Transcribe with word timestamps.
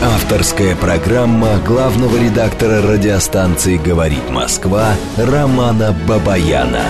Авторская 0.00 0.76
программа 0.76 1.58
главного 1.58 2.16
редактора 2.16 2.80
радиостанции 2.80 3.78
«Говорит 3.78 4.30
Москва» 4.30 4.94
Романа 5.16 5.92
Бабаяна. 6.06 6.84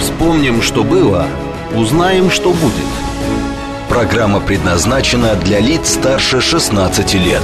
Вспомним, 0.00 0.62
что 0.62 0.82
было, 0.82 1.26
узнаем, 1.76 2.30
что 2.30 2.54
будет. 2.54 2.86
Программа 3.90 4.40
предназначена 4.40 5.34
для 5.34 5.60
лиц 5.60 5.90
старше 5.90 6.40
16 6.40 7.12
лет. 7.14 7.42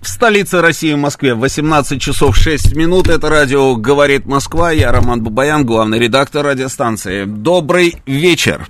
В 0.00 0.06
столице 0.06 0.60
России, 0.60 0.92
в 0.92 0.98
Москве, 0.98 1.34
18 1.34 2.00
часов 2.00 2.36
6 2.36 2.76
минут. 2.76 3.08
Это 3.08 3.28
радио 3.28 3.74
«Говорит 3.74 4.24
Москва». 4.24 4.70
Я 4.70 4.92
Роман 4.92 5.20
Бабаян, 5.20 5.66
главный 5.66 5.98
редактор 5.98 6.46
радиостанции. 6.46 7.24
Добрый 7.24 7.96
вечер. 8.06 8.68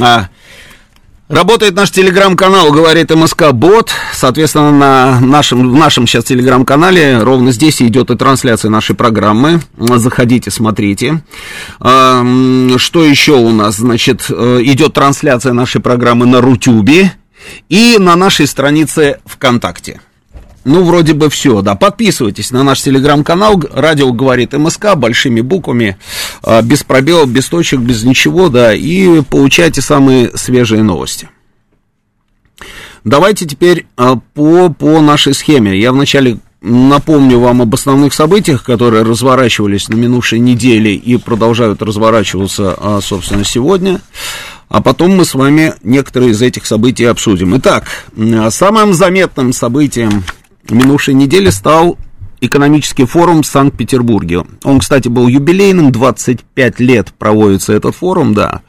А, 0.00 0.28
Работает 1.28 1.74
наш 1.74 1.90
телеграм-канал, 1.90 2.70
говорит 2.70 3.10
МСК 3.10 3.52
Бот. 3.52 3.90
Соответственно, 4.12 4.70
на 4.70 5.20
нашем, 5.20 5.72
в 5.72 5.74
нашем 5.74 6.06
сейчас 6.06 6.24
телеграм-канале 6.24 7.22
ровно 7.22 7.50
здесь 7.50 7.80
идет 7.80 8.10
и 8.10 8.16
трансляция 8.16 8.70
нашей 8.70 8.94
программы. 8.94 9.62
Заходите, 9.78 10.50
смотрите. 10.50 11.22
Что 11.78 13.04
еще 13.04 13.32
у 13.32 13.50
нас? 13.52 13.76
Значит, 13.76 14.26
э, 14.28 14.60
идет 14.64 14.92
трансляция 14.92 15.54
нашей 15.54 15.80
программы 15.80 16.26
на 16.26 16.42
Рутюбе 16.42 17.14
и 17.70 17.96
на 17.98 18.16
нашей 18.16 18.46
странице 18.46 19.18
ВКонтакте. 19.24 20.00
Ну, 20.64 20.82
вроде 20.82 21.12
бы 21.12 21.28
все, 21.28 21.60
да. 21.60 21.74
Подписывайтесь 21.74 22.50
на 22.50 22.62
наш 22.62 22.80
телеграм-канал. 22.80 23.62
Радио 23.72 24.10
говорит 24.12 24.54
МСК 24.54 24.94
большими 24.96 25.42
буквами, 25.42 25.98
без 26.62 26.82
пробелов, 26.82 27.30
без 27.30 27.48
точек, 27.48 27.80
без 27.80 28.04
ничего, 28.04 28.48
да. 28.48 28.74
И 28.74 29.22
получайте 29.22 29.80
самые 29.80 30.36
свежие 30.36 30.82
новости. 30.82 31.28
Давайте 33.04 33.44
теперь 33.46 33.86
а, 33.96 34.16
по, 34.16 34.70
по 34.70 35.00
нашей 35.00 35.34
схеме. 35.34 35.78
Я 35.78 35.92
вначале 35.92 36.38
напомню 36.62 37.38
вам 37.38 37.60
об 37.60 37.74
основных 37.74 38.14
событиях, 38.14 38.64
которые 38.64 39.02
разворачивались 39.02 39.88
на 39.90 39.94
минувшей 39.94 40.38
неделе 40.38 40.94
и 40.94 41.18
продолжают 41.18 41.82
разворачиваться, 41.82 42.74
а, 42.78 43.00
собственно, 43.02 43.44
сегодня. 43.44 44.00
А 44.70 44.80
потом 44.80 45.16
мы 45.16 45.26
с 45.26 45.34
вами 45.34 45.74
некоторые 45.82 46.30
из 46.30 46.40
этих 46.40 46.64
событий 46.64 47.04
обсудим. 47.04 47.56
Итак, 47.58 47.84
самым 48.48 48.94
заметным 48.94 49.52
событием 49.52 50.24
минувшей 50.70 51.12
неделе 51.12 51.52
стал 51.52 51.98
экономический 52.40 53.04
форум 53.04 53.42
в 53.42 53.46
Санкт-Петербурге. 53.46 54.44
Он, 54.64 54.80
кстати, 54.80 55.08
был 55.08 55.28
юбилейным, 55.28 55.92
25 55.92 56.80
лет 56.80 57.12
проводится 57.18 57.72
этот 57.72 57.94
форум, 57.94 58.34
да. 58.34 58.62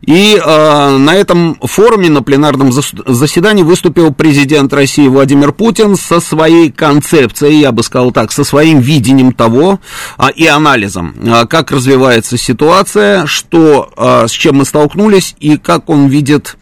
И 0.00 0.36
э, 0.36 0.96
на 0.96 1.14
этом 1.14 1.56
форуме, 1.62 2.10
на 2.10 2.22
пленарном 2.22 2.72
заседании 2.72 3.62
выступил 3.62 4.12
президент 4.12 4.72
России 4.72 5.06
Владимир 5.06 5.52
Путин 5.52 5.96
со 5.96 6.18
своей 6.20 6.72
концепцией, 6.72 7.60
я 7.60 7.70
бы 7.70 7.84
сказал 7.84 8.10
так, 8.10 8.32
со 8.32 8.42
своим 8.42 8.80
видением 8.80 9.32
того 9.32 9.78
э, 10.18 10.24
и 10.34 10.46
анализом, 10.46 11.14
э, 11.22 11.46
как 11.46 11.70
развивается 11.70 12.36
ситуация, 12.36 13.26
что, 13.26 13.92
э, 13.96 14.26
с 14.26 14.32
чем 14.32 14.56
мы 14.56 14.64
столкнулись 14.64 15.36
и 15.38 15.56
как 15.56 15.88
он 15.88 16.08
видит, 16.08 16.56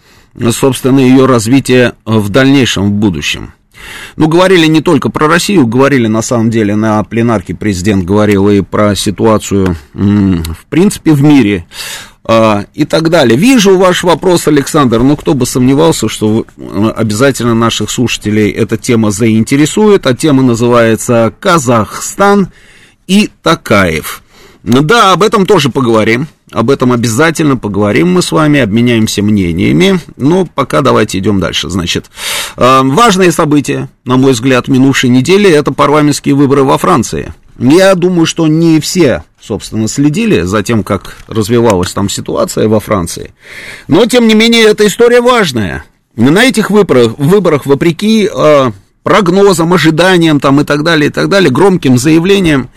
собственно, 0.50 1.00
ее 1.00 1.24
развитие 1.24 1.94
в 2.04 2.28
дальнейшем, 2.28 2.90
в 2.90 2.92
будущем. 2.92 3.54
Ну, 4.16 4.28
говорили 4.28 4.66
не 4.66 4.80
только 4.80 5.10
про 5.10 5.28
Россию, 5.28 5.66
говорили 5.66 6.06
на 6.06 6.22
самом 6.22 6.50
деле 6.50 6.76
на 6.76 7.02
пленарке 7.04 7.54
президент 7.54 8.04
говорил 8.04 8.48
и 8.48 8.60
про 8.60 8.94
ситуацию, 8.94 9.76
в 9.94 10.66
принципе, 10.68 11.12
в 11.12 11.22
мире 11.22 11.66
а, 12.24 12.66
и 12.74 12.84
так 12.84 13.10
далее. 13.10 13.36
Вижу 13.36 13.76
ваш 13.76 14.04
вопрос, 14.04 14.46
Александр, 14.46 15.00
ну, 15.00 15.16
кто 15.16 15.34
бы 15.34 15.46
сомневался, 15.46 16.08
что 16.08 16.46
обязательно 16.94 17.54
наших 17.54 17.90
слушателей 17.90 18.50
эта 18.50 18.76
тема 18.76 19.10
заинтересует, 19.10 20.06
а 20.06 20.14
тема 20.14 20.42
называется 20.42 21.32
«Казахстан 21.40 22.48
и 23.06 23.30
Такаев». 23.42 24.22
Да, 24.62 25.12
об 25.12 25.22
этом 25.22 25.46
тоже 25.46 25.70
поговорим. 25.70 26.28
Об 26.52 26.70
этом 26.70 26.92
обязательно 26.92 27.56
поговорим 27.56 28.12
мы 28.12 28.22
с 28.22 28.32
вами, 28.32 28.60
обменяемся 28.60 29.22
мнениями. 29.22 30.00
Но 30.16 30.46
пока 30.46 30.80
давайте 30.80 31.18
идем 31.18 31.38
дальше. 31.38 31.70
Значит, 31.70 32.10
э, 32.56 32.80
важные 32.82 33.30
события, 33.30 33.88
на 34.04 34.16
мой 34.16 34.32
взгляд, 34.32 34.66
минувшей 34.68 35.10
недели, 35.10 35.48
это 35.48 35.72
парламентские 35.72 36.34
выборы 36.34 36.64
во 36.64 36.76
Франции. 36.76 37.32
Я 37.58 37.94
думаю, 37.94 38.26
что 38.26 38.46
не 38.46 38.80
все, 38.80 39.22
собственно, 39.40 39.86
следили 39.86 40.42
за 40.42 40.62
тем, 40.62 40.82
как 40.82 41.18
развивалась 41.28 41.92
там 41.92 42.08
ситуация 42.08 42.68
во 42.68 42.80
Франции. 42.80 43.32
Но, 43.86 44.06
тем 44.06 44.26
не 44.26 44.34
менее, 44.34 44.64
эта 44.64 44.86
история 44.86 45.20
важная. 45.20 45.84
На 46.16 46.44
этих 46.44 46.70
выборах, 46.70 47.18
выборах 47.18 47.66
вопреки 47.66 48.28
э, 48.32 48.70
прогнозам, 49.02 49.72
ожиданиям 49.72 50.40
там 50.40 50.60
и 50.60 50.64
так 50.64 50.82
далее, 50.82 51.08
и 51.08 51.12
так 51.12 51.28
далее, 51.28 51.50
громким 51.50 51.98
заявлениям, 51.98 52.68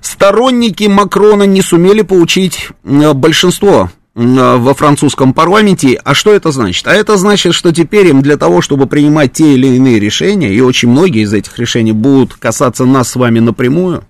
сторонники 0.00 0.84
Макрона 0.84 1.44
не 1.44 1.62
сумели 1.62 2.02
получить 2.02 2.68
большинство 2.84 3.90
во 4.14 4.74
французском 4.74 5.32
парламенте. 5.32 5.98
А 6.04 6.12
что 6.14 6.34
это 6.34 6.52
значит? 6.52 6.86
А 6.86 6.92
это 6.92 7.16
значит, 7.16 7.54
что 7.54 7.72
теперь 7.72 8.08
им 8.08 8.20
для 8.20 8.36
того, 8.36 8.60
чтобы 8.60 8.86
принимать 8.86 9.32
те 9.32 9.54
или 9.54 9.68
иные 9.68 9.98
решения, 9.98 10.52
и 10.52 10.60
очень 10.60 10.90
многие 10.90 11.22
из 11.22 11.32
этих 11.32 11.58
решений 11.58 11.92
будут 11.92 12.34
касаться 12.34 12.84
нас 12.84 13.10
с 13.10 13.16
вами 13.16 13.38
напрямую, 13.38 14.04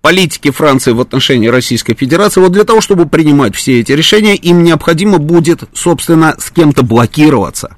политики 0.00 0.50
Франции 0.50 0.90
в 0.90 1.00
отношении 1.00 1.46
Российской 1.46 1.94
Федерации, 1.94 2.40
вот 2.40 2.52
для 2.52 2.64
того, 2.64 2.80
чтобы 2.80 3.06
принимать 3.06 3.54
все 3.54 3.80
эти 3.80 3.92
решения, 3.92 4.34
им 4.34 4.64
необходимо 4.64 5.18
будет, 5.18 5.62
собственно, 5.72 6.34
с 6.38 6.50
кем-то 6.50 6.82
блокироваться 6.82 7.76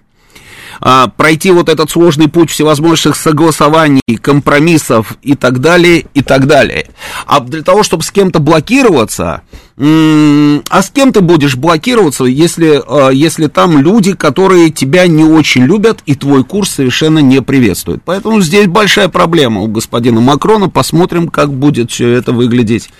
а, 0.81 1.09
пройти 1.09 1.51
вот 1.51 1.69
этот 1.69 1.91
сложный 1.91 2.29
путь 2.29 2.51
всевозможных 2.51 3.17
согласований, 3.17 4.03
компромиссов 4.21 5.17
и 5.23 5.35
так 5.35 5.61
далее, 5.61 6.07
и 6.15 6.23
так 6.23 6.47
далее. 6.47 6.89
А 7.27 7.41
для 7.41 7.63
того, 7.63 7.83
чтобы 7.83 8.03
с 8.03 8.11
кем-то 8.11 8.39
блокироваться, 8.41 9.43
а 9.81 10.83
с 10.83 10.91
кем 10.91 11.13
ты 11.13 11.21
будешь 11.21 11.57
блокироваться, 11.57 12.25
если, 12.25 12.83
а, 12.85 13.11
если 13.11 13.47
там 13.47 13.79
люди, 13.79 14.15
которые 14.15 14.71
тебя 14.71 15.07
не 15.07 15.25
очень 15.25 15.65
любят 15.65 16.01
и 16.05 16.15
твой 16.15 16.45
курс 16.45 16.71
совершенно 16.71 17.21
не 17.21 17.41
приветствуют. 17.43 18.03
Поэтому 18.05 18.41
здесь 18.41 18.67
большая 18.67 19.09
проблема 19.09 19.61
у 19.61 19.69
господина 19.69 20.21
Макрона. 20.21 20.69
Посмотрим, 20.69 21.29
как 21.29 21.53
будет 21.53 21.93
все 21.93 22.09
это 22.09 22.33
выглядеть 22.33 22.91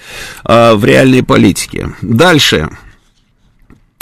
а, 0.45 0.77
в 0.77 0.85
реальной 0.85 1.23
политике. 1.25 1.95
Дальше. 2.01 2.69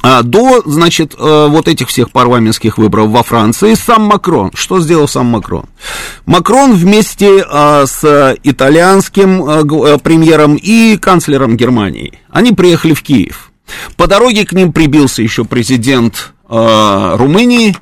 А, 0.08 0.22
до, 0.22 0.62
значит, 0.64 1.16
э, 1.18 1.46
вот 1.48 1.66
этих 1.66 1.88
всех 1.88 2.12
парламентских 2.12 2.78
выборов 2.78 3.08
во 3.08 3.24
Франции 3.24 3.74
сам 3.74 4.02
Макрон. 4.02 4.52
Что 4.54 4.78
сделал 4.78 5.08
сам 5.08 5.26
Макрон? 5.26 5.64
Макрон 6.26 6.74
вместе 6.74 7.44
а, 7.48 7.86
с 7.86 8.36
итальянским 8.44 9.44
э, 9.44 9.98
премьером 9.98 10.54
и 10.54 10.96
канцлером 10.96 11.56
Германии, 11.56 12.20
они 12.30 12.52
приехали 12.52 12.94
в 12.94 13.02
Киев. 13.02 13.50
По 13.96 14.06
дороге 14.06 14.46
к 14.46 14.52
ним 14.52 14.72
прибился 14.72 15.22
еще 15.22 15.44
президент 15.44 16.34
э, 16.48 17.16
Румынии, 17.16 17.76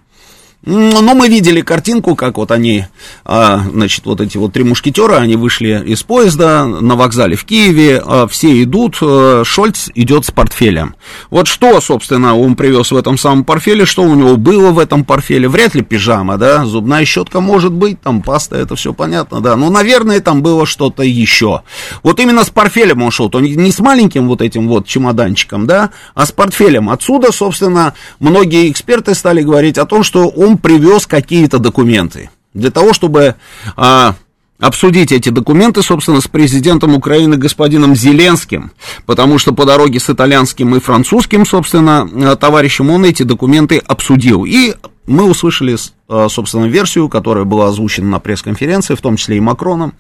но 0.67 1.15
мы 1.15 1.29
видели 1.29 1.61
картинку, 1.61 2.17
как 2.17 2.39
вот 2.39 2.51
они, 2.51 2.87
а, 3.25 3.61
значит, 3.71 4.07
вот 4.07 4.21
эти 4.21 4.39
вот 4.39 4.53
три 4.53 4.65
мушкетера, 4.65 5.17
они 5.17 5.37
вышли 5.37 5.83
из 5.87 6.03
поезда 6.03 6.65
на 6.65 6.97
вокзале 6.97 7.37
в 7.37 7.45
Киеве, 7.45 8.03
а, 8.05 8.27
все 8.27 8.63
идут, 8.63 8.97
а, 9.03 9.43
Шольц 9.45 9.91
идет 9.95 10.25
с 10.25 10.31
портфелем. 10.31 10.95
Вот 11.31 11.49
что, 11.49 11.81
собственно, 11.81 12.37
он 12.39 12.57
привез 12.57 12.93
в 12.93 12.97
этом 12.97 13.19
самом 13.19 13.45
портфеле, 13.45 13.85
что 13.85 14.03
у 14.03 14.15
него 14.15 14.37
было 14.37 14.71
в 14.71 14.79
этом 14.79 15.05
портфеле, 15.05 15.49
вряд 15.49 15.75
ли 15.75 15.83
пижама, 15.83 16.39
да, 16.39 16.65
зубная 16.65 17.05
щетка 17.05 17.41
может 17.41 17.73
быть, 17.73 18.01
там 18.01 18.23
паста, 18.23 18.57
это 18.57 18.75
все 18.75 18.95
понятно, 18.95 19.41
да, 19.41 19.57
но, 19.57 19.71
наверное, 19.71 20.21
там 20.21 20.43
было 20.43 20.65
что-то 20.65 21.03
еще. 21.03 21.63
Вот 22.03 22.21
именно 22.21 22.43
с 22.43 22.51
портфелем 22.51 23.03
он 23.03 23.11
шел, 23.11 23.29
то 23.29 23.41
не 23.41 23.71
с 23.71 23.81
маленьким 23.81 24.29
вот 24.29 24.41
этим 24.41 24.69
вот 24.69 24.87
чемоданчиком, 24.87 25.67
да, 25.67 25.91
а 26.15 26.25
с 26.25 26.33
портфелем. 26.33 26.89
Отсюда, 26.89 27.33
собственно, 27.33 27.95
многие 28.19 28.71
эксперты 28.71 29.15
стали 29.15 29.43
говорить 29.43 29.77
о 29.77 29.85
том, 29.85 30.03
что 30.03 30.29
он 30.29 30.54
привез 30.57 31.07
какие-то 31.07 31.59
документы. 31.59 32.31
Для 32.53 32.71
того, 32.71 32.93
чтобы 32.93 33.35
а, 33.77 34.15
обсудить 34.61 35.13
эти 35.13 35.29
документы, 35.29 35.83
собственно, 35.83 36.21
с 36.21 36.29
президентом 36.29 36.95
Украины 36.95 37.37
господином 37.37 37.95
Зеленским, 37.95 38.73
потому 39.07 39.39
что 39.39 39.53
по 39.53 39.65
дороге 39.65 40.01
с 40.01 40.09
итальянским 40.09 40.75
и 40.77 40.81
французским, 40.81 41.45
собственно, 41.45 42.09
а, 42.33 42.37
товарищем 42.37 42.91
он 42.91 43.05
эти 43.05 43.23
документы 43.23 43.79
обсудил. 43.79 44.45
И 44.45 44.75
мы 45.07 45.25
услышали, 45.25 45.77
а, 46.09 46.29
собственно, 46.29 46.67
версию, 46.67 47.09
которая 47.09 47.45
была 47.45 47.69
озвучена 47.69 48.09
на 48.09 48.21
пресс-конференции, 48.21 48.95
в 48.95 49.01
том 49.01 49.17
числе 49.17 49.37
и 49.37 49.41
Макроном, 49.41 49.95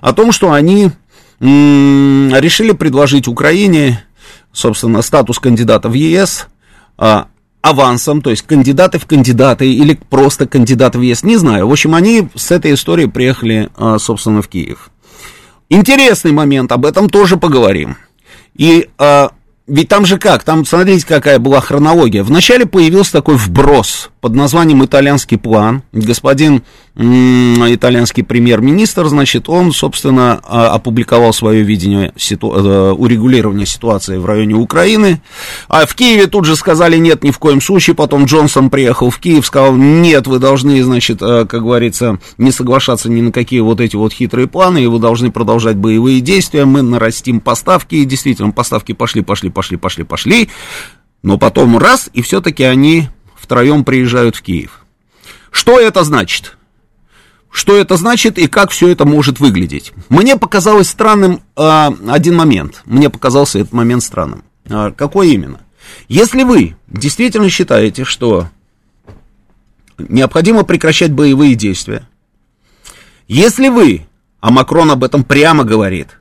о 0.00 0.12
том, 0.12 0.32
что 0.32 0.52
они 0.52 0.90
решили 1.40 2.72
предложить 2.72 3.28
Украине, 3.28 4.04
собственно, 4.52 5.02
статус 5.02 5.38
кандидата 5.38 5.88
в 5.88 5.92
ЕС, 5.92 6.48
а, 6.96 7.28
авансом, 7.62 8.22
то 8.22 8.30
есть 8.30 8.42
кандидаты 8.42 8.98
в 8.98 9.06
кандидаты 9.06 9.72
или 9.72 9.98
просто 10.08 10.46
кандидаты 10.46 10.98
в 10.98 11.02
ЕС, 11.02 11.22
не 11.22 11.36
знаю. 11.36 11.68
В 11.68 11.72
общем, 11.72 11.94
они 11.94 12.28
с 12.34 12.50
этой 12.50 12.74
историей 12.74 13.08
приехали, 13.08 13.68
а, 13.76 13.98
собственно, 13.98 14.42
в 14.42 14.48
Киев. 14.48 14.90
Интересный 15.68 16.32
момент, 16.32 16.72
об 16.72 16.86
этом 16.86 17.10
тоже 17.10 17.36
поговорим. 17.36 17.96
И 18.54 18.88
а, 18.98 19.32
ведь 19.68 19.88
там 19.88 20.06
же 20.06 20.18
как, 20.18 20.44
там, 20.44 20.64
смотрите, 20.64 21.06
какая 21.06 21.38
была 21.38 21.60
хронология. 21.60 22.24
Вначале 22.24 22.64
появился 22.64 23.12
такой 23.12 23.36
вброс 23.36 24.10
под 24.20 24.34
названием 24.34 24.84
«Итальянский 24.84 25.38
план». 25.38 25.82
Господин 25.92 26.62
итальянский 26.98 28.24
премьер-министр, 28.24 29.06
значит, 29.06 29.48
он, 29.48 29.70
собственно, 29.72 30.40
а, 30.42 30.70
опубликовал 30.74 31.32
свое 31.32 31.62
видение 31.62 32.12
ситу... 32.16 32.52
Э, 32.52 32.90
урегулирования 32.90 33.66
ситуации 33.66 34.16
в 34.16 34.26
районе 34.26 34.54
Украины. 34.54 35.22
А 35.68 35.86
в 35.86 35.94
Киеве 35.94 36.26
тут 36.26 36.44
же 36.44 36.56
сказали 36.56 36.96
нет, 36.96 37.22
ни 37.22 37.30
в 37.30 37.38
коем 37.38 37.60
случае. 37.60 37.94
Потом 37.94 38.24
Джонсон 38.24 38.68
приехал 38.68 39.10
в 39.10 39.18
Киев, 39.20 39.46
сказал, 39.46 39.76
нет, 39.76 40.26
вы 40.26 40.40
должны, 40.40 40.82
значит, 40.82 41.22
э, 41.22 41.46
как 41.46 41.62
говорится, 41.62 42.18
не 42.36 42.50
соглашаться 42.50 43.08
ни 43.08 43.20
на 43.20 43.30
какие 43.30 43.60
вот 43.60 43.80
эти 43.80 43.94
вот 43.94 44.12
хитрые 44.12 44.48
планы, 44.48 44.82
и 44.82 44.86
вы 44.88 44.98
должны 44.98 45.30
продолжать 45.30 45.76
боевые 45.76 46.20
действия, 46.20 46.64
мы 46.64 46.82
нарастим 46.82 47.40
поставки, 47.40 47.94
и 47.94 48.04
действительно, 48.04 48.50
поставки 48.50 48.92
пошли, 48.92 49.22
пошли, 49.22 49.50
пошли, 49.50 49.76
пошли, 49.76 50.02
пошли. 50.02 50.48
Но 51.22 51.38
потом 51.38 51.78
раз, 51.78 52.10
и 52.12 52.22
все-таки 52.22 52.64
они 52.64 53.08
втроем 53.48 53.82
приезжают 53.82 54.36
в 54.36 54.42
Киев. 54.42 54.84
Что 55.50 55.80
это 55.80 56.04
значит? 56.04 56.58
Что 57.50 57.74
это 57.78 57.96
значит 57.96 58.36
и 58.36 58.46
как 58.46 58.70
все 58.70 58.88
это 58.88 59.06
может 59.06 59.40
выглядеть? 59.40 59.94
Мне 60.10 60.36
показалось 60.36 60.90
странным 60.90 61.40
э, 61.56 61.90
один 62.08 62.36
момент. 62.36 62.82
Мне 62.84 63.08
показался 63.08 63.58
этот 63.58 63.72
момент 63.72 64.02
странным. 64.02 64.44
Э, 64.66 64.92
какой 64.94 65.30
именно? 65.30 65.60
Если 66.08 66.42
вы 66.42 66.76
действительно 66.88 67.48
считаете, 67.48 68.04
что 68.04 68.48
необходимо 69.96 70.62
прекращать 70.62 71.12
боевые 71.12 71.54
действия, 71.54 72.06
если 73.28 73.70
вы, 73.70 74.06
а 74.40 74.50
Макрон 74.50 74.90
об 74.90 75.04
этом 75.04 75.24
прямо 75.24 75.64
говорит, 75.64 76.17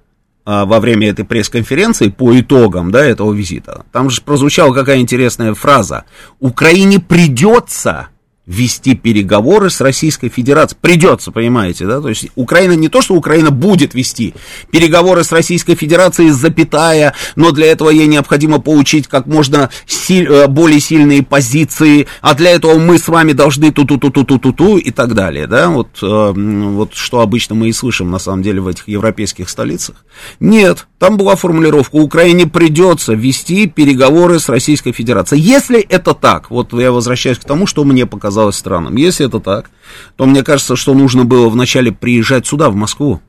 во 0.47 0.79
время 0.79 1.09
этой 1.09 1.25
пресс-конференции 1.25 2.07
по 2.07 2.39
итогам 2.39 2.89
да, 2.89 3.03
этого 3.03 3.33
визита, 3.33 3.85
там 3.91 4.09
же 4.09 4.21
прозвучала 4.21 4.73
какая 4.73 4.99
интересная 4.99 5.53
фраза. 5.53 6.05
Украине 6.39 6.99
придется 6.99 8.07
вести 8.47 8.95
переговоры 8.95 9.69
с 9.69 9.81
Российской 9.81 10.29
Федерацией. 10.29 10.79
Придется, 10.81 11.31
понимаете, 11.31 11.85
да? 11.85 12.01
То 12.01 12.09
есть 12.09 12.29
Украина 12.35 12.71
не 12.71 12.87
то, 12.87 13.01
что 13.01 13.13
Украина 13.13 13.51
будет 13.51 13.93
вести 13.93 14.33
переговоры 14.71 15.23
с 15.23 15.31
Российской 15.31 15.75
Федерацией, 15.75 16.31
запятая, 16.31 17.13
но 17.35 17.51
для 17.51 17.67
этого 17.67 17.89
ей 17.89 18.07
необходимо 18.07 18.59
получить 18.59 19.07
как 19.07 19.27
можно 19.27 19.69
силь, 19.85 20.27
э, 20.27 20.47
более 20.47 20.79
сильные 20.79 21.23
позиции, 21.23 22.07
а 22.21 22.33
для 22.33 22.51
этого 22.51 22.79
мы 22.79 22.97
с 22.97 23.09
вами 23.09 23.33
должны 23.33 23.71
ту-ту-ту-ту-ту-ту 23.71 24.77
и 24.77 24.91
так 24.91 25.13
далее, 25.13 25.45
да? 25.47 25.69
Вот, 25.69 25.89
э, 26.01 26.33
вот 26.33 26.93
что 26.93 27.19
обычно 27.19 27.55
мы 27.55 27.67
и 27.67 27.73
слышим, 27.73 28.09
на 28.09 28.19
самом 28.19 28.43
деле, 28.43 28.61
в 28.61 28.67
этих 28.67 28.87
европейских 28.87 29.49
столицах. 29.49 29.97
Нет, 30.39 30.87
там 30.99 31.17
была 31.17 31.35
формулировка, 31.35 31.97
Украине 31.97 32.47
придется 32.47 33.13
вести 33.13 33.67
переговоры 33.67 34.39
с 34.39 34.47
Российской 34.47 34.93
Федерацией. 34.93 35.41
Если 35.41 35.79
это 35.81 36.13
так, 36.13 36.49
вот 36.49 36.71
я 36.73 36.91
возвращаюсь 36.91 37.39
к 37.39 37.43
тому, 37.43 37.67
что 37.67 37.83
мне 37.83 38.05
показалось, 38.05 38.36
показалось 38.37 38.55
странным. 38.55 38.95
Если 38.97 39.25
это 39.25 39.39
так, 39.39 39.71
то 40.15 40.27
мне 40.27 40.43
кажется, 40.43 40.75
что 40.75 40.93
нужно 40.93 41.25
было 41.25 41.49
вначале 41.49 41.91
приезжать 41.91 42.45
сюда, 42.45 42.69
в 42.69 42.75
Москву. 42.75 43.19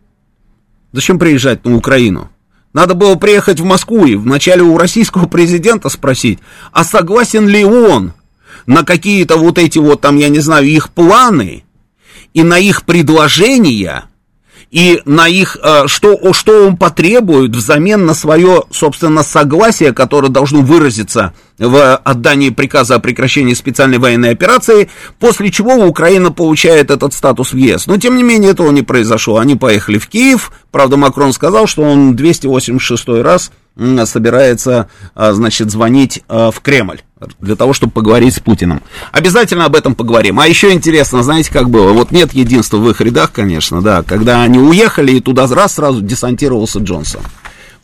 Зачем 0.92 1.18
приезжать 1.18 1.64
на 1.64 1.76
Украину? 1.76 2.28
Надо 2.74 2.92
было 2.92 3.14
приехать 3.14 3.58
в 3.58 3.64
Москву 3.64 4.04
и 4.04 4.16
вначале 4.16 4.62
у 4.62 4.76
российского 4.76 5.26
президента 5.26 5.88
спросить, 5.88 6.40
а 6.72 6.84
согласен 6.84 7.48
ли 7.48 7.64
он 7.64 8.12
на 8.66 8.84
какие-то 8.84 9.38
вот 9.38 9.56
эти 9.56 9.78
вот 9.78 10.02
там, 10.02 10.16
я 10.16 10.28
не 10.28 10.40
знаю, 10.40 10.66
их 10.66 10.90
планы 10.90 11.64
и 12.34 12.42
на 12.42 12.58
их 12.58 12.84
предложения 12.84 14.04
и 14.70 15.00
на 15.04 15.28
их, 15.28 15.56
э, 15.62 15.86
что, 15.86 16.32
что 16.32 16.66
он 16.66 16.76
потребует 16.76 17.56
взамен 17.56 18.04
на 18.04 18.14
свое, 18.14 18.64
собственно, 18.70 19.22
согласие, 19.22 19.92
которое 19.92 20.28
должно 20.28 20.60
выразиться 20.60 21.32
в 21.58 21.96
отдании 21.96 22.50
приказа 22.50 22.96
о 22.96 22.98
прекращении 22.98 23.54
специальной 23.54 23.98
военной 23.98 24.30
операции, 24.30 24.90
после 25.18 25.50
чего 25.50 25.74
Украина 25.74 26.30
получает 26.30 26.90
этот 26.90 27.14
статус 27.14 27.52
в 27.52 27.56
ЕС. 27.56 27.86
Но, 27.86 27.96
тем 27.96 28.16
не 28.16 28.22
менее, 28.22 28.50
этого 28.50 28.70
не 28.70 28.82
произошло. 28.82 29.38
Они 29.38 29.56
поехали 29.56 29.98
в 29.98 30.08
Киев, 30.08 30.52
правда, 30.70 30.96
Макрон 30.96 31.32
сказал, 31.32 31.66
что 31.66 31.82
он 31.82 32.14
286 32.14 33.08
раз 33.22 33.50
собирается, 34.04 34.90
а, 35.14 35.32
значит, 35.32 35.70
звонить 35.70 36.24
а, 36.28 36.50
в 36.50 36.60
Кремль 36.60 37.00
для 37.40 37.56
того, 37.56 37.72
чтобы 37.72 37.92
поговорить 37.92 38.34
с 38.34 38.40
Путиным. 38.40 38.82
Обязательно 39.12 39.64
об 39.64 39.74
этом 39.74 39.94
поговорим. 39.94 40.38
А 40.40 40.46
еще 40.46 40.72
интересно, 40.72 41.22
знаете, 41.22 41.52
как 41.52 41.70
было? 41.70 41.92
Вот 41.92 42.10
нет 42.10 42.32
единства 42.32 42.76
в 42.76 42.88
их 42.90 43.00
рядах, 43.00 43.32
конечно, 43.32 43.82
да, 43.82 44.02
когда 44.02 44.42
они 44.42 44.58
уехали, 44.58 45.12
и 45.12 45.20
туда 45.20 45.46
раз 45.46 45.74
сразу 45.74 46.00
десантировался 46.00 46.78
Джонсон. 46.78 47.22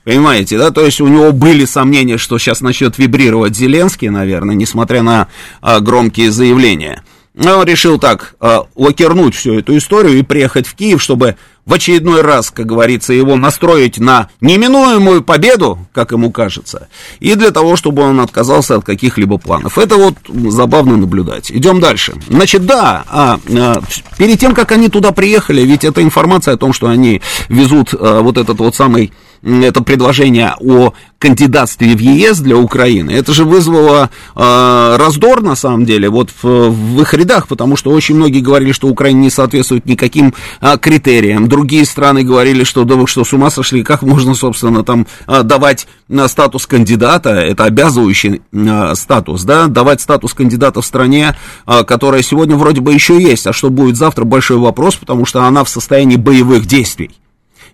Понимаете, 0.04 0.58
да? 0.58 0.70
То 0.70 0.84
есть 0.84 1.00
у 1.00 1.08
него 1.08 1.32
были 1.32 1.64
сомнения, 1.64 2.19
что 2.19 2.38
сейчас 2.38 2.60
начнет 2.60 2.98
вибрировать 2.98 3.56
Зеленский, 3.56 4.10
наверное, 4.10 4.54
несмотря 4.54 5.02
на 5.02 5.28
а, 5.62 5.81
громкие 5.81 6.31
заявления. 6.31 7.02
Но 7.34 7.58
он 7.58 7.66
решил 7.66 7.98
так, 7.98 8.36
а, 8.38 8.66
лакернуть 8.76 9.34
всю 9.34 9.58
эту 9.58 9.76
историю 9.76 10.19
и 10.19 10.22
приехать 10.22 10.69
в 10.69 10.75
Киев, 10.75 11.02
чтобы 11.02 11.36
в 11.66 11.72
очередной 11.72 12.20
раз, 12.20 12.50
как 12.50 12.66
говорится, 12.66 13.12
его 13.12 13.36
настроить 13.36 13.98
на 13.98 14.28
неминуемую 14.40 15.22
победу, 15.22 15.78
как 15.92 16.12
ему 16.12 16.31
кажется, 16.31 16.88
и 17.20 17.34
для 17.34 17.50
того, 17.50 17.76
чтобы 17.76 18.02
он 18.02 18.20
отказался 18.20 18.76
от 18.76 18.84
каких-либо 18.84 19.38
планов. 19.38 19.78
Это 19.78 19.96
вот 19.96 20.14
забавно 20.50 20.96
наблюдать. 20.96 21.50
Идем 21.50 21.81
дальше. 21.81 22.14
Значит, 22.28 22.66
да, 22.66 23.04
а, 23.08 23.40
а, 23.50 23.81
перед 24.19 24.38
тем, 24.38 24.54
как 24.54 24.72
они 24.72 24.88
туда 24.88 25.12
приехали, 25.12 25.62
ведь 25.62 25.84
эта 25.84 26.02
информация 26.02 26.54
о 26.54 26.58
том, 26.58 26.72
что 26.72 26.88
они 26.88 27.20
везут 27.48 27.94
а, 27.94 28.20
вот 28.20 28.38
этот 28.38 28.58
вот 28.58 28.76
самый 28.76 29.12
это 29.42 29.82
предложение 29.82 30.54
о 30.60 30.92
кандидатстве 31.25 31.96
в 31.96 32.00
ЕС 32.00 32.40
для 32.40 32.58
Украины, 32.58 33.10
это 33.10 33.32
же 33.32 33.46
вызвало 33.46 34.10
э, 34.36 34.96
раздор, 34.98 35.40
на 35.40 35.56
самом 35.56 35.86
деле, 35.86 36.10
вот 36.10 36.28
в, 36.42 36.69
в 36.69 37.00
их 37.00 37.14
рядах, 37.14 37.48
потому 37.48 37.76
что 37.76 37.92
очень 37.92 38.16
многие 38.16 38.40
говорили, 38.40 38.72
что 38.72 38.88
Украина 38.88 39.20
не 39.20 39.31
соответствует 39.31 39.86
никаким 39.86 40.34
э, 40.60 40.76
критериям. 40.78 41.48
Другие 41.48 41.86
страны 41.86 42.25
говорили, 42.25 42.62
что 42.64 42.84
да 42.84 42.96
вы 42.96 43.06
что, 43.06 43.25
с 43.25 43.32
ума 43.32 43.48
сошли, 43.48 43.82
как 43.82 44.02
можно, 44.02 44.34
собственно, 44.34 44.84
там 44.84 45.06
э, 45.26 45.43
давать 45.43 45.86
э, 46.10 46.29
статус 46.29 46.67
кандидата, 46.67 47.31
это 47.31 47.64
обязывающий 47.64 48.43
э, 48.53 48.94
статус, 48.94 49.44
да, 49.44 49.67
давать 49.69 50.03
статус 50.03 50.34
кандидата 50.34 50.82
в 50.82 50.86
стране, 50.86 51.34
э, 51.67 51.84
которая 51.84 52.20
сегодня 52.20 52.56
вроде 52.56 52.82
бы 52.82 52.93
еще 52.93 53.19
есть, 53.19 53.46
а 53.46 53.55
что 53.55 53.70
будет 53.70 53.96
завтра, 53.96 54.24
большой 54.24 54.58
вопрос, 54.58 54.96
потому 54.96 55.24
что 55.24 55.44
она 55.44 55.64
в 55.64 55.70
состоянии 55.70 56.17
боевых 56.17 56.67
действий. 56.67 57.12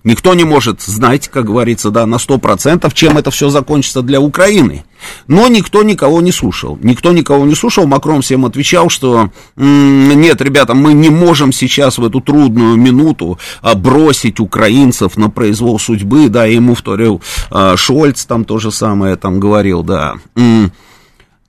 Никто 0.03 0.33
не 0.33 0.45
может 0.45 0.81
знать, 0.81 1.29
как 1.29 1.45
говорится, 1.45 1.91
да, 1.91 2.07
на 2.07 2.15
100%, 2.15 2.91
чем 2.95 3.19
это 3.19 3.31
все 3.31 3.51
закончится 3.51 4.01
для 4.01 4.21
Украины. 4.21 4.85
Но 5.27 5.47
никто 5.49 5.83
никого 5.83 6.23
не 6.23 6.33
слушал. 6.33 6.79
Никто 6.81 7.13
никого 7.13 7.45
не 7.45 7.55
слушал. 7.55 7.87
Макрон 7.87 8.23
всем 8.23 8.47
отвечал, 8.47 8.89
что 8.89 9.31
нет, 9.57 10.41
ребята, 10.41 10.75
мы 10.75 10.95
не 10.95 11.11
можем 11.11 11.53
сейчас 11.53 11.99
в 11.99 12.05
эту 12.05 12.21
трудную 12.21 12.77
минуту 12.77 13.39
а, 13.61 13.75
бросить 13.75 14.41
украинцев 14.41 15.17
на 15.17 15.29
произвол 15.29 15.79
судьбы. 15.79 16.29
Да, 16.29 16.47
ему 16.47 16.75
вторил 16.75 17.21
а, 17.51 17.77
Шольц, 17.77 18.25
там 18.25 18.45
то 18.45 18.59
же 18.59 18.71
самое 18.71 19.17
там 19.17 19.39
говорил, 19.39 19.83
да. 19.83 20.15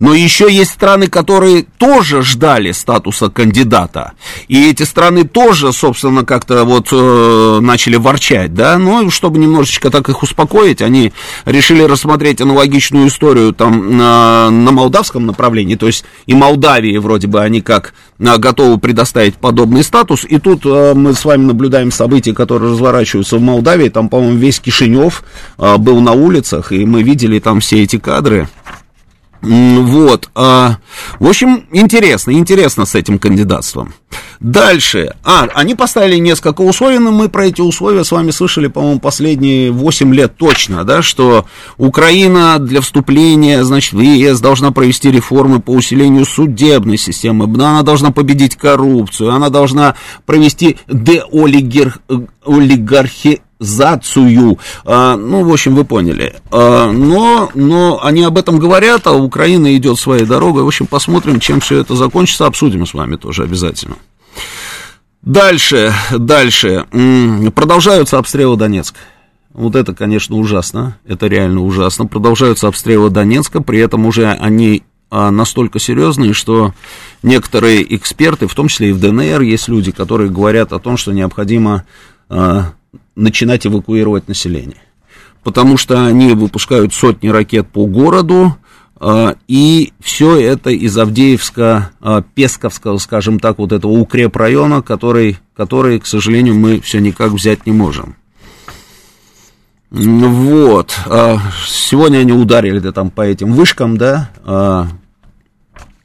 Но 0.01 0.15
еще 0.15 0.51
есть 0.51 0.71
страны, 0.71 1.07
которые 1.07 1.63
тоже 1.77 2.23
ждали 2.23 2.71
статуса 2.71 3.29
кандидата. 3.29 4.13
И 4.47 4.67
эти 4.67 4.81
страны 4.81 5.25
тоже, 5.25 5.71
собственно, 5.71 6.25
как-то 6.25 6.65
вот 6.65 6.87
э, 6.91 7.59
начали 7.61 7.97
ворчать, 7.97 8.55
да. 8.55 8.79
Но 8.79 9.11
чтобы 9.11 9.37
немножечко 9.37 9.91
так 9.91 10.09
их 10.09 10.23
успокоить, 10.23 10.81
они 10.81 11.13
решили 11.45 11.83
рассмотреть 11.83 12.41
аналогичную 12.41 13.09
историю 13.09 13.53
там 13.53 13.95
на, 13.95 14.49
на 14.49 14.71
молдавском 14.71 15.27
направлении. 15.27 15.75
То 15.75 15.85
есть 15.85 16.03
и 16.25 16.33
Молдавии 16.33 16.97
вроде 16.97 17.27
бы 17.27 17.39
они 17.39 17.61
как 17.61 17.93
э, 18.17 18.37
готовы 18.39 18.79
предоставить 18.79 19.35
подобный 19.35 19.83
статус. 19.83 20.25
И 20.27 20.39
тут 20.39 20.65
э, 20.65 20.93
мы 20.95 21.13
с 21.13 21.23
вами 21.23 21.43
наблюдаем 21.43 21.91
события, 21.91 22.33
которые 22.33 22.71
разворачиваются 22.71 23.37
в 23.37 23.41
Молдавии. 23.41 23.89
Там, 23.89 24.09
по-моему, 24.09 24.39
весь 24.39 24.59
Кишинев 24.59 25.23
э, 25.59 25.77
был 25.77 26.01
на 26.01 26.13
улицах, 26.13 26.71
и 26.71 26.85
мы 26.85 27.03
видели 27.03 27.37
там 27.37 27.59
все 27.59 27.83
эти 27.83 27.99
кадры. 27.99 28.47
Вот. 29.41 30.29
А, 30.35 30.77
в 31.19 31.27
общем, 31.27 31.65
интересно, 31.71 32.31
интересно 32.31 32.85
с 32.85 32.93
этим 32.95 33.17
кандидатством. 33.17 33.93
Дальше. 34.39 35.15
А, 35.23 35.47
они 35.53 35.75
поставили 35.75 36.17
несколько 36.17 36.61
условий, 36.61 36.99
но 36.99 37.11
мы 37.11 37.29
про 37.29 37.45
эти 37.45 37.61
условия 37.61 38.03
с 38.03 38.11
вами 38.11 38.31
слышали, 38.31 38.67
по-моему, 38.67 38.99
последние 38.99 39.71
8 39.71 40.13
лет 40.13 40.35
точно, 40.37 40.83
да, 40.83 41.01
что 41.01 41.45
Украина 41.77 42.59
для 42.59 42.81
вступления, 42.81 43.63
значит, 43.63 43.93
в 43.93 43.99
ЕС 43.99 44.39
должна 44.39 44.71
провести 44.71 45.11
реформы 45.11 45.59
по 45.59 45.71
усилению 45.71 46.25
судебной 46.25 46.97
системы, 46.97 47.45
она 47.45 47.83
должна 47.83 48.11
победить 48.11 48.55
коррупцию, 48.55 49.31
она 49.31 49.49
должна 49.49 49.95
провести 50.25 50.77
деолигархи 50.87 52.01
мобилизацию. 53.61 54.59
А, 54.85 55.15
ну, 55.15 55.43
в 55.43 55.51
общем, 55.51 55.75
вы 55.75 55.85
поняли. 55.85 56.35
А, 56.51 56.91
но, 56.91 57.49
но 57.53 58.03
они 58.03 58.23
об 58.23 58.37
этом 58.37 58.59
говорят, 58.59 59.07
а 59.07 59.13
Украина 59.13 59.75
идет 59.75 59.99
своей 59.99 60.25
дорогой. 60.25 60.63
В 60.63 60.67
общем, 60.67 60.87
посмотрим, 60.87 61.39
чем 61.39 61.59
все 61.59 61.79
это 61.79 61.95
закончится. 61.95 62.45
Обсудим 62.45 62.85
с 62.85 62.93
вами 62.93 63.15
тоже 63.15 63.43
обязательно. 63.43 63.95
Дальше, 65.21 65.93
дальше. 66.17 66.85
Продолжаются 67.53 68.17
обстрелы 68.17 68.57
Донецка. 68.57 68.97
Вот 69.53 69.75
это, 69.75 69.93
конечно, 69.93 70.37
ужасно. 70.37 70.97
Это 71.05 71.27
реально 71.27 71.61
ужасно. 71.61 72.07
Продолжаются 72.07 72.67
обстрелы 72.67 73.09
Донецка, 73.09 73.61
при 73.61 73.79
этом 73.79 74.05
уже 74.05 74.31
они 74.31 74.83
а, 75.09 75.29
настолько 75.29 75.77
серьезные, 75.77 76.33
что 76.33 76.73
некоторые 77.21 77.95
эксперты, 77.95 78.47
в 78.47 78.55
том 78.55 78.69
числе 78.69 78.89
и 78.89 78.93
в 78.93 78.99
ДНР, 78.99 79.41
есть 79.41 79.67
люди, 79.67 79.91
которые 79.91 80.31
говорят 80.31 80.71
о 80.71 80.79
том, 80.79 80.95
что 80.95 81.11
необходимо 81.11 81.83
а, 82.29 82.71
начинать 83.15 83.65
эвакуировать 83.65 84.27
население. 84.27 84.81
Потому 85.43 85.77
что 85.77 86.05
они 86.05 86.33
выпускают 86.33 86.93
сотни 86.93 87.29
ракет 87.29 87.67
по 87.67 87.85
городу, 87.85 88.55
а, 88.97 89.35
и 89.47 89.93
все 89.99 90.39
это 90.39 90.69
из 90.69 90.97
Авдеевска, 90.97 91.91
Песковского, 92.35 92.97
скажем 92.97 93.39
так, 93.39 93.57
вот 93.57 93.71
этого 93.71 93.91
укрепрайона, 93.91 94.81
который, 94.81 95.37
который, 95.55 95.99
к 95.99 96.05
сожалению, 96.05 96.55
мы 96.55 96.79
все 96.81 96.99
никак 96.99 97.31
взять 97.31 97.65
не 97.65 97.71
можем. 97.71 98.15
Вот. 99.89 100.97
Сегодня 101.67 102.19
они 102.19 102.31
ударили 102.31 102.79
да, 102.79 102.93
там 102.93 103.09
по 103.09 103.23
этим 103.23 103.51
вышкам, 103.51 103.97
да, 103.97 104.29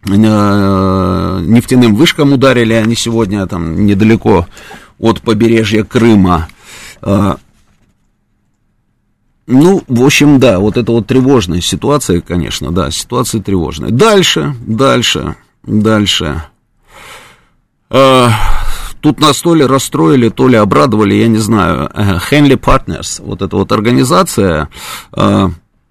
нефтяным 0.08 1.94
вышкам 1.94 2.32
ударили 2.32 2.72
они 2.74 2.94
сегодня 2.94 3.46
там 3.46 3.86
недалеко 3.86 4.46
от 4.98 5.20
побережья 5.20 5.84
Крыма. 5.84 6.48
Э, 7.06 7.36
ну, 9.46 9.82
в 9.86 10.04
общем, 10.04 10.40
да, 10.40 10.58
вот 10.58 10.76
это 10.76 10.90
вот 10.90 11.06
тревожная 11.06 11.60
ситуация, 11.60 12.20
конечно, 12.20 12.72
да, 12.72 12.90
ситуация 12.90 13.40
тревожная. 13.40 13.90
Дальше, 13.90 14.54
дальше, 14.66 15.36
дальше. 15.62 16.42
Э, 17.90 18.28
тут 19.00 19.20
нас 19.20 19.40
то 19.40 19.54
ли 19.54 19.64
расстроили, 19.64 20.28
то 20.30 20.48
ли 20.48 20.56
обрадовали, 20.56 21.14
я 21.14 21.28
не 21.28 21.38
знаю. 21.38 21.88
Henley 21.94 22.58
Partners, 22.58 23.22
вот 23.24 23.40
эта 23.40 23.56
вот 23.56 23.70
организация, 23.70 24.68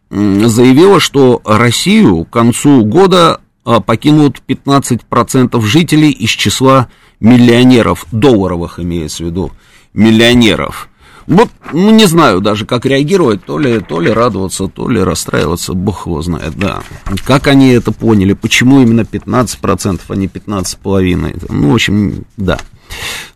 заявила, 0.10 1.00
что 1.00 1.42
Россию 1.46 2.26
к 2.26 2.30
концу 2.30 2.86
года 2.86 3.42
а, 3.66 3.80
покинут 3.80 4.44
15% 4.48 5.60
жителей 5.62 6.12
из 6.12 6.30
числа 6.30 6.88
миллионеров, 7.20 8.06
долларовых 8.12 8.80
имеется 8.80 9.24
в 9.24 9.28
виду, 9.28 9.52
миллионеров. 9.94 10.88
Вот, 11.28 11.50
ну, 11.74 11.90
не 11.92 12.06
знаю 12.06 12.40
даже, 12.40 12.66
как 12.66 12.86
реагировать, 12.86 13.44
то 13.46 13.58
ли, 13.58 13.80
то 13.80 14.00
ли 14.00 14.12
радоваться, 14.12 14.68
то 14.68 14.88
ли 14.88 15.02
расстраиваться, 15.02 15.74
бог 15.74 16.06
его 16.06 16.22
знает, 16.22 16.54
да. 16.56 16.84
Как 17.26 17.48
они 17.48 17.70
это 17.70 17.92
поняли, 17.92 18.34
почему 18.34 18.82
именно 18.82 19.02
15%, 19.02 20.02
а 20.08 20.16
не 20.16 20.28
15,5%, 20.28 21.46
ну, 21.50 21.72
в 21.72 21.74
общем, 21.74 22.26
да. 22.38 22.60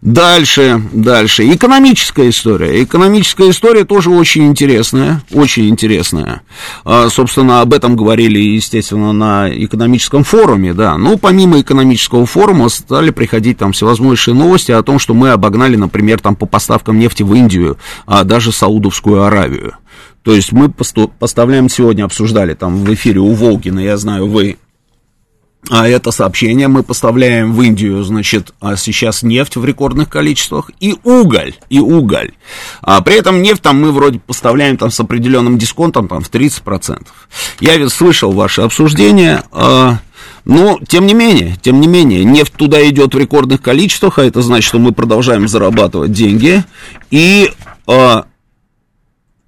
Дальше, 0.02 0.82
дальше. 0.94 1.44
Экономическая 1.54 2.30
история. 2.30 2.82
Экономическая 2.84 3.50
история 3.50 3.84
тоже 3.84 4.10
очень 4.10 4.48
интересная, 4.48 5.22
очень 5.34 5.68
интересная. 5.68 6.42
А, 6.86 7.10
собственно, 7.10 7.60
об 7.60 7.74
этом 7.74 7.98
говорили, 7.98 8.40
естественно, 8.40 9.12
на 9.12 9.50
экономическом 9.50 10.24
форуме, 10.24 10.74
да. 10.74 10.98
Но 10.98 11.18
помимо 11.18 11.60
экономического 11.60 12.26
форума 12.26 12.70
стали 12.70 13.10
приходить 13.10 13.58
там 13.58 13.74
всевозможные 13.74 14.36
новости 14.36 14.72
о 14.72 14.84
том, 14.84 15.00
что 15.00 15.14
мы 15.14 15.32
обогнали, 15.32 15.76
например, 15.76 16.22
там 16.22 16.38
по 16.38 16.46
поставкам 16.46 16.98
нефти 16.98 17.24
в 17.24 17.34
Индию, 17.34 17.78
а 18.06 18.24
даже 18.24 18.54
Саудовскую 18.54 19.24
Аравию. 19.24 19.76
То 20.24 20.34
есть 20.34 20.54
мы 20.54 20.70
поставляем 20.70 21.68
сегодня, 21.70 22.06
обсуждали 22.06 22.54
там 22.54 22.84
в 22.84 22.94
эфире 22.94 23.20
у 23.20 23.34
Волгина, 23.34 23.80
я 23.80 23.98
знаю, 23.98 24.28
вы 24.28 24.58
а 25.68 25.88
это 25.88 26.12
сообщение 26.12 26.68
мы 26.68 26.84
поставляем 26.84 27.54
в 27.54 27.62
Индию, 27.62 28.04
значит, 28.04 28.54
а 28.62 28.76
сейчас 28.78 29.24
нефть 29.24 29.58
в 29.58 29.66
рекордных 29.66 30.10
количествах 30.10 30.72
и 30.80 30.96
уголь, 31.04 31.56
и 31.70 31.80
уголь. 31.80 32.32
А 32.82 33.02
при 33.02 33.16
этом 33.16 33.42
нефть 33.42 33.62
там 33.62 33.82
мы 33.82 33.92
вроде 33.92 34.20
поставляем 34.20 34.78
там 34.78 34.90
с 34.90 35.00
определенным 35.00 35.58
дисконтом 35.58 36.08
там 36.08 36.22
в 36.22 36.32
30%. 36.32 37.06
Я 37.60 37.78
ведь 37.78 37.92
слышал 37.92 38.32
ваше 38.32 38.62
обсуждение, 38.62 39.44
а, 39.52 40.00
но, 40.46 40.80
тем 40.88 41.06
не 41.06 41.14
менее, 41.14 41.58
тем 41.62 41.82
не 41.82 41.88
менее, 41.88 42.24
нефть 42.24 42.54
туда 42.54 42.88
идет 42.90 43.14
в 43.14 43.18
рекордных 43.18 43.62
количествах, 43.62 44.18
а 44.18 44.24
это 44.24 44.42
значит, 44.42 44.70
что 44.70 44.80
мы 44.80 44.94
продолжаем 44.94 45.48
зарабатывать 45.48 46.14
деньги, 46.14 46.64
и, 47.12 47.52
а, 47.86 48.26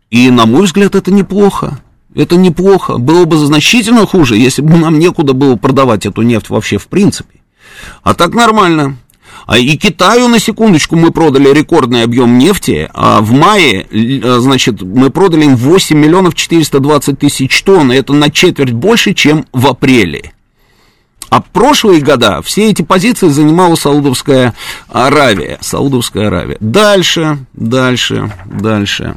и 0.10 0.30
на 0.30 0.46
мой 0.46 0.66
взгляд, 0.66 0.94
это 0.94 1.10
неплохо. 1.10 1.80
Это 2.14 2.36
неплохо. 2.36 2.98
Было 2.98 3.26
бы 3.26 3.38
значительно 3.38 4.06
хуже, 4.06 4.36
если 4.36 4.62
бы 4.62 4.78
нам 4.78 5.00
некуда 5.00 5.34
было 5.34 5.56
продавать 5.56 6.06
эту 6.06 6.22
нефть 6.24 6.50
вообще 6.50 6.78
в 6.78 6.88
принципе. 6.88 7.40
А 8.04 8.14
так 8.14 8.34
нормально. 8.34 8.98
А 9.48 9.58
и 9.58 9.76
Китаю, 9.76 10.28
на 10.28 10.40
секундочку, 10.40 10.96
мы 10.96 11.12
продали 11.12 11.52
рекордный 11.52 12.04
объем 12.04 12.38
нефти. 12.38 12.90
А 12.94 13.22
в 13.22 13.32
мае, 13.32 13.88
э, 13.90 14.40
значит, 14.40 14.82
мы 14.82 15.10
продали 15.10 15.46
им 15.46 15.56
8 15.56 15.98
миллионов 15.98 16.36
420 16.36 17.20
тысяч 17.20 17.62
тонн. 17.64 17.92
Это 17.92 18.14
на 18.14 18.30
четверть 18.30 18.72
больше, 18.72 19.14
чем 19.14 19.46
в 19.52 19.68
апреле. 19.68 20.34
А 21.30 21.42
прошлые 21.42 22.02
года 22.02 22.42
все 22.42 22.70
эти 22.70 22.82
позиции 22.82 23.30
занимала 23.30 23.76
Саудовская 23.76 24.54
Аравия. 24.90 25.58
Саудовская 25.62 26.28
Аравия. 26.28 26.58
Дальше, 26.60 27.46
дальше, 27.54 28.32
дальше 28.46 29.16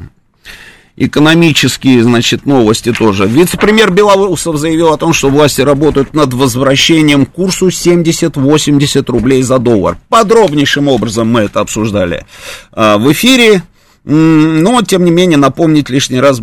экономические, 0.97 2.03
значит, 2.03 2.45
новости 2.45 2.93
тоже. 2.93 3.27
Вице-премьер 3.27 3.91
Белоусов 3.91 4.57
заявил 4.57 4.93
о 4.93 4.97
том, 4.97 5.13
что 5.13 5.29
власти 5.29 5.61
работают 5.61 6.13
над 6.13 6.33
возвращением 6.33 7.25
курсу 7.25 7.67
70-80 7.67 9.11
рублей 9.11 9.41
за 9.41 9.59
доллар. 9.59 9.97
Подробнейшим 10.09 10.87
образом 10.87 11.31
мы 11.31 11.41
это 11.41 11.59
обсуждали 11.59 12.25
а, 12.71 12.97
в 12.97 13.11
эфире. 13.11 13.63
Но, 14.07 14.83
тем 14.83 15.03
не 15.03 15.09
менее, 15.09 15.37
напомнить 15.37 15.89
лишний 15.89 16.19
раз 16.19 16.39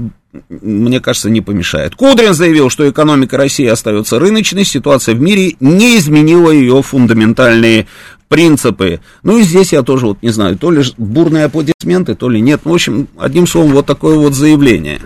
мне 0.48 1.00
кажется, 1.00 1.30
не 1.30 1.40
помешает. 1.40 1.94
Кудрин 1.94 2.34
заявил, 2.34 2.70
что 2.70 2.88
экономика 2.88 3.36
России 3.36 3.66
остается 3.66 4.18
рыночной, 4.18 4.64
ситуация 4.64 5.14
в 5.14 5.20
мире 5.20 5.56
не 5.60 5.98
изменила 5.98 6.50
ее 6.50 6.82
фундаментальные 6.82 7.86
принципы. 8.28 9.00
Ну 9.22 9.38
и 9.38 9.42
здесь 9.42 9.72
я 9.72 9.82
тоже 9.82 10.06
вот 10.06 10.22
не 10.22 10.30
знаю, 10.30 10.56
то 10.56 10.70
ли 10.70 10.82
бурные 10.96 11.44
аплодисменты, 11.44 12.14
то 12.14 12.30
ли 12.30 12.40
нет. 12.40 12.62
Ну, 12.64 12.72
в 12.72 12.74
общем, 12.74 13.08
одним 13.18 13.46
словом, 13.46 13.72
вот 13.72 13.86
такое 13.86 14.16
вот 14.16 14.34
заявление. 14.34 15.00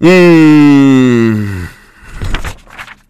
М-м-м. 0.00 1.68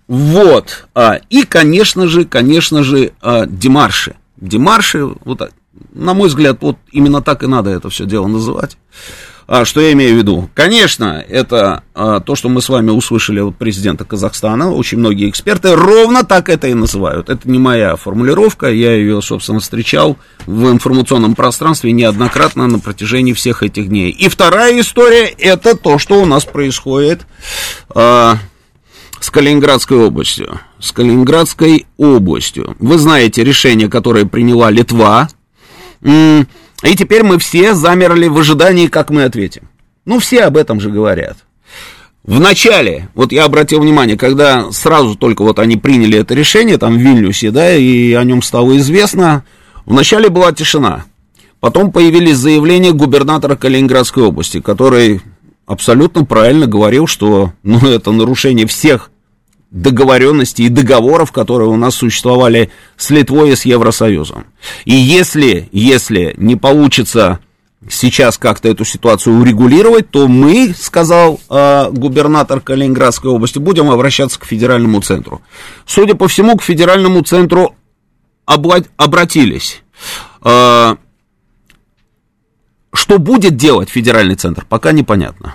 Вот. 0.08 0.86
А, 0.94 1.18
и, 1.30 1.44
конечно 1.44 2.06
же, 2.06 2.26
конечно 2.26 2.82
же, 2.82 3.12
а, 3.22 3.46
демарши. 3.46 4.16
Демарши, 4.36 5.06
вот, 5.24 5.50
на 5.94 6.12
мой 6.12 6.28
взгляд, 6.28 6.58
вот 6.60 6.76
именно 6.90 7.22
так 7.22 7.42
и 7.42 7.46
надо 7.46 7.70
это 7.70 7.88
все 7.88 8.04
дело 8.04 8.26
называть. 8.26 8.76
А, 9.54 9.66
что 9.66 9.82
я 9.82 9.92
имею 9.92 10.14
в 10.14 10.16
виду? 10.16 10.48
Конечно, 10.54 11.22
это 11.28 11.82
а, 11.94 12.20
то, 12.20 12.36
что 12.36 12.48
мы 12.48 12.62
с 12.62 12.70
вами 12.70 12.88
услышали 12.88 13.38
от 13.38 13.54
президента 13.54 14.06
Казахстана, 14.06 14.72
очень 14.72 14.96
многие 14.96 15.28
эксперты 15.28 15.76
ровно 15.76 16.24
так 16.24 16.48
это 16.48 16.68
и 16.68 16.74
называют. 16.74 17.28
Это 17.28 17.46
не 17.50 17.58
моя 17.58 17.96
формулировка, 17.96 18.70
я 18.70 18.94
ее, 18.94 19.20
собственно, 19.20 19.60
встречал 19.60 20.16
в 20.46 20.70
информационном 20.70 21.34
пространстве 21.34 21.92
неоднократно 21.92 22.66
на 22.66 22.78
протяжении 22.78 23.34
всех 23.34 23.62
этих 23.62 23.90
дней. 23.90 24.08
И 24.08 24.30
вторая 24.30 24.80
история, 24.80 25.26
это 25.26 25.76
то, 25.76 25.98
что 25.98 26.22
у 26.22 26.24
нас 26.24 26.46
происходит 26.46 27.26
а, 27.94 28.38
с 29.20 29.28
Калининградской 29.28 29.98
областью. 29.98 30.60
С 30.80 30.92
Калининградской 30.92 31.84
областью. 31.98 32.74
Вы 32.78 32.96
знаете 32.96 33.44
решение, 33.44 33.90
которое 33.90 34.24
приняла 34.24 34.70
Литва, 34.70 35.28
и 36.82 36.96
теперь 36.96 37.22
мы 37.22 37.38
все 37.38 37.74
замерли 37.74 38.28
в 38.28 38.38
ожидании, 38.38 38.88
как 38.88 39.10
мы 39.10 39.24
ответим. 39.24 39.68
Ну, 40.04 40.18
все 40.18 40.44
об 40.44 40.56
этом 40.56 40.80
же 40.80 40.90
говорят. 40.90 41.36
В 42.24 42.40
начале, 42.40 43.08
вот 43.14 43.32
я 43.32 43.44
обратил 43.44 43.80
внимание, 43.80 44.16
когда 44.16 44.70
сразу 44.72 45.16
только 45.16 45.42
вот 45.42 45.58
они 45.58 45.76
приняли 45.76 46.18
это 46.18 46.34
решение, 46.34 46.78
там 46.78 46.94
в 46.94 47.00
Вильнюсе, 47.00 47.50
да, 47.50 47.74
и 47.74 48.12
о 48.12 48.22
нем 48.24 48.42
стало 48.42 48.76
известно, 48.78 49.44
вначале 49.86 50.28
была 50.28 50.52
тишина. 50.52 51.04
Потом 51.60 51.92
появились 51.92 52.36
заявления 52.36 52.92
губернатора 52.92 53.54
Калининградской 53.54 54.24
области, 54.24 54.60
который 54.60 55.20
абсолютно 55.66 56.24
правильно 56.24 56.66
говорил, 56.66 57.06
что 57.06 57.52
ну, 57.62 57.78
это 57.78 58.10
нарушение 58.10 58.66
всех 58.66 59.11
договоренностей 59.72 60.66
и 60.66 60.68
договоров, 60.68 61.32
которые 61.32 61.68
у 61.70 61.76
нас 61.76 61.94
существовали 61.94 62.70
с 62.96 63.10
Литвой 63.10 63.50
и 63.50 63.56
с 63.56 63.64
Евросоюзом. 63.64 64.44
И 64.84 64.94
если, 64.94 65.68
если 65.72 66.34
не 66.36 66.56
получится 66.56 67.40
сейчас 67.90 68.38
как-то 68.38 68.68
эту 68.68 68.84
ситуацию 68.84 69.36
урегулировать, 69.40 70.10
то 70.10 70.28
мы, 70.28 70.74
сказал 70.78 71.40
э, 71.48 71.90
губернатор 71.90 72.60
Калининградской 72.60 73.30
области, 73.30 73.58
будем 73.58 73.90
обращаться 73.90 74.38
к 74.38 74.44
федеральному 74.44 75.00
центру. 75.00 75.40
Судя 75.86 76.14
по 76.14 76.28
всему, 76.28 76.56
к 76.56 76.62
федеральному 76.62 77.22
центру 77.22 77.74
обла- 78.46 78.86
обратились. 78.98 79.82
Э, 80.44 80.96
что 82.94 83.18
будет 83.18 83.56
делать 83.56 83.88
федеральный 83.88 84.34
центр, 84.34 84.66
пока 84.68 84.92
непонятно. 84.92 85.54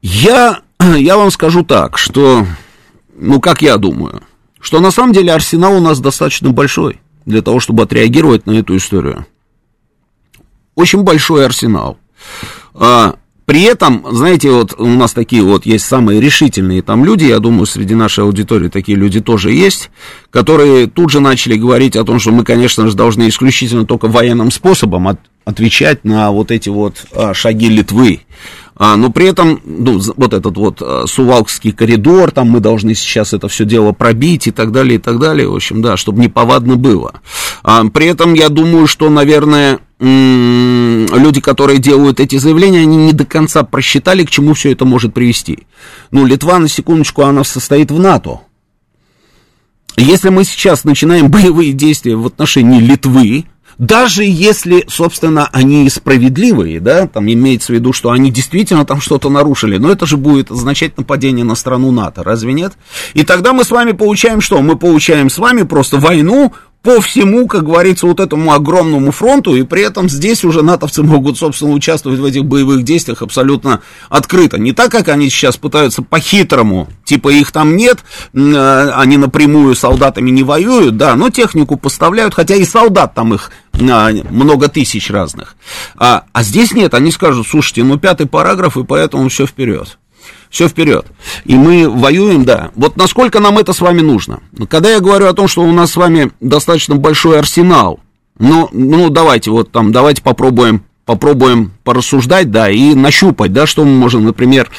Я, 0.00 0.62
я 0.96 1.16
вам 1.16 1.30
скажу 1.30 1.64
так, 1.64 1.98
что, 1.98 2.46
ну, 3.16 3.40
как 3.40 3.62
я 3.62 3.76
думаю, 3.76 4.22
что 4.60 4.80
на 4.80 4.90
самом 4.90 5.12
деле 5.12 5.32
арсенал 5.32 5.76
у 5.76 5.80
нас 5.80 6.00
достаточно 6.00 6.50
большой 6.50 7.00
для 7.26 7.42
того, 7.42 7.60
чтобы 7.60 7.82
отреагировать 7.82 8.46
на 8.46 8.52
эту 8.52 8.76
историю. 8.76 9.26
Очень 10.74 11.02
большой 11.02 11.44
арсенал. 11.44 11.98
А, 12.74 13.16
при 13.48 13.62
этом, 13.62 14.04
знаете, 14.10 14.50
вот 14.50 14.74
у 14.78 14.86
нас 14.86 15.14
такие 15.14 15.42
вот 15.42 15.64
есть 15.64 15.86
самые 15.86 16.20
решительные 16.20 16.82
там 16.82 17.02
люди, 17.02 17.24
я 17.24 17.38
думаю, 17.38 17.64
среди 17.64 17.94
нашей 17.94 18.24
аудитории 18.24 18.68
такие 18.68 18.96
люди 18.96 19.20
тоже 19.20 19.52
есть, 19.52 19.90
которые 20.28 20.86
тут 20.86 21.10
же 21.10 21.20
начали 21.20 21.56
говорить 21.56 21.96
о 21.96 22.04
том, 22.04 22.18
что 22.18 22.30
мы, 22.30 22.44
конечно 22.44 22.86
же, 22.86 22.94
должны 22.94 23.26
исключительно 23.28 23.86
только 23.86 24.06
военным 24.06 24.50
способом 24.50 25.08
от, 25.08 25.18
отвечать 25.46 26.04
на 26.04 26.30
вот 26.30 26.50
эти 26.50 26.68
вот 26.68 27.06
а, 27.12 27.32
шаги 27.32 27.70
Литвы. 27.70 28.20
А, 28.78 28.96
но 28.96 29.10
при 29.10 29.26
этом, 29.26 29.60
ну, 29.64 30.00
вот 30.16 30.32
этот 30.32 30.56
вот 30.56 30.80
а, 30.80 31.04
Сувалкский 31.06 31.72
коридор, 31.72 32.30
там 32.30 32.48
мы 32.48 32.60
должны 32.60 32.94
сейчас 32.94 33.32
это 33.32 33.48
все 33.48 33.64
дело 33.64 33.92
пробить 33.92 34.46
и 34.46 34.52
так 34.52 34.70
далее, 34.70 34.96
и 34.96 34.98
так 34.98 35.18
далее, 35.18 35.48
в 35.48 35.56
общем, 35.56 35.82
да, 35.82 35.96
чтобы 35.96 36.20
неповадно 36.22 36.76
было. 36.76 37.20
А, 37.64 37.84
при 37.88 38.06
этом 38.06 38.34
я 38.34 38.48
думаю, 38.48 38.86
что, 38.86 39.10
наверное, 39.10 39.80
люди, 40.00 41.40
которые 41.40 41.80
делают 41.80 42.20
эти 42.20 42.36
заявления, 42.38 42.82
они 42.82 42.96
не 42.96 43.12
до 43.12 43.24
конца 43.24 43.64
просчитали, 43.64 44.24
к 44.24 44.30
чему 44.30 44.54
все 44.54 44.70
это 44.70 44.84
может 44.84 45.12
привести. 45.12 45.66
Ну, 46.12 46.24
Литва, 46.24 46.60
на 46.60 46.68
секундочку, 46.68 47.22
она 47.22 47.42
состоит 47.42 47.90
в 47.90 47.98
НАТО. 47.98 48.42
Если 49.96 50.28
мы 50.28 50.44
сейчас 50.44 50.84
начинаем 50.84 51.28
боевые 51.30 51.72
действия 51.72 52.14
в 52.14 52.26
отношении 52.26 52.80
Литвы, 52.80 53.46
даже 53.78 54.24
если, 54.24 54.84
собственно, 54.88 55.48
они 55.52 55.88
справедливые, 55.88 56.80
да, 56.80 57.06
там 57.06 57.30
имеется 57.30 57.72
в 57.72 57.76
виду, 57.76 57.92
что 57.92 58.10
они 58.10 58.30
действительно 58.32 58.84
там 58.84 59.00
что-то 59.00 59.30
нарушили, 59.30 59.78
но 59.78 59.90
это 59.90 60.04
же 60.04 60.16
будет 60.16 60.50
означать 60.50 60.98
нападение 60.98 61.44
на 61.44 61.54
страну 61.54 61.92
НАТО, 61.92 62.24
разве 62.24 62.52
нет? 62.52 62.72
И 63.14 63.22
тогда 63.22 63.52
мы 63.52 63.62
с 63.62 63.70
вами 63.70 63.92
получаем 63.92 64.40
что? 64.40 64.60
Мы 64.62 64.76
получаем 64.76 65.30
с 65.30 65.38
вами 65.38 65.62
просто 65.62 65.98
войну 65.98 66.52
по 66.82 67.00
всему, 67.00 67.48
как 67.48 67.64
говорится, 67.64 68.06
вот 68.06 68.20
этому 68.20 68.52
огромному 68.52 69.10
фронту, 69.10 69.56
и 69.56 69.62
при 69.62 69.82
этом 69.82 70.08
здесь 70.08 70.44
уже 70.44 70.62
натовцы 70.62 71.02
могут, 71.02 71.36
собственно, 71.36 71.72
участвовать 71.72 72.20
в 72.20 72.24
этих 72.24 72.44
боевых 72.44 72.84
действиях 72.84 73.22
абсолютно 73.22 73.82
открыто. 74.08 74.58
Не 74.58 74.72
так, 74.72 74.90
как 74.90 75.08
они 75.08 75.28
сейчас 75.28 75.56
пытаются 75.56 76.02
по-хитрому, 76.02 76.88
типа 77.04 77.30
их 77.30 77.50
там 77.50 77.76
нет, 77.76 77.98
э, 78.32 78.90
они 78.94 79.16
напрямую 79.16 79.74
солдатами 79.74 80.30
не 80.30 80.44
воюют, 80.44 80.96
да, 80.96 81.16
но 81.16 81.30
технику 81.30 81.76
поставляют, 81.76 82.34
хотя 82.34 82.54
и 82.54 82.64
солдат 82.64 83.14
там 83.14 83.34
их 83.34 83.50
а, 83.80 84.10
много 84.30 84.68
тысяч 84.68 85.10
разных. 85.10 85.56
А, 85.96 86.24
а 86.32 86.42
здесь 86.42 86.72
нет, 86.72 86.94
они 86.94 87.10
скажут, 87.10 87.46
слушайте, 87.48 87.82
ну 87.82 87.98
пятый 87.98 88.26
параграф, 88.26 88.76
и 88.76 88.84
поэтому 88.84 89.28
все 89.28 89.46
вперед 89.46 89.98
все 90.50 90.68
вперед. 90.68 91.06
И 91.44 91.54
мы 91.54 91.88
воюем, 91.88 92.44
да. 92.44 92.70
Вот 92.74 92.96
насколько 92.96 93.40
нам 93.40 93.58
это 93.58 93.72
с 93.72 93.80
вами 93.80 94.00
нужно? 94.00 94.40
Когда 94.68 94.90
я 94.90 95.00
говорю 95.00 95.26
о 95.26 95.34
том, 95.34 95.48
что 95.48 95.62
у 95.62 95.72
нас 95.72 95.92
с 95.92 95.96
вами 95.96 96.30
достаточно 96.40 96.96
большой 96.96 97.38
арсенал, 97.38 98.00
ну, 98.38 98.68
ну 98.72 99.10
давайте 99.10 99.50
вот 99.50 99.70
там, 99.70 99.92
давайте 99.92 100.22
попробуем, 100.22 100.84
попробуем 101.04 101.72
порассуждать, 101.84 102.50
да, 102.50 102.70
и 102.70 102.94
нащупать, 102.94 103.52
да, 103.52 103.66
что 103.66 103.84
мы 103.84 103.92
можем, 103.92 104.24
например, 104.24 104.70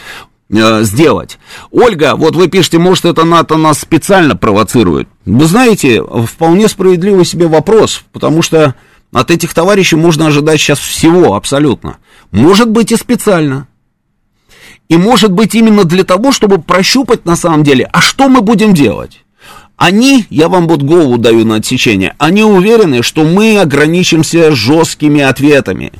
э, 0.49 0.83
сделать. 0.83 1.38
Ольга, 1.71 2.15
вот 2.15 2.35
вы 2.35 2.47
пишете, 2.47 2.79
может, 2.79 3.05
это 3.05 3.25
НАТО 3.25 3.57
нас 3.57 3.79
специально 3.79 4.35
провоцирует. 4.35 5.07
Вы 5.25 5.45
знаете, 5.45 6.03
вполне 6.25 6.67
справедливый 6.67 7.25
себе 7.25 7.47
вопрос, 7.47 8.03
потому 8.13 8.41
что 8.41 8.75
от 9.11 9.31
этих 9.31 9.53
товарищей 9.53 9.95
можно 9.95 10.27
ожидать 10.27 10.59
сейчас 10.59 10.79
всего 10.79 11.35
абсолютно. 11.35 11.97
Может 12.31 12.69
быть 12.69 12.91
и 12.91 12.95
специально. 12.95 13.67
И 14.89 14.98
может 14.98 15.31
быть 15.31 15.56
именно 15.56 15.84
для 15.84 16.04
того, 16.04 16.32
чтобы 16.32 16.58
прощупать 16.58 17.25
на 17.25 17.36
самом 17.36 17.63
деле, 17.63 17.88
а 17.93 18.02
что 18.02 18.28
мы 18.28 18.41
будем 18.41 18.73
делать? 18.73 19.23
Они, 19.78 20.25
я 20.30 20.49
вам 20.49 20.67
вот 20.67 20.82
голову 20.82 21.17
даю 21.17 21.45
на 21.45 21.56
отсечение, 21.56 22.15
они 22.17 22.43
уверены, 22.43 23.02
что 23.02 23.23
мы 23.23 23.60
ограничимся 23.60 24.54
жесткими 24.54 25.21
ответами 25.21 25.93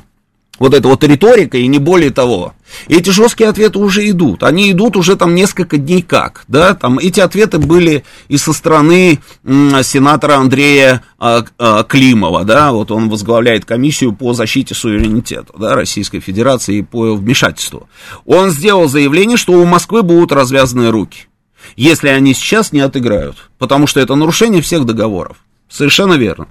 вот 0.60 0.74
эта 0.74 0.86
вот 0.86 1.02
риторика 1.02 1.58
и 1.58 1.66
не 1.66 1.78
более 1.78 2.10
того. 2.10 2.52
Эти 2.86 3.10
жесткие 3.10 3.48
ответы 3.48 3.78
уже 3.78 4.08
идут. 4.08 4.44
Они 4.44 4.70
идут 4.70 4.96
уже 4.96 5.16
там 5.16 5.34
несколько 5.34 5.78
дней 5.78 6.02
как, 6.02 6.44
да, 6.46 6.74
там 6.74 6.98
эти 6.98 7.18
ответы 7.18 7.58
были 7.58 8.04
и 8.28 8.36
со 8.36 8.52
стороны 8.52 9.18
сенатора 9.42 10.34
Андрея 10.34 11.02
а, 11.18 11.44
а, 11.58 11.82
Климова, 11.82 12.44
да, 12.44 12.72
вот 12.72 12.92
он 12.92 13.08
возглавляет 13.08 13.64
комиссию 13.64 14.12
по 14.12 14.34
защите 14.34 14.74
суверенитета, 14.74 15.52
да, 15.58 15.74
Российской 15.74 16.20
Федерации 16.20 16.76
и 16.78 16.82
по 16.82 17.14
вмешательству. 17.14 17.88
Он 18.26 18.50
сделал 18.50 18.86
заявление, 18.86 19.38
что 19.38 19.54
у 19.54 19.64
Москвы 19.64 20.02
будут 20.02 20.30
развязаны 20.30 20.90
руки, 20.90 21.26
если 21.74 22.08
они 22.08 22.34
сейчас 22.34 22.70
не 22.70 22.80
отыграют, 22.80 23.50
потому 23.58 23.86
что 23.86 23.98
это 23.98 24.14
нарушение 24.14 24.60
всех 24.60 24.84
договоров. 24.84 25.38
Совершенно 25.70 26.14
верно. 26.14 26.48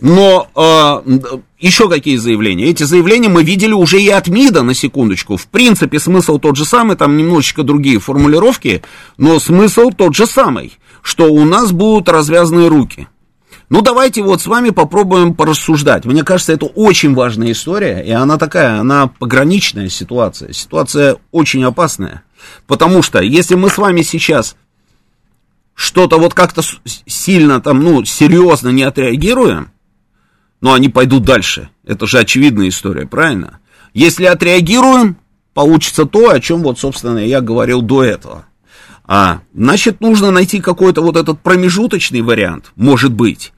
Но 0.00 0.48
э, 0.54 1.38
еще 1.58 1.88
какие 1.88 2.16
заявления? 2.16 2.66
Эти 2.66 2.84
заявления 2.84 3.28
мы 3.28 3.42
видели 3.42 3.72
уже 3.72 4.00
и 4.00 4.08
от 4.08 4.28
МИДа, 4.28 4.62
на 4.62 4.74
секундочку. 4.74 5.36
В 5.36 5.48
принципе, 5.48 5.98
смысл 5.98 6.38
тот 6.38 6.56
же 6.56 6.64
самый, 6.64 6.96
там 6.96 7.16
немножечко 7.16 7.64
другие 7.64 7.98
формулировки, 7.98 8.82
но 9.16 9.40
смысл 9.40 9.90
тот 9.90 10.14
же 10.14 10.26
самый, 10.26 10.78
что 11.02 11.24
у 11.24 11.44
нас 11.44 11.72
будут 11.72 12.08
развязаны 12.08 12.68
руки. 12.68 13.08
Ну, 13.70 13.82
давайте 13.82 14.22
вот 14.22 14.40
с 14.40 14.46
вами 14.46 14.70
попробуем 14.70 15.34
порассуждать. 15.34 16.06
Мне 16.06 16.22
кажется, 16.22 16.52
это 16.52 16.66
очень 16.66 17.14
важная 17.14 17.52
история, 17.52 18.00
и 18.00 18.10
она 18.10 18.38
такая, 18.38 18.80
она 18.80 19.08
пограничная 19.08 19.88
ситуация. 19.90 20.52
Ситуация 20.52 21.16
очень 21.32 21.64
опасная. 21.64 22.22
Потому 22.66 23.02
что, 23.02 23.20
если 23.20 23.56
мы 23.56 23.68
с 23.68 23.76
вами 23.76 24.02
сейчас 24.02 24.56
что-то 25.74 26.18
вот 26.18 26.34
как-то 26.34 26.62
сильно 27.06 27.60
там, 27.60 27.80
ну, 27.80 28.04
серьезно 28.04 28.70
не 28.70 28.84
отреагируем, 28.84 29.70
но 30.60 30.74
они 30.74 30.88
пойдут 30.88 31.24
дальше. 31.24 31.70
Это 31.84 32.06
же 32.06 32.18
очевидная 32.18 32.68
история, 32.68 33.06
правильно? 33.06 33.60
Если 33.94 34.24
отреагируем, 34.24 35.16
получится 35.54 36.04
то, 36.04 36.30
о 36.30 36.40
чем 36.40 36.62
вот, 36.62 36.78
собственно, 36.78 37.18
я 37.18 37.40
говорил 37.40 37.82
до 37.82 38.04
этого. 38.04 38.46
А, 39.04 39.40
значит, 39.54 40.00
нужно 40.00 40.30
найти 40.30 40.60
какой-то 40.60 41.00
вот 41.00 41.16
этот 41.16 41.40
промежуточный 41.40 42.20
вариант, 42.20 42.72
может 42.76 43.12
быть. 43.12 43.52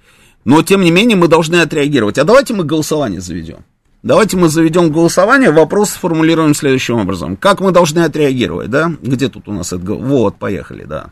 Но, 0.45 0.63
тем 0.63 0.83
не 0.83 0.91
менее, 0.91 1.17
мы 1.17 1.29
должны 1.29 1.57
отреагировать. 1.57 2.19
А 2.19 2.25
давайте 2.25 2.55
мы 2.55 2.65
голосование 2.65 3.21
заведем. 3.21 3.65
Давайте 4.03 4.39
мы 4.39 4.49
заведем 4.49 4.91
голосование, 4.91 5.51
вопрос 5.51 5.91
сформулируем 5.91 6.55
следующим 6.55 6.97
образом. 6.97 7.37
Как 7.37 7.61
мы 7.61 7.71
должны 7.71 7.99
отреагировать, 7.99 8.71
да? 8.71 8.93
Где 9.03 9.29
тут 9.29 9.47
у 9.49 9.53
нас 9.53 9.73
это? 9.75 9.93
Вот, 9.93 10.39
поехали, 10.39 10.85
да. 10.85 11.11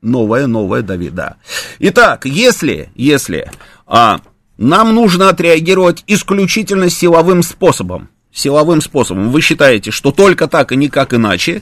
Новое, 0.00 0.46
новое, 0.46 0.82
Давид, 0.82 1.14
да. 1.14 1.36
Итак, 1.80 2.24
если, 2.24 2.90
если 2.94 3.50
а, 3.86 4.20
нам 4.56 4.94
нужно 4.94 5.28
отреагировать 5.28 6.04
исключительно 6.06 6.88
силовым 6.90 7.42
способом. 7.42 8.08
Силовым 8.32 8.80
способом. 8.80 9.30
Вы 9.30 9.40
считаете, 9.40 9.90
что 9.92 10.10
только 10.10 10.48
так 10.48 10.72
и 10.72 10.76
никак 10.76 11.14
иначе, 11.14 11.60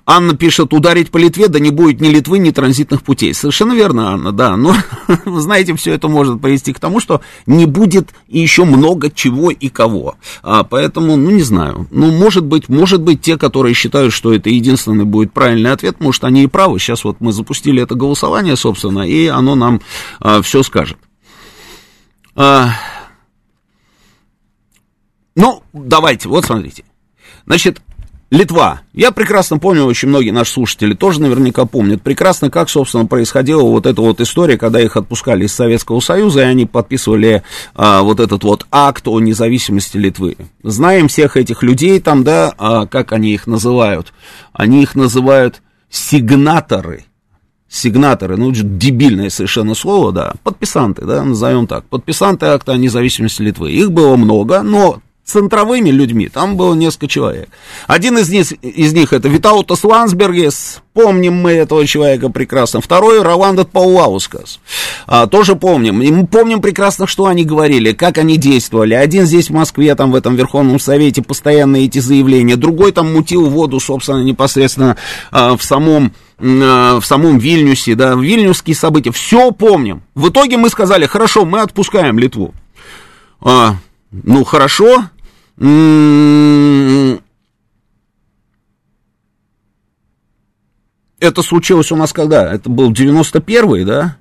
Анна 0.08 0.36
пишет, 0.36 0.72
ударить 0.72 1.10
по 1.10 1.18
Литве, 1.18 1.48
да 1.48 1.60
не 1.60 1.72
будет 1.72 2.00
ни 2.00 2.10
Литвы, 2.10 2.38
ни 2.38 2.52
транзитных 2.52 3.02
путей. 3.02 3.34
Совершенно 3.34 3.74
верно, 3.74 4.12
Анна, 4.12 4.32
да. 4.32 4.56
Но, 4.56 4.76
знаете, 5.26 5.76
все 5.76 5.94
это 5.94 6.08
может 6.08 6.39
привести 6.39 6.74
к 6.74 6.80
тому, 6.80 7.00
что 7.00 7.22
не 7.48 7.65
будет 7.65 8.10
еще 8.28 8.65
много 8.65 9.10
чего 9.10 9.50
и 9.50 9.68
кого. 9.70 10.15
А, 10.44 10.63
поэтому, 10.63 11.15
ну, 11.15 11.32
не 11.32 11.41
знаю. 11.41 11.88
Ну, 11.89 12.12
может 12.12 12.46
быть, 12.46 12.70
может 12.70 13.02
быть, 13.02 13.22
те, 13.22 13.38
которые 13.38 13.74
считают, 13.74 14.13
что 14.13 14.32
это 14.32 14.50
единственный 14.50 15.06
будет 15.06 15.34
правильный 15.34 15.72
ответ, 15.72 16.00
может, 16.00 16.24
они 16.24 16.44
и 16.44 16.48
правы. 16.48 16.78
Сейчас 16.78 17.04
вот 17.04 17.18
мы 17.20 17.32
запустили 17.34 17.82
это 17.82 17.96
голосование, 17.96 18.56
собственно, 18.56 19.08
и 19.08 19.26
оно 19.26 19.56
нам 19.56 19.82
а, 20.20 20.44
все 20.44 20.62
скажет. 20.62 21.00
А, 22.36 22.74
ну, 25.36 25.63
давайте, 25.74 26.30
вот 26.30 26.46
смотрите. 26.46 26.84
Значит, 27.48 27.82
Литва. 28.36 28.82
Я 28.91 29.12
прекрасно 29.12 29.60
помню, 29.60 29.86
очень 29.86 30.10
многие 30.10 30.32
наши 30.32 30.52
слушатели 30.52 30.93
тоже 30.93 31.21
наверняка 31.21 31.65
помнят 31.65 32.02
прекрасно, 32.02 32.50
как, 32.50 32.69
собственно, 32.69 33.06
происходила 33.06 33.62
вот 33.62 33.86
эта 33.86 34.02
вот 34.02 34.19
история, 34.19 34.58
когда 34.58 34.82
их 34.82 34.98
отпускали 34.98 35.45
из 35.45 35.54
Советского 35.54 36.02
Союза, 36.02 36.41
и 36.41 36.43
они 36.43 36.65
подписывали 36.65 37.43
а, 37.76 38.02
вот 38.02 38.19
этот 38.19 38.43
вот 38.43 38.67
акт 38.71 39.08
о 39.08 39.21
независимости 39.21 39.95
Литвы. 39.95 40.36
Знаем 40.63 41.08
всех 41.08 41.38
этих 41.38 41.63
людей 41.63 42.02
там, 42.02 42.26
да, 42.26 42.54
а, 42.58 42.88
как 42.88 43.13
они 43.13 43.34
их 43.34 43.48
называют? 43.48 44.12
Они 44.52 44.84
их 44.84 44.95
называют 44.95 45.62
сигнаторы. 45.89 47.06
Сигнаторы, 47.69 48.36
ну, 48.36 48.52
дебильное 48.52 49.30
совершенно 49.30 49.76
слово, 49.76 50.12
да, 50.12 50.34
подписанты, 50.43 51.06
да, 51.06 51.24
назовем 51.24 51.67
так, 51.67 51.86
подписанты 51.86 52.48
акта 52.48 52.74
о 52.74 52.78
независимости 52.78 53.41
Литвы. 53.41 53.71
Их 53.71 53.93
было 53.93 54.17
много, 54.17 54.62
но 54.62 55.00
центровыми 55.26 55.90
людьми, 55.90 56.30
там 56.30 56.56
было 56.56 56.76
несколько 56.76 57.08
человек. 57.08 57.50
Один 57.88 58.18
из 58.20 58.30
них, 58.30 58.52
из 58.62 58.94
них 58.94 59.12
это 59.12 59.28
Витаутас 59.28 59.84
Лансбергес, 59.84 60.82
помним 60.94 61.34
мы 61.34 61.52
этого 61.54 61.86
человека 61.88 62.30
прекрасно. 62.30 62.80
Второй 62.80 63.22
Роландет 63.22 63.70
Паулаускас, 63.72 64.60
а, 65.08 65.26
тоже 65.26 65.56
помним. 65.56 66.02
И 66.02 66.12
мы 66.12 66.28
помним 66.28 66.62
прекрасно, 66.62 67.08
что 67.08 67.26
они 67.26 67.44
говорили, 67.44 67.92
как 67.92 68.20
они 68.20 68.38
действовали. 68.38 68.94
Один 68.94 69.26
здесь 69.26 69.50
в 69.50 69.54
Москве, 69.54 69.96
там 69.96 70.12
в 70.12 70.16
этом 70.16 70.36
Верховном 70.36 70.80
Совете, 70.80 71.24
постоянно 71.24 71.78
эти 71.78 71.98
заявления. 72.00 72.56
Другой 72.56 72.92
там 72.92 73.12
мутил 73.12 73.50
воду, 73.50 73.80
собственно, 73.80 74.24
непосредственно 74.24 74.96
а, 75.32 75.58
в 75.58 75.64
самом 75.64 76.14
а, 76.38 77.00
в 77.00 77.06
самом 77.06 77.40
Вильнюсе, 77.40 77.96
да, 77.96 78.14
вильнюсские 78.14 78.76
события, 78.76 79.12
все 79.12 79.52
помним. 79.52 80.04
В 80.14 80.30
итоге 80.30 80.58
мы 80.58 80.70
сказали, 80.70 81.06
хорошо, 81.06 81.46
мы 81.46 81.62
отпускаем 81.62 82.20
Литву. 82.20 82.54
А, 83.42 83.76
ну, 84.12 84.44
хорошо, 84.44 85.06
это 91.20 91.41
случилось 91.41 91.91
у 91.91 91.96
нас 91.96 92.13
когда? 92.13 92.54
Это 92.54 92.70
был 92.70 92.91
91-й, 92.91 93.86
да? 93.86 94.18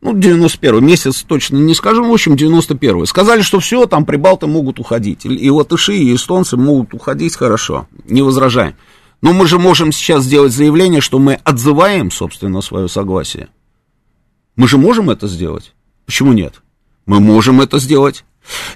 Ну, 0.00 0.14
91-й, 0.14 0.80
месяц 0.80 1.24
точно 1.24 1.56
не 1.56 1.74
скажу, 1.74 2.08
в 2.08 2.12
общем, 2.12 2.34
91-й. 2.34 3.06
Сказали, 3.06 3.42
что 3.42 3.58
все, 3.58 3.86
там 3.86 4.04
прибалты 4.04 4.46
могут 4.46 4.78
уходить. 4.78 5.24
И 5.24 5.50
латыши, 5.50 5.96
и 5.96 6.14
эстонцы 6.14 6.56
могут 6.56 6.94
уходить, 6.94 7.34
хорошо, 7.34 7.88
не 8.04 8.22
возражаем. 8.22 8.76
Но 9.20 9.32
мы 9.32 9.48
же 9.48 9.58
можем 9.58 9.90
сейчас 9.90 10.22
сделать 10.22 10.52
заявление, 10.52 11.00
что 11.00 11.18
мы 11.18 11.34
отзываем, 11.42 12.12
собственно, 12.12 12.60
свое 12.60 12.88
согласие. 12.88 13.48
Мы 14.54 14.68
же 14.68 14.78
можем 14.78 15.10
это 15.10 15.26
сделать. 15.26 15.74
Почему 16.06 16.32
нет? 16.32 16.62
Мы 17.06 17.18
можем 17.18 17.60
это 17.60 17.80
сделать. 17.80 18.24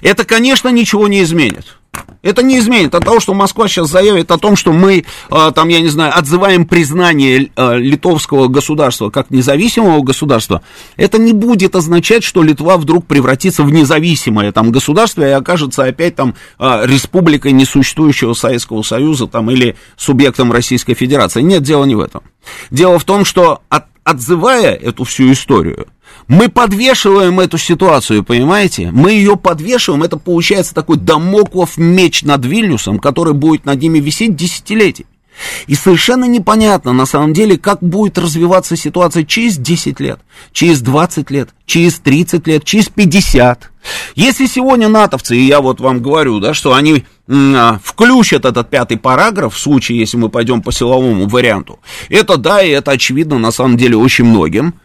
Это, 0.01 0.25
конечно, 0.25 0.67
ничего 0.67 1.07
не 1.07 1.23
изменит. 1.23 1.77
Это 2.23 2.41
не 2.41 2.57
изменит 2.57 2.95
от 2.95 3.03
того, 3.03 3.19
что 3.19 3.33
Москва 3.33 3.67
сейчас 3.67 3.89
заявит 3.89 4.31
о 4.31 4.37
том, 4.37 4.55
что 4.55 4.71
мы, 4.71 5.03
э, 5.29 5.51
там, 5.53 5.67
я 5.67 5.81
не 5.81 5.89
знаю, 5.89 6.17
отзываем 6.17 6.65
признание 6.65 7.49
э, 7.53 7.77
литовского 7.77 8.47
государства 8.47 9.09
как 9.09 9.29
независимого 9.29 10.01
государства. 10.01 10.61
Это 10.95 11.17
не 11.17 11.33
будет 11.33 11.75
означать, 11.75 12.23
что 12.23 12.41
Литва 12.41 12.77
вдруг 12.77 13.05
превратится 13.05 13.63
в 13.63 13.71
независимое 13.73 14.53
там 14.53 14.71
государство 14.71 15.21
и 15.21 15.31
окажется 15.31 15.83
опять 15.83 16.15
там 16.15 16.35
э, 16.59 16.85
республикой 16.85 17.51
несуществующего 17.51 18.33
Советского 18.33 18.83
Союза 18.83 19.27
там 19.27 19.51
или 19.51 19.75
субъектом 19.97 20.53
Российской 20.53 20.93
Федерации. 20.93 21.41
Нет, 21.41 21.61
дело 21.61 21.83
не 21.83 21.95
в 21.95 21.99
этом. 21.99 22.23
Дело 22.71 22.99
в 22.99 23.03
том, 23.03 23.25
что 23.25 23.61
от, 23.67 23.85
отзывая 24.05 24.73
эту 24.73 25.03
всю 25.03 25.29
историю, 25.33 25.87
мы 26.27 26.49
подвешиваем 26.49 27.39
эту 27.39 27.57
ситуацию, 27.57 28.23
понимаете? 28.23 28.91
Мы 28.91 29.11
ее 29.11 29.35
подвешиваем, 29.37 30.03
это 30.03 30.17
получается 30.17 30.73
такой 30.73 30.97
домоклов 30.97 31.77
меч 31.77 32.23
над 32.23 32.45
Вильнюсом, 32.45 32.99
который 32.99 33.33
будет 33.33 33.65
над 33.65 33.81
ними 33.81 33.99
висеть 33.99 34.35
десятилетиями. 34.35 35.09
И 35.67 35.75
совершенно 35.75 36.25
непонятно, 36.25 36.93
на 36.93 37.05
самом 37.05 37.33
деле, 37.33 37.57
как 37.57 37.81
будет 37.81 38.17
развиваться 38.17 38.75
ситуация 38.75 39.23
через 39.23 39.57
10 39.57 39.99
лет, 39.99 40.19
через 40.51 40.81
20 40.81 41.31
лет, 41.31 41.49
через 41.65 41.99
30 41.99 42.47
лет, 42.47 42.63
через 42.63 42.89
50. 42.89 43.71
Если 44.15 44.45
сегодня 44.45 44.87
натовцы, 44.87 45.35
и 45.35 45.45
я 45.45 45.59
вот 45.59 45.79
вам 45.81 46.01
говорю, 46.01 46.39
да, 46.39 46.53
что 46.53 46.73
они 46.73 47.05
а, 47.27 47.79
включат 47.83 48.45
этот 48.45 48.69
пятый 48.69 48.97
параграф 48.97 49.55
в 49.55 49.59
случае, 49.59 49.99
если 49.99 50.17
мы 50.17 50.29
пойдем 50.29 50.61
по 50.61 50.71
силовому 50.71 51.27
варианту, 51.27 51.79
это 52.09 52.37
да, 52.37 52.61
и 52.61 52.69
это 52.69 52.91
очевидно 52.91 53.39
на 53.39 53.51
самом 53.51 53.77
деле 53.77 53.97
очень 53.97 54.25
многим, 54.25 54.75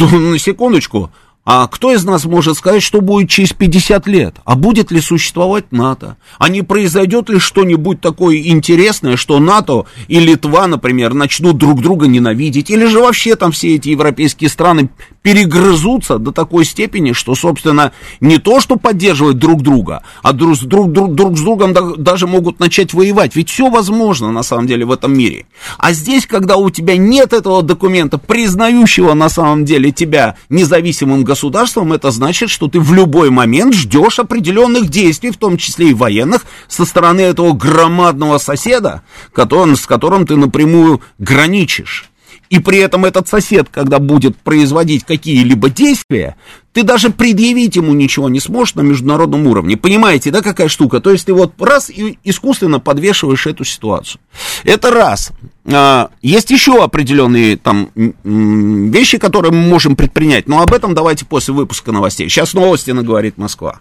на 0.00 0.38
секундочку, 0.38 1.10
а 1.46 1.66
кто 1.66 1.92
из 1.92 2.04
нас 2.04 2.24
может 2.24 2.56
сказать, 2.56 2.82
что 2.82 3.02
будет 3.02 3.28
через 3.28 3.52
50 3.52 4.06
лет? 4.06 4.36
А 4.46 4.54
будет 4.54 4.90
ли 4.90 5.00
существовать 5.02 5.72
НАТО? 5.72 6.16
А 6.38 6.48
не 6.48 6.62
произойдет 6.62 7.28
ли 7.28 7.38
что-нибудь 7.38 8.00
такое 8.00 8.38
интересное, 8.38 9.18
что 9.18 9.38
НАТО 9.38 9.84
и 10.08 10.20
Литва, 10.20 10.66
например, 10.66 11.12
начнут 11.12 11.58
друг 11.58 11.82
друга 11.82 12.06
ненавидеть? 12.06 12.70
Или 12.70 12.86
же 12.86 13.00
вообще 13.00 13.36
там 13.36 13.52
все 13.52 13.74
эти 13.74 13.90
европейские 13.90 14.48
страны 14.48 14.88
перегрызутся 15.20 16.18
до 16.18 16.32
такой 16.32 16.64
степени, 16.64 17.12
что, 17.12 17.34
собственно, 17.34 17.92
не 18.20 18.38
то, 18.38 18.60
что 18.60 18.76
поддерживать 18.76 19.36
друг 19.36 19.60
друга, 19.60 20.02
а 20.22 20.32
друг, 20.32 20.58
друг, 20.60 20.92
друг, 20.92 21.14
друг 21.14 21.36
с 21.36 21.42
другом 21.42 21.74
даже 21.98 22.26
могут 22.26 22.58
начать 22.58 22.94
воевать. 22.94 23.36
Ведь 23.36 23.50
все 23.50 23.68
возможно, 23.68 24.32
на 24.32 24.42
самом 24.42 24.66
деле, 24.66 24.86
в 24.86 24.92
этом 24.92 25.12
мире. 25.12 25.44
А 25.76 25.92
здесь, 25.92 26.26
когда 26.26 26.56
у 26.56 26.70
тебя 26.70 26.96
нет 26.96 27.34
этого 27.34 27.62
документа, 27.62 28.16
признающего 28.16 29.12
на 29.12 29.28
самом 29.28 29.66
деле 29.66 29.90
тебя 29.90 30.36
независимым 30.48 31.22
государством, 31.22 31.33
государством, 31.34 31.92
это 31.92 32.12
значит, 32.12 32.48
что 32.48 32.68
ты 32.68 32.78
в 32.78 32.92
любой 32.92 33.28
момент 33.30 33.74
ждешь 33.74 34.20
определенных 34.20 34.88
действий, 34.88 35.32
в 35.32 35.36
том 35.36 35.56
числе 35.56 35.90
и 35.90 35.94
военных, 35.94 36.46
со 36.68 36.84
стороны 36.84 37.22
этого 37.22 37.52
громадного 37.52 38.38
соседа, 38.38 39.02
который, 39.32 39.76
с 39.76 39.84
которым 39.84 40.28
ты 40.28 40.36
напрямую 40.36 41.00
граничишь. 41.18 42.08
И 42.54 42.60
при 42.60 42.78
этом 42.78 43.04
этот 43.04 43.26
сосед, 43.26 43.66
когда 43.68 43.98
будет 43.98 44.36
производить 44.36 45.02
какие-либо 45.02 45.70
действия, 45.70 46.36
ты 46.72 46.84
даже 46.84 47.10
предъявить 47.10 47.74
ему 47.74 47.94
ничего 47.94 48.28
не 48.28 48.38
сможешь 48.38 48.76
на 48.76 48.82
международном 48.82 49.48
уровне. 49.48 49.76
Понимаете, 49.76 50.30
да, 50.30 50.40
какая 50.40 50.68
штука? 50.68 51.00
То 51.00 51.10
есть 51.10 51.26
ты 51.26 51.34
вот 51.34 51.60
раз 51.60 51.90
и 51.90 52.16
искусственно 52.22 52.78
подвешиваешь 52.78 53.48
эту 53.48 53.64
ситуацию. 53.64 54.20
Это 54.62 54.92
раз. 54.92 55.32
А, 55.66 56.10
есть 56.22 56.52
еще 56.52 56.80
определенные 56.80 57.56
там 57.56 57.90
вещи, 58.22 59.18
которые 59.18 59.50
мы 59.50 59.62
можем 59.62 59.96
предпринять, 59.96 60.46
но 60.46 60.62
об 60.62 60.72
этом 60.72 60.94
давайте 60.94 61.24
после 61.24 61.54
выпуска 61.54 61.90
новостей. 61.90 62.28
Сейчас 62.28 62.54
новости 62.54 62.92
на 62.92 63.02
«Говорит 63.02 63.36
Москва». 63.36 63.80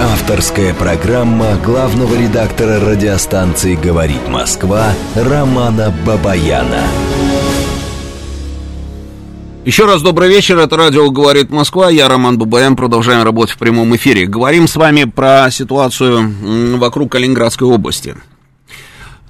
Авторская 0.00 0.74
программа 0.74 1.56
главного 1.56 2.14
редактора 2.14 2.78
радиостанции 2.78 3.74
«Говорит 3.74 4.28
Москва» 4.28 4.94
Романа 5.16 5.92
Бабаяна. 6.06 6.84
Еще 9.68 9.84
раз 9.84 10.00
добрый 10.00 10.30
вечер, 10.30 10.56
это 10.56 10.78
радио 10.78 11.10
«Говорит 11.10 11.50
Москва», 11.50 11.90
я 11.90 12.08
Роман 12.08 12.38
Бабаян, 12.38 12.74
продолжаем 12.74 13.22
работать 13.22 13.54
в 13.54 13.58
прямом 13.58 13.94
эфире. 13.96 14.24
Говорим 14.24 14.66
с 14.66 14.76
вами 14.76 15.04
про 15.04 15.50
ситуацию 15.50 16.78
вокруг 16.78 17.12
Калининградской 17.12 17.68
области. 17.68 18.16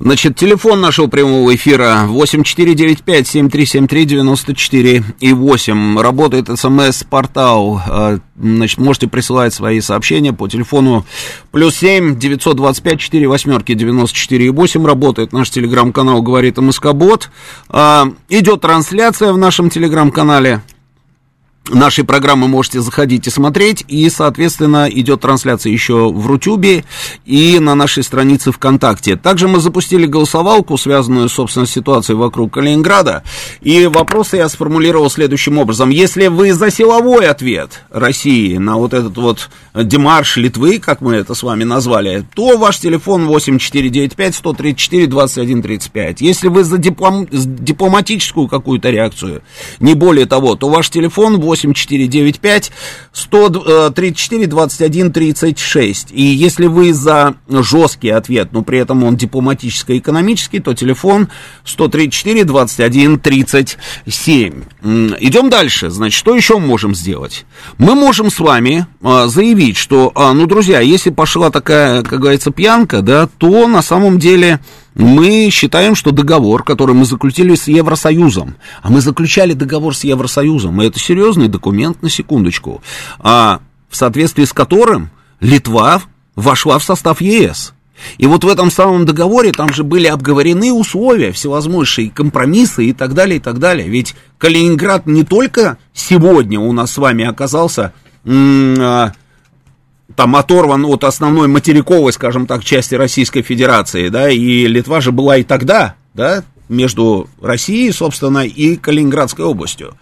Значит, 0.01 0.37
телефон 0.37 0.81
нашего 0.81 1.09
прямого 1.09 1.53
эфира 1.55 2.07
8495-7373-94 2.09 5.05
и 5.19 5.33
8. 5.33 5.99
Работает 5.99 6.49
смс-портал. 6.57 7.83
Э, 7.87 8.19
значит, 8.37 8.79
можете 8.79 9.09
присылать 9.09 9.53
свои 9.53 9.81
сообщения 9.81 10.33
по 10.33 10.47
телефону 10.49 11.05
плюс 11.51 11.75
7 11.77 12.17
925 12.19 13.01
4 13.01 13.29
восьмерки 13.29 13.75
94 13.75 14.47
и 14.47 14.51
8. 14.51 14.87
Работает 14.87 15.33
наш 15.33 15.51
телеграм-канал 15.51 16.23
«Говорит 16.23 16.59
МСК-бот». 16.59 17.31
Идет 17.69 18.61
трансляция 18.61 19.33
в 19.33 19.39
нашем 19.39 19.71
телеграм-канале. 19.71 20.63
Нашей 21.69 22.05
программы 22.05 22.49
можете 22.49 22.81
заходить 22.81 23.27
и 23.27 23.31
смотреть, 23.31 23.85
и, 23.89 24.09
соответственно, 24.11 24.89
идет 24.91 25.21
трансляция 25.21 25.73
еще 25.73 26.11
в 26.11 26.27
Рутюбе 26.27 26.85
и 27.25 27.59
на 27.59 27.75
нашей 27.75 28.03
странице 28.03 28.53
ВКонтакте. 28.53 29.17
Также 29.17 29.49
мы 29.49 29.61
запустили 29.61 30.07
голосовалку, 30.07 30.79
связанную, 30.79 31.29
собственно, 31.29 31.67
с 31.67 31.71
ситуацией 31.71 32.17
вокруг 32.17 32.55
Калининграда, 32.55 33.23
и 33.61 33.87
вопросы 33.87 34.39
я 34.39 34.49
сформулировал 34.49 35.11
следующим 35.11 35.59
образом. 35.59 35.91
Если 35.91 36.29
вы 36.29 36.53
за 36.53 36.71
силовой 36.71 37.27
ответ 37.27 37.83
России 37.91 38.57
на 38.57 38.77
вот 38.77 38.95
этот 38.95 39.17
вот 39.17 39.51
демарш 39.75 40.37
Литвы, 40.37 40.79
как 40.79 41.01
мы 41.01 41.17
это 41.17 41.35
с 41.35 41.43
вами 41.43 41.65
назвали, 41.65 42.25
то 42.35 42.57
ваш 42.57 42.79
телефон 42.79 43.29
8495-134-2135. 43.29 46.17
Если 46.21 46.47
вы 46.49 46.65
за 46.65 46.79
диплом, 46.79 47.27
дипломатическую 47.31 48.49
какую-то 48.49 48.89
реакцию, 48.91 49.43
не 49.81 49.95
более 49.95 50.27
того, 50.27 50.55
то 50.55 50.69
ваш 50.69 50.91
телефон 50.91 51.39
8 51.39 51.58
8495 51.65 52.73
134 53.13 54.47
21 54.47 55.13
36. 55.13 56.09
И 56.13 56.23
если 56.23 56.67
вы 56.67 56.93
за 56.93 57.37
жесткий 57.49 58.11
ответ, 58.11 58.53
но 58.53 58.63
при 58.63 58.79
этом 58.79 59.05
он 59.05 59.17
дипломатическо-экономический, 59.17 60.61
то 60.61 60.75
телефон 60.75 61.29
134 61.65 62.45
21 62.45 63.19
37. 63.19 64.63
Идем 64.83 65.51
дальше. 65.51 65.91
Значит, 65.91 66.19
что 66.19 66.35
еще 66.35 66.59
можем 66.59 66.95
сделать? 66.95 67.47
Мы 67.79 67.95
можем 67.95 68.31
с 68.31 68.39
вами 68.41 68.87
а, 69.03 69.29
заявить, 69.29 69.77
что, 69.77 70.13
а, 70.15 70.33
ну, 70.33 70.47
друзья, 70.47 70.81
если 70.81 71.11
пошла 71.11 71.51
такая, 71.51 72.03
как 72.03 72.21
говорится, 72.21 72.51
пьянка, 72.51 73.03
да, 73.03 73.29
то 73.39 73.67
на 73.67 73.83
самом 73.83 74.19
деле 74.19 74.61
мы 74.99 75.49
считаем, 75.51 75.95
что 75.95 76.11
договор, 76.11 76.65
который 76.65 76.95
мы 76.95 77.05
заключили 77.05 77.55
с 77.55 77.69
Евросоюзом, 77.69 78.57
а 78.83 78.91
мы 78.91 79.01
заключали 79.01 79.55
договор 79.55 79.97
с 79.97 80.03
Евросоюзом, 80.03 80.83
и 80.83 80.87
это 80.87 80.99
серьезный 80.99 81.47
документ, 81.49 82.03
на 82.03 82.11
секундочку, 82.11 82.83
а, 83.21 83.61
в 83.89 83.97
соответствии 83.97 84.45
с 84.45 84.53
которым 84.53 85.11
Литва 85.41 86.03
вошла 86.35 86.79
в 86.79 86.85
состав 86.85 87.21
ЕС. 87.21 87.75
И 88.19 88.27
вот 88.27 88.45
в 88.45 88.49
этом 88.49 88.71
самом 88.71 89.07
договоре 89.07 89.53
там 89.53 89.73
же 89.73 89.85
были 89.85 90.07
обговорены 90.07 90.73
условия, 90.73 91.33
всевозможные 91.33 92.11
компромиссы 92.11 92.87
и 92.87 92.93
так 92.93 93.15
далее, 93.15 93.37
и 93.37 93.41
так 93.41 93.59
далее. 93.59 93.89
Ведь 93.89 94.15
Калининград 94.37 95.07
не 95.07 95.25
только 95.25 95.79
сегодня 95.95 96.59
у 96.61 96.73
нас 96.73 96.93
с 96.93 96.99
вами 96.99 97.25
оказался 97.25 97.93
м- 98.25 99.13
там 100.19 100.35
оторван 100.35 100.85
от 100.85 101.05
основной 101.05 101.47
материковой, 101.47 102.13
скажем 102.13 102.49
так, 102.49 102.65
части 102.65 102.97
Российской 102.97 103.43
Федерации, 103.43 104.09
да, 104.09 104.29
и 104.29 104.67
Литва 104.67 105.01
же 105.01 105.13
была 105.13 105.37
и 105.37 105.45
тогда, 105.45 105.95
да, 106.13 106.43
между 106.69 107.29
Россией, 107.41 107.93
собственно, 107.93 108.45
и 108.45 108.75
Калининградской 108.75 109.45
областью. 109.45 109.95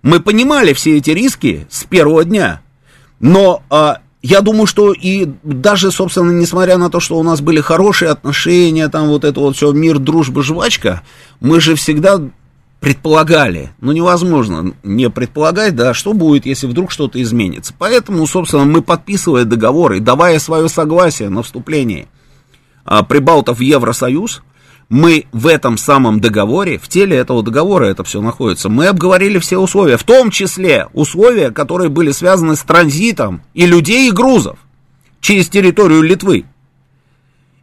Мы 0.00 0.20
понимали 0.20 0.74
все 0.74 0.96
эти 0.96 1.10
риски 1.10 1.66
с 1.70 1.82
первого 1.82 2.24
дня, 2.24 2.60
но 3.18 3.64
а, 3.68 3.98
я 4.22 4.42
думаю, 4.42 4.66
что 4.66 4.92
и 4.92 5.28
даже, 5.42 5.90
собственно, 5.90 6.30
несмотря 6.30 6.78
на 6.78 6.88
то, 6.88 7.00
что 7.00 7.18
у 7.18 7.24
нас 7.24 7.40
были 7.40 7.60
хорошие 7.60 8.12
отношения, 8.12 8.88
там 8.88 9.08
вот 9.08 9.24
это 9.24 9.40
вот 9.40 9.56
все 9.56 9.72
мир, 9.72 9.98
дружба, 9.98 10.44
жвачка, 10.44 11.02
мы 11.40 11.60
же 11.60 11.74
всегда 11.74 12.20
предполагали. 12.80 13.70
Ну, 13.80 13.92
невозможно 13.92 14.74
не 14.82 15.10
предполагать, 15.10 15.74
да, 15.74 15.94
что 15.94 16.12
будет, 16.12 16.46
если 16.46 16.66
вдруг 16.66 16.90
что-то 16.90 17.20
изменится. 17.20 17.74
Поэтому, 17.76 18.26
собственно, 18.26 18.64
мы, 18.64 18.82
подписывая 18.82 19.44
договоры, 19.44 20.00
давая 20.00 20.38
свое 20.38 20.68
согласие 20.68 21.28
на 21.28 21.42
вступление 21.42 22.08
а, 22.84 23.02
прибалтов 23.02 23.58
в 23.58 23.62
Евросоюз, 23.62 24.42
мы 24.88 25.26
в 25.32 25.46
этом 25.46 25.76
самом 25.76 26.20
договоре, 26.20 26.78
в 26.78 26.88
теле 26.88 27.16
этого 27.16 27.42
договора 27.42 27.86
это 27.86 28.04
все 28.04 28.22
находится, 28.22 28.68
мы 28.70 28.86
обговорили 28.86 29.38
все 29.38 29.58
условия, 29.58 29.98
в 29.98 30.04
том 30.04 30.30
числе 30.30 30.86
условия, 30.94 31.50
которые 31.50 31.90
были 31.90 32.10
связаны 32.10 32.56
с 32.56 32.60
транзитом 32.60 33.42
и 33.52 33.66
людей, 33.66 34.08
и 34.08 34.12
грузов 34.12 34.58
через 35.20 35.48
территорию 35.48 36.02
Литвы. 36.02 36.46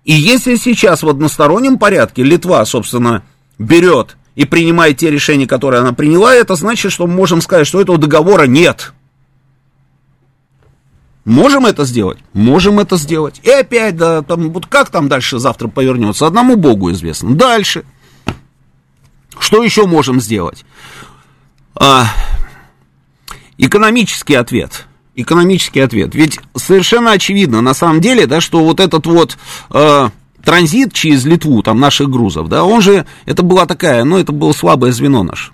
И 0.03 0.13
если 0.13 0.55
сейчас 0.55 1.01
в 1.01 1.09
одностороннем 1.09 1.79
порядке 1.79 2.21
Литва, 2.21 2.63
собственно, 2.65 3.23
берет 3.57 4.17
и 4.35 4.45
принимает 4.45 4.97
те 4.97 5.09
решения, 5.09 5.47
которые 5.47 5.81
она 5.81 5.93
приняла, 5.93 6.33
это 6.35 6.55
значит, 6.55 6.91
что 6.91 7.07
мы 7.07 7.13
можем 7.13 7.41
сказать, 7.41 7.65
что 7.65 7.81
этого 7.81 7.97
договора 7.97 8.43
нет. 8.43 8.93
Можем 11.23 11.65
это 11.65 11.85
сделать? 11.85 12.19
Можем 12.33 12.79
это 12.79 12.97
сделать. 12.97 13.39
И 13.43 13.49
опять, 13.49 13.97
да, 13.97 14.21
там, 14.21 14.51
вот 14.51 14.67
как 14.67 14.89
там 14.89 15.07
дальше 15.09 15.39
завтра 15.39 15.67
повернется, 15.67 16.27
одному 16.27 16.55
Богу 16.55 16.91
известно. 16.91 17.33
Дальше. 17.35 17.83
Что 19.39 19.63
еще 19.63 19.87
можем 19.87 20.21
сделать? 20.21 20.65
А, 21.73 22.05
экономический 23.57 24.35
ответ. 24.35 24.85
Экономический 25.15 25.79
ответ. 25.79 26.13
Ведь 26.13 26.39
совершенно 26.55 27.11
очевидно, 27.11 27.61
на 27.61 27.73
самом 27.73 28.01
деле, 28.01 28.27
да, 28.27 28.39
что 28.39 28.63
вот 28.63 28.79
этот 28.79 29.07
вот... 29.07 29.37
А, 29.69 30.11
транзит 30.45 30.93
через 30.93 31.25
Литву, 31.25 31.61
там, 31.63 31.79
наших 31.79 32.09
грузов, 32.09 32.47
да, 32.47 32.63
он 32.63 32.81
же, 32.81 33.05
это 33.25 33.43
была 33.43 33.65
такая, 33.65 34.03
ну, 34.03 34.17
это 34.17 34.31
было 34.31 34.53
слабое 34.53 34.91
звено 34.91 35.23
наше. 35.23 35.51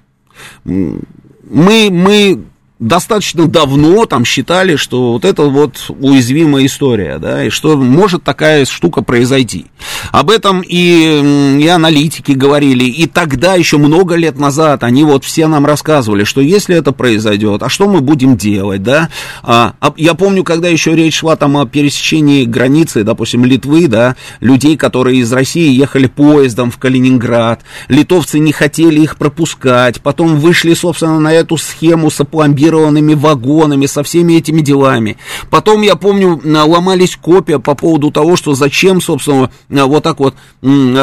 Мы, 0.63 1.89
мы 1.89 2.43
достаточно 2.79 3.47
давно 3.47 4.05
там 4.05 4.25
считали, 4.25 4.75
что 4.75 5.13
вот 5.13 5.23
это 5.23 5.43
вот 5.43 5.89
уязвимая 5.89 6.65
история, 6.65 7.19
да, 7.19 7.45
и 7.45 7.49
что 7.49 7.77
может 7.77 8.23
такая 8.23 8.65
штука 8.65 9.01
произойти. 9.01 9.67
Об 10.11 10.29
этом 10.29 10.61
и, 10.61 11.57
и 11.59 11.67
аналитики 11.67 12.31
говорили, 12.31 12.85
и 12.85 13.07
тогда, 13.07 13.55
еще 13.55 13.77
много 13.77 14.15
лет 14.15 14.39
назад, 14.39 14.83
они 14.83 15.03
вот 15.03 15.23
все 15.23 15.47
нам 15.47 15.65
рассказывали, 15.65 16.23
что 16.23 16.41
если 16.41 16.75
это 16.75 16.91
произойдет, 16.91 17.63
а 17.63 17.69
что 17.69 17.87
мы 17.87 18.01
будем 18.01 18.37
делать, 18.37 18.83
да. 18.83 19.09
А, 19.43 19.73
а, 19.79 19.93
я 19.97 20.13
помню, 20.13 20.43
когда 20.43 20.67
еще 20.67 20.95
речь 20.95 21.19
шла 21.19 21.35
там 21.35 21.57
о 21.57 21.65
пересечении 21.65 22.45
границы, 22.45 23.03
допустим, 23.03 23.45
Литвы, 23.45 23.87
да, 23.87 24.15
людей, 24.39 24.77
которые 24.77 25.19
из 25.19 25.31
России 25.31 25.71
ехали 25.71 26.07
поездом 26.07 26.71
в 26.71 26.77
Калининград, 26.77 27.61
литовцы 27.87 28.39
не 28.39 28.51
хотели 28.51 29.01
их 29.01 29.17
пропускать, 29.17 30.01
потом 30.01 30.39
вышли, 30.39 30.73
собственно, 30.73 31.19
на 31.19 31.33
эту 31.33 31.57
схему 31.57 32.09
с 32.09 32.19
опломбированием 32.19 32.71
бронированными 32.71 33.13
вагонами, 33.13 33.85
со 33.85 34.03
всеми 34.03 34.33
этими 34.33 34.61
делами. 34.61 35.17
Потом, 35.49 35.81
я 35.81 35.95
помню, 35.95 36.39
ломались 36.43 37.15
копия 37.15 37.59
по 37.59 37.75
поводу 37.75 38.11
того, 38.11 38.35
что 38.35 38.53
зачем, 38.53 39.01
собственно, 39.01 39.51
вот 39.71 40.03
так 40.03 40.19
вот, 40.19 40.35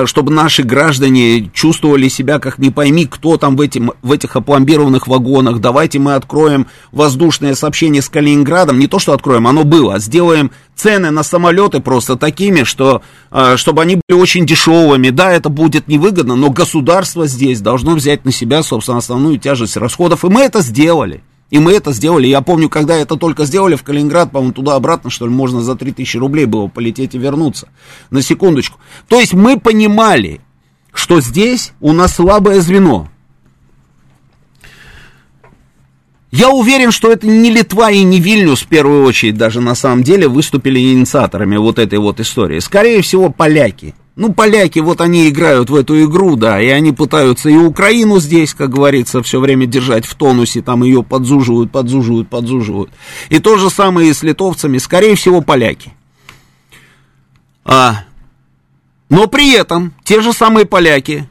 чтобы 0.07 0.33
наши 0.33 0.62
граждане 0.62 1.50
чувствовали 1.52 2.09
себя, 2.09 2.38
как 2.38 2.59
не 2.59 2.70
пойми, 2.70 3.07
кто 3.07 3.37
там 3.37 3.57
в, 3.57 3.61
этим, 3.61 3.92
в 4.02 4.12
этих 4.12 4.37
опломбированных 4.37 5.09
вагонах. 5.09 5.61
Давайте 5.61 5.98
мы 5.98 6.14
откроем 6.14 6.66
воздушное 6.92 7.54
сообщение 7.54 8.02
с 8.02 8.09
Калининградом. 8.09 8.78
Не 8.78 8.87
то, 8.87 8.98
что 8.98 9.12
откроем, 9.12 9.46
оно 9.46 9.64
было, 9.64 9.94
а 9.94 9.98
сделаем 9.98 10.50
цены 10.76 11.11
на 11.11 11.22
самолеты 11.22 11.81
просто 11.81 12.16
такими, 12.16 12.62
что, 12.62 13.02
а, 13.31 13.57
чтобы 13.57 13.83
они 13.83 14.00
были 14.07 14.18
очень 14.18 14.46
дешевыми. 14.46 15.11
Да, 15.11 15.33
это 15.33 15.48
будет 15.48 15.88
невыгодно, 15.88 16.37
но 16.37 16.50
государство 16.50 17.26
здесь 17.26 17.61
должно 17.61 17.94
взять 17.94 18.24
на 18.24 18.33
себя, 18.33 18.62
собственно, 18.62 18.98
основную 18.98 19.38
тяжесть 19.38 19.76
расходов, 19.76 20.24
и 20.24 20.28
мы 20.28 20.42
это 20.42 20.61
сделали. 20.61 21.22
И 21.51 21.59
мы 21.59 21.73
это 21.73 21.93
сделали. 21.93 22.27
Я 22.27 22.43
помню, 22.43 22.69
когда 22.69 22.97
это 22.97 23.17
только 23.17 23.45
сделали 23.45 23.75
в 23.75 23.83
Калининград, 23.83 24.31
по-моему, 24.31 24.53
туда-обратно, 24.53 25.11
что 25.11 25.27
ли, 25.27 25.33
можно 25.33 25.63
за 25.63 25.77
3000 25.77 26.19
рублей 26.19 26.45
было 26.45 26.69
полететь 26.69 27.15
и 27.15 27.19
вернуться. 27.19 27.69
На 28.11 28.21
секундочку. 28.21 28.79
То 29.09 29.19
есть 29.19 29.33
мы 29.33 29.59
понимали, 29.59 30.41
что 30.93 31.21
здесь 31.21 31.73
у 31.81 31.93
нас 31.93 32.17
слабое 32.17 32.61
звено. 32.61 33.09
Я 36.31 36.51
уверен, 36.51 36.93
что 36.93 37.11
это 37.11 37.27
не 37.27 37.51
Литва 37.51 37.91
и 37.91 38.03
не 38.03 38.21
Вильнюс, 38.21 38.61
в 38.61 38.67
первую 38.67 39.05
очередь, 39.05 39.39
даже 39.39 39.63
на 39.63 39.75
самом 39.75 40.03
деле, 40.03 40.29
выступили 40.29 40.79
инициаторами 40.79 41.57
вот 41.57 41.79
этой 41.79 41.99
вот 41.99 42.21
истории. 42.21 42.59
Скорее 42.59 43.01
всего, 43.01 43.31
поляки. 43.31 43.95
Ну, 44.18 44.33
поляки, 44.33 44.81
вот 44.81 45.00
они 45.00 45.28
играют 45.28 45.70
в 45.70 45.76
эту 45.76 46.02
игру, 46.02 46.35
да, 46.35 46.61
и 46.61 46.66
они 46.66 46.90
пытаются 46.90 47.48
и 47.48 47.57
Украину 47.57 48.18
здесь, 48.18 48.52
как 48.52 48.70
говорится, 48.70 49.22
все 49.22 49.38
время 49.38 49.64
держать 49.66 50.04
в 50.04 50.16
тонусе, 50.16 50.61
там 50.61 50.83
ее 50.83 51.04
подзуживают, 51.04 51.70
подзуживают, 51.70 52.28
подзуживают. 52.28 52.90
И 53.28 53.38
то 53.38 53.57
же 53.59 53.70
самое 53.70 54.11
и 54.11 54.12
с 54.12 54.24
литовцами, 54.24 54.78
скорее 54.78 55.14
всего, 55.14 55.40
поляки. 55.40 55.92
А, 57.64 58.07
но 59.09 59.28
при 59.28 59.52
этом 59.52 59.94
те 60.02 60.20
же 60.20 60.33
самые 60.33 60.66
поляки, 60.66 61.28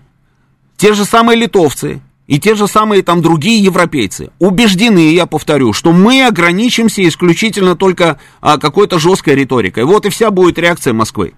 те 0.77 0.93
же 0.93 1.03
самые 1.03 1.37
литовцы 1.37 1.99
и 2.25 2.39
те 2.39 2.55
же 2.55 2.69
самые 2.69 3.03
там 3.03 3.21
другие 3.21 3.61
европейцы 3.61 4.29
убеждены, 4.39 5.11
я 5.11 5.25
повторю, 5.25 5.73
что 5.73 5.91
мы 5.91 6.25
ограничимся 6.25 7.05
исключительно 7.05 7.75
только 7.75 8.17
а, 8.39 8.57
какой-то 8.57 8.97
жесткой 8.97 9.35
риторикой. 9.35 9.83
Вот 9.83 10.05
и 10.05 10.09
вся 10.09 10.31
будет 10.31 10.57
реакция 10.57 10.93
Москвы. 10.93 11.33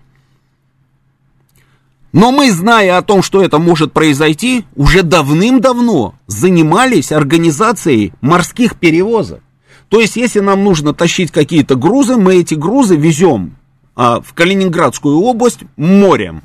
Но 2.12 2.32
мы, 2.32 2.52
зная 2.52 2.98
о 2.98 3.02
том, 3.02 3.22
что 3.22 3.43
это 3.43 3.60
может 3.60 3.93
произойти, 3.93 4.65
уже 4.76 5.04
давным-давно 5.04 6.15
занимались 6.28 7.12
организацией 7.12 8.13
морских 8.22 8.76
перевозок. 8.78 9.41
То 9.89 10.00
есть, 10.00 10.15
если 10.15 10.39
нам 10.39 10.63
нужно 10.63 10.93
тащить 10.93 11.32
какие-то 11.32 11.76
грузы, 11.76 12.17
мы 12.17 12.38
эти 12.38 12.56
грузы 12.56 12.95
везем 12.95 13.58
а, 13.95 14.22
в 14.22 14.34
Калининградскую 14.34 15.19
область 15.19 15.60
морем. 15.78 16.43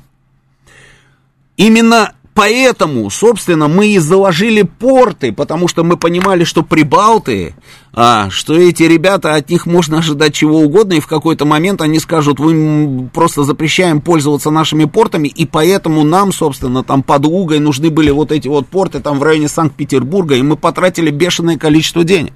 Именно 1.57 2.13
поэтому, 2.35 3.09
собственно, 3.09 3.67
мы 3.69 3.87
и 3.87 3.97
заложили 3.97 4.61
порты, 4.61 5.31
потому 5.31 5.67
что 5.69 5.83
мы 5.83 5.95
понимали, 5.95 6.43
что 6.43 6.63
прибалты, 6.63 7.55
а, 7.93 8.29
что 8.29 8.55
эти 8.55 8.83
ребята, 8.83 9.35
от 9.35 9.49
них 9.49 9.65
можно 9.65 9.99
ожидать 9.99 10.35
чего 10.35 10.59
угодно, 10.59 10.93
и 10.93 10.99
в 10.99 11.07
какой-то 11.07 11.45
момент 11.45 11.81
они 11.81 11.97
скажут, 11.97 12.39
вы 12.39 13.09
просто 13.13 13.45
запрещаем 13.45 14.01
пользоваться 14.01 14.51
нашими 14.51 14.83
портами, 14.83 15.29
и 15.29 15.45
поэтому 15.45 16.03
нам, 16.03 16.33
собственно, 16.33 16.83
там 16.83 17.01
под 17.01 17.25
Угой 17.25 17.59
нужны 17.59 17.89
были 17.89 18.11
вот 18.11 18.33
эти 18.33 18.49
вот 18.49 18.67
порты 18.67 18.99
там 18.99 19.17
в 19.17 19.23
районе 19.23 19.47
Санкт-Петербурга, 19.47 20.35
и 20.35 20.41
мы 20.41 20.57
потратили 20.57 21.11
бешеное 21.11 21.57
количество 21.57 22.03
денег. 22.03 22.33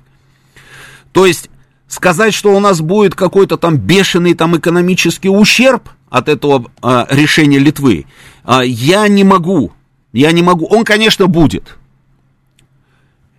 То 1.12 1.26
есть 1.26 1.50
сказать, 1.90 2.34
что 2.34 2.56
у 2.56 2.60
нас 2.62 2.80
будет 2.80 3.16
какой-то 3.16 3.58
там 3.58 3.76
бешеный 3.76 4.34
там 4.34 4.58
экономический 4.58 5.30
ущерб 5.30 5.90
от 6.10 6.30
этого 6.30 6.72
а, 6.82 7.06
решения 7.10 7.60
Литвы, 7.60 8.06
а, 8.46 8.64
я 8.64 9.06
не 9.10 9.26
могу. 9.26 9.74
Я 10.12 10.32
не 10.32 10.42
могу. 10.42 10.66
Он, 10.66 10.84
конечно, 10.84 11.28
будет. 11.28 11.78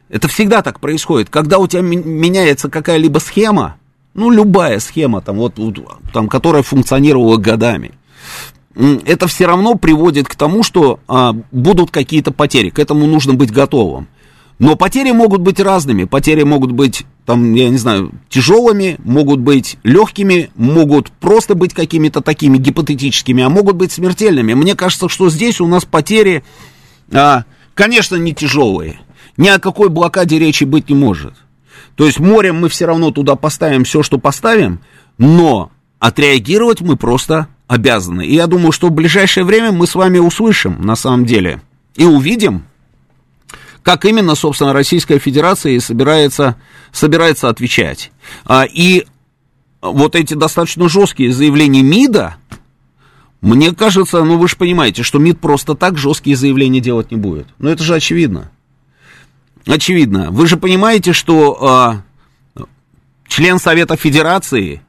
Это 0.09 0.28
всегда 0.28 0.62
так 0.62 0.80
происходит. 0.80 1.30
Когда 1.30 1.59
у 1.59 1.66
тебя 1.66 1.83
меняется 1.83 2.68
какая-либо 2.68 3.18
схема, 3.18 3.76
ну, 4.14 4.30
любая 4.30 4.80
схема, 4.80 5.20
там, 5.20 5.37
вот, 5.37 5.59
там, 6.12 6.28
которая 6.28 6.62
функционировала 6.62 7.37
годами, 7.37 7.92
это 8.74 9.26
все 9.26 9.46
равно 9.46 9.74
приводит 9.74 10.28
к 10.28 10.35
тому, 10.35 10.62
что 10.62 11.00
а, 11.06 11.35
будут 11.50 11.90
какие-то 11.90 12.33
потери. 12.33 12.70
К 12.70 12.78
этому 12.78 13.06
нужно 13.06 13.35
быть 13.35 13.52
готовым. 13.52 14.09
Но 14.61 14.77
потери 14.77 15.11
могут 15.11 15.40
быть 15.40 15.59
разными. 15.59 16.05
Потери 16.05 16.42
могут 16.42 16.73
быть, 16.73 17.07
там, 17.25 17.55
я 17.55 17.70
не 17.70 17.79
знаю, 17.79 18.12
тяжелыми, 18.29 18.99
могут 19.03 19.40
быть 19.40 19.79
легкими, 19.85 20.51
могут 20.55 21.11
просто 21.11 21.55
быть 21.55 21.73
какими-то 21.73 22.20
такими 22.20 22.59
гипотетическими, 22.59 23.42
а 23.42 23.49
могут 23.49 23.77
быть 23.77 23.90
смертельными. 23.90 24.53
Мне 24.53 24.75
кажется, 24.75 25.09
что 25.09 25.31
здесь 25.31 25.62
у 25.62 25.66
нас 25.66 25.87
потери, 25.87 26.44
а, 27.11 27.44
конечно, 27.73 28.16
не 28.16 28.35
тяжелые. 28.35 29.01
Ни 29.38 29.49
о 29.49 29.59
какой 29.59 29.88
блокаде 29.88 30.38
речи 30.38 30.64
быть 30.64 30.90
не 30.90 30.94
может. 30.94 31.33
То 31.96 32.05
есть 32.05 32.20
морем 32.20 32.61
мы 32.61 32.68
все 32.68 32.85
равно 32.85 33.12
туда 33.12 33.37
поставим 33.37 33.85
все, 33.85 34.03
что 34.03 34.18
поставим, 34.18 34.81
но 35.16 35.70
отреагировать 36.01 36.83
мы 36.83 36.96
просто 36.96 37.49
обязаны. 37.66 38.27
И 38.27 38.35
я 38.35 38.46
думаю, 38.46 38.73
что 38.73 38.88
в 38.88 38.92
ближайшее 38.92 39.44
время 39.44 39.73
мы 39.73 39.87
с 39.87 39.94
вами 39.94 40.18
услышим, 40.18 40.83
на 40.83 40.96
самом 40.96 41.25
деле, 41.25 41.62
и 41.96 42.05
увидим, 42.05 42.64
как 43.82 44.04
именно, 44.04 44.34
собственно, 44.34 44.72
Российская 44.72 45.18
Федерация 45.18 45.80
собирается, 45.80 46.56
собирается 46.92 47.48
отвечать. 47.48 48.12
А, 48.44 48.64
и 48.64 49.06
вот 49.80 50.14
эти 50.16 50.34
достаточно 50.34 50.88
жесткие 50.88 51.32
заявления 51.32 51.82
МИДа, 51.82 52.36
мне 53.40 53.72
кажется, 53.72 54.22
ну 54.22 54.36
вы 54.36 54.48
же 54.48 54.56
понимаете, 54.56 55.02
что 55.02 55.18
МИД 55.18 55.40
просто 55.40 55.74
так 55.74 55.96
жесткие 55.96 56.36
заявления 56.36 56.80
делать 56.80 57.10
не 57.10 57.16
будет. 57.16 57.46
Ну 57.58 57.70
это 57.70 57.82
же 57.82 57.94
очевидно. 57.94 58.50
Очевидно. 59.66 60.30
Вы 60.30 60.46
же 60.46 60.56
понимаете, 60.56 61.12
что 61.12 61.58
а, 61.62 62.64
член 63.28 63.58
Совета 63.58 63.96
Федерации 63.96 64.82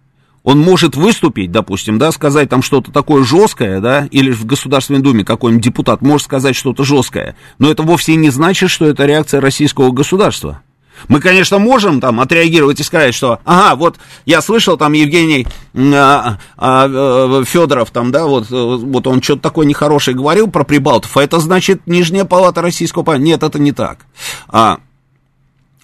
он 0.43 0.60
может 0.60 0.95
выступить, 0.95 1.51
допустим, 1.51 1.97
да, 1.97 2.12
сказать 2.12 2.49
там 2.49 2.63
что-то 2.63 2.91
такое 2.91 3.23
жесткое, 3.23 3.80
да, 3.80 4.08
или 4.12 4.32
в 4.32 4.45
Государственной 4.45 5.01
Думе 5.01 5.23
какой-нибудь 5.23 5.63
депутат 5.63 6.01
может 6.01 6.25
сказать 6.25 6.56
что-то 6.56 6.84
жесткое, 6.84 7.36
но 7.60 7.69
это 7.69 7.84
вовсе 7.84 8.15
не 8.15 8.30
значит, 8.30 8.69
что 8.69 8.86
это 8.86 9.06
реакция 9.06 9.41
российского 9.41 9.91
государства. 9.91 10.62
Мы, 11.08 11.19
конечно, 11.19 11.58
можем 11.58 11.99
там 11.99 12.19
отреагировать 12.19 12.80
и 12.80 12.84
сказать, 12.84 13.15
что, 13.15 13.39
ага, 13.45 13.75
вот 13.75 13.97
я 14.25 14.41
слышал, 14.41 14.77
там 14.77 14.93
Евгений 14.93 15.47
а, 15.73 16.38
а, 16.58 16.86
а, 16.88 17.43
Федоров, 17.43 17.91
там, 17.91 18.12
да, 18.12 18.25
вот, 18.25 18.49
вот 18.49 19.08
он 19.08 19.21
что-то 19.21 19.41
такое 19.41 19.65
нехорошее 19.65 20.15
говорил 20.15 20.47
про 20.47 20.63
Прибалтов, 20.63 21.15
а 21.17 21.23
это 21.23 21.39
значит 21.39 21.88
Нижняя 21.88 22.25
палата 22.25 22.62
российского. 22.62 23.15
Нет, 23.15 23.41
это 23.41 23.58
не 23.58 23.71
так. 23.71 24.06
А, 24.47 24.77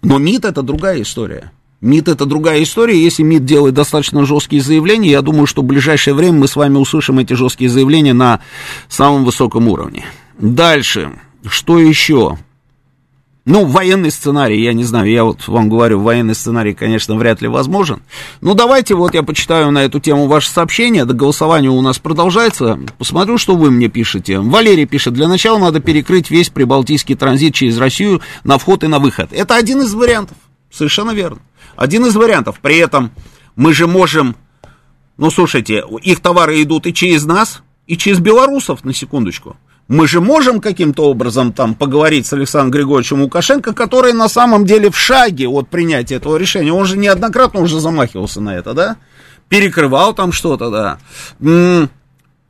но 0.01 0.17
МИД 0.19 0.45
это 0.45 0.61
другая 0.61 1.01
история. 1.01 1.51
МИД 1.81 2.09
это 2.09 2.25
другая 2.25 2.63
история. 2.63 3.01
Если 3.01 3.23
МИД 3.23 3.45
делает 3.45 3.75
достаточно 3.75 4.25
жесткие 4.25 4.61
заявления, 4.61 5.11
я 5.11 5.21
думаю, 5.21 5.45
что 5.45 5.61
в 5.61 5.65
ближайшее 5.65 6.13
время 6.13 6.39
мы 6.39 6.47
с 6.47 6.55
вами 6.55 6.77
услышим 6.77 7.19
эти 7.19 7.33
жесткие 7.33 7.69
заявления 7.69 8.13
на 8.13 8.41
самом 8.87 9.25
высоком 9.25 9.67
уровне. 9.67 10.05
Дальше. 10.39 11.11
Что 11.45 11.79
еще? 11.79 12.37
Ну, 13.47 13.63
военный 13.63 14.11
сценарий, 14.11 14.61
я 14.61 14.73
не 14.73 14.83
знаю, 14.83 15.09
я 15.09 15.23
вот 15.23 15.47
вам 15.47 15.69
говорю, 15.69 16.01
военный 16.01 16.35
сценарий, 16.35 16.73
конечно, 16.73 17.15
вряд 17.15 17.41
ли 17.41 17.47
возможен. 17.47 18.01
Ну, 18.41 18.55
давайте 18.55 18.93
вот 18.93 19.13
я 19.13 19.23
почитаю 19.23 19.71
на 19.71 19.85
эту 19.85 20.01
тему 20.01 20.27
ваше 20.27 20.49
сообщение, 20.49 21.05
до 21.05 21.13
голосования 21.13 21.69
у 21.69 21.79
нас 21.81 21.97
продолжается. 21.97 22.77
Посмотрю, 22.97 23.37
что 23.37 23.55
вы 23.55 23.71
мне 23.71 23.87
пишете. 23.87 24.39
Валерий 24.39 24.85
пишет, 24.85 25.13
для 25.13 25.29
начала 25.29 25.59
надо 25.59 25.79
перекрыть 25.79 26.29
весь 26.29 26.49
прибалтийский 26.49 27.15
транзит 27.15 27.55
через 27.55 27.77
Россию 27.77 28.19
на 28.43 28.57
вход 28.57 28.83
и 28.83 28.87
на 28.87 28.99
выход. 28.99 29.29
Это 29.31 29.55
один 29.55 29.81
из 29.81 29.93
вариантов, 29.93 30.35
совершенно 30.69 31.11
верно. 31.11 31.39
Один 31.77 32.05
из 32.05 32.15
вариантов. 32.15 32.59
При 32.61 32.77
этом 32.77 33.11
мы 33.55 33.73
же 33.73 33.87
можем, 33.87 34.35
ну 35.15 35.31
слушайте, 35.31 35.83
их 36.01 36.19
товары 36.19 36.61
идут 36.61 36.87
и 36.87 36.93
через 36.93 37.23
нас, 37.23 37.61
и 37.85 37.95
через 37.95 38.19
белорусов, 38.19 38.83
на 38.83 38.93
секундочку. 38.93 39.55
Мы 39.87 40.05
же 40.05 40.19
можем 40.19 40.59
каким-то 40.59 41.03
образом 41.03 41.53
там 41.53 41.73
поговорить 41.73 42.25
с 42.25 42.33
Александром 42.33 42.71
Григорьевичем 42.71 43.21
Лукашенко, 43.21 43.73
который 43.73 44.11
на 44.11 44.27
самом 44.27 44.65
деле 44.65 44.91
в 44.91 44.97
шаге 44.97 45.47
от 45.47 45.69
принятия 45.69 46.15
этого 46.15 46.35
решения. 46.35 46.73
Он 46.73 46.85
же 46.85 46.97
неоднократно 46.97 47.61
уже 47.61 47.79
замахивался 47.79 48.41
на 48.41 48.57
это, 48.57 48.73
да? 48.73 48.97
Перекрывал 49.47 50.13
там 50.13 50.33
что-то, 50.33 50.69
да. 50.69 51.89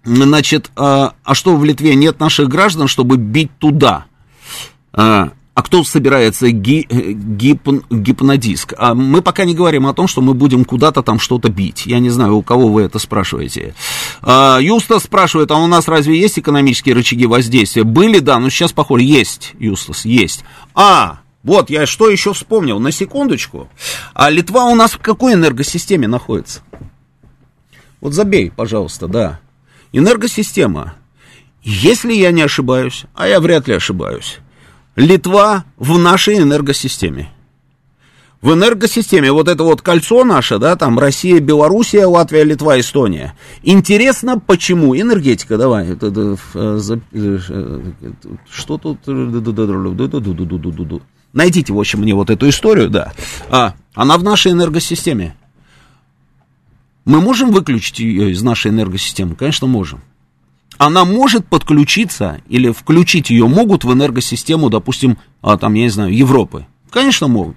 Значит, 0.05 0.71
а, 0.77 1.15
а 1.25 1.35
что 1.35 1.57
в 1.57 1.65
Литве 1.65 1.95
нет 1.95 2.21
наших 2.21 2.47
граждан, 2.47 2.87
чтобы 2.87 3.17
бить 3.17 3.51
туда? 3.59 4.05
А, 4.93 5.31
а 5.61 5.63
кто 5.63 5.83
собирается 5.83 6.49
ги, 6.49 6.87
гипн, 6.89 7.81
гипнодиск? 7.91 8.73
А 8.79 8.95
мы 8.95 9.21
пока 9.21 9.45
не 9.45 9.53
говорим 9.53 9.85
о 9.85 9.93
том, 9.93 10.07
что 10.07 10.19
мы 10.19 10.33
будем 10.33 10.65
куда-то 10.65 11.03
там 11.03 11.19
что-то 11.19 11.49
бить. 11.49 11.85
Я 11.85 11.99
не 11.99 12.09
знаю, 12.09 12.37
у 12.37 12.41
кого 12.41 12.69
вы 12.69 12.81
это 12.81 12.97
спрашиваете. 12.97 13.75
А, 14.23 14.57
Юстас 14.59 15.03
спрашивает, 15.03 15.51
а 15.51 15.57
у 15.57 15.67
нас 15.67 15.87
разве 15.87 16.19
есть 16.19 16.39
экономические 16.39 16.95
рычаги 16.95 17.27
воздействия? 17.27 17.83
Были, 17.83 18.17
да, 18.17 18.39
но 18.39 18.49
сейчас, 18.49 18.71
похоже, 18.71 19.03
есть, 19.03 19.51
Юстас, 19.59 20.03
есть. 20.03 20.43
А, 20.73 21.19
вот, 21.43 21.69
я 21.69 21.85
что 21.85 22.09
еще 22.09 22.33
вспомнил, 22.33 22.79
на 22.79 22.91
секундочку. 22.91 23.69
А 24.15 24.31
Литва 24.31 24.65
у 24.65 24.73
нас 24.73 24.93
в 24.93 24.97
какой 24.97 25.35
энергосистеме 25.35 26.07
находится? 26.07 26.61
Вот 27.99 28.13
забей, 28.13 28.49
пожалуйста, 28.49 29.07
да. 29.07 29.39
Энергосистема. 29.93 30.95
Если 31.61 32.13
я 32.13 32.31
не 32.31 32.41
ошибаюсь, 32.41 33.05
а 33.13 33.27
я 33.27 33.39
вряд 33.39 33.67
ли 33.67 33.75
ошибаюсь, 33.75 34.39
Литва 34.95 35.65
в 35.77 35.97
нашей 35.97 36.39
энергосистеме. 36.39 37.29
В 38.41 38.53
энергосистеме 38.53 39.31
вот 39.31 39.47
это 39.47 39.63
вот 39.63 39.81
кольцо 39.83 40.23
наше, 40.23 40.57
да, 40.57 40.75
там 40.75 40.97
Россия, 40.97 41.39
Белоруссия, 41.39 42.05
Латвия, 42.07 42.43
Литва, 42.43 42.79
Эстония. 42.79 43.35
Интересно, 43.61 44.39
почему? 44.39 44.95
Энергетика, 44.99 45.57
давай. 45.57 45.95
Что 48.49 48.77
тут? 48.79 48.99
Найдите, 51.33 51.71
в 51.71 51.79
общем, 51.79 51.99
мне 51.99 52.15
вот 52.15 52.31
эту 52.31 52.49
историю, 52.49 52.89
да. 52.89 53.13
А, 53.49 53.75
она 53.93 54.17
в 54.17 54.23
нашей 54.23 54.53
энергосистеме. 54.53 55.35
Мы 57.05 57.21
можем 57.21 57.51
выключить 57.51 57.99
ее 57.99 58.31
из 58.31 58.41
нашей 58.41 58.71
энергосистемы? 58.71 59.35
Конечно, 59.35 59.67
можем 59.67 60.01
она 60.83 61.05
может 61.05 61.45
подключиться 61.45 62.41
или 62.47 62.71
включить 62.71 63.29
ее 63.29 63.47
могут 63.47 63.83
в 63.83 63.93
энергосистему, 63.93 64.71
допустим, 64.71 65.19
а, 65.43 65.55
там, 65.55 65.75
я 65.75 65.83
не 65.83 65.89
знаю, 65.89 66.11
Европы. 66.11 66.65
Конечно, 66.89 67.27
могут. 67.27 67.55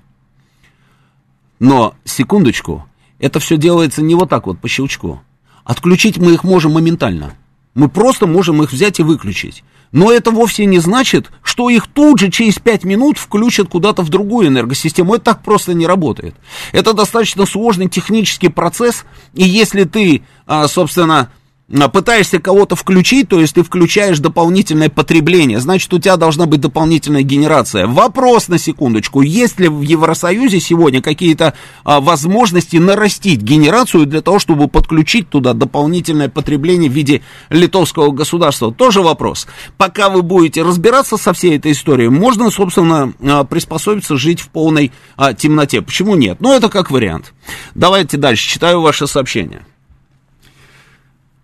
Но, 1.58 1.94
секундочку, 2.04 2.84
это 3.18 3.40
все 3.40 3.56
делается 3.56 4.02
не 4.02 4.14
вот 4.14 4.28
так 4.28 4.46
вот, 4.46 4.58
по 4.58 4.68
щелчку. 4.68 5.22
Отключить 5.64 6.18
мы 6.18 6.34
их 6.34 6.44
можем 6.44 6.72
моментально. 6.72 7.32
Мы 7.74 7.88
просто 7.88 8.26
можем 8.26 8.62
их 8.62 8.70
взять 8.72 9.00
и 9.00 9.02
выключить. 9.02 9.64
Но 9.90 10.12
это 10.12 10.30
вовсе 10.30 10.66
не 10.66 10.78
значит, 10.80 11.30
что 11.42 11.70
их 11.70 11.86
тут 11.86 12.20
же 12.20 12.30
через 12.30 12.58
5 12.58 12.84
минут 12.84 13.16
включат 13.16 13.68
куда-то 13.68 14.02
в 14.02 14.10
другую 14.10 14.48
энергосистему. 14.48 15.14
Это 15.14 15.24
так 15.24 15.42
просто 15.42 15.72
не 15.72 15.86
работает. 15.86 16.34
Это 16.72 16.92
достаточно 16.92 17.46
сложный 17.46 17.88
технический 17.88 18.48
процесс. 18.50 19.06
И 19.32 19.44
если 19.44 19.84
ты, 19.84 20.24
а, 20.46 20.68
собственно, 20.68 21.30
пытаешься 21.68 22.40
кого-то 22.40 22.76
включить, 22.76 23.28
то 23.28 23.40
есть 23.40 23.54
ты 23.54 23.62
включаешь 23.62 24.18
дополнительное 24.18 24.90
потребление, 24.90 25.60
значит, 25.60 25.92
у 25.94 25.98
тебя 25.98 26.16
должна 26.16 26.46
быть 26.46 26.60
дополнительная 26.60 27.22
генерация. 27.22 27.86
Вопрос 27.86 28.48
на 28.48 28.58
секундочку, 28.58 29.22
есть 29.22 29.58
ли 29.58 29.68
в 29.68 29.80
Евросоюзе 29.80 30.60
сегодня 30.60 31.00
какие-то 31.00 31.54
а, 31.84 32.00
возможности 32.00 32.76
нарастить 32.76 33.40
генерацию 33.40 34.04
для 34.06 34.20
того, 34.20 34.38
чтобы 34.38 34.68
подключить 34.68 35.30
туда 35.30 35.54
дополнительное 35.54 36.28
потребление 36.28 36.90
в 36.90 36.92
виде 36.92 37.22
литовского 37.48 38.10
государства? 38.10 38.72
Тоже 38.72 39.00
вопрос. 39.00 39.46
Пока 39.78 40.10
вы 40.10 40.22
будете 40.22 40.62
разбираться 40.62 41.16
со 41.16 41.32
всей 41.32 41.56
этой 41.56 41.72
историей, 41.72 42.08
можно, 42.08 42.50
собственно, 42.50 43.14
а, 43.22 43.44
приспособиться 43.44 44.16
жить 44.16 44.40
в 44.40 44.48
полной 44.48 44.92
а, 45.16 45.32
темноте. 45.32 45.80
Почему 45.80 46.14
нет? 46.14 46.38
Ну, 46.40 46.52
это 46.52 46.68
как 46.68 46.90
вариант. 46.90 47.32
Давайте 47.74 48.18
дальше, 48.18 48.46
читаю 48.46 48.82
ваше 48.82 49.06
сообщение. 49.06 49.62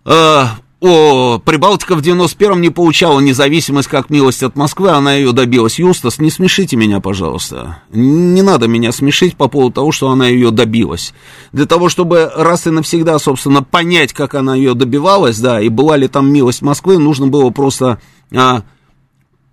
Э, 0.05 0.45
о, 0.83 1.37
Прибалтика 1.37 1.95
в 1.95 2.01
91-м 2.01 2.59
не 2.59 2.71
получала 2.71 3.19
независимость 3.19 3.87
как 3.87 4.09
милость 4.09 4.41
от 4.41 4.55
Москвы, 4.55 4.89
она 4.89 5.13
ее 5.13 5.31
добилась. 5.31 5.77
Юстас, 5.77 6.17
не 6.17 6.31
смешите 6.31 6.75
меня, 6.75 6.99
пожалуйста. 6.99 7.83
Не 7.91 8.41
надо 8.41 8.67
меня 8.67 8.91
смешить 8.91 9.37
по 9.37 9.47
поводу 9.47 9.73
того, 9.73 9.91
что 9.91 10.09
она 10.09 10.27
ее 10.27 10.49
добилась. 10.49 11.13
Для 11.51 11.67
того, 11.67 11.87
чтобы 11.87 12.31
раз 12.35 12.65
и 12.65 12.71
навсегда, 12.71 13.19
собственно, 13.19 13.61
понять, 13.61 14.11
как 14.11 14.33
она 14.33 14.55
ее 14.55 14.73
добивалась, 14.73 15.39
да, 15.39 15.61
и 15.61 15.69
была 15.69 15.97
ли 15.97 16.07
там 16.07 16.33
милость 16.33 16.63
Москвы, 16.63 16.97
нужно 16.97 17.27
было 17.27 17.51
просто 17.51 18.01
а, 18.35 18.63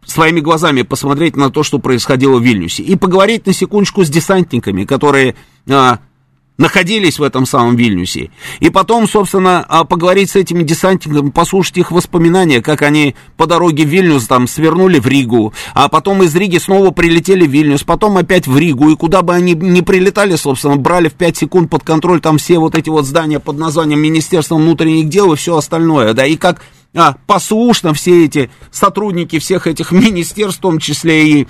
своими 0.07 0.40
глазами 0.40 0.80
посмотреть 0.80 1.36
на 1.36 1.51
то, 1.51 1.62
что 1.62 1.78
происходило 1.78 2.38
в 2.38 2.42
Вильнюсе. 2.42 2.82
И 2.82 2.96
поговорить 2.96 3.44
на 3.44 3.53
секундочку 3.53 4.03
с 4.03 4.09
десантниками, 4.09 4.84
которые... 4.84 5.34
А, 5.68 5.99
находились 6.59 7.18
в 7.18 7.22
этом 7.22 7.46
самом 7.46 7.76
Вильнюсе. 7.76 8.30
И 8.59 8.68
потом, 8.68 9.09
собственно, 9.09 9.64
а, 9.68 9.84
поговорить 9.84 10.30
с 10.30 10.36
этими 10.36 10.64
десантниками, 10.64 11.30
послушать 11.30 11.78
их 11.78 11.92
воспоминания, 11.92 12.61
как 12.61 12.82
они 12.82 13.14
по 13.36 13.46
дороге 13.46 13.84
в 13.84 13.88
Вильнюс 13.88 14.26
там 14.26 14.48
свернули 14.48 14.98
в 14.98 15.06
Ригу, 15.06 15.54
а 15.74 15.88
потом 15.88 16.22
из 16.24 16.34
Риги 16.34 16.59
снова 16.59 16.90
прилетели 16.90 17.46
в 17.46 17.50
Вильнюс, 17.50 17.84
потом 17.84 18.16
опять 18.16 18.48
в 18.48 18.59
Ригу, 18.59 18.90
и 18.90 18.96
куда 18.96 19.22
бы 19.22 19.34
они 19.34 19.54
ни 19.54 19.80
прилетали, 19.80 20.34
собственно, 20.34 20.76
брали 20.76 21.09
в 21.09 21.14
5 21.14 21.36
секунд 21.36 21.70
под 21.70 21.84
контроль 21.84 22.20
там 22.20 22.38
все 22.38 22.59
вот 22.59 22.74
эти 22.74 22.90
вот 22.90 23.06
здания 23.06 23.38
под 23.38 23.56
названием 23.56 24.00
Министерства 24.00 24.56
внутренних 24.56 25.09
дел 25.09 25.32
и 25.32 25.36
все 25.36 25.56
остальное, 25.56 26.12
да, 26.12 26.26
и 26.26 26.36
как 26.36 26.61
а, 26.94 27.16
послушно 27.26 27.94
все 27.94 28.24
эти 28.24 28.50
сотрудники 28.72 29.38
всех 29.38 29.66
этих 29.66 29.92
министерств, 29.92 30.59
в 30.59 30.62
том 30.62 30.78
числе 30.78 31.28
и 31.28 31.48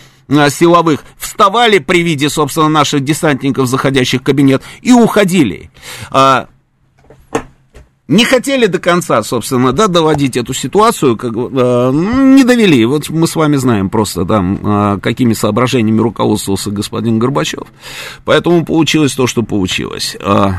силовых, 0.50 1.04
вставали 1.16 1.78
при 1.78 2.02
виде, 2.02 2.28
собственно, 2.28 2.68
наших 2.68 3.02
десантников, 3.02 3.68
заходящих 3.68 4.20
в 4.20 4.24
кабинет, 4.24 4.62
и 4.82 4.92
уходили. 4.92 5.70
А, 6.10 6.48
не 8.08 8.24
хотели 8.24 8.66
до 8.66 8.78
конца, 8.78 9.22
собственно, 9.22 9.72
да, 9.72 9.86
доводить 9.86 10.36
эту 10.38 10.54
ситуацию, 10.54 11.16
как, 11.16 11.32
э, 11.34 11.90
не 11.92 12.42
довели. 12.42 12.84
Вот 12.86 13.10
мы 13.10 13.26
с 13.26 13.36
вами 13.36 13.56
знаем 13.56 13.90
просто, 13.90 14.24
да, 14.24 14.42
э, 14.42 14.98
какими 15.02 15.34
соображениями 15.34 16.00
руководствовался 16.00 16.70
господин 16.70 17.18
Горбачев. 17.18 17.64
Поэтому 18.24 18.64
получилось 18.64 19.12
то, 19.12 19.26
что 19.26 19.42
получилось. 19.42 20.16
Э, 20.20 20.52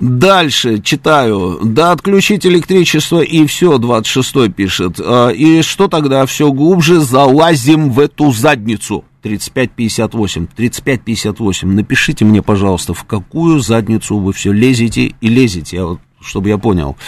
Дальше 0.00 0.80
читаю. 0.80 1.60
Да 1.62 1.92
отключить 1.92 2.46
электричество 2.46 3.20
и 3.20 3.46
все, 3.46 3.76
26 3.76 4.52
пишет. 4.54 4.98
А, 4.98 5.28
и 5.28 5.60
что 5.60 5.88
тогда? 5.88 6.24
Все 6.24 6.50
глубже 6.52 7.00
залазим 7.00 7.90
в 7.90 8.00
эту 8.00 8.32
задницу. 8.32 9.04
3558. 9.22 10.46
3558. 10.56 11.68
Напишите 11.68 12.24
мне, 12.24 12.42
пожалуйста, 12.42 12.94
в 12.94 13.04
какую 13.04 13.60
задницу 13.60 14.16
вы 14.16 14.32
все 14.32 14.52
лезете 14.52 15.14
и 15.20 15.28
лезете. 15.28 15.76
Я 15.76 15.84
вот 15.84 16.00
чтобы 16.22 16.50
я 16.50 16.58
понял. 16.58 16.98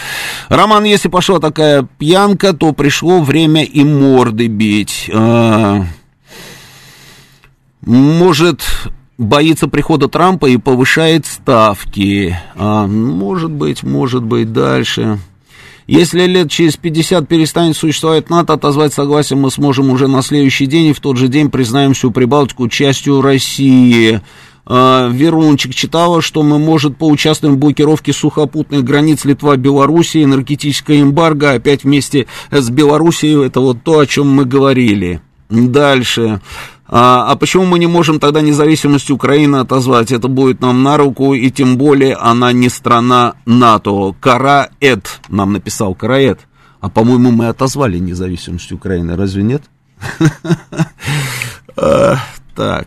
Роман, 0.49 0.85
если 0.85 1.07
пошла 1.07 1.39
такая 1.39 1.87
пьянка, 1.99 2.53
то 2.53 2.73
пришло 2.73 3.21
время 3.21 3.63
и 3.63 3.83
морды 3.83 4.47
бить. 4.47 5.07
А, 5.13 5.85
может, 7.85 8.63
боится 9.17 9.67
прихода 9.67 10.07
Трампа 10.07 10.47
и 10.47 10.57
повышает 10.57 11.25
ставки. 11.25 12.37
А, 12.55 12.87
может 12.87 13.51
быть, 13.51 13.83
может 13.83 14.23
быть, 14.23 14.51
дальше. 14.51 15.19
Если 15.85 16.25
лет 16.25 16.49
через 16.49 16.77
50 16.77 17.27
перестанет 17.27 17.75
существовать 17.75 18.29
НАТО, 18.29 18.53
отозвать 18.53 18.93
согласие 18.93 19.37
мы 19.37 19.51
сможем 19.51 19.89
уже 19.89 20.07
на 20.07 20.21
следующий 20.21 20.65
день, 20.65 20.87
и 20.87 20.93
в 20.93 21.01
тот 21.01 21.17
же 21.17 21.27
день 21.27 21.49
признаем 21.49 21.93
всю 21.93 22.09
Прибалтику 22.11 22.69
частью 22.69 23.21
России. 23.21 24.21
А, 24.65 25.09
Верунчик 25.09 25.75
читала, 25.75 26.21
что 26.21 26.41
мы, 26.41 26.57
может, 26.57 26.97
поучаствуем 26.97 27.55
в 27.55 27.57
блокировке 27.57 28.13
сухопутных 28.13 28.85
границ 28.85 29.25
Литва-Белоруссии, 29.25 30.23
энергетическое 30.23 31.01
эмбарго, 31.01 31.51
опять 31.51 31.83
вместе 31.83 32.27
с 32.49 32.69
Белоруссией, 32.69 33.45
это 33.45 33.59
вот 33.59 33.83
то, 33.83 33.99
о 33.99 34.07
чем 34.07 34.29
мы 34.29 34.45
говорили. 34.45 35.21
Дальше. 35.49 36.41
А, 36.95 37.31
а 37.31 37.35
почему 37.35 37.65
мы 37.65 37.79
не 37.79 37.87
можем 37.87 38.19
тогда 38.19 38.41
независимость 38.41 39.09
Украины 39.09 39.55
отозвать? 39.55 40.11
Это 40.11 40.27
будет 40.27 40.61
нам 40.61 40.83
на 40.83 40.95
руку, 40.95 41.33
и 41.33 41.49
тем 41.49 41.75
более 41.75 42.13
она 42.13 42.51
не 42.51 42.69
страна 42.69 43.33
НАТО. 43.47 44.13
Караэт 44.19 45.21
нам 45.27 45.53
написал, 45.53 45.95
Караэт. 45.95 46.41
А, 46.81 46.89
по-моему, 46.89 47.31
мы 47.31 47.47
отозвали 47.47 47.97
независимость 47.97 48.71
Украины, 48.71 49.15
разве 49.15 49.41
нет? 49.41 49.63
А, 51.75 52.19
так 52.55 52.85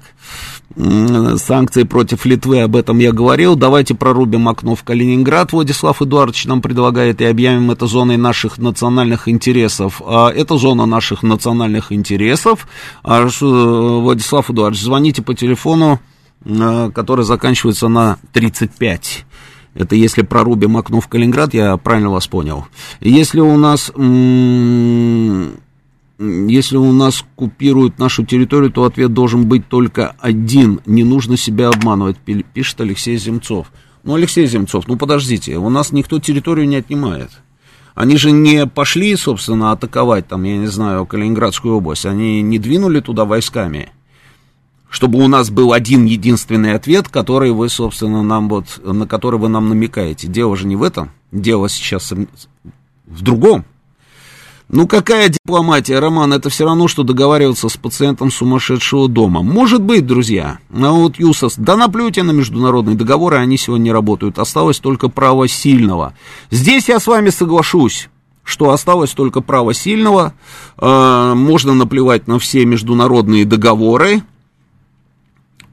санкции 0.77 1.85
против 1.85 2.27
Литвы, 2.27 2.61
об 2.61 2.77
этом 2.77 2.99
я 2.99 3.13
говорил. 3.13 3.57
Давайте 3.57 3.95
прорубим 3.95 4.49
окно 4.49 4.75
в 4.75 4.85
Калининград. 4.85 5.53
Владислав 5.53 6.03
Эдуардович 6.03 6.45
нам 6.45 6.61
предлагает 6.61 7.21
и 7.21 7.25
объявим 7.25 7.71
это 7.71 7.87
зоной 7.87 8.17
наших 8.19 8.59
национальных 8.59 9.29
интересов. 9.29 10.03
А 10.05 10.31
это 10.31 10.57
зона 10.59 10.85
наших 10.87 11.23
национальных 11.23 11.93
интересов. 11.93 12.69
А, 13.03 13.27
Владислав 13.41 14.51
Эдуардович, 14.51 14.83
звоните 14.83 15.23
по 15.23 15.35
телефону, 15.35 15.99
а, 16.45 16.91
который 16.91 17.25
заканчивается 17.25 17.89
на 17.89 18.19
35. 18.33 19.25
Это 19.75 19.95
если 19.95 20.23
прорубим 20.23 20.77
окно 20.77 21.01
в 21.01 21.09
Калининград, 21.09 21.55
я 21.55 21.77
правильно 21.79 22.11
вас 22.11 22.27
понял. 22.27 22.67
Если 23.01 23.41
у 23.41 23.57
нас 23.57 23.91
если 26.19 26.77
у 26.77 26.93
нас 26.93 27.25
купируют 27.35 27.99
нашу 27.99 28.25
территорию, 28.25 28.71
то 28.71 28.85
ответ 28.85 29.13
должен 29.13 29.47
быть 29.47 29.69
только 29.69 30.17
один. 30.19 30.81
Не 30.87 31.05
нужно 31.05 31.37
себя 31.37 31.69
обманывать, 31.69 32.17
пишет 32.19 32.81
Алексей 32.81 33.17
Земцов. 33.19 33.71
Ну, 34.03 34.15
Алексей 34.15 34.47
Земцов, 34.47 34.87
ну 34.89 34.97
подождите, 34.97 35.57
у 35.57 35.69
нас 35.69 35.93
никто 35.93 36.19
территорию 36.19 36.69
не 36.69 36.77
отнимает. 36.77 37.31
Они 37.95 38.17
же 38.19 38.31
не 38.31 38.67
пошли, 38.67 39.17
собственно, 39.17 39.73
атаковать 39.73 40.29
там, 40.29 40.43
я 40.45 40.59
не 40.59 40.67
знаю, 40.67 41.07
Калининградскую 41.07 41.77
область. 41.77 42.07
Они 42.07 42.43
не 42.43 42.59
двинули 42.59 43.01
туда 43.01 43.25
войсками. 43.25 43.91
Чтобы 44.89 45.19
у 45.19 45.29
нас 45.29 45.51
был 45.51 45.73
один 45.73 46.05
единственный 46.05 46.75
ответ, 46.75 47.09
который 47.09 47.53
вы, 47.53 47.69
собственно, 47.69 48.23
нам 48.23 48.49
вот, 48.49 48.81
на 48.85 49.07
который 49.07 49.41
вы 49.41 49.49
нам 49.49 49.69
намекаете. 49.69 50.29
Дело 50.29 50.57
же 50.57 50.67
не 50.67 50.77
в 50.77 50.83
этом. 50.83 51.11
Дело 51.33 51.69
сейчас 51.69 52.13
в 53.07 53.23
другом. 53.23 53.65
Ну 54.69 54.89
какая 54.89 55.29
дипломатия, 55.29 56.01
Роман, 56.01 56.33
это 56.33 56.51
все 56.51 56.65
равно, 56.65 56.89
что 56.89 57.05
договариваться 57.05 57.69
с 57.69 57.77
пациентом 57.77 58.33
сумасшедшего 58.33 59.09
дома. 59.09 59.43
Может 59.43 59.81
быть, 59.81 60.07
друзья. 60.07 60.59
А 60.75 60.91
вот 60.91 61.21
Юсос, 61.21 61.55
да 61.57 61.77
наплюйте 61.77 62.25
на 62.25 62.33
международные 62.33 62.97
договоры, 62.97 63.37
они 63.37 63.59
сегодня 63.59 63.85
не 63.85 63.93
работают. 63.93 64.41
Осталось 64.41 64.81
только 64.81 65.09
право 65.09 65.47
сильного. 65.47 66.15
Здесь 66.51 66.89
я 66.89 66.99
с 66.99 67.07
вами 67.07 67.31
соглашусь 67.31 68.09
что 68.47 68.71
осталось 68.71 69.11
только 69.11 69.41
право 69.41 69.75
сильного, 69.75 70.33
э, 70.79 71.33
можно 71.35 71.75
наплевать 71.75 72.29
на 72.29 72.39
все 72.39 72.65
международные 72.65 73.45
договоры, 73.45 74.23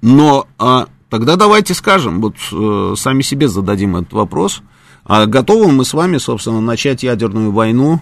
но 0.02 0.48
э, 0.60 0.86
тогда 1.10 1.36
давайте 1.36 1.76
скажем, 1.76 2.20
вот 2.20 2.34
э, 2.52 2.96
сами 2.98 3.22
себе 3.22 3.48
зададим 3.48 3.96
этот 3.96 4.14
вопрос, 4.14 4.64
а 5.06 5.28
готовы 5.28 5.72
мы 5.72 5.86
с 5.86 5.94
вами, 5.94 6.18
собственно, 6.18 6.62
начать 6.62 7.04
ядерную 7.04 7.52
войну 7.52 8.02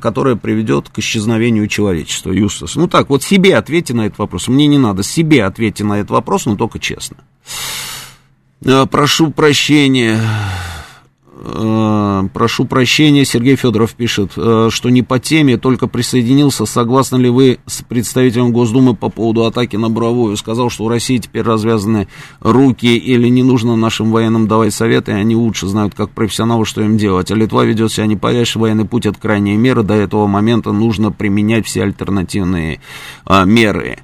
которая 0.00 0.36
приведет 0.36 0.88
к 0.88 0.98
исчезновению 0.98 1.68
человечества, 1.68 2.30
Юстас. 2.30 2.76
Ну 2.76 2.88
так, 2.88 3.10
вот 3.10 3.22
себе 3.22 3.56
ответьте 3.56 3.92
на 3.92 4.06
этот 4.06 4.18
вопрос. 4.18 4.48
Мне 4.48 4.66
не 4.66 4.78
надо, 4.78 5.02
себе 5.02 5.44
ответьте 5.44 5.84
на 5.84 5.98
этот 5.98 6.12
вопрос, 6.12 6.46
но 6.46 6.56
только 6.56 6.78
честно. 6.78 7.18
А, 8.64 8.86
прошу 8.86 9.30
прощения. 9.30 10.18
Э, 11.38 12.28
прошу 12.32 12.64
прощения, 12.64 13.24
Сергей 13.26 13.56
Федоров 13.56 13.94
пишет, 13.94 14.32
э, 14.36 14.68
что 14.70 14.88
не 14.88 15.02
по 15.02 15.18
теме, 15.18 15.58
только 15.58 15.86
присоединился. 15.86 16.64
Согласны 16.64 17.16
ли 17.16 17.28
вы 17.28 17.58
с 17.66 17.82
представителем 17.82 18.52
Госдумы 18.52 18.94
по 18.94 19.10
поводу 19.10 19.44
атаки 19.44 19.76
на 19.76 19.90
Буровую? 19.90 20.36
Сказал, 20.38 20.70
что 20.70 20.84
у 20.84 20.88
России 20.88 21.18
теперь 21.18 21.42
развязаны 21.42 22.08
руки 22.40 22.96
или 22.96 23.28
не 23.28 23.42
нужно 23.42 23.76
нашим 23.76 24.12
военным 24.12 24.48
давать 24.48 24.72
советы, 24.72 25.12
они 25.12 25.36
лучше 25.36 25.66
знают, 25.66 25.94
как 25.94 26.10
профессионалы, 26.10 26.64
что 26.64 26.80
им 26.80 26.96
делать. 26.96 27.30
А 27.30 27.34
Литва 27.34 27.64
ведет 27.64 27.92
себя 27.92 28.06
не 28.06 28.16
подальше, 28.16 28.58
военный 28.58 28.86
путь 28.86 29.06
от 29.06 29.18
крайней 29.18 29.56
меры. 29.56 29.82
До 29.82 29.94
этого 29.94 30.26
момента 30.26 30.72
нужно 30.72 31.12
применять 31.12 31.66
все 31.66 31.82
альтернативные 31.82 32.80
а, 33.26 33.44
меры. 33.44 33.98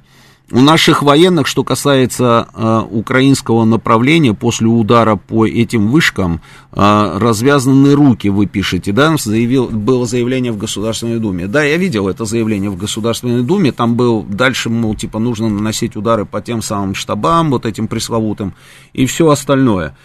У 0.53 0.59
наших 0.59 1.01
военных, 1.01 1.47
что 1.47 1.63
касается 1.63 2.47
э, 2.53 2.81
украинского 2.91 3.65
направления, 3.65 4.35
после 4.35 4.67
удара 4.67 5.15
по 5.15 5.47
этим 5.47 5.87
вышкам, 5.87 6.41
э, 6.71 7.17
развязаны 7.17 7.95
руки, 7.95 8.27
вы 8.27 8.45
пишете, 8.45 8.91
да, 8.91 9.17
заявил, 9.17 9.69
было 9.69 10.05
заявление 10.05 10.51
в 10.51 10.59
Государственной 10.59 11.19
Думе. 11.19 11.47
Да, 11.47 11.63
я 11.63 11.77
видел 11.77 12.07
это 12.07 12.25
заявление 12.25 12.69
в 12.69 12.77
Государственной 12.77 13.41
Думе, 13.41 13.71
там 13.71 13.95
был, 13.95 14.21
дальше, 14.21 14.69
мол, 14.69 14.93
типа, 14.93 15.17
нужно 15.17 15.49
наносить 15.49 15.95
удары 15.95 16.23
по 16.25 16.39
тем 16.39 16.61
самым 16.61 16.93
штабам, 16.93 17.49
вот 17.49 17.65
этим 17.65 17.87
пресловутым, 17.87 18.53
и 18.93 19.07
все 19.07 19.29
остальное. 19.29 19.95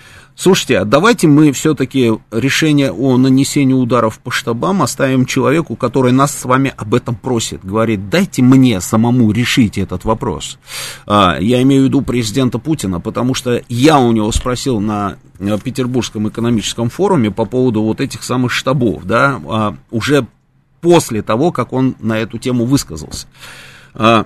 Слушайте, 0.41 0.79
а 0.79 0.85
давайте 0.85 1.27
мы 1.27 1.51
все-таки 1.51 2.13
решение 2.31 2.93
о 2.93 3.17
нанесении 3.17 3.75
ударов 3.75 4.21
по 4.21 4.31
штабам 4.31 4.83
оставим 4.83 5.27
человеку, 5.27 5.75
который 5.75 6.13
нас 6.13 6.33
с 6.33 6.45
вами 6.45 6.73
об 6.77 6.95
этом 6.95 7.17
просит. 7.17 7.65
Говорит, 7.65 8.09
дайте 8.09 8.41
мне 8.41 8.81
самому 8.81 9.33
решить 9.33 9.79
этот 9.79 10.05
вопрос. 10.05 10.61
А, 11.09 11.39
я 11.41 11.61
имею 11.63 11.83
в 11.83 11.85
виду 11.87 12.03
президента 12.03 12.61
Путина, 12.61 13.01
потому 13.01 13.35
что 13.35 13.61
я 13.69 13.99
у 13.99 14.13
него 14.13 14.31
спросил 14.31 14.79
на 14.79 15.17
Петербургском 15.65 16.29
экономическом 16.29 16.89
форуме 16.89 17.33
по 17.33 17.45
поводу 17.45 17.83
вот 17.83 18.01
этих 18.01 18.23
самых 18.23 18.53
штабов, 18.53 19.07
да, 19.07 19.41
а, 19.45 19.77
уже 19.91 20.25
после 20.81 21.23
того, 21.23 21.51
как 21.51 21.73
он 21.73 21.97
на 21.99 22.17
эту 22.17 22.39
тему 22.39 22.65
высказался. 22.65 23.27
А, 23.93 24.25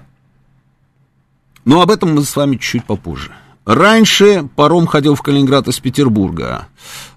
но 1.64 1.80
об 1.80 1.90
этом 1.90 2.14
мы 2.14 2.22
с 2.22 2.36
вами 2.36 2.56
чуть-чуть 2.56 2.84
попозже. 2.84 3.32
Раньше 3.64 4.48
паром 4.56 4.86
ходил 4.86 5.14
в 5.14 5.22
Калининград 5.22 5.68
из 5.68 5.78
Петербурга. 5.78 6.66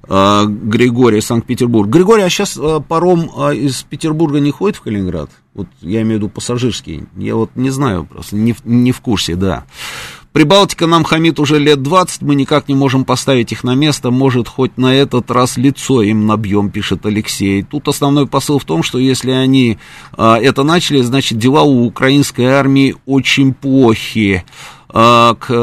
Э, 0.07 0.45
Григорий, 0.47 1.21
Санкт-Петербург. 1.21 1.89
Григорий, 1.89 2.21
а 2.21 2.29
сейчас 2.29 2.55
э, 2.55 2.81
паром 2.87 3.31
э, 3.35 3.55
из 3.55 3.81
Петербурга 3.81 4.39
не 4.39 4.51
ходит 4.51 4.77
в 4.77 4.81
Калининград? 4.81 5.31
Вот 5.55 5.67
я 5.81 6.01
имею 6.01 6.19
в 6.19 6.23
виду 6.23 6.29
пассажирский. 6.29 7.05
Я 7.17 7.35
вот 7.35 7.51
не 7.55 7.71
знаю, 7.71 8.05
просто 8.05 8.35
не, 8.35 8.55
не 8.63 8.91
в 8.91 9.01
курсе, 9.01 9.35
да. 9.35 9.65
Прибалтика 10.35 10.85
нам 10.85 11.05
хамит 11.05 11.39
уже 11.39 11.59
лет 11.59 11.81
20, 11.81 12.21
мы 12.21 12.35
никак 12.35 12.67
не 12.67 12.75
можем 12.75 13.05
поставить 13.05 13.53
их 13.53 13.63
на 13.63 13.73
место, 13.73 14.11
может, 14.11 14.49
хоть 14.49 14.77
на 14.77 14.93
этот 14.93 15.31
раз 15.31 15.55
лицо 15.55 16.01
им 16.01 16.27
набьем, 16.27 16.71
пишет 16.71 17.05
Алексей. 17.05 17.63
Тут 17.63 17.87
основной 17.87 18.27
посыл 18.27 18.59
в 18.59 18.65
том, 18.65 18.83
что 18.83 18.99
если 18.99 19.31
они 19.31 19.77
а, 20.11 20.37
это 20.37 20.63
начали, 20.63 21.01
значит, 21.01 21.37
дела 21.37 21.61
у 21.61 21.85
украинской 21.85 22.47
армии 22.47 22.97
очень 23.05 23.53
плохие. 23.53 24.43
А, 24.97 25.35
к, 25.35 25.53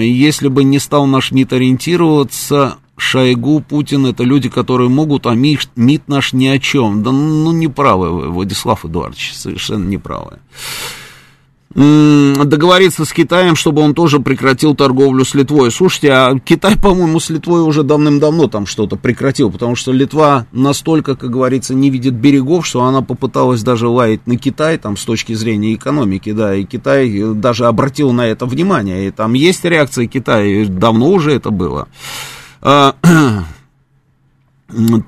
если 0.00 0.46
бы 0.46 0.62
не 0.62 0.78
стал 0.78 1.06
наш 1.06 1.32
МИД 1.32 1.54
ориентироваться, 1.54 2.76
Шойгу, 2.96 3.58
Путин, 3.60 4.06
это 4.06 4.22
люди, 4.22 4.48
которые 4.48 4.88
могут, 4.88 5.26
а 5.26 5.34
МИД, 5.34 5.70
МИД 5.74 6.06
наш 6.06 6.32
ни 6.32 6.46
о 6.46 6.60
чем. 6.60 7.02
Да 7.02 7.10
ну, 7.10 7.50
неправы 7.50 8.10
вы, 8.12 8.30
Владислав 8.30 8.84
Эдуардович, 8.84 9.32
совершенно 9.34 9.84
неправы 9.88 10.38
договориться 11.74 13.04
с 13.04 13.12
Китаем, 13.12 13.56
чтобы 13.56 13.82
он 13.82 13.94
тоже 13.94 14.20
прекратил 14.20 14.74
торговлю 14.74 15.24
с 15.24 15.34
Литвой. 15.34 15.70
Слушайте, 15.70 16.12
а 16.12 16.38
Китай, 16.38 16.78
по-моему, 16.78 17.18
с 17.18 17.30
Литвой 17.30 17.62
уже 17.62 17.82
давным-давно 17.82 18.48
там 18.48 18.66
что-то 18.66 18.96
прекратил, 18.96 19.50
потому 19.50 19.74
что 19.74 19.92
Литва 19.92 20.46
настолько, 20.52 21.16
как 21.16 21.30
говорится, 21.30 21.74
не 21.74 21.88
видит 21.88 22.14
берегов, 22.14 22.66
что 22.66 22.84
она 22.84 23.00
попыталась 23.00 23.62
даже 23.62 23.88
лаять 23.88 24.26
на 24.26 24.36
Китай, 24.36 24.76
там, 24.76 24.96
с 24.96 25.04
точки 25.04 25.32
зрения 25.32 25.74
экономики, 25.74 26.32
да, 26.32 26.54
и 26.54 26.64
Китай 26.64 27.22
даже 27.34 27.66
обратил 27.66 28.12
на 28.12 28.26
это 28.26 28.44
внимание, 28.44 29.08
и 29.08 29.10
там 29.10 29.32
есть 29.32 29.64
реакция 29.64 30.06
Китая, 30.06 30.44
и 30.44 30.66
давно 30.66 31.10
уже 31.10 31.32
это 31.32 31.50
было. 31.50 31.88
А, 32.60 32.94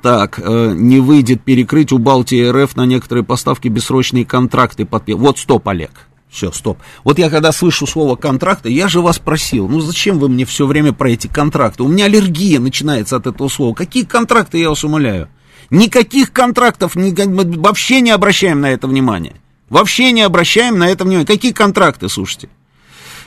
так, 0.03 0.41
э, 0.43 0.73
не 0.75 1.01
выйдет 1.01 1.43
перекрыть 1.43 1.93
у 1.93 1.99
Балтии 1.99 2.49
РФ 2.49 2.75
на 2.77 2.87
некоторые 2.87 3.25
поставки 3.25 3.69
бессрочные 3.69 4.25
контракты. 4.25 4.89
Вот 5.15 5.39
стоп, 5.39 5.69
Олег. 5.69 5.91
Все, 6.35 6.51
стоп. 6.51 6.78
Вот 7.05 7.20
я 7.20 7.30
когда 7.30 7.53
слышу 7.53 7.87
слово 7.87 8.16
контракты, 8.16 8.68
я 8.68 8.89
же 8.89 9.01
вас 9.01 9.20
просил, 9.20 9.68
ну 9.68 9.78
зачем 9.80 10.18
вы 10.18 10.28
мне 10.28 10.45
все 10.45 10.66
время 10.66 10.93
про 10.93 11.12
эти 11.12 11.28
контракты? 11.28 11.85
У 11.85 11.89
меня 11.89 12.07
аллергия 12.07 12.59
начинается 12.59 13.14
от 13.14 13.28
этого 13.28 13.47
слова. 13.47 13.72
Какие 13.72 14.03
контракты, 14.03 14.59
я 14.59 14.68
вас 14.68 14.82
умоляю? 14.82 15.28
Никаких 15.70 16.32
контрактов, 16.32 16.97
ни, 16.97 17.14
мы 17.24 17.45
вообще 17.61 18.01
не 18.01 18.11
обращаем 18.11 18.61
на 18.61 18.72
это 18.72 18.89
внимание. 18.89 19.37
Вообще 19.68 20.11
не 20.11 20.22
обращаем 20.22 20.76
на 20.76 20.89
это 20.89 21.05
внимание. 21.05 21.26
Какие 21.26 21.53
контракты, 21.53 22.09
слушайте? 22.09 22.49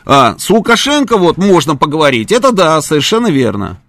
А, 0.05 0.35
с 0.37 0.49
Лукашенко 0.49 1.15
вот 1.17 1.37
можно 1.37 1.77
поговорить. 1.77 2.33
Это 2.33 2.51
да, 2.51 2.81
совершенно 2.81 3.27
верно. 3.27 3.79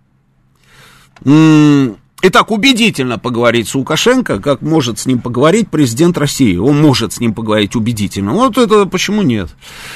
М-м- 1.25 1.97
Итак, 2.21 2.51
убедительно 2.51 3.17
поговорить 3.17 3.69
с 3.69 3.77
Лукашенко, 3.77 4.41
как 4.41 4.61
может 4.61 4.99
с 4.99 5.07
ним 5.07 5.21
поговорить 5.21 5.71
президент 5.71 6.19
России. 6.19 6.57
Он 6.57 6.81
может 6.81 7.13
с 7.13 7.21
ним 7.21 7.33
поговорить 7.33 7.77
убедительно. 7.77 8.33
Вот 8.33 8.59
это 8.59 8.87
почему 8.87 9.23
нет. 9.23 9.51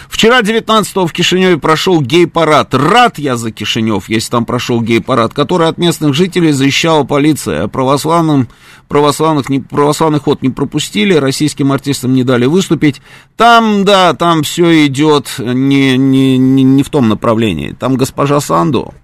Вчера, 0.08 0.40
19-го, 0.40 1.08
в 1.08 1.12
Кишиневе 1.12 1.58
прошел 1.58 2.00
гей-парад. 2.00 2.74
Рад 2.74 3.18
я 3.18 3.36
за 3.36 3.50
Кишинев, 3.50 4.08
если 4.08 4.30
там 4.30 4.44
прошел 4.44 4.80
гей-парад, 4.80 5.34
который 5.34 5.66
от 5.66 5.78
местных 5.78 6.14
жителей 6.14 6.52
защищала 6.52 7.02
полиция. 7.02 7.64
А 7.64 7.68
православным, 7.68 8.46
православных, 8.86 9.48
не, 9.48 9.58
православный 9.58 10.20
ход 10.20 10.42
не 10.42 10.50
пропустили, 10.50 11.14
российским 11.14 11.72
артистам 11.72 12.14
не 12.14 12.22
дали 12.22 12.46
выступить. 12.46 13.02
Там, 13.36 13.84
да, 13.84 14.14
там 14.14 14.44
все 14.44 14.86
идет 14.86 15.34
не, 15.38 15.96
не, 15.96 16.38
не, 16.38 16.62
не 16.62 16.82
в 16.84 16.88
том 16.88 17.08
направлении. 17.08 17.72
Там 17.72 17.96
госпожа 17.96 18.40
Санду... 18.40 18.94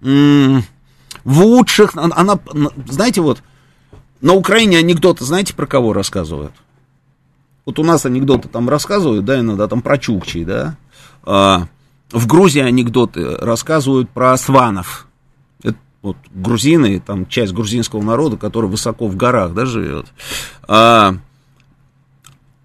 М- 0.00 0.62
в 1.28 1.42
лучших, 1.42 1.90
она, 1.94 2.38
знаете, 2.86 3.20
вот, 3.20 3.42
на 4.22 4.32
Украине 4.32 4.78
анекдоты, 4.78 5.26
знаете, 5.26 5.52
про 5.52 5.66
кого 5.66 5.92
рассказывают? 5.92 6.54
Вот 7.66 7.78
у 7.78 7.84
нас 7.84 8.06
анекдоты 8.06 8.48
там 8.48 8.66
рассказывают, 8.66 9.26
да, 9.26 9.38
иногда 9.38 9.68
там 9.68 9.82
про 9.82 9.98
Чукчей, 9.98 10.46
да. 10.46 10.78
А, 11.24 11.66
в 12.10 12.26
Грузии 12.26 12.62
анекдоты 12.62 13.36
рассказывают 13.36 14.08
про 14.08 14.38
сванов. 14.38 15.06
Это 15.62 15.76
вот 16.00 16.16
грузины, 16.32 16.98
там 16.98 17.26
часть 17.26 17.52
грузинского 17.52 18.00
народа, 18.00 18.38
который 18.38 18.70
высоко 18.70 19.06
в 19.06 19.14
горах, 19.14 19.52
да, 19.52 19.66
живет. 19.66 20.06
А, 20.66 21.14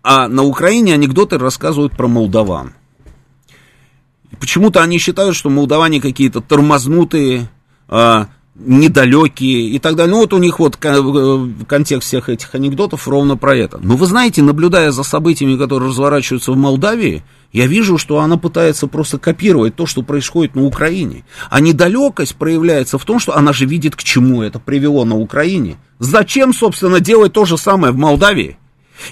а 0.03 0.29
на 0.29 0.43
Украине 0.43 0.93
анекдоты 0.93 1.37
рассказывают 1.37 1.97
про 1.97 2.07
молдаван. 2.07 2.71
почему-то 4.39 4.81
они 4.81 4.99
считают, 4.99 5.35
что 5.35 5.49
молдаване 5.49 5.99
какие-то 5.99 6.39
тормознутые, 6.39 7.49
а, 7.89 8.29
недалекие 8.55 9.69
и 9.69 9.79
так 9.79 9.95
далее. 9.95 10.13
Ну, 10.13 10.21
вот 10.21 10.33
у 10.33 10.37
них 10.37 10.59
вот 10.59 10.77
э, 10.83 11.47
контекст 11.67 12.07
всех 12.07 12.29
этих 12.29 12.53
анекдотов 12.53 13.07
ровно 13.07 13.35
про 13.35 13.55
это. 13.55 13.79
Но 13.81 13.95
вы 13.95 14.05
знаете, 14.05 14.41
наблюдая 14.41 14.91
за 14.91 15.03
событиями, 15.03 15.57
которые 15.57 15.89
разворачиваются 15.89 16.51
в 16.51 16.57
Молдавии, 16.57 17.23
я 17.51 17.67
вижу, 17.67 17.97
что 17.97 18.19
она 18.19 18.37
пытается 18.37 18.87
просто 18.87 19.17
копировать 19.17 19.75
то, 19.75 19.85
что 19.85 20.03
происходит 20.03 20.55
на 20.55 20.63
Украине. 20.63 21.23
А 21.49 21.59
недалекость 21.61 22.35
проявляется 22.35 22.97
в 22.97 23.05
том, 23.05 23.19
что 23.19 23.35
она 23.35 23.53
же 23.53 23.65
видит, 23.65 23.95
к 23.95 24.03
чему 24.03 24.43
это 24.43 24.59
привело 24.59 25.03
на 25.05 25.17
Украине. 25.17 25.77
Зачем, 25.99 26.53
собственно, 26.53 26.99
делать 26.99 27.33
то 27.33 27.45
же 27.45 27.57
самое 27.57 27.93
в 27.93 27.97
Молдавии? 27.97 28.57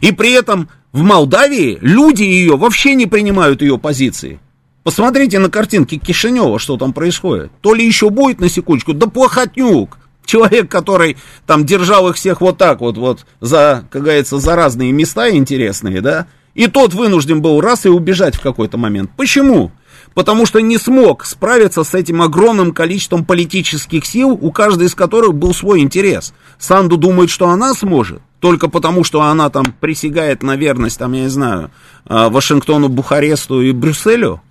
И 0.02 0.12
при 0.12 0.32
этом 0.32 0.70
в 0.92 1.02
Молдавии 1.02 1.78
люди 1.82 2.24
ее 2.24 2.58
вообще 2.58 2.96
не 2.96 3.08
принимают 3.08 3.62
ее 3.62 3.78
позиции. 3.78 4.40
Посмотрите 4.84 5.38
на 5.38 5.50
картинки 5.50 5.98
Кишинева, 5.98 6.58
что 6.58 6.76
там 6.78 6.92
происходит. 6.92 7.52
То 7.62 7.74
ли 7.74 7.86
еще 7.86 8.10
будет 8.10 8.40
на 8.40 8.50
секундочку, 8.50 8.94
да 8.94 9.08
плохотнюк. 9.08 9.98
Человек, 10.26 10.70
который 10.70 11.18
там 11.46 11.66
держал 11.66 12.10
их 12.10 12.16
всех 12.16 12.42
вот 12.42 12.58
так 12.58 12.82
вот, 12.82 12.98
вот 12.98 13.26
за, 13.42 13.86
как 13.90 14.04
говорится, 14.04 14.40
за 14.40 14.56
разные 14.56 14.92
места 14.92 15.30
интересные, 15.30 16.00
да, 16.00 16.28
и 16.54 16.68
тот 16.68 16.94
вынужден 16.94 17.42
был 17.42 17.60
раз 17.60 17.86
и 17.86 17.90
убежать 17.90 18.36
в 18.36 18.42
какой-то 18.42 18.78
момент. 18.78 19.12
Почему? 19.18 19.72
Потому 20.14 20.46
что 20.46 20.60
не 20.60 20.78
смог 20.78 21.26
справиться 21.26 21.84
с 21.84 21.94
этим 21.94 22.22
огромным 22.22 22.72
количеством 22.72 23.24
политических 23.26 24.06
сил, 24.06 24.30
у 24.30 24.52
каждой 24.52 24.88
из 24.88 24.96
которых 24.96 25.34
был 25.34 25.54
свой 25.54 25.80
интерес. 25.80 26.34
Санду 26.60 26.98
думает, 26.98 27.30
что 27.30 27.50
она 27.50 27.74
сможет, 27.74 28.22
только 28.40 28.68
потому, 28.68 29.04
что 29.04 29.22
она 29.22 29.50
там 29.50 29.74
присягает 29.80 30.44
на 30.44 30.56
верность, 30.56 31.00
там, 31.00 31.14
я 31.14 31.24
не 31.24 31.30
знаю, 31.30 31.72
а, 32.06 32.30
Вашингтону, 32.30 32.90
Бухаресту 32.90 33.62
и 33.62 33.72
Брюсселю. 33.72 34.42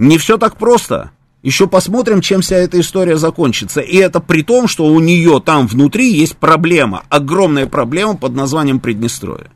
Не 0.00 0.16
все 0.16 0.38
так 0.38 0.56
просто. 0.56 1.10
Еще 1.42 1.66
посмотрим, 1.66 2.22
чем 2.22 2.40
вся 2.40 2.56
эта 2.56 2.80
история 2.80 3.18
закончится. 3.18 3.82
И 3.82 3.98
это 3.98 4.20
при 4.20 4.42
том, 4.42 4.66
что 4.66 4.86
у 4.86 4.98
нее 4.98 5.42
там 5.44 5.66
внутри 5.66 6.10
есть 6.10 6.38
проблема, 6.38 7.02
огромная 7.10 7.66
проблема 7.66 8.16
под 8.16 8.34
названием 8.34 8.80
Приднестровье. 8.80 9.50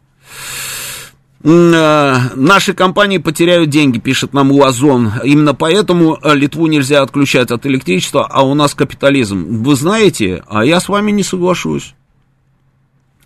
Э, 1.43 2.17
наши 2.35 2.75
компании 2.75 3.17
потеряют 3.17 3.71
деньги, 3.71 3.99
пишет 3.99 4.35
нам 4.35 4.53
Лазон. 4.53 5.13
Именно 5.25 5.55
поэтому 5.55 6.19
э, 6.23 6.35
Литву 6.35 6.67
нельзя 6.67 7.01
отключать 7.01 7.51
от 7.51 7.65
электричества, 7.65 8.27
а 8.31 8.43
у 8.43 8.53
нас 8.53 8.75
капитализм. 8.75 9.63
Вы 9.63 9.75
знаете, 9.77 10.45
а 10.47 10.63
я 10.63 10.79
с 10.79 10.91
вами 10.91 11.11
не 11.11 11.23
соглашусь. 11.23 11.95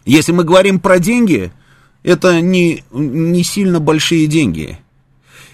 Если 0.04 0.30
мы 0.30 0.44
говорим 0.44 0.78
про 0.78 1.00
деньги, 1.00 1.50
это 2.04 2.40
не, 2.40 2.84
не 2.92 3.42
сильно 3.42 3.80
большие 3.80 4.28
деньги. 4.28 4.78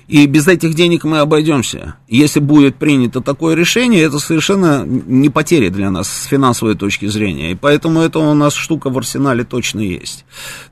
И 0.06 0.26
без 0.26 0.46
этих 0.48 0.74
денег 0.74 1.04
мы 1.04 1.20
обойдемся. 1.20 1.96
Если 2.08 2.40
будет 2.40 2.76
принято 2.76 3.20
такое 3.20 3.54
решение, 3.54 4.02
это 4.02 4.18
совершенно 4.18 4.84
не 4.84 5.30
потеря 5.30 5.70
для 5.70 5.90
нас 5.90 6.08
с 6.08 6.24
финансовой 6.24 6.74
точки 6.76 7.06
зрения. 7.06 7.52
И 7.52 7.54
поэтому 7.54 8.00
это 8.00 8.18
у 8.18 8.34
нас 8.34 8.54
штука 8.54 8.90
в 8.90 8.98
арсенале 8.98 9.44
точно 9.44 9.80
есть. 9.80 10.24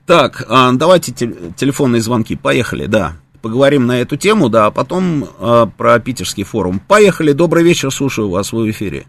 Так, 0.06 0.44
а, 0.48 0.72
давайте 0.72 1.12
телефонные 1.56 2.02
звонки. 2.02 2.36
Поехали, 2.36 2.86
да. 2.86 3.16
поговорим 3.40 3.86
на 3.86 4.00
эту 4.00 4.16
тему, 4.16 4.48
да, 4.48 4.66
а 4.66 4.70
потом 4.70 5.24
э, 5.24 5.66
про 5.76 5.98
питерский 5.98 6.44
форум. 6.44 6.80
Поехали, 6.80 7.32
добрый 7.32 7.64
вечер, 7.64 7.90
слушаю 7.90 8.28
вас 8.28 8.52
в 8.52 8.70
эфире. 8.70 9.06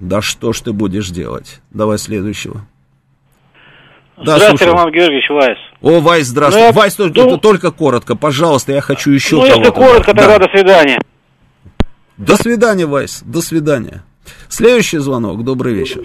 Да 0.00 0.20
что 0.20 0.52
ж 0.52 0.60
ты 0.60 0.72
будешь 0.72 1.10
делать? 1.10 1.60
Давай 1.70 1.98
следующего. 1.98 2.66
Да, 4.24 4.36
здравствуйте, 4.36 4.64
слушаю. 4.64 4.72
Роман 4.76 4.92
Георгиевич 4.92 5.30
Вайс. 5.30 5.58
О, 5.80 6.00
Вайс, 6.00 6.26
здравствуй. 6.26 6.62
Ну, 6.62 6.72
Вайс, 6.72 6.94
только, 6.94 7.20
ну, 7.22 7.38
только 7.38 7.70
коротко, 7.70 8.16
пожалуйста, 8.16 8.72
я 8.72 8.80
хочу 8.80 9.10
еще 9.10 9.36
Ну, 9.36 9.46
если 9.46 9.70
коротко, 9.70 10.14
тогда 10.14 10.38
да. 10.38 10.46
до 10.46 10.56
свидания. 10.56 10.98
До 12.16 12.36
свидания, 12.36 12.86
Вайс, 12.86 13.22
до 13.24 13.40
свидания. 13.40 14.04
Следующий 14.48 14.98
звонок, 14.98 15.42
добрый 15.44 15.74
вечер. 15.74 16.02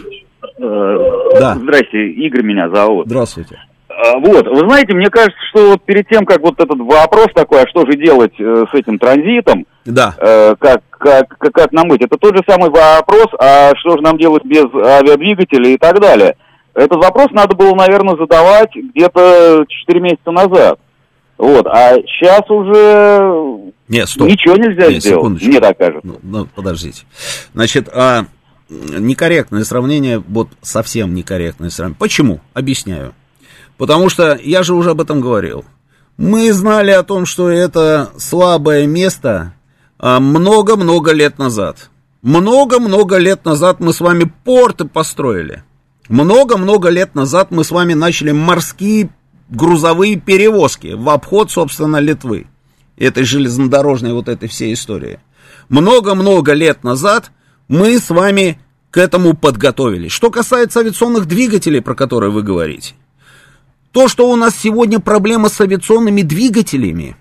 Э, 0.59 1.39
да. 1.39 1.55
Здрасте, 1.55 2.07
Игорь 2.07 2.43
меня 2.43 2.69
зовут. 2.69 3.05
Здравствуйте. 3.07 3.59
А, 3.89 4.17
вот, 4.19 4.47
вы 4.47 4.59
знаете, 4.69 4.93
мне 4.93 5.09
кажется, 5.09 5.37
что 5.49 5.71
вот 5.71 5.83
перед 5.83 6.07
тем, 6.07 6.25
как 6.25 6.41
вот 6.41 6.59
этот 6.59 6.79
вопрос 6.79 7.27
такой, 7.33 7.63
а 7.63 7.67
что 7.67 7.81
же 7.85 7.97
делать 7.97 8.33
э, 8.39 8.65
с 8.71 8.73
этим 8.73 8.97
транзитом, 8.99 9.65
да. 9.85 10.13
э, 10.17 10.55
как, 10.59 10.81
как, 10.89 11.37
как, 11.37 11.51
как 11.51 11.71
нам 11.71 11.87
быть, 11.87 12.01
это 12.01 12.17
тот 12.17 12.35
же 12.35 12.43
самый 12.47 12.69
вопрос, 12.69 13.27
а 13.39 13.71
что 13.77 13.97
же 13.97 14.01
нам 14.01 14.17
делать 14.17 14.43
без 14.45 14.65
авиадвигателей 14.73 15.73
и 15.73 15.77
так 15.77 15.99
далее. 15.99 16.35
Этот 16.77 17.03
вопрос 17.03 17.31
надо 17.31 17.55
было, 17.55 17.73
наверное, 17.73 18.15
задавать 18.15 18.69
где-то 18.75 19.65
4 19.67 19.99
месяца 19.99 20.29
назад. 20.29 20.79
Вот, 21.39 21.65
а 21.65 21.95
сейчас 21.95 22.47
уже 22.51 23.73
Нет, 23.87 24.07
стоп. 24.07 24.27
ничего 24.27 24.55
нельзя 24.57 24.87
Нет, 24.87 25.01
сделать, 25.01 25.03
секундочку. 25.03 25.49
мне 25.49 25.59
так 25.59 25.75
кажется. 25.75 26.01
Ну, 26.07 26.19
ну, 26.21 26.47
подождите. 26.53 27.05
Значит, 27.55 27.89
а, 27.91 28.25
некорректное 28.69 29.63
сравнение, 29.63 30.19
вот 30.19 30.49
совсем 30.61 31.15
некорректное 31.15 31.71
сравнение. 31.71 31.97
Почему? 31.99 32.41
Объясняю. 32.53 33.15
Потому 33.77 34.09
что 34.09 34.37
я 34.39 34.61
же 34.61 34.75
уже 34.75 34.91
об 34.91 35.01
этом 35.01 35.19
говорил. 35.19 35.65
Мы 36.17 36.53
знали 36.53 36.91
о 36.91 37.01
том, 37.01 37.25
что 37.25 37.49
это 37.49 38.11
слабое 38.17 38.85
место 38.85 39.53
а, 39.97 40.19
много-много 40.19 41.11
лет 41.11 41.39
назад. 41.39 41.89
Много-много 42.21 43.17
лет 43.17 43.45
назад 43.45 43.79
мы 43.79 43.93
с 43.93 43.99
вами 43.99 44.31
порты 44.43 44.85
построили. 44.85 45.63
Много-много 46.09 46.89
лет 46.89 47.15
назад 47.15 47.51
мы 47.51 47.63
с 47.63 47.71
вами 47.71 47.93
начали 47.93 48.31
морские 48.31 49.09
грузовые 49.49 50.17
перевозки 50.17 50.93
в 50.93 51.09
обход, 51.09 51.51
собственно, 51.51 51.97
Литвы. 51.97 52.47
Этой 52.97 53.23
железнодорожной 53.23 54.13
вот 54.13 54.27
этой 54.27 54.49
всей 54.49 54.73
истории. 54.73 55.19
Много-много 55.69 56.53
лет 56.53 56.83
назад 56.83 57.31
мы 57.67 57.99
с 57.99 58.09
вами 58.09 58.59
к 58.89 58.97
этому 58.97 59.35
подготовились. 59.35 60.11
Что 60.11 60.31
касается 60.31 60.79
авиационных 60.79 61.25
двигателей, 61.25 61.81
про 61.81 61.93
которые 61.93 62.31
вы 62.31 62.41
говорите. 62.41 62.95
То, 63.91 64.07
что 64.07 64.29
у 64.29 64.35
нас 64.35 64.55
сегодня 64.55 64.99
проблема 64.99 65.49
с 65.49 65.59
авиационными 65.59 66.21
двигателями, 66.21 67.17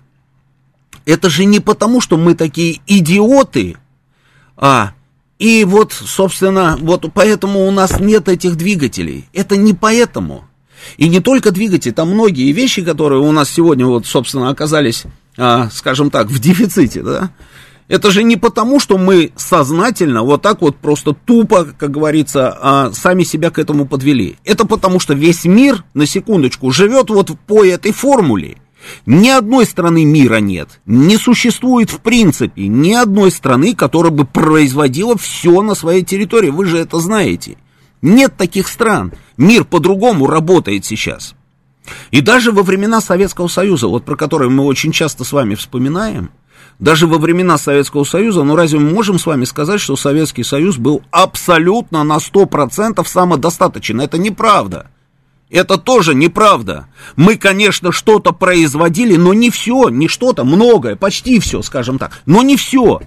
это 1.05 1.29
же 1.29 1.45
не 1.45 1.59
потому, 1.59 2.01
что 2.01 2.17
мы 2.17 2.35
такие 2.35 2.81
идиоты, 2.87 3.77
а 4.55 4.93
и 5.39 5.65
вот, 5.65 5.93
собственно, 5.93 6.77
вот 6.79 7.05
поэтому 7.13 7.67
у 7.67 7.71
нас 7.71 7.99
нет 7.99 8.27
этих 8.27 8.55
двигателей. 8.55 9.25
Это 9.33 9.55
не 9.55 9.73
поэтому. 9.73 10.45
И 10.97 11.09
не 11.09 11.19
только 11.19 11.51
двигатели, 11.51 11.91
там 11.91 12.09
многие 12.09 12.51
вещи, 12.51 12.83
которые 12.83 13.21
у 13.21 13.31
нас 13.31 13.49
сегодня, 13.49 13.85
вот, 13.85 14.05
собственно, 14.05 14.49
оказались, 14.49 15.03
а, 15.37 15.69
скажем 15.71 16.09
так, 16.09 16.27
в 16.27 16.39
дефиците, 16.39 17.03
да. 17.03 17.31
Это 17.87 18.11
же 18.11 18.23
не 18.23 18.35
потому, 18.35 18.79
что 18.79 18.97
мы 18.97 19.31
сознательно, 19.37 20.23
вот 20.23 20.41
так 20.41 20.61
вот 20.61 20.75
просто 20.75 21.13
тупо, 21.13 21.65
как 21.65 21.91
говорится, 21.91 22.57
а, 22.59 22.91
сами 22.91 23.23
себя 23.23 23.49
к 23.49 23.59
этому 23.59 23.85
подвели. 23.85 24.37
Это 24.43 24.65
потому, 24.65 24.99
что 24.99 25.13
весь 25.13 25.45
мир, 25.45 25.83
на 25.93 26.05
секундочку, 26.05 26.71
живет 26.71 27.09
вот 27.09 27.31
по 27.47 27.63
этой 27.63 27.93
формуле. 27.93 28.57
Ни 29.05 29.29
одной 29.29 29.65
страны 29.65 30.05
мира 30.05 30.37
нет, 30.37 30.79
не 30.85 31.17
существует 31.17 31.89
в 31.89 31.99
принципе 31.99 32.67
ни 32.67 32.93
одной 32.93 33.31
страны, 33.31 33.75
которая 33.75 34.11
бы 34.11 34.25
производила 34.25 35.17
все 35.17 35.61
на 35.61 35.75
своей 35.75 36.03
территории, 36.03 36.49
вы 36.49 36.65
же 36.65 36.77
это 36.77 36.99
знаете. 36.99 37.57
Нет 38.01 38.35
таких 38.37 38.67
стран, 38.67 39.13
мир 39.37 39.63
по-другому 39.63 40.27
работает 40.27 40.85
сейчас. 40.85 41.35
И 42.11 42.21
даже 42.21 42.51
во 42.51 42.63
времена 42.63 43.01
Советского 43.01 43.47
Союза, 43.47 43.87
вот 43.87 44.03
про 44.03 44.15
который 44.15 44.49
мы 44.49 44.65
очень 44.65 44.91
часто 44.91 45.23
с 45.23 45.31
вами 45.31 45.55
вспоминаем, 45.55 46.31
даже 46.79 47.07
во 47.07 47.17
времена 47.17 47.57
Советского 47.57 48.03
Союза, 48.03 48.43
ну 48.43 48.55
разве 48.55 48.79
мы 48.79 48.91
можем 48.91 49.17
с 49.17 49.25
вами 49.25 49.45
сказать, 49.45 49.81
что 49.81 49.95
Советский 49.95 50.43
Союз 50.43 50.77
был 50.77 51.01
абсолютно 51.09 52.03
на 52.03 52.17
100% 52.17 53.03
самодостаточен? 53.05 54.01
Это 54.01 54.17
неправда. 54.17 54.87
Это 55.49 55.77
тоже 55.77 56.13
неправда. 56.13 56.87
Мы, 57.15 57.37
конечно, 57.37 57.91
что-то 57.91 58.33
производили, 58.33 59.15
но 59.15 59.33
не 59.33 59.49
все, 59.49 59.89
не 59.89 60.07
что-то, 60.07 60.43
многое, 60.43 60.95
почти 60.95 61.39
все, 61.39 61.61
скажем 61.61 61.97
так, 61.99 62.21
но 62.25 62.43
не 62.43 62.57
все. 62.57 63.01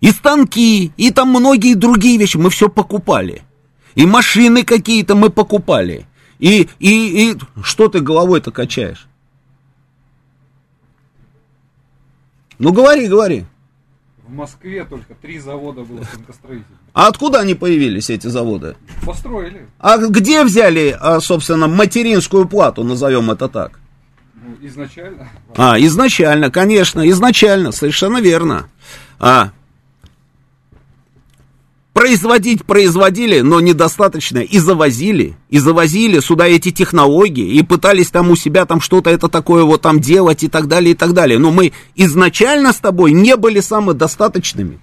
И 0.00 0.10
станки, 0.10 0.92
и 0.96 1.10
там 1.10 1.28
многие 1.28 1.74
другие 1.74 2.16
вещи 2.16 2.38
мы 2.38 2.48
все 2.50 2.68
покупали. 2.68 3.42
И 3.94 4.06
машины 4.06 4.62
какие-то 4.62 5.14
мы 5.14 5.30
покупали. 5.30 6.06
И, 6.38 6.68
и, 6.78 7.30
и 7.32 7.36
что 7.62 7.88
ты 7.88 8.00
головой-то 8.00 8.50
качаешь? 8.50 9.06
Ну 12.58 12.72
говори, 12.72 13.08
говори. 13.08 13.44
В 14.26 14.32
Москве 14.32 14.84
только 14.84 15.14
три 15.14 15.38
завода 15.38 15.82
было 15.82 16.04
тонкостроительных. 16.04 16.78
А 16.92 17.06
откуда 17.06 17.40
они 17.40 17.54
появились, 17.54 18.10
эти 18.10 18.26
заводы? 18.26 18.76
Построили. 19.04 19.68
А 19.78 19.98
где 19.98 20.42
взяли, 20.42 20.96
а, 20.98 21.20
собственно, 21.20 21.68
материнскую 21.68 22.48
плату, 22.48 22.82
назовем 22.82 23.30
это 23.30 23.48
так? 23.48 23.78
Ну, 24.34 24.56
изначально. 24.66 25.28
А, 25.56 25.78
изначально, 25.78 26.50
конечно, 26.50 27.08
изначально, 27.08 27.70
совершенно 27.70 28.20
верно. 28.20 28.68
А, 29.20 29.52
Производить 31.96 32.66
производили, 32.66 33.40
но 33.40 33.58
недостаточно, 33.60 34.40
и 34.40 34.58
завозили, 34.58 35.34
и 35.48 35.58
завозили 35.58 36.20
сюда 36.20 36.46
эти 36.46 36.70
технологии, 36.70 37.54
и 37.54 37.62
пытались 37.62 38.08
там 38.08 38.28
у 38.28 38.36
себя 38.36 38.66
там 38.66 38.82
что-то 38.82 39.08
это 39.08 39.28
такое 39.28 39.64
вот 39.64 39.80
там 39.80 39.98
делать 39.98 40.42
и 40.42 40.48
так 40.48 40.68
далее, 40.68 40.90
и 40.90 40.94
так 40.94 41.14
далее. 41.14 41.38
Но 41.38 41.50
мы 41.50 41.72
изначально 41.94 42.74
с 42.74 42.76
тобой 42.80 43.12
не 43.12 43.34
были 43.38 43.60
самодостаточными. 43.60 44.78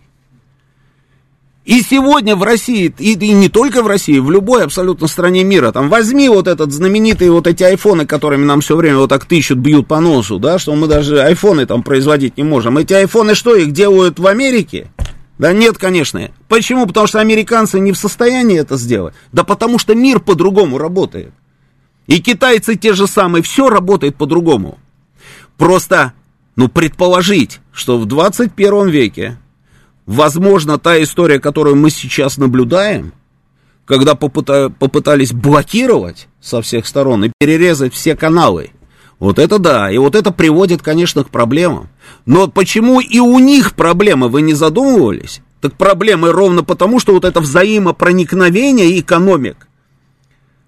И 1.65 1.81
сегодня 1.81 2.35
в 2.35 2.41
России, 2.41 2.93
и, 2.97 3.13
и 3.13 3.31
не 3.31 3.47
только 3.47 3.83
в 3.83 3.87
России, 3.87 4.17
в 4.17 4.31
любой 4.31 4.63
абсолютно 4.63 5.07
стране 5.07 5.43
мира, 5.43 5.71
там 5.71 5.89
возьми 5.89 6.27
вот 6.29 6.47
этот 6.47 6.73
знаменитый 6.73 7.29
вот 7.29 7.45
эти 7.45 7.61
айфоны, 7.61 8.07
которыми 8.07 8.43
нам 8.43 8.61
все 8.61 8.75
время 8.75 8.97
вот 8.97 9.11
так 9.11 9.25
тыщут, 9.25 9.59
бьют 9.59 9.87
по 9.87 9.99
носу, 9.99 10.39
да, 10.39 10.57
что 10.57 10.73
мы 10.73 10.87
даже 10.87 11.21
айфоны 11.21 11.67
там 11.67 11.83
производить 11.83 12.37
не 12.37 12.43
можем. 12.43 12.79
Эти 12.79 12.93
айфоны 12.93 13.35
что, 13.35 13.55
их 13.55 13.71
делают 13.71 14.17
в 14.17 14.25
Америке? 14.25 14.91
Да 15.43 15.51
нет, 15.51 15.77
конечно. 15.77 16.31
Почему? 16.47 16.87
Потому 16.87 17.05
что 17.05 17.19
американцы 17.19 17.77
не 17.81 17.91
в 17.91 17.97
состоянии 17.97 18.57
это 18.57 18.77
сделать. 18.77 19.13
Да 19.33 19.43
потому 19.43 19.77
что 19.77 19.93
мир 19.93 20.21
по-другому 20.21 20.77
работает. 20.77 21.33
И 22.07 22.21
китайцы 22.21 22.77
те 22.77 22.93
же 22.93 23.07
самые, 23.07 23.43
все 23.43 23.67
работает 23.67 24.15
по-другому. 24.15 24.79
Просто, 25.57 26.13
ну, 26.55 26.69
предположить, 26.69 27.59
что 27.73 27.99
в 27.99 28.05
21 28.05 28.87
веке, 28.87 29.37
возможно, 30.05 30.79
та 30.79 31.03
история, 31.03 31.41
которую 31.41 31.75
мы 31.75 31.89
сейчас 31.89 32.37
наблюдаем, 32.37 33.11
когда 33.83 34.13
попыта- 34.13 34.69
попытались 34.69 35.33
блокировать 35.33 36.29
со 36.39 36.61
всех 36.61 36.87
сторон 36.87 37.25
и 37.25 37.31
перерезать 37.37 37.93
все 37.93 38.15
каналы– 38.15 38.71
вот 39.23 39.39
это 39.39 39.57
да, 39.57 39.89
и 39.89 39.97
вот 39.97 40.15
это 40.15 40.31
приводит, 40.31 40.81
конечно, 40.81 41.23
к 41.23 41.29
проблемам. 41.29 41.87
Но 42.25 42.49
почему 42.49 42.99
и 42.99 43.19
у 43.19 43.39
них 43.39 43.73
проблемы, 43.73 44.27
вы 44.27 44.41
не 44.41 44.53
задумывались? 44.53 45.39
Так 45.61 45.75
проблемы 45.75 46.33
ровно 46.33 46.61
потому, 46.61 46.99
что 46.99 47.13
вот 47.13 47.23
это 47.23 47.39
взаимопроникновение 47.39 48.99
экономик, 48.99 49.69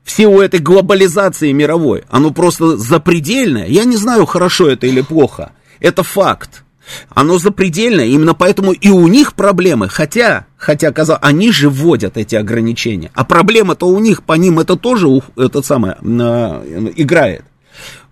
всего 0.05 0.41
этой 0.41 0.61
глобализации 0.61 1.51
мировой, 1.51 2.05
оно 2.09 2.31
просто 2.31 2.77
запредельное. 2.77 3.67
Я 3.67 3.83
не 3.83 3.97
знаю, 3.97 4.25
хорошо 4.25 4.69
это 4.69 4.87
или 4.87 5.01
плохо. 5.01 5.51
Это 5.81 6.03
факт. 6.03 6.63
Оно 7.09 7.39
запредельное, 7.39 8.05
именно 8.05 8.35
поэтому 8.35 8.71
и 8.71 8.87
у 8.87 9.05
них 9.07 9.33
проблемы, 9.33 9.89
хотя, 9.89 10.45
хотя, 10.55 10.93
казалось, 10.93 11.23
они 11.23 11.51
же 11.51 11.69
вводят 11.69 12.15
эти 12.15 12.35
ограничения, 12.35 13.11
а 13.15 13.25
проблема-то 13.25 13.85
у 13.87 13.99
них, 13.99 14.23
по 14.23 14.33
ним 14.33 14.59
это 14.59 14.77
тоже, 14.77 15.07
этот 15.35 15.65
самый, 15.65 15.95
э, 16.01 16.91
играет. 16.95 17.43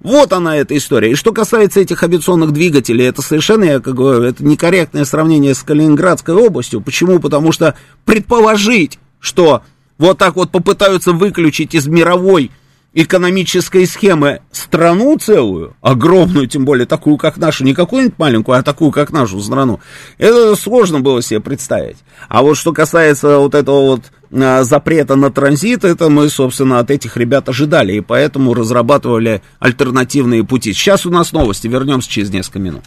Вот 0.03 0.33
она 0.33 0.57
эта 0.57 0.75
история. 0.77 1.11
И 1.11 1.15
что 1.15 1.31
касается 1.31 1.79
этих 1.79 2.03
авиационных 2.03 2.51
двигателей, 2.51 3.05
это 3.05 3.21
совершенно, 3.21 3.63
я 3.63 3.79
как 3.79 3.95
говорю, 3.95 4.23
это 4.23 4.45
некорректное 4.45 5.05
сравнение 5.05 5.55
с 5.55 5.63
Калининградской 5.63 6.35
областью. 6.35 6.81
Почему? 6.81 7.19
Потому 7.19 7.53
что 7.53 7.75
предположить, 8.05 8.99
что 9.19 9.63
вот 9.97 10.17
так 10.17 10.35
вот 10.35 10.51
попытаются 10.51 11.13
выключить 11.13 11.73
из 11.73 11.87
мировой 11.87 12.51
экономической 12.93 13.87
схемы 13.87 14.41
страну 14.51 15.17
целую, 15.17 15.75
огромную, 15.81 16.47
тем 16.47 16.63
более 16.65 16.85
такую, 16.85 17.17
как 17.17 17.37
нашу, 17.37 17.63
не 17.63 17.73
какую-нибудь 17.73 18.19
маленькую, 18.19 18.57
а 18.57 18.63
такую, 18.63 18.91
как 18.91 19.11
нашу 19.11 19.41
страну, 19.41 19.79
это 20.17 20.55
сложно 20.55 20.99
было 20.99 21.21
себе 21.21 21.39
представить. 21.39 21.97
А 22.29 22.43
вот 22.43 22.55
что 22.55 22.71
касается 22.71 23.39
вот 23.39 23.55
этого 23.55 23.95
вот 23.95 24.01
запрета 24.61 25.15
на 25.15 25.31
транзит, 25.31 25.83
это 25.83 26.09
мы, 26.09 26.29
собственно, 26.29 26.79
от 26.79 26.91
этих 26.91 27.17
ребят 27.17 27.49
ожидали, 27.49 27.93
и 27.93 28.01
поэтому 28.01 28.53
разрабатывали 28.53 29.41
альтернативные 29.59 30.43
пути. 30.43 30.73
Сейчас 30.73 31.05
у 31.05 31.11
нас 31.11 31.31
новости, 31.31 31.67
вернемся 31.67 32.09
через 32.09 32.31
несколько 32.31 32.59
минут. 32.59 32.83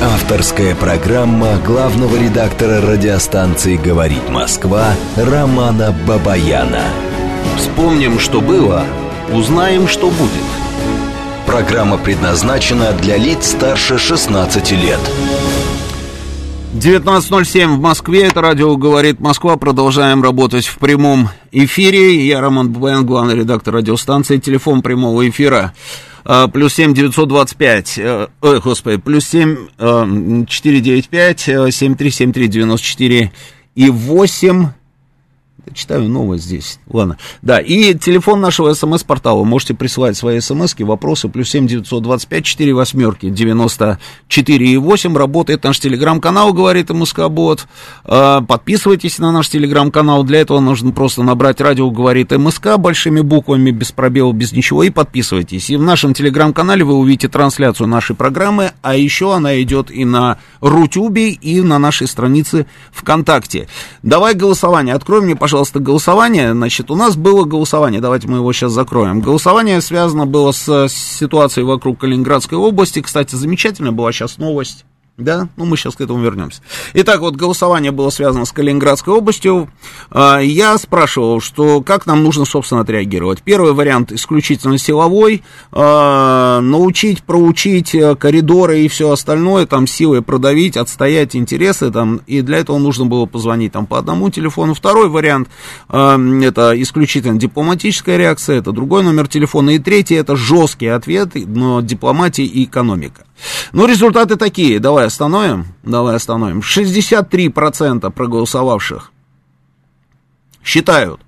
Авторская 0.00 0.74
программа 0.74 1.56
главного 1.64 2.16
редактора 2.16 2.80
радиостанции 2.80 3.76
«Говорит 3.76 4.28
Москва» 4.28 4.92
Романа 5.16 5.94
Бабаяна. 6.06 6.82
Вспомним, 7.56 8.18
что 8.18 8.40
было, 8.40 8.84
узнаем, 9.32 9.88
что 9.88 10.10
будет. 10.10 10.30
Программа 11.46 11.98
предназначена 11.98 12.92
для 12.92 13.16
лиц 13.16 13.46
старше 13.46 13.96
16 13.96 14.72
лет. 14.72 15.00
19.07 16.74 17.76
в 17.76 17.80
Москве, 17.80 18.24
это 18.24 18.40
радио 18.40 18.76
«Говорит 18.76 19.20
Москва», 19.20 19.56
продолжаем 19.56 20.24
работать 20.24 20.66
в 20.66 20.78
прямом 20.78 21.28
эфире. 21.52 22.26
Я 22.26 22.40
Роман 22.40 22.72
Бабаян, 22.72 23.06
главный 23.06 23.36
редактор 23.36 23.74
радиостанции, 23.74 24.38
телефон 24.38 24.82
прямого 24.82 25.28
эфира 25.28 25.72
а, 26.24 26.48
плюс 26.48 26.74
семь 26.74 26.92
девятьсот 26.92 27.28
двадцать 27.28 27.56
пять, 27.58 27.96
э, 27.96 28.26
ой, 28.40 28.60
господи, 28.60 28.96
плюс 28.96 29.24
семь 29.24 29.68
э, 29.78 30.44
четыре 30.48 30.80
девять 30.80 31.08
пять 31.08 31.48
э, 31.48 31.70
семь 31.70 31.94
три 31.94 32.10
семь 32.10 32.32
три 32.32 32.48
девяносто 32.48 32.84
четыре 32.84 33.30
и 33.76 33.88
восемь 33.88 34.66
Читаю 35.72 36.08
новость 36.08 36.44
здесь. 36.44 36.78
Ладно. 36.88 37.16
Да, 37.42 37.58
и 37.58 37.94
телефон 37.94 38.40
нашего 38.40 38.74
смс-портала. 38.74 39.44
Можете 39.44 39.74
присылать 39.74 40.16
свои 40.16 40.40
смс 40.40 40.74
вопросы. 40.78 41.28
Плюс 41.28 41.48
семь 41.48 41.66
девятьсот 41.66 42.02
двадцать 42.02 42.28
пять 42.28 42.44
четыре 42.44 42.74
восьмерки 42.74 43.30
девяносто 43.30 43.98
четыре 44.28 44.66
и 44.66 44.76
восемь. 44.76 45.16
Работает 45.16 45.64
наш 45.64 45.80
телеграм-канал, 45.80 46.52
говорит 46.52 46.90
МСК 46.90 47.28
Бот. 47.28 47.66
А, 48.04 48.42
подписывайтесь 48.42 49.18
на 49.18 49.32
наш 49.32 49.48
телеграм-канал. 49.48 50.22
Для 50.24 50.40
этого 50.40 50.60
нужно 50.60 50.92
просто 50.92 51.22
набрать 51.22 51.60
радио 51.60 51.90
говорит 51.90 52.32
МСК 52.32 52.76
большими 52.76 53.20
буквами, 53.22 53.70
без 53.70 53.92
пробела, 53.92 54.32
без 54.32 54.52
ничего. 54.52 54.82
И 54.82 54.90
подписывайтесь. 54.90 55.70
И 55.70 55.76
в 55.76 55.82
нашем 55.82 56.12
телеграм-канале 56.12 56.84
вы 56.84 56.94
увидите 56.94 57.28
трансляцию 57.28 57.86
нашей 57.86 58.14
программы. 58.14 58.72
А 58.82 58.96
еще 58.96 59.34
она 59.34 59.60
идет 59.62 59.90
и 59.90 60.04
на 60.04 60.38
Рутюбе, 60.60 61.30
и 61.30 61.60
на 61.60 61.78
нашей 61.78 62.06
странице 62.06 62.66
ВКонтакте. 62.92 63.68
Давай 64.02 64.34
голосование. 64.34 64.94
Открой 64.94 65.20
мне, 65.22 65.36
пожалуйста, 65.36 65.53
пожалуйста, 65.54 65.78
голосование. 65.78 66.52
Значит, 66.52 66.90
у 66.90 66.96
нас 66.96 67.14
было 67.16 67.44
голосование, 67.44 68.00
давайте 68.00 68.26
мы 68.26 68.38
его 68.38 68.52
сейчас 68.52 68.72
закроем. 68.72 69.20
Голосование 69.20 69.80
связано 69.80 70.26
было 70.26 70.50
с 70.50 70.88
ситуацией 70.88 71.64
вокруг 71.64 72.00
Калининградской 72.00 72.58
области. 72.58 73.00
Кстати, 73.00 73.36
замечательная 73.36 73.92
была 73.92 74.10
сейчас 74.10 74.38
новость 74.38 74.84
да, 75.16 75.48
ну 75.56 75.64
мы 75.64 75.76
сейчас 75.76 75.94
к 75.94 76.00
этому 76.00 76.20
вернемся. 76.20 76.60
Итак, 76.94 77.20
вот 77.20 77.36
голосование 77.36 77.92
было 77.92 78.10
связано 78.10 78.44
с 78.44 78.52
Калининградской 78.52 79.14
областью. 79.14 79.70
А, 80.10 80.40
я 80.40 80.76
спрашивал, 80.76 81.40
что 81.40 81.82
как 81.82 82.06
нам 82.06 82.24
нужно, 82.24 82.44
собственно, 82.44 82.80
отреагировать. 82.80 83.42
Первый 83.42 83.74
вариант 83.74 84.10
исключительно 84.10 84.76
силовой. 84.76 85.44
А, 85.70 86.60
научить, 86.60 87.22
проучить 87.22 87.94
э, 87.94 88.16
коридоры 88.16 88.80
и 88.80 88.88
все 88.88 89.12
остальное, 89.12 89.66
там 89.66 89.86
силой 89.86 90.20
продавить, 90.20 90.76
отстоять 90.76 91.36
интересы, 91.36 91.92
там, 91.92 92.20
и 92.26 92.40
для 92.40 92.58
этого 92.58 92.78
нужно 92.78 93.06
было 93.06 93.26
позвонить 93.26 93.72
там 93.72 93.86
по 93.86 93.98
одному 93.98 94.30
телефону. 94.30 94.74
Второй 94.74 95.08
вариант, 95.08 95.48
а, 95.88 96.18
это 96.42 96.72
исключительно 96.82 97.38
дипломатическая 97.38 98.16
реакция, 98.16 98.58
это 98.58 98.72
другой 98.72 99.04
номер 99.04 99.28
телефона. 99.28 99.70
И 99.70 99.78
третий, 99.78 100.16
это 100.16 100.34
жесткий 100.34 100.88
ответ, 100.88 101.30
но 101.34 101.80
дипломатия 101.82 102.44
и 102.44 102.64
экономика. 102.64 103.24
Ну, 103.72 103.86
результаты 103.86 104.36
такие. 104.36 104.78
Давай 104.80 105.06
остановим. 105.06 105.66
Давай 105.82 106.16
остановим. 106.16 106.60
63% 106.60 108.10
проголосовавших 108.10 109.10
считают, 110.62 111.20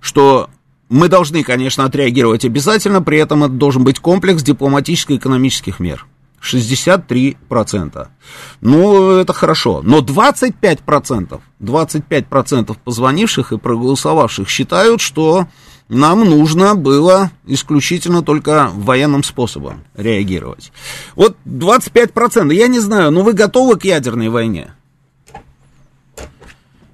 что 0.00 0.48
мы 0.88 1.08
должны, 1.08 1.42
конечно, 1.42 1.84
отреагировать 1.84 2.44
обязательно, 2.44 3.02
при 3.02 3.18
этом 3.18 3.44
это 3.44 3.52
должен 3.52 3.84
быть 3.84 3.98
комплекс 3.98 4.42
дипломатическо-экономических 4.42 5.80
мер. 5.80 6.06
63%. 6.42 8.08
Ну, 8.60 9.10
это 9.12 9.32
хорошо. 9.32 9.80
Но 9.82 10.00
25%, 10.00 11.40
25% 11.60 12.76
позвонивших 12.84 13.52
и 13.52 13.58
проголосовавших 13.58 14.48
считают, 14.48 15.00
что 15.00 15.48
нам 15.88 16.20
нужно 16.24 16.74
было 16.74 17.30
исключительно 17.46 18.22
только 18.22 18.70
военным 18.72 19.22
способом 19.22 19.84
реагировать. 19.94 20.72
Вот 21.14 21.36
25%, 21.46 22.52
я 22.54 22.68
не 22.68 22.80
знаю, 22.80 23.10
но 23.10 23.22
вы 23.22 23.32
готовы 23.34 23.76
к 23.76 23.84
ядерной 23.84 24.28
войне? 24.28 24.72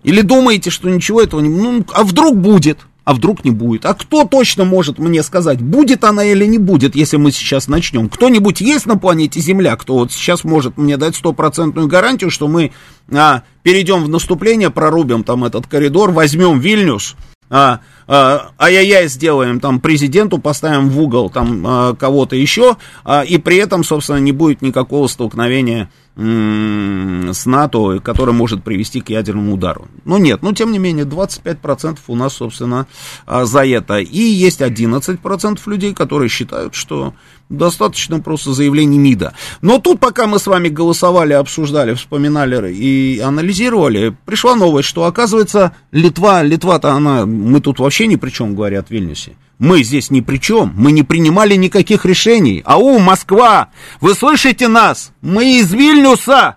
Или 0.03 0.23
думаете, 0.23 0.71
что 0.71 0.89
ничего 0.89 1.21
этого 1.21 1.41
не... 1.41 1.49
Ну, 1.49 1.85
а 1.93 2.05
вдруг 2.05 2.37
будет? 2.37 2.79
А 3.05 3.15
вдруг 3.15 3.45
не 3.45 3.51
будет? 3.51 3.87
А 3.87 3.95
кто 3.95 4.25
точно 4.25 4.65
может 4.65 4.99
мне 4.99 5.23
сказать, 5.23 5.61
будет 5.61 6.05
она 6.05 6.25
или 6.25 6.45
не 6.47 6.59
будет, 6.59 6.95
если 6.95 7.17
мы 7.17 7.33
сейчас 7.33 7.69
начнем? 7.69 8.09
Кто-нибудь 8.09 8.61
есть 8.61 8.87
на 8.87 8.97
планете 8.97 9.41
Земля, 9.41 9.77
кто 9.77 9.95
вот 9.95 10.13
сейчас 10.13 10.45
может 10.45 10.79
мне 10.79 10.97
дать 10.97 11.17
стопроцентную 11.17 11.87
гарантию, 11.87 12.31
что 12.31 12.49
мы 12.49 12.73
а, 13.11 13.43
перейдем 13.63 14.05
в 14.05 14.09
наступление, 14.09 14.71
прорубим 14.71 15.25
там 15.25 15.45
этот 15.45 15.67
коридор, 15.67 16.11
возьмем 16.13 16.61
Вильнюс, 16.61 17.17
а, 17.51 17.81
а, 18.07 18.53
ай-яй-яй 18.59 19.09
сделаем, 19.09 19.61
там, 19.61 19.81
президенту 19.81 20.39
поставим 20.39 20.89
в 20.89 21.01
угол, 21.01 21.31
там, 21.31 21.65
а, 21.67 21.95
кого-то 21.95 22.37
еще, 22.37 22.77
а, 23.05 23.23
и 23.23 23.39
при 23.39 23.57
этом, 23.57 23.85
собственно, 23.85 24.19
не 24.19 24.33
будет 24.33 24.63
никакого 24.63 25.07
столкновения 25.09 25.91
с 26.17 27.47
НАТО, 27.47 28.01
который 28.01 28.35
может 28.35 28.63
привести 28.63 29.01
к 29.01 29.09
ядерному 29.09 29.55
удару. 29.55 29.89
Ну 30.05 30.19
нет, 30.19 30.43
но 30.43 30.53
тем 30.53 30.71
не 30.73 30.79
менее 30.79 31.07
25% 31.07 31.99
у 32.09 32.17
нас, 32.17 32.35
собственно, 32.35 32.87
а, 33.27 33.45
за 33.47 33.65
это. 33.65 33.99
И 33.99 34.19
есть 34.19 34.61
11% 34.61 35.67
людей, 35.67 35.95
которые 35.95 36.29
считают, 36.29 36.75
что 36.75 37.15
достаточно 37.51 38.21
просто 38.21 38.55
заявлений 38.55 38.99
МИДа. 38.99 39.35
Но 39.61 39.79
тут, 39.79 40.01
пока 40.01 40.27
мы 40.27 40.39
с 40.39 40.47
вами 40.47 40.69
голосовали, 40.69 41.35
обсуждали, 41.35 41.95
вспоминали 41.95 42.73
и 42.73 43.19
анализировали, 43.19 44.17
пришла 44.25 44.55
новость, 44.55 44.89
что, 44.89 45.05
оказывается, 45.05 45.73
Литва, 45.93 46.43
Литва-то 46.43 46.93
она, 46.93 47.27
мы 47.27 47.61
тут 47.61 47.79
вообще 47.79 48.07
ни 48.07 48.17
при 48.17 48.31
чем, 48.31 48.55
говорят 48.55 48.89
в 48.89 48.91
Вильнюсе. 48.91 49.33
Мы 49.59 49.83
здесь 49.83 50.11
ни 50.11 50.21
при 50.21 50.39
чем, 50.39 50.73
мы 50.75 50.93
не 50.93 51.03
принимали 51.03 51.55
никаких 51.57 52.07
решений. 52.07 52.63
Ау, 52.65 52.99
Москва, 52.99 53.69
вы 54.01 54.15
слышите 54.15 54.69
нас? 54.69 55.13
Мы 55.21 55.59
из 55.59 55.71
Вильнюса. 55.73 56.57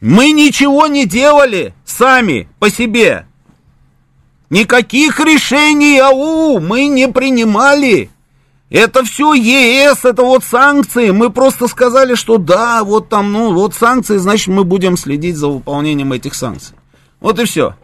Мы 0.00 0.30
ничего 0.30 0.86
не 0.86 1.06
делали 1.06 1.74
сами, 1.84 2.48
по 2.60 2.70
себе. 2.70 3.26
Никаких 4.48 5.20
решений, 5.20 5.98
ау, 5.98 6.60
мы 6.60 6.86
не 6.86 7.08
принимали. 7.08 8.10
Это 8.70 9.02
все 9.02 9.32
ЕС, 9.32 10.04
это 10.04 10.22
вот 10.22 10.44
санкции. 10.44 11.10
Мы 11.10 11.30
просто 11.30 11.68
сказали, 11.68 12.14
что 12.14 12.36
да, 12.36 12.84
вот 12.84 13.08
там, 13.08 13.32
ну, 13.32 13.54
вот 13.54 13.74
санкции, 13.74 14.18
значит, 14.18 14.48
мы 14.48 14.64
будем 14.64 14.98
следить 14.98 15.36
за 15.36 15.48
выполнением 15.48 16.12
этих 16.12 16.34
санкций. 16.34 16.76
Вот 17.20 17.38
и 17.38 17.44
все. 17.46 17.74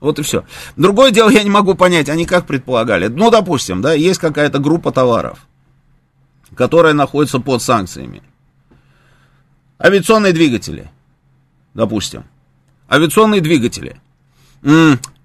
Вот 0.00 0.18
и 0.18 0.22
все. 0.22 0.44
Другое 0.76 1.12
дело, 1.12 1.30
я 1.30 1.42
не 1.42 1.48
могу 1.48 1.74
понять, 1.74 2.10
они 2.10 2.26
как 2.26 2.46
предполагали. 2.46 3.06
Ну, 3.06 3.30
допустим, 3.30 3.80
да, 3.80 3.94
есть 3.94 4.20
какая-то 4.20 4.58
группа 4.58 4.92
товаров, 4.92 5.38
которая 6.54 6.92
находится 6.92 7.40
под 7.40 7.62
санкциями. 7.62 8.22
Авиационные 9.78 10.34
двигатели, 10.34 10.90
допустим. 11.72 12.24
Авиационные 12.90 13.40
двигатели. 13.40 13.98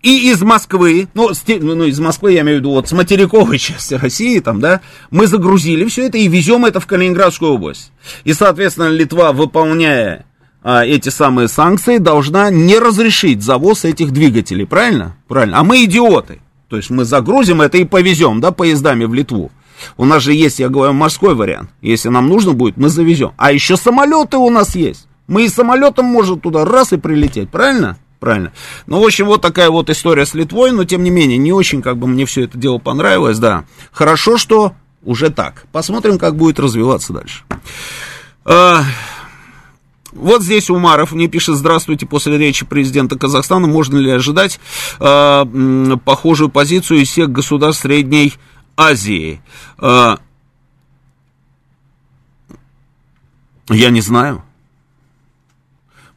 И 0.01 0.31
из 0.31 0.41
Москвы, 0.41 1.09
ну, 1.13 1.31
ну, 1.45 1.83
из 1.83 1.99
Москвы, 1.99 2.31
я 2.31 2.41
имею 2.41 2.57
в 2.57 2.59
виду, 2.61 2.71
вот 2.71 2.87
с 2.87 2.93
материковой 2.93 3.57
части 3.59 3.95
России, 3.95 4.39
там, 4.39 4.61
да, 4.61 4.81
мы 5.11 5.27
загрузили 5.27 5.85
все 5.85 6.07
это 6.07 6.17
и 6.17 6.27
везем 6.27 6.65
это 6.65 6.79
в 6.79 6.87
Калининградскую 6.87 7.53
область. 7.53 7.91
И, 8.23 8.33
соответственно, 8.33 8.87
Литва, 8.87 9.33
выполняя 9.33 10.25
а, 10.63 10.85
эти 10.85 11.09
самые 11.09 11.49
санкции, 11.49 11.97
должна 11.97 12.49
не 12.49 12.79
разрешить 12.79 13.43
завоз 13.43 13.83
этих 13.83 14.11
двигателей, 14.11 14.65
правильно? 14.65 15.17
Правильно. 15.27 15.59
А 15.59 15.63
мы 15.63 15.83
идиоты. 15.83 16.39
То 16.69 16.77
есть 16.77 16.89
мы 16.91 17.03
загрузим 17.03 17.61
это 17.61 17.77
и 17.77 17.83
повезем, 17.83 18.39
да, 18.39 18.51
поездами 18.51 19.03
в 19.03 19.13
Литву. 19.13 19.51
У 19.97 20.05
нас 20.05 20.23
же 20.23 20.33
есть, 20.33 20.59
я 20.59 20.69
говорю, 20.69 20.93
морской 20.93 21.35
вариант. 21.35 21.71
Если 21.81 22.09
нам 22.09 22.29
нужно 22.29 22.53
будет, 22.53 22.77
мы 22.77 22.89
завезем. 22.89 23.31
А 23.37 23.51
еще 23.51 23.75
самолеты 23.75 24.37
у 24.37 24.49
нас 24.49 24.75
есть. 24.75 25.07
Мы 25.27 25.45
и 25.45 25.49
самолетом 25.49 26.05
можем 26.05 26.39
туда 26.39 26.65
раз 26.65 26.93
и 26.93 26.97
прилететь, 26.97 27.49
правильно? 27.49 27.97
Правильно. 28.19 28.51
Ну, 28.85 29.01
в 29.01 29.05
общем, 29.05 29.27
вот 29.27 29.41
такая 29.41 29.69
вот 29.69 29.89
история 29.89 30.25
с 30.25 30.33
Литвой, 30.33 30.71
но 30.71 30.83
тем 30.83 31.03
не 31.03 31.09
менее, 31.09 31.37
не 31.37 31.53
очень 31.53 31.81
как 31.81 31.97
бы 31.97 32.07
мне 32.07 32.25
все 32.25 32.43
это 32.43 32.57
дело 32.57 32.77
понравилось, 32.77 33.39
да. 33.39 33.65
Хорошо, 33.91 34.37
что 34.37 34.73
уже 35.03 35.29
так. 35.29 35.65
Посмотрим, 35.71 36.17
как 36.17 36.35
будет 36.35 36.59
развиваться 36.59 37.13
дальше. 37.13 37.43
А, 38.43 38.83
вот 40.11 40.41
здесь 40.41 40.69
Умаров 40.69 41.13
мне 41.13 41.27
пишет, 41.27 41.55
здравствуйте, 41.55 42.05
после 42.05 42.37
речи 42.37 42.65
президента 42.65 43.17
Казахстана 43.17 43.67
можно 43.67 43.97
ли 43.97 44.11
ожидать 44.11 44.59
э, 44.99 45.45
похожую 46.03 46.49
позицию 46.49 46.99
из 47.01 47.09
всех 47.09 47.31
государств 47.31 47.83
Средней 47.83 48.33
Азии? 48.75 49.41
Э, 49.77 50.17
я 53.69 53.89
не 53.91 54.01
знаю. 54.01 54.43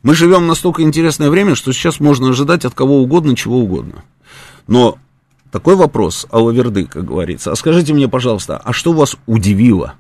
Мы 0.03 0.15
живем 0.15 0.47
настолько 0.47 0.83
интересное 0.83 1.31
время, 1.31 1.55
что 1.55 1.73
сейчас 1.73 2.01
можно 2.01 2.31
ожидать 2.31 2.65
от 2.65 2.75
кого 2.75 3.03
угодно, 3.03 3.37
чего 3.37 3.59
угодно. 3.59 4.05
Но 4.67 4.99
такой 5.51 5.77
вопрос, 5.77 6.27
Алаверды, 6.31 6.87
как 6.87 7.05
говорится. 7.05 7.53
А 7.53 7.57
скажите 7.57 7.95
мне, 7.95 8.09
пожалуйста, 8.09 8.57
а 8.59 8.73
что 8.73 8.93
вас 8.93 9.17
удивило? 9.27 9.95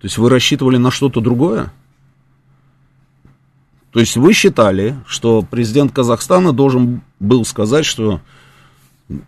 То 0.00 0.06
есть 0.06 0.18
вы 0.18 0.28
рассчитывали 0.28 0.76
на 0.76 0.90
что-то 0.90 1.20
другое? 1.20 1.72
То 3.92 4.00
есть 4.00 4.16
вы 4.16 4.32
считали, 4.32 4.98
что 5.06 5.42
президент 5.48 5.92
Казахстана 5.92 6.52
должен 6.52 7.02
был 7.20 7.44
сказать, 7.44 7.86
что 7.86 8.20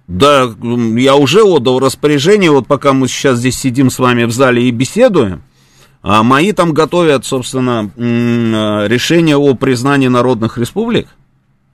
да, 0.09 0.51
я 0.97 1.15
уже 1.15 1.43
отдал 1.43 1.79
распоряжение, 1.79 2.51
вот 2.51 2.67
пока 2.67 2.93
мы 2.93 3.07
сейчас 3.07 3.39
здесь 3.39 3.57
сидим 3.57 3.91
с 3.91 3.99
вами 4.01 4.25
в 4.25 4.33
зале 4.33 4.67
и 4.67 4.73
беседуем, 4.73 5.43
а 6.09 6.23
мои 6.23 6.53
там 6.53 6.73
готовят, 6.73 7.27
собственно, 7.27 7.91
решение 7.97 9.37
о 9.37 9.55
признании 9.57 10.07
народных 10.07 10.57
республик. 10.57 11.09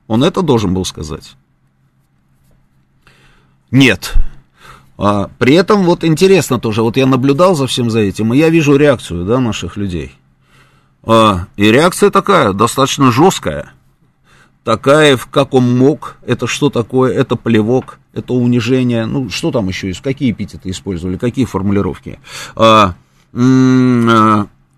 Он 0.06 0.24
это 0.24 0.40
должен 0.40 0.72
был 0.72 0.86
сказать. 0.86 1.36
Нет. 3.70 4.14
А, 4.96 5.28
при 5.38 5.52
этом 5.52 5.84
вот 5.84 6.02
интересно 6.02 6.58
тоже, 6.58 6.80
вот 6.80 6.96
я 6.96 7.04
наблюдал 7.04 7.54
за 7.54 7.66
всем 7.66 7.90
за 7.90 8.00
этим, 8.00 8.32
и 8.32 8.38
я 8.38 8.48
вижу 8.48 8.76
реакцию, 8.76 9.26
да, 9.26 9.38
наших 9.38 9.76
людей. 9.76 10.12
А, 11.02 11.48
и 11.58 11.70
реакция 11.70 12.08
такая, 12.08 12.54
достаточно 12.54 13.12
жесткая. 13.12 13.74
Такая, 14.64 15.18
как 15.30 15.52
он 15.52 15.76
мог, 15.76 16.16
это 16.26 16.46
что 16.46 16.70
такое, 16.70 17.12
это 17.12 17.36
плевок, 17.36 17.98
это 18.14 18.32
унижение, 18.32 19.04
ну, 19.04 19.28
что 19.28 19.50
там 19.50 19.68
еще 19.68 19.88
есть, 19.88 20.00
какие 20.00 20.30
эпитеты 20.30 20.70
использовали, 20.70 21.18
какие 21.18 21.44
формулировки. 21.44 22.18
А, 22.56 22.94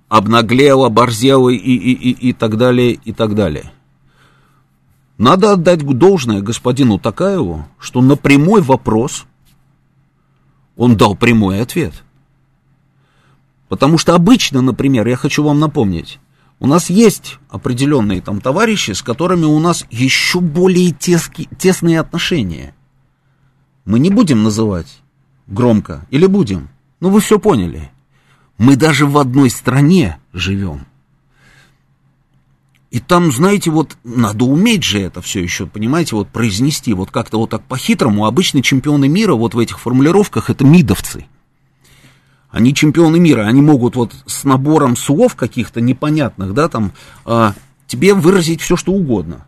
обнаглел, 0.09 0.85
оборзел 0.85 1.49
и, 1.49 1.57
и, 1.57 1.93
и, 1.93 2.11
и 2.29 2.33
так 2.33 2.57
далее, 2.57 2.93
и 2.93 3.13
так 3.13 3.35
далее. 3.35 3.73
Надо 5.19 5.53
отдать 5.53 5.85
должное 5.85 6.41
господину 6.41 6.99
Такаеву, 6.99 7.67
что 7.79 8.01
на 8.01 8.17
прямой 8.17 8.63
вопрос 8.63 9.27
он 10.77 10.97
дал 10.97 11.15
прямой 11.15 11.61
ответ. 11.61 12.05
Потому 13.69 13.99
что 13.99 14.15
обычно, 14.15 14.61
например, 14.61 15.07
я 15.07 15.17
хочу 15.17 15.43
вам 15.43 15.61
напомнить, 15.61 16.19
у 16.61 16.67
нас 16.67 16.91
есть 16.91 17.39
определенные 17.49 18.21
там 18.21 18.41
товарищи, 18.41 18.93
с 18.93 19.03
которыми 19.03 19.45
у 19.45 19.59
нас 19.59 19.87
еще 19.91 20.41
более 20.41 20.93
тески, 20.93 21.49
тесные 21.59 22.01
отношения. 22.01 22.75
Мы 23.85 23.99
не 23.99 24.11
будем 24.11 24.43
называть 24.43 25.03
громко, 25.47 26.07
или 26.11 26.27
будем? 26.27 26.69
Ну, 27.01 27.11
вы 27.11 27.21
все 27.21 27.39
поняли. 27.39 27.91
Мы 28.59 28.77
даже 28.77 29.07
в 29.07 29.19
одной 29.19 29.51
стране 29.51 30.19
живем. 30.33 30.87
И 32.91 33.01
там, 33.01 33.33
знаете, 33.33 33.73
вот 33.73 33.97
надо 34.05 34.45
уметь 34.45 34.85
же 34.85 35.01
это 35.01 35.21
все 35.21 35.43
еще, 35.43 35.67
понимаете, 35.67 36.15
вот 36.15 36.29
произнести, 36.29 36.95
вот 36.95 37.11
как-то 37.11 37.39
вот 37.39 37.51
так 37.51 37.65
по-хитрому. 37.65 38.25
Обычно 38.25 38.63
чемпионы 38.63 39.09
мира 39.09 39.35
вот 39.35 39.55
в 39.55 39.59
этих 39.59 39.81
формулировках 39.81 40.49
это 40.49 40.65
мидовцы. 40.65 41.27
Они 42.51 42.73
чемпионы 42.73 43.19
мира, 43.19 43.47
они 43.49 43.63
могут 43.63 43.97
вот 43.97 44.15
с 44.27 44.45
набором 44.45 44.97
слов 44.97 45.35
каких-то 45.35 45.81
непонятных, 45.81 46.55
да, 46.55 46.69
там, 46.69 46.93
а, 47.25 47.55
тебе 47.89 48.15
выразить 48.15 48.61
все, 48.61 48.77
что 48.77 48.93
угодно. 48.93 49.45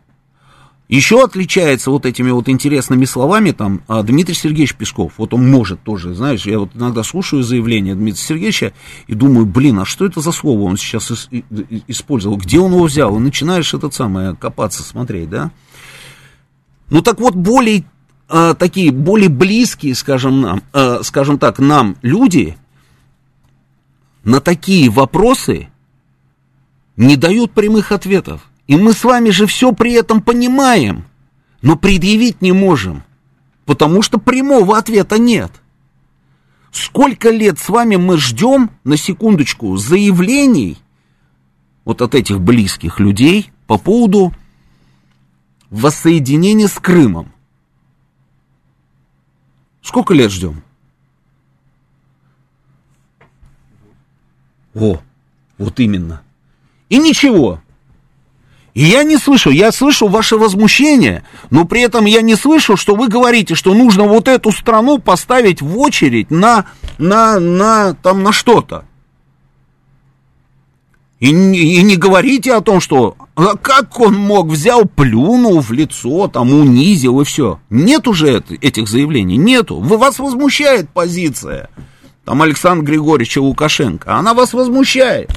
Еще 0.87 1.21
отличается 1.21 1.91
вот 1.91 2.05
этими 2.05 2.31
вот 2.31 2.47
интересными 2.47 3.03
словами 3.03 3.51
там 3.51 3.81
а, 3.87 4.03
Дмитрий 4.03 4.35
Сергеевич 4.35 4.73
Песков. 4.73 5.13
Вот 5.17 5.33
он 5.33 5.49
может 5.49 5.81
тоже, 5.83 6.13
знаешь, 6.13 6.45
я 6.45 6.59
вот 6.59 6.71
иногда 6.75 7.03
слушаю 7.03 7.43
заявление 7.43 7.93
Дмитрия 7.93 8.21
Сергеевича 8.21 8.73
и 9.07 9.13
думаю, 9.13 9.45
блин, 9.45 9.79
а 9.79 9.85
что 9.85 10.05
это 10.05 10.21
за 10.21 10.31
слово 10.31 10.61
он 10.61 10.77
сейчас 10.77 11.29
использовал? 11.87 12.37
Где 12.37 12.59
он 12.59 12.71
его 12.71 12.85
взял? 12.85 13.15
И 13.17 13.19
начинаешь 13.19 13.73
этот 13.73 13.93
самое 13.93 14.33
копаться, 14.35 14.81
смотреть, 14.81 15.29
да? 15.29 15.51
Ну 16.89 17.01
так 17.01 17.19
вот, 17.19 17.35
более 17.35 17.83
а, 18.29 18.53
такие, 18.53 18.91
более 18.91 19.29
близкие, 19.29 19.93
скажем, 19.93 20.39
нам, 20.39 20.63
а, 20.71 21.01
скажем 21.03 21.37
так, 21.37 21.59
нам 21.59 21.97
люди 22.01 22.57
на 24.23 24.39
такие 24.39 24.89
вопросы 24.89 25.67
не 26.95 27.17
дают 27.17 27.51
прямых 27.51 27.91
ответов. 27.91 28.41
И 28.67 28.75
мы 28.75 28.93
с 28.93 29.03
вами 29.03 29.29
же 29.29 29.47
все 29.47 29.71
при 29.71 29.93
этом 29.93 30.21
понимаем, 30.21 31.05
но 31.61 31.77
предъявить 31.77 32.41
не 32.41 32.51
можем, 32.51 33.03
потому 33.65 34.01
что 34.01 34.19
прямого 34.19 34.77
ответа 34.77 35.17
нет. 35.17 35.51
Сколько 36.71 37.29
лет 37.29 37.57
с 37.59 37.69
вами 37.69 37.95
мы 37.95 38.17
ждем, 38.17 38.69
на 38.83 38.97
секундочку, 38.97 39.77
заявлений 39.77 40.77
вот 41.85 42.01
от 42.01 42.13
этих 42.13 42.41
близких 42.41 42.99
людей 42.99 43.51
по 43.65 43.77
поводу 43.77 44.33
воссоединения 45.69 46.67
с 46.67 46.73
Крымом? 46.73 47.31
Сколько 49.81 50.13
лет 50.13 50.29
ждем? 50.29 50.61
О, 54.75 54.99
вот 55.57 55.79
именно. 55.79 56.21
И 56.89 56.97
ничего. 56.97 57.61
И 58.77 58.83
я 58.83 59.01
не 59.01 59.17
слышу, 59.17 59.49
я 59.49 59.71
слышу 59.71 60.07
ваше 60.07 60.37
возмущение, 60.37 61.23
но 61.49 61.65
при 61.65 61.81
этом 61.81 62.05
я 62.05 62.21
не 62.21 62.35
слышу, 62.35 62.77
что 62.77 62.93
вы 62.93 63.07
говорите, 63.07 63.55
что 63.55 63.73
нужно 63.73 64.03
вот 64.03 64.27
эту 64.27 64.51
страну 64.51 64.99
поставить 64.99 65.63
в 65.63 65.79
очередь 65.79 66.29
на, 66.29 66.65
на, 66.99 67.39
на, 67.39 67.95
там, 67.95 68.21
на 68.21 68.31
что-то. 68.31 68.85
И, 71.19 71.29
и 71.29 71.81
не 71.81 71.95
говорите 71.95 72.53
о 72.53 72.61
том, 72.61 72.79
что 72.79 73.17
а 73.33 73.57
как 73.57 73.99
он 73.99 74.13
мог, 74.13 74.49
взял, 74.49 74.85
плюнул 74.85 75.59
в 75.59 75.71
лицо, 75.71 76.27
там, 76.27 76.53
унизил 76.53 77.21
и 77.21 77.23
все. 77.25 77.59
Нет 77.71 78.07
уже 78.07 78.27
это, 78.27 78.53
этих 78.53 78.87
заявлений, 78.87 79.37
нету. 79.37 79.79
Вы, 79.79 79.97
вас 79.97 80.19
возмущает 80.19 80.87
позиция, 80.91 81.71
там, 82.25 82.43
Александра 82.43 82.85
Григорьевича 82.85 83.41
Лукашенко, 83.41 84.13
она 84.13 84.35
вас 84.35 84.53
возмущает. 84.53 85.31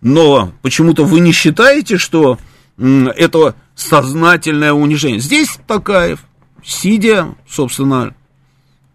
Но 0.00 0.52
почему-то 0.62 1.04
вы 1.04 1.20
не 1.20 1.32
считаете, 1.32 1.96
что 1.96 2.38
это 2.78 3.54
сознательное 3.74 4.72
унижение. 4.72 5.20
Здесь 5.20 5.58
Такаев, 5.66 6.20
сидя, 6.64 7.34
собственно, 7.48 8.14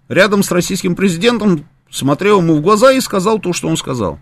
рядом 0.07 0.43
с 0.43 0.51
российским 0.51 0.95
президентом, 0.95 1.65
смотрел 1.89 2.41
ему 2.41 2.55
в 2.55 2.61
глаза 2.61 2.91
и 2.91 3.01
сказал 3.01 3.39
то, 3.39 3.53
что 3.53 3.67
он 3.67 3.77
сказал. 3.77 4.19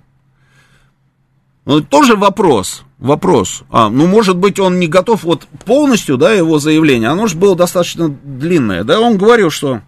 Ну, 1.65 1.81
тоже 1.81 2.15
вопрос, 2.15 2.83
вопрос. 2.97 3.63
А, 3.69 3.89
ну, 3.89 4.07
может 4.07 4.37
быть, 4.37 4.59
он 4.59 4.79
не 4.79 4.87
готов 4.87 5.23
вот 5.23 5.45
полностью, 5.65 6.17
да, 6.17 6.33
его 6.33 6.57
заявление, 6.57 7.09
оно 7.09 7.27
же 7.27 7.37
было 7.37 7.55
достаточно 7.55 8.09
длинное, 8.09 8.83
да, 8.83 8.99
он 8.99 9.17
говорил, 9.17 9.51
что 9.51 9.81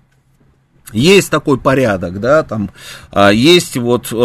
есть 0.93 1.29
такой 1.29 1.57
порядок, 1.57 2.19
да, 2.19 2.43
там 2.43 2.71
а, 3.11 3.31
есть 3.31 3.77
вот 3.77 4.11
э, 4.11 4.15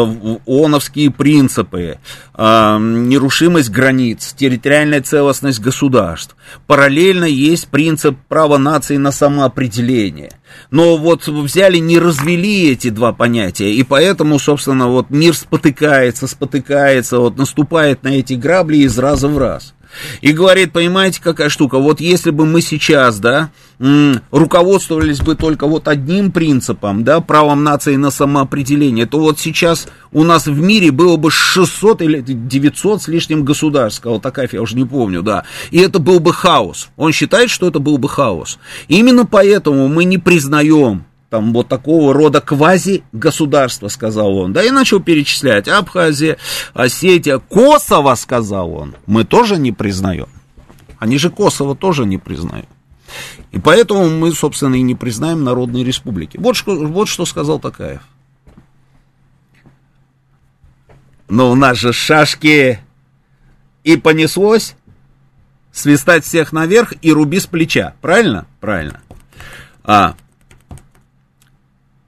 ООНовские 0.47 1.11
принципы, 1.11 1.99
а, 2.35 2.79
нерушимость 2.79 3.71
границ, 3.71 4.35
территориальная 4.37 5.03
целостность 5.03 5.61
государств. 5.61 6.37
Параллельно 6.67 7.25
есть 7.25 7.69
принцип 7.69 8.17
права 8.29 8.59
нации 8.59 8.97
на 8.97 9.13
самоопределение. 9.13 10.33
Но 10.71 10.97
вот 10.97 11.27
взяли, 11.27 11.79
не 11.79 11.99
развели 11.99 12.71
эти 12.71 12.91
два 12.91 13.13
понятия, 13.13 13.73
и 13.73 13.83
поэтому, 13.83 14.39
собственно, 14.39 14.89
вот 14.89 15.11
мир 15.11 15.35
спотыкается, 15.35 16.27
спотыкается, 16.27 17.19
вот 17.19 17.37
наступает 17.37 18.03
на 18.03 18.09
эти 18.09 18.35
грабли 18.35 18.79
из 18.79 18.99
раза 18.99 19.29
в 19.29 19.39
раз. 19.39 19.75
И 20.21 20.33
говорит, 20.33 20.73
понимаете, 20.73 21.21
какая 21.23 21.49
штука, 21.49 21.79
вот 21.79 22.01
если 22.01 22.31
бы 22.31 22.47
мы 22.47 22.61
сейчас, 22.61 23.19
да, 23.19 23.51
руководствовались 24.31 25.21
бы 25.21 25.35
только 25.35 25.67
вот 25.67 25.89
одним 25.89 26.33
принципом, 26.33 27.05
да, 27.05 27.21
правом 27.21 27.63
нации 27.63 27.97
на 27.97 28.11
самоопределение, 28.11 29.07
то 29.07 29.19
вот 29.19 29.39
сейчас 29.39 29.89
у 30.13 30.25
нас 30.25 30.47
в 30.47 30.59
мире 30.59 30.91
было 30.91 31.17
бы 31.17 31.31
600 31.31 32.03
или 32.03 32.21
900 32.21 33.03
с 33.03 33.09
лишним 33.09 33.45
государств, 33.45 33.99
сказал 33.99 34.21
Такаев, 34.21 34.53
я 34.53 34.63
уже 34.63 34.77
не 34.77 34.85
помню, 34.85 35.23
да, 35.23 35.45
и 35.71 35.79
это 35.79 35.99
был 35.99 36.21
бы 36.21 36.33
хаос. 36.33 36.89
Он 36.97 37.13
считает, 37.13 37.51
что 37.51 37.69
это 37.69 37.79
был 37.79 37.99
бы 37.99 38.09
хаос. 38.09 38.59
Именно 38.89 39.27
поэтому 39.27 39.89
мы 39.89 40.05
не 40.05 40.19
признаем 40.19 41.05
там 41.37 41.53
вот 41.53 41.69
такого 41.69 42.15
рода 42.15 42.41
квази-государства, 42.41 43.89
сказал 43.89 44.39
он. 44.39 44.55
Да 44.55 44.65
и 44.65 44.71
начал 44.71 45.01
перечислять. 45.01 45.69
Абхазия, 45.69 46.39
Осетия, 46.73 47.37
Косово, 47.37 48.15
сказал 48.15 48.73
он. 48.73 48.95
Мы 49.05 49.25
тоже 49.25 49.59
не 49.59 49.71
признаем. 49.71 50.29
Они 50.99 51.19
же 51.19 51.29
Косово 51.29 51.77
тоже 51.77 52.07
не 52.07 52.17
признают. 52.17 52.71
И 53.53 53.59
поэтому 53.59 54.09
мы, 54.09 54.33
собственно, 54.33 54.77
и 54.77 54.81
не 54.81 54.95
признаем 54.95 55.45
народные 55.45 55.85
республики. 55.85 56.39
Вот 56.39 56.57
что, 56.57 56.75
вот 56.75 57.07
что 57.07 57.27
сказал 57.27 57.59
Такаев. 57.61 58.01
Но 61.29 61.51
у 61.51 61.55
нас 61.55 61.77
же 61.77 61.93
шашки 61.93 62.81
и 63.85 63.97
понеслось 63.99 64.75
свистать 65.71 66.25
всех 66.25 66.55
наверх 66.55 66.95
и 67.03 67.13
руби 67.13 67.41
с 67.41 67.47
плеча. 67.47 67.93
Правильно? 68.01 68.47
Правильно. 68.59 69.03
А, 69.85 70.15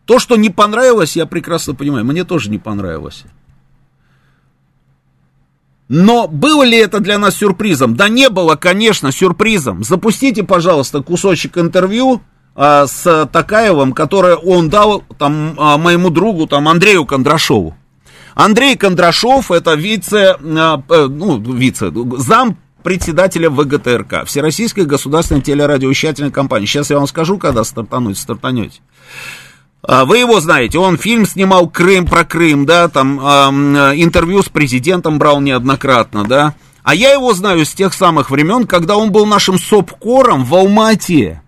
то, 0.09 0.19
что 0.19 0.37
не 0.37 0.49
понравилось, 0.49 1.17
я 1.17 1.27
прекрасно 1.27 1.75
понимаю. 1.75 2.03
Мне 2.07 2.25
тоже 2.25 2.49
не 2.49 2.57
понравилось. 2.57 3.25
Но 5.89 6.27
было 6.27 6.63
ли 6.63 6.79
это 6.79 7.01
для 7.01 7.19
нас 7.19 7.37
сюрпризом? 7.37 7.95
Да 7.95 8.09
не 8.09 8.31
было, 8.31 8.57
конечно, 8.57 9.13
сюрпризом. 9.13 9.85
Запустите, 9.85 10.45
пожалуйста, 10.45 11.03
кусочек 11.03 11.59
интервью 11.59 12.23
а, 12.55 12.87
с 12.87 13.29
Такаевым, 13.31 13.93
которое 13.93 14.37
он 14.37 14.71
дал 14.71 15.05
там 15.19 15.55
а, 15.59 15.77
моему 15.77 16.09
другу, 16.09 16.47
там 16.47 16.69
Андрею 16.69 17.05
Кондрашову. 17.05 17.77
Андрей 18.35 18.77
Кондрашов 18.79 19.51
это 19.51 19.75
вице, 19.75 20.37
а, 20.43 20.83
ну, 20.89 21.39
вице, 21.39 21.93
зам 22.17 22.57
председателя 22.83 23.51
ВГТРК, 23.51 24.25
Всероссийской 24.25 24.87
государственной 24.87 25.43
телерадиовещательной 25.43 26.31
компании. 26.31 26.65
Сейчас 26.65 26.89
я 26.89 26.97
вам 26.97 27.07
скажу, 27.07 27.37
когда 27.37 27.63
стартануть, 27.63 28.17
стартанете. 28.17 28.81
Вы 29.87 30.19
его 30.19 30.41
знаете, 30.41 30.79
он 30.79 30.99
фильм 30.99 31.25
снимал 31.25 31.69
Крым 31.69 32.07
про 32.07 32.25
Крым, 32.25 32.67
да, 32.67 32.89
там 32.89 33.21
э, 33.21 33.95
интервью 33.97 34.43
с 34.43 34.49
президентом 34.49 35.19
брал 35.19 35.41
неоднократно, 35.41 36.25
да. 36.25 36.55
А 36.83 36.95
я 36.95 37.13
его 37.13 37.33
знаю 37.35 37.65
с 37.65 37.75
тех 37.75 37.93
самых 37.93 38.31
времен, 38.31 38.67
когда 38.67 38.97
он 38.97 39.13
был 39.13 39.27
нашим 39.27 39.59
СОПКОРом 39.59 40.45
в 40.45 40.55
Алмате. 40.55 41.43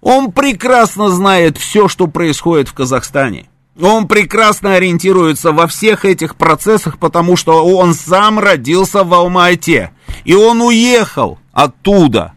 Он 0.00 0.30
прекрасно 0.30 1.08
знает 1.08 1.56
все, 1.58 1.88
что 1.88 2.06
происходит 2.06 2.68
в 2.68 2.74
Казахстане. 2.74 3.48
Он 3.80 4.06
прекрасно 4.08 4.74
ориентируется 4.74 5.52
во 5.52 5.66
всех 5.66 6.04
этих 6.04 6.36
процессах, 6.36 6.98
потому 6.98 7.36
что 7.36 7.64
он 7.64 7.94
сам 7.94 8.38
родился 8.38 9.04
в 9.04 9.14
Алмате. 9.14 9.92
И 10.24 10.34
он 10.34 10.60
уехал 10.62 11.38
оттуда, 11.52 12.34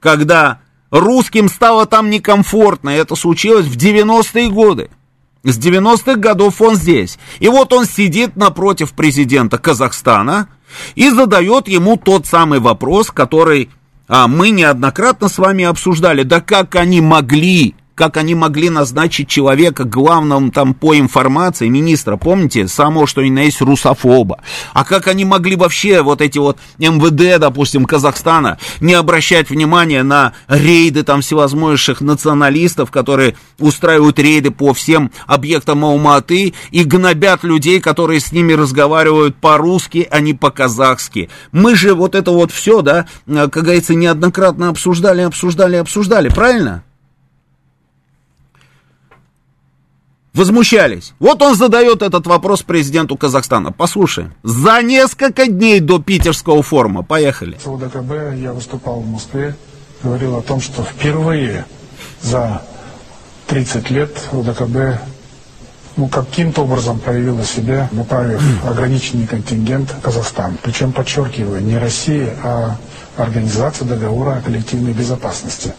когда 0.00 0.60
русским 0.92 1.48
стало 1.48 1.86
там 1.86 2.10
некомфортно. 2.10 2.90
Это 2.90 3.16
случилось 3.16 3.66
в 3.66 3.76
90-е 3.76 4.48
годы. 4.50 4.90
С 5.42 5.58
90-х 5.58 6.14
годов 6.16 6.60
он 6.60 6.76
здесь. 6.76 7.18
И 7.40 7.48
вот 7.48 7.72
он 7.72 7.86
сидит 7.86 8.36
напротив 8.36 8.92
президента 8.92 9.58
Казахстана 9.58 10.48
и 10.94 11.10
задает 11.10 11.66
ему 11.66 11.96
тот 11.96 12.26
самый 12.26 12.60
вопрос, 12.60 13.10
который 13.10 13.70
а, 14.06 14.28
мы 14.28 14.50
неоднократно 14.50 15.28
с 15.28 15.38
вами 15.38 15.64
обсуждали. 15.64 16.22
Да 16.22 16.40
как 16.40 16.76
они 16.76 17.00
могли 17.00 17.74
как 17.94 18.16
они 18.16 18.34
могли 18.34 18.70
назначить 18.70 19.28
человека 19.28 19.84
главным 19.84 20.50
там 20.50 20.74
по 20.74 20.96
информации, 20.96 21.68
министра, 21.68 22.16
помните, 22.16 22.68
само, 22.68 23.06
что 23.06 23.20
и 23.20 23.30
на 23.30 23.40
есть 23.40 23.60
русофоба, 23.60 24.40
а 24.72 24.84
как 24.84 25.08
они 25.08 25.24
могли 25.24 25.56
вообще 25.56 26.02
вот 26.02 26.20
эти 26.20 26.38
вот 26.38 26.58
МВД, 26.78 27.40
допустим, 27.40 27.84
Казахстана, 27.84 28.58
не 28.80 28.94
обращать 28.94 29.50
внимания 29.50 30.02
на 30.02 30.32
рейды 30.48 31.02
там 31.02 31.20
всевозможных 31.20 32.00
националистов, 32.00 32.90
которые 32.90 33.36
устраивают 33.58 34.18
рейды 34.18 34.50
по 34.50 34.72
всем 34.74 35.10
объектам 35.26 35.84
Алматы 35.84 36.54
и 36.70 36.84
гнобят 36.84 37.44
людей, 37.44 37.80
которые 37.80 38.20
с 38.20 38.32
ними 38.32 38.52
разговаривают 38.52 39.36
по-русски, 39.36 40.06
а 40.10 40.20
не 40.20 40.34
по-казахски. 40.34 41.28
Мы 41.52 41.76
же 41.76 41.94
вот 41.94 42.14
это 42.14 42.30
вот 42.30 42.52
все, 42.52 42.82
да, 42.82 43.06
как 43.26 43.64
говорится, 43.64 43.94
неоднократно 43.94 44.68
обсуждали, 44.68 45.22
обсуждали, 45.22 45.76
обсуждали, 45.76 46.28
правильно? 46.28 46.84
Возмущались. 50.34 51.12
Вот 51.18 51.42
он 51.42 51.54
задает 51.54 52.02
этот 52.02 52.26
вопрос 52.26 52.62
президенту 52.62 53.16
Казахстана. 53.16 53.72
Послушай, 53.72 54.30
за 54.42 54.82
несколько 54.82 55.46
дней 55.46 55.80
до 55.80 55.98
питерского 55.98 56.62
форума. 56.62 57.02
Поехали. 57.02 57.58
В 57.64 57.72
УДКБ 57.72 58.36
я 58.36 58.52
выступал 58.52 59.00
в 59.00 59.08
Москве, 59.08 59.56
говорил 60.02 60.36
о 60.36 60.42
том, 60.42 60.60
что 60.60 60.82
впервые 60.82 61.64
за 62.20 62.62
30 63.48 63.90
лет 63.90 64.28
УДКБ 64.32 65.00
ну, 65.96 66.08
каким-то 66.08 66.62
образом 66.62 66.98
проявила 66.98 67.44
себя, 67.44 67.88
направив 67.92 68.42
ограниченный 68.64 69.26
контингент 69.26 69.94
Казахстан. 70.02 70.56
Причем, 70.62 70.92
подчеркиваю, 70.92 71.62
не 71.62 71.76
Россия, 71.76 72.34
а 72.42 72.76
Организация 73.16 73.86
договора 73.86 74.36
о 74.36 74.40
коллективной 74.40 74.94
безопасности. 74.94 75.74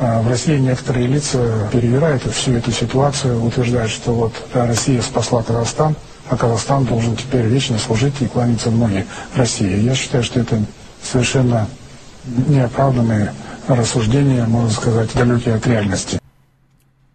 А 0.00 0.22
в 0.22 0.28
России 0.28 0.56
некоторые 0.58 1.08
лица 1.08 1.68
перевирают 1.72 2.22
всю 2.22 2.52
эту 2.52 2.70
ситуацию, 2.70 3.42
утверждают, 3.42 3.90
что 3.90 4.12
вот 4.12 4.32
Россия 4.54 5.02
спасла 5.02 5.42
Казахстан, 5.42 5.96
а 6.30 6.36
Казахстан 6.36 6.84
должен 6.84 7.16
теперь 7.16 7.46
вечно 7.46 7.78
служить 7.78 8.14
и 8.20 8.26
кланяться 8.26 8.70
в 8.70 8.78
ноги 8.78 9.04
России. 9.34 9.80
Я 9.80 9.96
считаю, 9.96 10.22
что 10.22 10.38
это 10.38 10.62
совершенно 11.02 11.68
неоправданные 12.24 13.34
рассуждения, 13.66 14.46
можно 14.46 14.70
сказать, 14.70 15.12
далекие 15.14 15.56
от 15.56 15.66
реальности. 15.66 16.20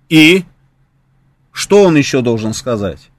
И 0.09 0.43
что 1.53 1.83
он 1.83 1.95
еще 1.95 2.21
должен 2.21 2.53
сказать? 2.53 3.09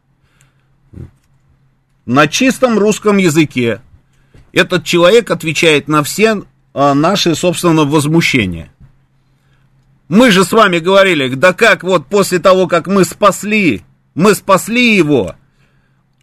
На 2.05 2.29
чистом 2.29 2.79
русском 2.79 3.17
языке 3.17 3.81
этот 4.53 4.85
человек 4.85 5.31
отвечает 5.31 5.89
на 5.89 6.03
все 6.03 6.43
а, 6.75 6.93
наши, 6.93 7.35
собственно, 7.35 7.85
возмущения. 7.85 8.71
Мы 10.09 10.31
же 10.31 10.45
с 10.45 10.53
вами 10.53 10.79
говорили, 10.79 11.35
да 11.35 11.53
как 11.53 11.83
вот 11.83 12.07
после 12.07 12.39
того, 12.39 12.67
как 12.67 12.87
мы 12.87 13.05
спасли, 13.05 13.83
мы 14.15 14.35
спасли 14.35 14.97
его, 14.97 15.35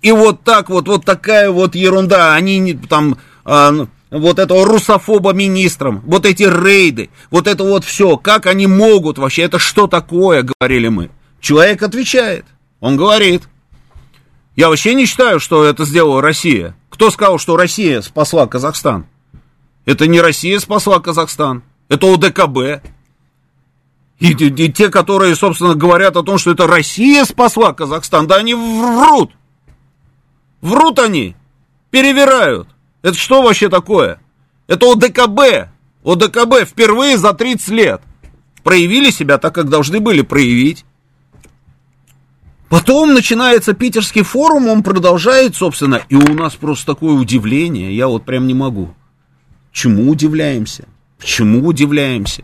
и 0.02 0.12
вот 0.12 0.44
так 0.44 0.70
вот, 0.70 0.88
вот 0.88 1.06
такая 1.06 1.52
вот 1.52 1.76
ерунда, 1.76 2.34
они 2.36 2.74
там, 2.90 3.18
а, 3.46 3.88
вот 4.10 4.40
этого 4.40 4.66
русофоба 4.66 5.34
министром, 5.34 6.02
вот 6.06 6.26
эти 6.26 6.44
рейды, 6.44 7.10
вот 7.30 7.48
это 7.48 7.64
вот 7.64 7.84
все, 7.86 8.18
как 8.18 8.46
они 8.46 8.68
могут 8.68 9.18
вообще, 9.18 9.44
это 9.44 9.60
что 9.60 9.88
такое, 9.88 10.44
говорили 10.44 10.88
мы. 10.90 11.10
Человек 11.40 11.82
отвечает, 11.82 12.46
он 12.80 12.98
говорит, 12.98 13.44
я 14.56 14.70
вообще 14.70 14.94
не 14.96 15.06
считаю, 15.06 15.40
что 15.40 15.64
это 15.64 15.86
сделала 15.86 16.22
Россия. 16.22 16.76
Кто 16.90 17.10
сказал, 17.10 17.40
что 17.40 17.56
Россия 17.56 18.02
спасла 18.02 18.48
Казахстан? 18.48 19.06
Это 19.86 20.08
не 20.08 20.20
Россия 20.20 20.60
спасла 20.60 21.00
Казахстан, 21.00 21.64
это 21.90 22.14
ОДКБ. 22.14 22.84
И, 24.22 24.34
и, 24.34 24.66
и 24.66 24.72
те, 24.72 24.90
которые, 24.90 25.36
собственно, 25.36 25.74
говорят 25.74 26.16
о 26.16 26.22
том, 26.22 26.38
что 26.38 26.52
это 26.52 26.68
Россия 26.68 27.26
спасла 27.26 27.74
Казахстан, 27.74 28.28
да 28.28 28.36
они 28.36 28.54
врут. 28.54 29.32
Врут 30.62 31.00
они, 31.00 31.36
перевирают. 31.90 32.68
Это 33.02 33.16
что 33.16 33.42
вообще 33.42 33.68
такое? 33.68 34.22
Это 34.68 34.92
ОДКБ. 34.92 35.72
ОДКБ 36.06 36.68
впервые 36.68 37.18
за 37.18 37.34
30 37.34 37.68
лет 37.70 38.02
проявили 38.64 39.10
себя 39.10 39.40
так, 39.40 39.56
как 39.56 39.70
должны 39.70 40.00
были 40.00 40.22
проявить. 40.22 40.86
Потом 42.70 43.16
начинается 43.16 43.74
питерский 43.74 44.22
форум, 44.22 44.68
он 44.68 44.84
продолжает, 44.84 45.56
собственно, 45.56 46.00
и 46.10 46.16
у 46.16 46.36
нас 46.36 46.54
просто 46.56 46.86
такое 46.94 47.14
удивление, 47.16 47.98
я 47.98 48.08
вот 48.08 48.24
прям 48.24 48.46
не 48.46 48.54
могу. 48.54 48.94
Чему 49.72 50.12
удивляемся? 50.12 50.88
Чему 51.20 51.66
удивляемся? 51.66 52.44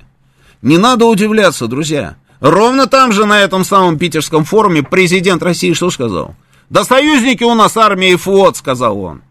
Не 0.62 0.78
надо 0.78 1.05
удивляться, 1.05 1.68
друзья. 1.68 2.16
Ровно 2.39 2.88
там 2.88 3.12
же, 3.12 3.26
на 3.26 3.41
этом 3.41 3.64
самом 3.64 3.97
питерском 3.97 4.43
форуме, 4.43 4.84
президент 4.84 5.41
России 5.41 5.74
что 5.74 5.89
сказал? 5.89 6.36
Да 6.70 6.84
союзники 6.84 7.43
у 7.43 7.55
нас 7.55 7.78
армия 7.78 8.12
и 8.12 8.16
флот, 8.16 8.58
сказал 8.58 8.99
он. 8.99 9.22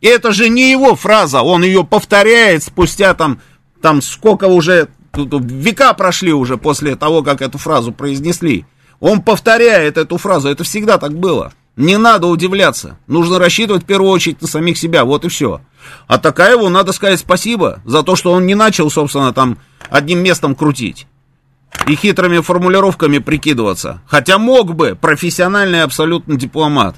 И 0.00 0.06
это 0.06 0.32
же 0.32 0.48
не 0.48 0.70
его 0.70 0.94
фраза, 0.94 1.42
он 1.42 1.64
ее 1.64 1.84
повторяет 1.84 2.62
спустя 2.62 3.14
там, 3.14 3.40
там 3.82 4.00
сколько 4.00 4.44
уже, 4.44 4.88
века 5.14 5.92
прошли 5.94 6.32
уже 6.32 6.56
после 6.56 6.94
того, 6.94 7.22
как 7.22 7.42
эту 7.42 7.58
фразу 7.58 7.90
произнесли. 7.90 8.64
Он 9.00 9.22
повторяет 9.22 9.96
эту 9.96 10.16
фразу, 10.18 10.48
это 10.48 10.62
всегда 10.62 10.98
так 10.98 11.18
было. 11.18 11.52
Не 11.78 11.96
надо 11.96 12.26
удивляться. 12.26 12.98
Нужно 13.06 13.38
рассчитывать 13.38 13.84
в 13.84 13.86
первую 13.86 14.10
очередь 14.10 14.42
на 14.42 14.48
самих 14.48 14.76
себя. 14.76 15.04
Вот 15.04 15.24
и 15.24 15.28
все. 15.28 15.60
А 16.08 16.18
Такаеву 16.18 16.68
надо 16.68 16.90
сказать 16.90 17.20
спасибо 17.20 17.80
за 17.84 18.02
то, 18.02 18.16
что 18.16 18.32
он 18.32 18.46
не 18.46 18.56
начал, 18.56 18.90
собственно, 18.90 19.32
там 19.32 19.58
одним 19.88 20.18
местом 20.18 20.56
крутить. 20.56 21.06
И 21.86 21.94
хитрыми 21.94 22.40
формулировками 22.40 23.18
прикидываться. 23.18 24.02
Хотя 24.08 24.38
мог 24.38 24.74
бы, 24.74 24.98
профессиональный 25.00 25.84
абсолютно 25.84 26.34
дипломат. 26.36 26.96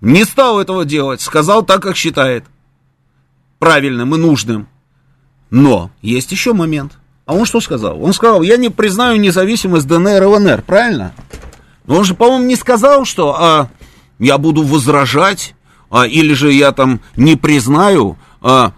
Не 0.00 0.24
стал 0.24 0.58
этого 0.58 0.84
делать, 0.84 1.20
сказал 1.20 1.64
так, 1.64 1.82
как 1.82 1.96
считает. 1.96 2.44
Правильным 3.60 4.16
и 4.16 4.18
нужным. 4.18 4.66
Но 5.50 5.92
есть 6.02 6.32
еще 6.32 6.54
момент. 6.54 6.98
А 7.24 7.34
он 7.34 7.44
что 7.44 7.60
сказал? 7.60 8.02
Он 8.02 8.12
сказал, 8.12 8.42
я 8.42 8.56
не 8.56 8.68
признаю 8.68 9.20
независимость 9.20 9.86
ДНР 9.86 10.24
и 10.24 10.26
ЛНР, 10.26 10.62
правильно? 10.62 11.14
Но 11.86 11.96
он 11.98 12.04
же, 12.04 12.14
по-моему, 12.14 12.46
не 12.46 12.56
сказал, 12.56 13.04
что 13.04 13.34
а, 13.38 13.70
я 14.18 14.38
буду 14.38 14.62
возражать, 14.62 15.54
а, 15.90 16.06
или 16.06 16.34
же 16.34 16.52
я 16.52 16.72
там 16.72 17.00
не 17.16 17.36
признаю 17.36 18.16
а, 18.40 18.72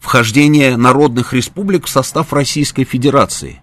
вхождение 0.00 0.76
народных 0.76 1.32
республик 1.32 1.86
в 1.86 1.90
состав 1.90 2.32
Российской 2.32 2.84
Федерации. 2.84 3.62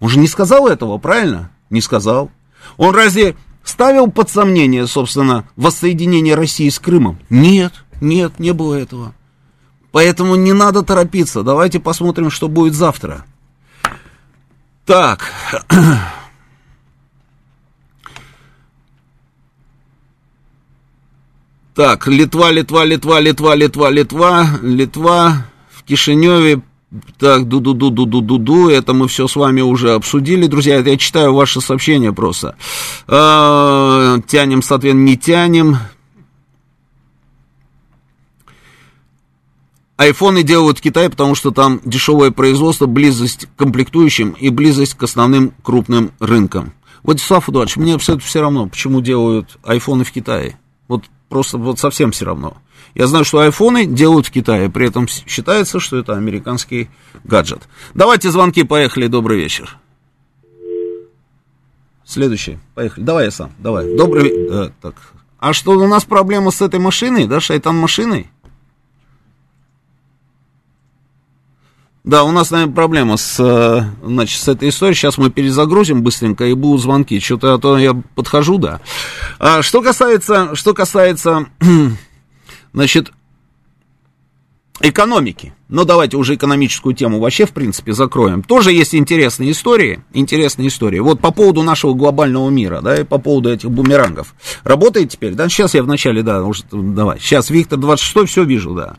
Он 0.00 0.08
же 0.08 0.18
не 0.18 0.28
сказал 0.28 0.66
этого, 0.66 0.98
правильно? 0.98 1.50
Не 1.70 1.80
сказал. 1.80 2.30
Он 2.76 2.94
разве 2.94 3.36
ставил 3.62 4.10
под 4.10 4.28
сомнение, 4.28 4.86
собственно, 4.86 5.48
воссоединение 5.56 6.34
России 6.34 6.68
с 6.68 6.78
Крымом? 6.78 7.18
Нет, 7.30 7.72
нет, 8.00 8.38
не 8.38 8.52
было 8.52 8.74
этого. 8.74 9.14
Поэтому 9.92 10.34
не 10.34 10.52
надо 10.52 10.82
торопиться. 10.82 11.42
Давайте 11.42 11.78
посмотрим, 11.78 12.30
что 12.30 12.48
будет 12.48 12.74
завтра. 12.74 13.24
Так. 14.84 15.30
Так, 21.74 22.06
Литва, 22.06 22.52
Литва, 22.52 22.84
Литва, 22.84 23.18
Литва, 23.18 23.56
Литва, 23.56 23.90
Литва, 23.90 24.46
Литва. 24.62 25.46
В 25.70 25.82
Кишиневе 25.82 26.62
Так, 27.18 27.48
ду-ду-ду-ду-ду-ду-ду, 27.48 28.68
это 28.68 28.94
мы 28.94 29.08
все 29.08 29.26
с 29.26 29.34
вами 29.34 29.60
уже 29.60 29.94
обсудили, 29.94 30.46
друзья, 30.46 30.76
это 30.76 30.90
я 30.90 30.96
читаю 30.96 31.34
ваши 31.34 31.60
сообщения 31.60 32.12
просто. 32.12 32.56
Э, 33.08 34.18
тянем, 34.28 34.62
соответственно, 34.62 35.02
не 35.04 35.16
тянем. 35.18 35.78
Айфоны 39.96 40.44
делают 40.44 40.78
в 40.78 40.82
Китае, 40.82 41.10
потому 41.10 41.34
что 41.34 41.50
там 41.50 41.80
дешевое 41.84 42.30
производство, 42.30 42.86
близость 42.86 43.46
к 43.46 43.58
комплектующим 43.58 44.30
и 44.30 44.50
близость 44.50 44.94
к 44.94 45.02
основным 45.02 45.52
крупным 45.64 46.12
рынкам. 46.20 46.72
Владислав 47.02 47.48
Эдуардович, 47.48 47.76
мне 47.76 47.94
абсолютно 47.94 48.26
все 48.26 48.40
равно, 48.40 48.68
почему 48.68 49.00
делают 49.00 49.58
айфоны 49.64 50.04
в 50.04 50.12
Китае. 50.12 50.56
Вот 50.86 51.04
просто 51.34 51.58
вот 51.58 51.80
совсем 51.80 52.12
все 52.12 52.26
равно. 52.26 52.58
Я 52.94 53.08
знаю, 53.08 53.24
что 53.24 53.40
айфоны 53.40 53.86
делают 53.86 54.28
в 54.28 54.30
Китае, 54.30 54.70
при 54.70 54.86
этом 54.86 55.08
считается, 55.08 55.80
что 55.80 55.98
это 55.98 56.16
американский 56.16 56.88
гаджет. 57.24 57.62
Давайте 57.92 58.30
звонки, 58.30 58.62
поехали, 58.62 59.08
добрый 59.08 59.38
вечер. 59.38 59.76
Следующий, 62.04 62.60
поехали. 62.76 63.02
Давай 63.02 63.24
я 63.24 63.30
сам, 63.32 63.50
давай. 63.58 63.96
Добрый 63.96 64.22
вечер. 64.22 64.48
Да, 64.48 64.72
так. 64.80 64.94
А 65.40 65.52
что, 65.52 65.72
у 65.72 65.88
нас 65.88 66.04
проблема 66.04 66.52
с 66.52 66.62
этой 66.62 66.78
машиной, 66.78 67.26
да, 67.26 67.40
шайтан 67.40 67.76
машиной? 67.76 68.30
Да, 72.04 72.24
у 72.24 72.32
нас, 72.32 72.50
наверное, 72.50 72.74
проблема 72.74 73.16
с, 73.16 73.40
э, 73.40 73.82
значит, 74.06 74.38
с 74.38 74.46
этой 74.46 74.68
историей. 74.68 74.94
Сейчас 74.94 75.16
мы 75.16 75.30
перезагрузим 75.30 76.02
быстренько, 76.02 76.44
и 76.44 76.52
будут 76.52 76.82
звонки. 76.82 77.18
Что-то 77.18 77.54
а 77.54 77.58
то 77.58 77.78
я 77.78 77.94
подхожу, 78.14 78.58
да. 78.58 78.80
А, 79.38 79.62
что 79.62 79.80
касается, 79.80 80.54
что 80.54 80.74
касается, 80.74 81.46
значит, 82.74 83.10
экономики. 84.80 85.54
Но 85.68 85.84
давайте 85.84 86.18
уже 86.18 86.34
экономическую 86.34 86.94
тему 86.94 87.20
вообще, 87.20 87.46
в 87.46 87.52
принципе, 87.52 87.94
закроем. 87.94 88.42
Тоже 88.42 88.72
есть 88.72 88.94
интересные 88.94 89.52
истории, 89.52 90.04
интересные 90.12 90.68
истории. 90.68 90.98
Вот 90.98 91.20
по 91.20 91.30
поводу 91.30 91.62
нашего 91.62 91.94
глобального 91.94 92.50
мира, 92.50 92.80
да, 92.82 93.00
и 93.00 93.04
по 93.04 93.16
поводу 93.16 93.50
этих 93.50 93.70
бумерангов. 93.70 94.34
Работает 94.62 95.10
теперь, 95.10 95.32
да? 95.32 95.48
Сейчас 95.48 95.72
я 95.74 95.82
вначале, 95.82 96.22
да, 96.22 96.44
уже, 96.44 96.64
давай. 96.70 97.18
Сейчас 97.18 97.48
Виктор 97.48 97.78
26 97.78 98.28
все 98.28 98.44
вижу, 98.44 98.74
да. 98.74 98.96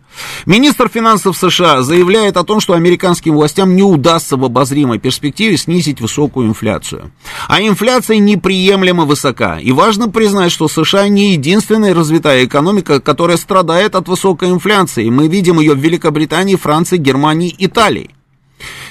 Министр 0.48 0.90
финансов 0.90 1.38
США 1.38 1.84
заявляет 1.84 2.36
о 2.36 2.44
том, 2.44 2.60
что 2.60 2.74
американским 2.74 3.36
властям 3.36 3.76
не 3.76 3.84
удастся 3.84 4.36
в 4.36 4.44
обозримой 4.44 4.98
перспективе 4.98 5.58
снизить 5.58 6.02
высокую 6.02 6.48
инфляцию. 6.48 7.12
А 7.48 7.62
инфляция 7.62 8.18
неприемлемо 8.18 9.06
высока. 9.06 9.60
И 9.60 9.72
важно 9.72 10.10
признать, 10.10 10.52
что 10.52 10.68
США 10.68 11.08
не 11.10 11.34
единственная 11.34 11.94
развитая 11.94 12.44
экономика, 12.46 13.00
которая 13.00 13.38
страдает 13.38 13.94
от 13.94 14.08
высокой 14.08 14.50
инфляции. 14.50 15.10
Мы 15.10 15.28
видим 15.28 15.60
ее 15.60 15.74
в 15.74 15.80
Великобритании, 15.80 16.55
Франции, 16.58 16.98
Германии, 16.98 17.54
Италии. 17.58 18.16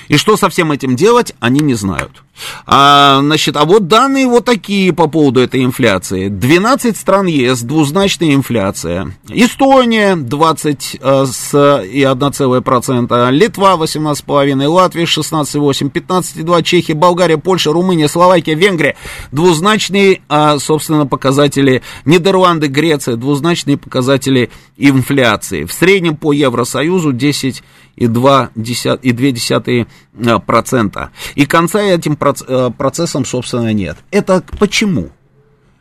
И 0.09 0.17
что 0.17 0.37
со 0.37 0.49
всем 0.49 0.73
этим 0.73 0.97
делать, 0.97 1.35
они 1.41 1.61
не 1.61 1.75
знают. 1.75 2.23
А, 2.67 3.21
значит, 3.21 3.57
а 3.57 3.65
вот 3.65 3.87
данные 3.87 4.27
вот 4.27 4.45
такие 4.45 4.93
по 4.93 5.07
поводу 5.07 5.41
этой 5.41 5.65
инфляции. 5.65 6.29
12 6.29 6.97
стран 6.97 7.27
ЕС, 7.27 7.63
двузначная 7.63 8.35
инфляция. 8.35 9.13
Эстония 9.29 10.17
20 10.17 10.97
а, 11.01 11.27
с 11.27 11.83
и 11.85 12.03
1,1%, 12.03 13.31
Литва 13.31 13.75
18,5%, 13.75 14.67
Латвия 14.67 15.05
16,8%, 15.05 15.91
15,2%, 15.91 16.63
Чехия, 16.63 16.95
Болгария, 16.95 17.39
Польша, 17.39 17.73
Румыния, 17.73 18.09
Словакия, 18.09 18.55
Венгрия. 18.55 18.97
Двузначные, 19.33 20.23
а, 20.29 20.59
собственно, 20.59 21.07
показатели. 21.07 21.83
Нидерланды, 22.05 22.67
Греция, 22.67 23.17
двузначные 23.17 23.77
показатели 23.77 24.51
инфляции. 24.77 25.65
В 25.65 25.73
среднем 25.73 26.17
по 26.17 26.33
Евросоюзу 26.33 27.13
10 27.13 27.63
и 30.17 30.23
2,2%. 30.23 30.93
А, 30.97 31.11
и 31.35 31.47
конца 31.47 31.81
этим 31.83 32.19
э, 32.21 32.71
процессом, 32.77 33.25
собственно, 33.25 33.73
нет. 33.73 33.99
Это 34.11 34.43
почему? 34.59 35.11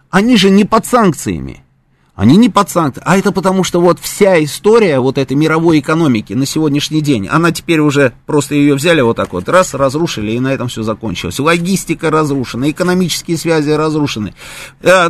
Они 0.10 0.38
же 0.38 0.50
не 0.50 0.66
под 0.66 0.86
санкциями. 0.86 1.63
Они 2.16 2.38
не 2.38 2.48
под 2.48 2.70
санкциями, 2.70 3.08
а 3.10 3.18
это 3.18 3.32
потому, 3.32 3.64
что 3.64 3.82
вот 3.82 3.98
вся 4.00 4.44
история 4.44 5.00
вот 5.00 5.18
этой 5.18 5.36
мировой 5.36 5.80
экономики 5.80 6.34
на 6.34 6.46
сегодняшний 6.46 7.02
день, 7.02 7.28
она 7.28 7.52
теперь 7.52 7.80
уже 7.80 8.14
просто 8.28 8.54
ее 8.54 8.76
взяли 8.76 9.02
вот 9.02 9.18
так 9.18 9.34
вот, 9.34 9.50
раз, 9.50 9.74
разрушили, 9.74 10.34
и 10.34 10.40
на 10.40 10.54
этом 10.54 10.68
все 10.68 10.84
закончилось. 10.84 11.40
Логистика 11.40 12.12
разрушена, 12.12 12.70
экономические 12.70 13.36
связи 13.36 13.72
разрушены. 13.72 14.36
Э, 14.82 15.10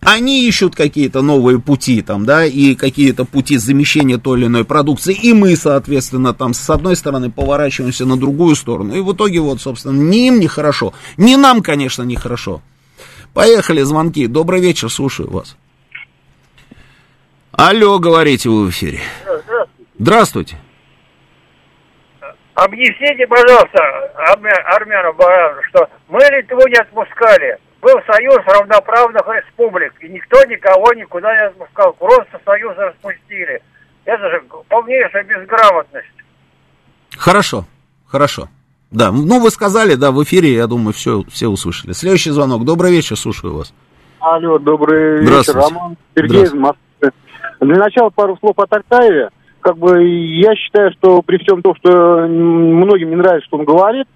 они 0.00 0.44
ищут 0.48 0.74
какие-то 0.74 1.22
новые 1.22 1.60
пути 1.60 2.02
там, 2.02 2.26
да, 2.26 2.44
и 2.44 2.74
какие-то 2.74 3.24
пути 3.24 3.56
замещения 3.56 4.18
той 4.18 4.40
или 4.40 4.46
иной 4.46 4.64
продукции, 4.64 5.14
и 5.14 5.32
мы, 5.32 5.54
соответственно, 5.54 6.34
там 6.34 6.52
с 6.52 6.68
одной 6.68 6.96
стороны 6.96 7.30
поворачиваемся 7.30 8.06
на 8.06 8.16
другую 8.16 8.56
сторону, 8.56 8.92
и 8.92 9.00
в 9.00 9.12
итоге 9.12 9.38
вот, 9.38 9.60
собственно, 9.60 9.96
ни 9.96 10.26
им 10.26 10.40
не 10.40 10.48
хорошо, 10.48 10.94
ни 11.16 11.36
нам, 11.36 11.62
конечно, 11.62 12.02
не 12.02 12.16
хорошо. 12.16 12.60
Поехали, 13.34 13.82
звонки. 13.82 14.26
Добрый 14.26 14.60
вечер, 14.60 14.90
слушаю 14.90 15.30
вас. 15.30 15.54
Алло, 17.58 17.98
говорите 17.98 18.48
вы 18.48 18.66
в 18.66 18.70
эфире. 18.70 19.00
Здравствуйте. 19.24 19.90
Здравствуйте. 19.98 20.56
Объясните, 22.54 23.26
пожалуйста, 23.26 23.80
армянам, 24.76 25.16
что 25.68 25.88
мы 26.06 26.20
Литву 26.20 26.68
не 26.68 26.76
отпускали. 26.76 27.58
Был 27.82 27.96
союз 28.06 28.38
равноправных 28.46 29.22
республик, 29.26 29.92
и 30.00 30.08
никто 30.08 30.44
никого 30.44 30.92
никуда 30.92 31.34
не 31.34 31.46
отпускал. 31.48 31.94
Просто 31.94 32.40
союз 32.44 32.76
распустили. 32.76 33.60
Это 34.04 34.30
же 34.30 34.44
полнейшая 34.68 35.24
безграмотность. 35.24 36.06
Хорошо, 37.16 37.64
хорошо. 38.06 38.48
Да, 38.92 39.10
ну 39.10 39.40
вы 39.40 39.50
сказали, 39.50 39.96
да, 39.96 40.12
в 40.12 40.22
эфире, 40.22 40.54
я 40.54 40.68
думаю, 40.68 40.92
все, 40.92 41.24
все 41.28 41.48
услышали. 41.48 41.92
Следующий 41.92 42.30
звонок. 42.30 42.64
Добрый 42.64 42.92
вечер, 42.92 43.16
слушаю 43.16 43.56
вас. 43.56 43.74
Алло, 44.20 44.60
добрый 44.60 45.22
вечер, 45.22 45.56
Роман. 45.56 45.96
Сергей 46.14 46.44
из 46.44 46.52
Москвы. 46.52 46.87
Для 47.60 47.76
начала 47.76 48.10
пару 48.10 48.36
слов 48.38 48.58
о 48.58 48.66
Тартаеве. 48.66 49.30
Как 49.60 49.76
бы 49.76 50.04
я 50.04 50.54
считаю, 50.54 50.92
что 50.92 51.22
при 51.22 51.38
всем 51.38 51.62
том, 51.62 51.74
что 51.76 52.26
многим 52.28 53.10
не 53.10 53.16
нравится, 53.16 53.46
что 53.46 53.58
он 53.58 53.64
говорит, 53.64 54.06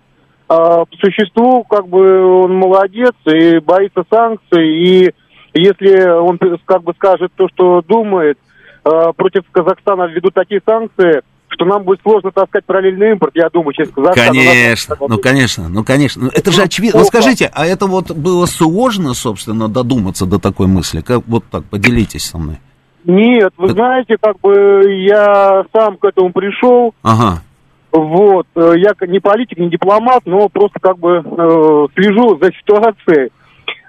а, 0.48 0.84
по 0.84 0.96
существу, 0.98 1.64
как 1.64 1.88
бы 1.88 2.42
он 2.42 2.54
молодец 2.54 3.14
и 3.26 3.58
боится 3.58 4.04
санкций, 4.08 4.68
и 4.68 5.14
если 5.54 6.08
он 6.08 6.38
как 6.64 6.82
бы 6.82 6.92
скажет 6.94 7.32
то, 7.36 7.48
что 7.48 7.82
думает, 7.82 8.38
а, 8.84 9.12
против 9.12 9.44
Казахстана 9.50 10.04
введут 10.04 10.34
такие 10.34 10.60
санкции, 10.64 11.22
что 11.48 11.64
нам 11.64 11.82
будет 11.84 12.00
сложно 12.02 12.30
таскать 12.32 12.64
параллельный 12.64 13.12
импорт, 13.12 13.32
я 13.34 13.48
думаю, 13.50 13.72
через 13.74 13.90
Казахстан. 13.90 14.28
Конечно, 14.28 14.96
ну 15.00 15.18
конечно, 15.18 15.68
ну 15.68 15.84
конечно. 15.84 16.30
Это 16.32 16.50
же 16.50 16.62
очевидно. 16.62 17.00
Вот 17.00 17.08
скажите, 17.08 17.50
а 17.52 17.66
это 17.66 17.86
вот 17.86 18.10
было 18.10 18.46
сложно, 18.46 19.14
собственно, 19.14 19.68
додуматься 19.68 20.26
до 20.26 20.38
такой 20.38 20.66
мысли? 20.66 21.00
Как 21.00 21.22
вот 21.26 21.44
так, 21.50 21.64
поделитесь 21.64 22.24
со 22.24 22.38
мной. 22.38 22.58
Нет, 23.04 23.52
вы 23.56 23.68
знаете, 23.70 24.16
как 24.20 24.38
бы 24.40 24.84
я 25.04 25.64
сам 25.72 25.96
к 25.96 26.04
этому 26.04 26.32
пришел. 26.32 26.94
Ага. 27.02 27.42
Вот, 27.90 28.46
э, 28.54 28.74
я 28.76 28.94
не 29.06 29.18
политик, 29.18 29.58
не 29.58 29.68
дипломат, 29.68 30.22
но 30.24 30.48
просто 30.48 30.80
как 30.80 30.98
бы 30.98 31.16
э, 31.16 31.86
слежу 31.94 32.38
за 32.40 32.50
ситуацией. 32.52 33.30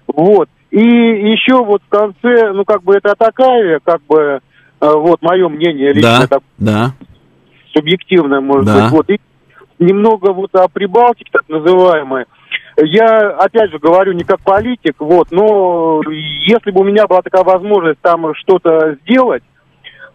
Вот. 0.08 0.50
И 0.72 0.80
еще 0.80 1.64
вот 1.64 1.82
в 1.86 1.90
конце, 1.90 2.52
ну 2.52 2.66
как 2.66 2.84
бы 2.84 2.96
это 2.96 3.14
такая, 3.16 3.80
как 3.84 4.02
бы, 4.10 4.18
э, 4.20 4.40
вот 4.82 5.22
мое 5.22 5.48
мнение 5.48 5.94
лично, 5.94 6.20
да, 6.20 6.28
так, 6.28 6.44
да. 6.58 6.92
субъективное, 7.74 8.42
может 8.42 8.66
да. 8.66 8.82
быть. 8.82 8.92
Вот. 8.92 9.10
И 9.10 9.20
немного 9.80 10.34
вот 10.34 10.54
о 10.56 10.68
Прибалтике, 10.68 11.30
так 11.32 11.48
называемой. 11.48 12.26
Я, 12.78 13.30
опять 13.38 13.72
же, 13.72 13.80
говорю 13.80 14.14
не 14.14 14.24
как 14.24 14.40
политик, 14.42 14.96
вот, 15.00 15.32
но 15.32 16.02
если 16.10 16.72
бы 16.72 16.82
у 16.82 16.84
меня 16.84 17.06
была 17.08 17.22
такая 17.22 17.44
возможность 17.44 18.00
там 18.02 18.34
что-то 18.36 18.96
сделать, 19.04 19.44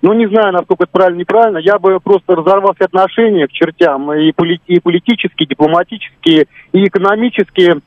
ну, 0.03 0.13
не 0.13 0.29
знаю, 0.29 0.53
насколько 0.53 0.85
это 0.85 0.93
правильно, 0.93 1.19
неправильно, 1.19 1.59
я 1.59 1.79
бы 1.79 1.99
просто 2.01 2.37
разорвал 2.37 2.75
все 2.75 2.85
отношения 2.85 3.47
к 3.47 3.53
чертям, 3.53 4.13
и, 4.13 4.33
полит, 4.33 4.63
и 4.67 4.81
политические, 4.81 5.47
и 5.47 5.49
дипломатические, 5.49 6.47
и 6.73 6.87
экономические, 6.87 7.81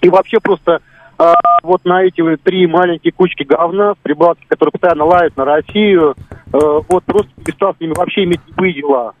и 0.00 0.08
вообще 0.08 0.38
просто 0.40 0.80
а, 1.18 1.34
вот 1.64 1.84
на 1.84 2.04
эти 2.04 2.22
три 2.36 2.66
маленькие 2.68 3.12
кучки 3.12 3.42
говна 3.42 3.94
в 3.94 3.98
Прибалтике, 3.98 4.46
которые 4.48 4.72
постоянно 4.72 5.04
лают 5.04 5.36
на 5.36 5.44
Россию, 5.44 6.14
а, 6.52 6.80
вот 6.88 7.04
просто 7.04 7.30
перестал 7.44 7.74
с 7.74 7.80
ними 7.80 7.92
вообще 7.94 8.22
иметь 8.24 8.40
любые 8.46 8.74
дела. 8.74 9.12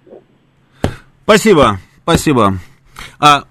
Спасибо, 1.24 1.78
спасибо. 2.02 2.54
А 3.18 3.42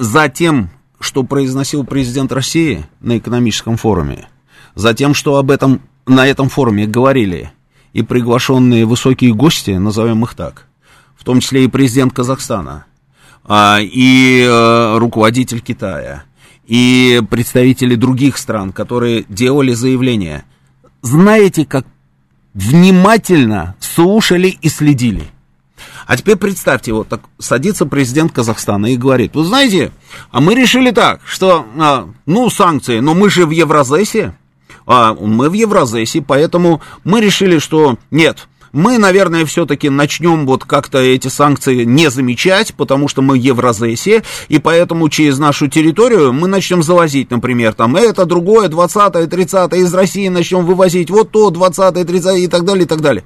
за 0.00 0.30
тем, 0.30 0.70
что 0.98 1.22
произносил 1.24 1.84
президент 1.84 2.32
России 2.32 2.86
на 3.00 3.18
экономическом 3.18 3.76
форуме, 3.76 4.28
за 4.74 4.94
тем, 4.94 5.12
что 5.12 5.36
об 5.36 5.50
этом 5.50 5.82
на 6.06 6.26
этом 6.26 6.48
форуме 6.48 6.86
говорили 6.86 7.52
и 7.92 8.02
приглашенные 8.02 8.86
высокие 8.86 9.34
гости, 9.34 9.72
назовем 9.72 10.24
их 10.24 10.34
так, 10.34 10.66
в 11.16 11.24
том 11.24 11.40
числе 11.40 11.64
и 11.64 11.68
президент 11.68 12.14
Казахстана, 12.14 12.86
а, 13.44 13.78
и 13.80 14.42
э, 14.42 14.96
руководитель 14.96 15.60
Китая, 15.60 16.24
и 16.66 17.20
представители 17.28 17.94
других 17.94 18.38
стран, 18.38 18.72
которые 18.72 19.26
делали 19.28 19.74
заявления. 19.74 20.44
Знаете, 21.02 21.66
как 21.66 21.84
внимательно 22.54 23.76
слушали 23.80 24.48
и 24.48 24.68
следили. 24.70 25.24
А 26.06 26.16
теперь 26.16 26.36
представьте, 26.36 26.92
вот 26.92 27.08
так 27.08 27.20
садится 27.38 27.86
президент 27.86 28.32
Казахстана 28.32 28.86
и 28.86 28.96
говорит, 28.96 29.34
вы 29.34 29.44
знаете, 29.44 29.92
а 30.30 30.40
мы 30.40 30.54
решили 30.54 30.90
так, 30.90 31.20
что, 31.24 31.66
а, 31.78 32.08
ну, 32.26 32.50
санкции, 32.50 33.00
но 33.00 33.14
мы 33.14 33.30
же 33.30 33.46
в 33.46 33.50
Евразесе, 33.50 34.34
а 34.86 35.14
мы 35.14 35.50
в 35.50 35.52
Евразесе, 35.52 36.22
поэтому 36.22 36.80
мы 37.04 37.20
решили, 37.20 37.58
что 37.58 37.96
нет, 38.10 38.48
мы, 38.72 38.98
наверное, 38.98 39.44
все-таки 39.46 39.88
начнем 39.90 40.46
вот 40.46 40.64
как-то 40.64 40.98
эти 40.98 41.28
санкции 41.28 41.84
не 41.84 42.10
замечать, 42.10 42.74
потому 42.74 43.08
что 43.08 43.22
мы 43.22 43.34
в 43.34 43.42
Евразесе, 43.42 44.22
и 44.48 44.58
поэтому 44.58 45.08
через 45.08 45.38
нашу 45.38 45.68
территорию 45.68 46.32
мы 46.32 46.46
начнем 46.48 46.82
завозить, 46.82 47.30
например, 47.30 47.74
там 47.74 47.96
это, 47.96 48.24
другое, 48.26 48.68
20-е, 48.68 49.26
30 49.26 49.72
из 49.74 49.92
России 49.92 50.28
начнем 50.28 50.64
вывозить 50.64 51.10
вот 51.10 51.30
то, 51.30 51.50
20-е, 51.50 52.04
30 52.04 52.38
и 52.38 52.46
так 52.46 52.64
далее, 52.64 52.84
и 52.84 52.88
так 52.88 53.00
далее. 53.00 53.24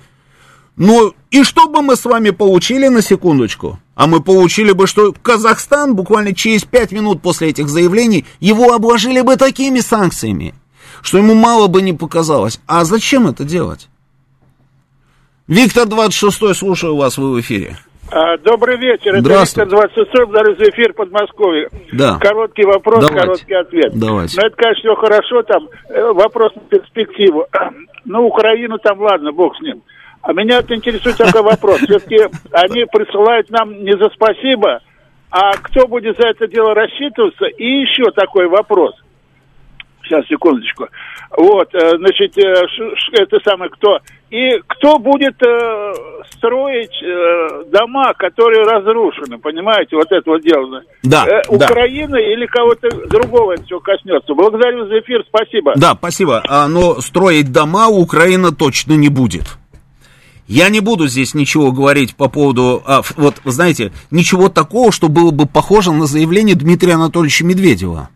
Ну, 0.77 1.15
и 1.31 1.45
что 1.45 1.69
бы 1.69 1.83
мы 1.83 1.95
с 1.95 2.05
вами 2.05 2.31
получили 2.31 2.89
на 2.89 3.01
секундочку? 3.01 3.79
А 3.95 4.09
мы 4.09 4.21
получили 4.21 4.73
бы, 4.73 4.87
что 4.89 5.13
Казахстан 5.23 5.95
буквально 5.95 6.35
через 6.35 6.65
5 6.65 6.93
минут 6.93 7.23
после 7.23 7.51
этих 7.51 7.69
заявлений 7.69 8.25
его 8.41 8.73
обложили 8.73 9.21
бы 9.21 9.37
такими 9.37 9.79
санкциями, 9.79 10.55
что 11.01 11.19
ему 11.19 11.35
мало 11.35 11.69
бы 11.69 11.81
не 11.81 11.93
показалось. 11.93 12.61
А 12.67 12.85
зачем 12.85 13.29
это 13.29 13.45
делать? 13.45 13.89
Виктор 15.47 15.87
26 15.87 16.57
слушаю 16.57 16.97
вас, 16.97 17.19
вы 17.19 17.35
в 17.35 17.41
эфире. 17.41 17.77
А, 18.11 18.37
добрый 18.39 18.77
вечер, 18.77 19.15
это 19.15 19.29
Виктор 19.29 19.69
26 19.69 20.11
благодарю 20.13 20.57
за 20.57 20.71
эфир 20.71 20.93
Подмосковье. 20.93 21.69
Да. 21.93 22.19
Короткий 22.21 22.65
вопрос, 22.65 23.01
Давайте. 23.01 23.21
короткий 23.21 23.55
ответ. 23.55 23.93
Давайте. 23.95 24.41
Ну, 24.41 24.47
это, 24.47 24.57
конечно, 24.57 24.81
все 24.81 24.95
хорошо, 24.95 25.43
там, 25.43 25.69
э, 25.89 26.13
вопрос 26.13 26.53
на 26.57 26.63
перспективу. 26.63 27.47
Ну, 28.07 28.27
Украину 28.27 28.77
там, 28.77 29.01
ладно, 29.01 29.33
бог 29.33 29.57
с 29.57 29.63
ним. 29.63 29.81
А 30.25 30.33
меня 30.33 30.61
это 30.61 30.75
интересует 30.75 31.19
такой 31.19 31.43
вопрос. 31.43 31.81
Все-таки 31.81 32.17
они 32.51 32.87
присылают 32.87 33.51
нам 33.51 33.85
не 33.85 33.93
за 33.93 34.09
спасибо, 34.15 34.81
а 35.31 35.53
кто 35.53 35.87
будет 35.87 36.17
за 36.19 36.29
это 36.29 36.49
дело 36.49 36.75
рассчитываться? 36.75 37.45
И 37.45 37.83
еще 37.83 38.11
такой 38.13 38.49
вопрос. 38.49 38.95
Сейчас, 40.03 40.27
секундочку. 40.27 40.89
Вот, 41.37 41.75
э, 41.75 41.97
значит, 41.99 42.39
э, 42.39 42.67
это 43.13 43.39
самое 43.45 43.71
кто? 43.71 43.99
И 44.31 44.61
кто 44.67 44.99
будет 44.99 45.35
э, 45.43 45.93
строить 46.31 47.03
э, 47.03 47.65
дома, 47.71 48.13
которые 48.15 48.65
разрушены, 48.65 49.39
понимаете, 49.39 49.97
вот 49.97 50.11
это 50.11 50.31
вот 50.31 50.43
дело. 50.43 50.83
Да, 51.03 51.25
э, 51.27 51.43
да. 51.51 51.67
Украина 51.67 52.17
или 52.17 52.47
кого-то 52.47 52.89
другого 53.09 53.53
это 53.53 53.65
все 53.65 53.81
коснется. 53.81 54.35
Благодарю 54.35 54.87
за 54.87 55.01
эфир, 55.01 55.25
спасибо. 55.27 55.73
Да, 55.77 55.95
спасибо. 55.95 56.43
А, 56.49 56.69
но 56.69 57.01
строить 57.01 57.51
дома 57.53 57.89
Украина 57.89 58.53
точно 58.53 58.93
не 58.95 59.09
будет. 59.09 59.59
Я 60.47 60.69
не 60.69 60.81
буду 60.81 61.09
здесь 61.09 61.35
ничего 61.35 61.73
говорить 61.73 62.15
по 62.15 62.29
поводу, 62.29 62.83
а, 62.85 63.03
вот, 63.17 63.41
знаете, 63.45 63.93
ничего 64.11 64.49
такого, 64.49 64.93
что 64.93 65.09
было 65.09 65.31
бы 65.31 65.47
похоже 65.47 65.93
на 65.93 66.07
заявление 66.07 66.55
Дмитрия 66.55 66.95
Анатольевича 66.95 67.45
Медведева. 67.45 68.11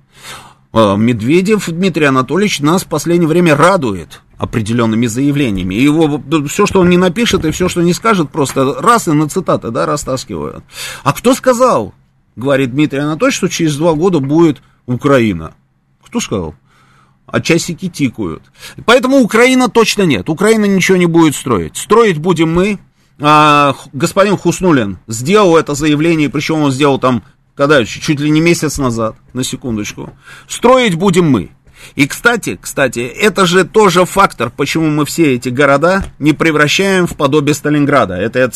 А, 0.73 0.97
Медведев 0.97 1.71
Дмитрий 1.71 2.05
Анатольевич 2.05 2.61
нас 2.61 2.85
в 2.85 2.87
последнее 2.87 3.29
время 3.29 3.57
радует 3.57 4.21
определенными 4.37 5.07
заявлениями. 5.07 5.75
Его 5.75 6.23
все, 6.49 6.67
что 6.67 6.81
он 6.81 6.91
не 6.91 6.99
напишет, 6.99 7.45
и 7.47 7.51
все, 7.51 7.69
что 7.69 7.83
не 7.83 7.95
скажет, 7.95 8.31
просто 8.31 8.75
раз 8.75 9.09
и 9.09 9.13
на 9.13 9.29
цитаты, 9.29 9.71
да, 9.71 9.87
растаскивают. 9.87 10.65
А 11.05 11.15
кто 11.15 11.35
сказал, 11.35 11.95
говорит 12.37 12.73
Дмитрий 12.73 13.01
Анатольевич, 13.01 13.37
что 13.37 13.49
через 13.49 13.77
два 13.77 13.95
года 13.95 14.21
будет 14.21 14.63
Украина? 14.87 15.55
Кто 16.05 16.21
сказал? 16.21 16.55
А 17.31 17.41
часики 17.41 17.89
тикают. 17.89 18.43
Поэтому 18.85 19.21
Украина 19.21 19.69
точно 19.69 20.03
нет. 20.03 20.29
Украина 20.29 20.65
ничего 20.65 20.97
не 20.97 21.07
будет 21.07 21.35
строить. 21.35 21.77
Строить 21.77 22.19
будем 22.19 22.53
мы. 22.53 22.79
А, 23.21 23.75
господин 23.93 24.37
Хуснулин 24.37 24.99
сделал 25.09 25.57
это 25.57 25.75
заявление, 25.75 26.31
причем 26.31 26.63
он 26.63 26.73
сделал 26.73 26.99
там, 26.99 27.25
когда, 27.55 27.85
чуть 27.85 28.21
ли 28.21 28.31
не 28.31 28.41
месяц 28.41 28.79
назад, 28.79 29.17
на 29.33 29.43
секундочку. 29.43 30.13
Строить 30.47 30.95
будем 30.95 31.25
мы. 31.31 31.51
И, 31.95 32.07
кстати, 32.07 32.59
кстати, 32.61 33.01
это 33.01 33.47
же 33.47 33.65
тоже 33.65 34.05
фактор, 34.05 34.51
почему 34.51 34.89
мы 34.89 35.05
все 35.05 35.35
эти 35.35 35.49
города 35.49 36.05
не 36.19 36.33
превращаем 36.33 37.07
в 37.07 37.17
подобие 37.17 37.55
Сталинграда. 37.55 38.15
Это 38.15 38.39
я 38.39 38.51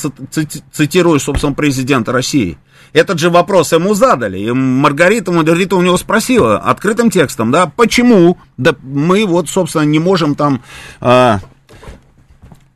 цитирую, 0.72 1.20
собственно, 1.20 1.52
президента 1.52 2.12
России. 2.12 2.58
Этот 2.92 3.18
же 3.18 3.30
вопрос 3.30 3.72
ему 3.72 3.94
задали. 3.94 4.38
И 4.38 4.52
Маргарита, 4.52 5.32
Маргарита 5.32 5.76
у 5.76 5.82
него 5.82 5.96
спросила 5.96 6.58
открытым 6.58 7.10
текстом, 7.10 7.50
да, 7.50 7.66
почему 7.66 8.38
да, 8.58 8.74
мы 8.82 9.24
вот, 9.24 9.48
собственно, 9.48 9.82
не 9.82 9.98
можем 9.98 10.34
там 10.34 10.62
а, 11.00 11.40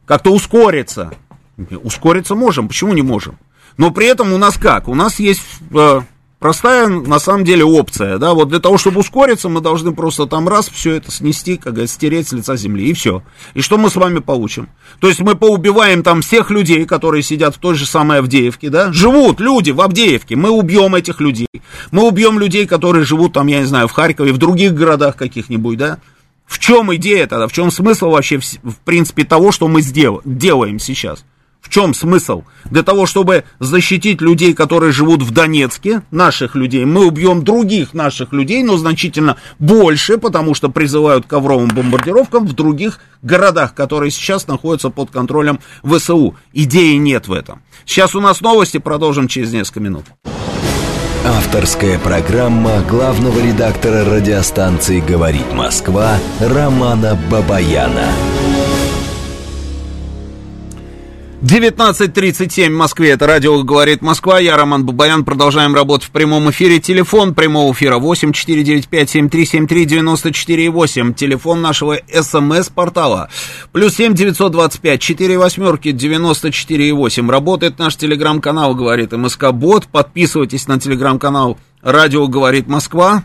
как-то 0.07 0.33
ускориться. 0.33 1.13
Ускориться 1.83 2.35
можем, 2.35 2.69
почему 2.69 2.93
не 2.95 3.03
можем? 3.03 3.39
Но 3.77 3.91
при 3.91 4.07
этом 4.07 4.33
у 4.33 4.39
нас 4.39 4.57
как? 4.57 4.89
У 4.89 4.95
нас 4.95 5.19
есть 5.19 5.43
а, 5.75 6.03
простая, 6.39 6.89
на 6.89 7.19
самом 7.19 7.45
деле, 7.45 7.65
опция, 7.65 8.19
да, 8.19 8.35
вот 8.35 8.49
для 8.49 8.59
того, 8.59 8.79
чтобы 8.79 9.01
ускориться, 9.01 9.49
мы 9.49 9.61
должны 9.61 9.93
просто 9.93 10.27
там 10.27 10.49
раз 10.49 10.69
все 10.69 10.93
это 10.93 11.11
снести, 11.11 11.57
как 11.57 11.75
говорится, 11.75 11.97
стереть 11.97 12.29
с 12.29 12.33
лица 12.33 12.57
земли, 12.57 12.89
и 12.89 12.93
все. 12.93 13.23
И 13.55 13.61
что 13.61 13.79
мы 13.79 13.91
с 13.91 13.97
вами 13.97 14.19
получим? 14.19 14.69
То 15.01 15.09
есть 15.09 15.21
мы 15.21 15.35
поубиваем 15.35 16.03
там 16.03 16.23
всех 16.23 16.51
людей, 16.51 16.85
которые 16.85 17.23
сидят 17.23 17.57
в 17.57 17.59
той 17.59 17.75
же 17.75 17.87
самой 17.87 18.19
Авдеевке, 18.19 18.71
да, 18.71 18.93
живут 18.93 19.41
люди 19.41 19.71
в 19.71 19.81
Авдеевке, 19.81 20.37
мы 20.37 20.51
убьем 20.51 20.95
этих 20.95 21.21
людей, 21.21 21.49
мы 21.91 22.07
убьем 22.07 22.39
людей, 22.39 22.67
которые 22.67 23.05
живут 23.05 23.33
там, 23.33 23.47
я 23.47 23.61
не 23.61 23.67
знаю, 23.67 23.89
в 23.89 23.93
Харькове, 23.93 24.33
в 24.33 24.39
других 24.39 24.75
городах 24.75 25.17
каких-нибудь, 25.17 25.79
да, 25.79 25.99
в 26.47 26.59
чем 26.59 26.95
идея 26.95 27.27
тогда, 27.27 27.49
в 27.49 27.53
чем 27.53 27.71
смысл 27.71 28.11
вообще, 28.11 28.39
в, 28.39 28.77
принципе, 28.85 29.25
того, 29.25 29.53
что 29.53 29.69
мы 29.69 29.83
сдел, 29.83 30.23
делаем 30.25 30.79
сейчас? 30.79 31.25
В 31.61 31.69
чем 31.69 31.95
смысл? 31.95 32.45
Для 32.65 32.83
того, 32.83 33.07
чтобы 33.07 33.45
защитить 33.59 34.21
людей, 34.21 34.55
которые 34.55 34.93
живут 34.93 35.23
в 35.23 35.33
Донецке, 35.33 36.03
наших 36.11 36.55
людей, 36.55 36.85
мы 36.85 37.07
убьем 37.07 37.43
других 37.43 37.93
наших 37.93 38.33
людей, 38.33 38.63
но 38.63 38.77
значительно 38.77 39.37
больше, 39.59 40.17
потому 40.19 40.55
что 40.55 40.69
призывают 40.69 41.27
к 41.27 41.29
ковровым 41.29 41.69
бомбардировкам 41.69 42.47
в 42.47 42.53
других 42.53 43.01
городах, 43.23 43.75
которые 43.75 44.11
сейчас 44.11 44.47
находятся 44.47 44.91
под 44.91 45.11
контролем 45.11 45.59
ВСУ. 45.85 46.37
Идеи 46.53 46.95
нет 46.95 47.27
в 47.27 47.33
этом. 47.33 47.63
Сейчас 47.85 48.15
у 48.15 48.21
нас 48.21 48.41
новости, 48.41 48.79
продолжим 48.79 49.27
через 49.29 49.53
несколько 49.53 49.81
минут. 49.81 50.05
Авторская 51.27 51.99
программа 51.99 52.83
главного 52.83 53.41
редактора 53.41 54.05
радиостанции 54.05 55.01
«Говорит 55.01 55.53
Москва» 55.53 56.19
Романа 56.39 57.19
Бабаяна. 57.29 58.07
19.37 61.43 62.71
в 62.71 62.73
Москве, 62.73 63.11
это 63.11 63.27
радио 63.27 63.63
«Говорит 63.63 64.01
Москва», 64.01 64.41
я 64.41 64.57
Роман 64.57 64.87
Бабаян, 64.87 65.23
продолжаем 65.23 65.75
работать 65.75 66.09
в 66.09 66.11
прямом 66.11 66.51
эфире, 66.51 66.81
телефон 66.81 67.35
прямого 67.35 67.75
эфира 67.75 67.99
8 67.99 68.33
495 68.33 69.11
7373 69.11 69.85
94 69.85 70.71
8, 70.71 71.13
телефон 71.13 71.61
нашего 71.61 71.99
СМС-портала, 72.11 73.29
плюс 73.73 73.97
7 73.97 74.15
925 74.15 74.99
4 74.99 75.39
восьмерки 75.39 75.93
94 75.93 76.95
8, 76.95 77.31
работает 77.31 77.79
наш 77.79 77.97
телеграм-канал 77.97 78.75
«Говорит 78.75 79.13
МСК 79.13 79.53
Бот», 79.53 79.89
подписывайтесь 79.89 80.67
на 80.69 80.81
телеграм-канал 80.81 81.59
«Радио 81.83 82.29
Говорит 82.29 82.67
Москва», 82.67 83.25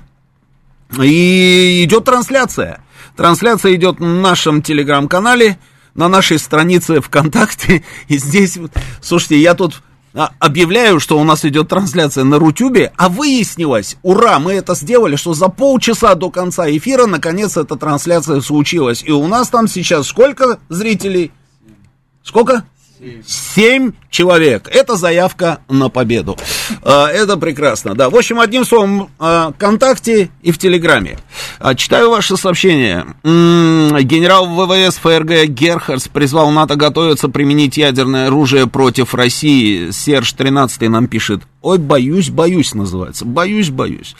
и 1.01 1.85
идет 1.85 2.03
трансляция, 2.03 2.81
трансляция 3.15 3.73
идет 3.75 3.99
в 3.99 4.05
нашем 4.05 4.61
телеграм-канале, 4.61 5.57
на 5.95 6.07
нашей 6.07 6.39
странице 6.39 7.01
ВКонтакте. 7.01 7.83
И 8.07 8.17
здесь, 8.17 8.57
слушайте, 9.01 9.39
я 9.39 9.53
тут 9.53 9.81
а, 10.13 10.31
объявляю, 10.39 10.99
что 10.99 11.19
у 11.19 11.23
нас 11.23 11.45
идет 11.45 11.69
трансляция 11.69 12.23
на 12.23 12.37
Рутюбе, 12.37 12.91
а 12.97 13.07
выяснилось, 13.07 13.97
ура, 14.01 14.39
мы 14.39 14.53
это 14.53 14.75
сделали, 14.75 15.15
что 15.15 15.33
за 15.33 15.47
полчаса 15.47 16.15
до 16.15 16.29
конца 16.29 16.69
эфира 16.69 17.05
наконец 17.05 17.55
эта 17.55 17.75
трансляция 17.75 18.41
случилась. 18.41 19.03
И 19.05 19.11
у 19.11 19.27
нас 19.27 19.49
там 19.49 19.67
сейчас 19.67 20.07
сколько 20.07 20.59
зрителей? 20.69 21.31
Сколько? 22.23 22.65
Семь 23.25 23.93
человек. 24.09 24.69
Это 24.71 24.95
заявка 24.95 25.59
на 25.69 25.89
победу. 25.89 26.37
А, 26.83 27.07
это 27.07 27.35
прекрасно, 27.37 27.95
да. 27.95 28.09
В 28.09 28.15
общем, 28.15 28.39
одним 28.39 28.63
словом, 28.63 29.09
а, 29.17 29.53
ВКонтакте 29.53 30.29
и 30.43 30.51
в 30.51 30.59
Телеграме. 30.59 31.17
А, 31.59 31.73
читаю 31.73 32.11
ваше 32.11 32.37
сообщение. 32.37 33.05
Генерал 33.23 34.47
ВВС 34.47 34.97
ФРГ 34.97 35.45
Герхардс 35.47 36.07
призвал 36.09 36.51
НАТО 36.51 36.75
готовиться 36.75 37.27
применить 37.29 37.77
ядерное 37.77 38.27
оружие 38.27 38.67
против 38.67 39.15
России. 39.15 39.89
Серж 39.89 40.33
13 40.33 40.89
нам 40.89 41.07
пишет. 41.07 41.41
Ой, 41.61 41.79
боюсь, 41.79 42.29
боюсь 42.29 42.73
называется. 42.75 43.25
Боюсь, 43.25 43.69
боюсь. 43.69 44.15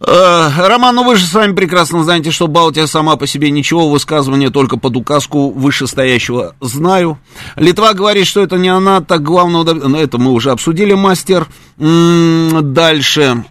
Э, 0.00 0.50
Роман, 0.56 0.94
ну 0.94 1.04
вы 1.04 1.16
же 1.16 1.26
сами 1.26 1.54
прекрасно 1.54 2.04
знаете, 2.04 2.30
что 2.30 2.46
Балтия 2.46 2.86
сама 2.86 3.16
по 3.16 3.26
себе 3.26 3.50
ничего, 3.50 3.90
высказывание 3.90 4.50
только 4.50 4.76
под 4.76 4.96
указку 4.96 5.50
вышестоящего 5.50 6.54
знаю. 6.60 7.18
Литва 7.56 7.94
говорит, 7.94 8.26
что 8.26 8.40
это 8.40 8.56
не 8.58 8.68
она, 8.68 9.00
так 9.00 9.22
главного... 9.22 9.96
Это 9.98 10.18
мы 10.18 10.30
уже 10.32 10.52
обсудили, 10.52 10.94
мастер. 10.94 11.48
Дальше. 11.76 13.44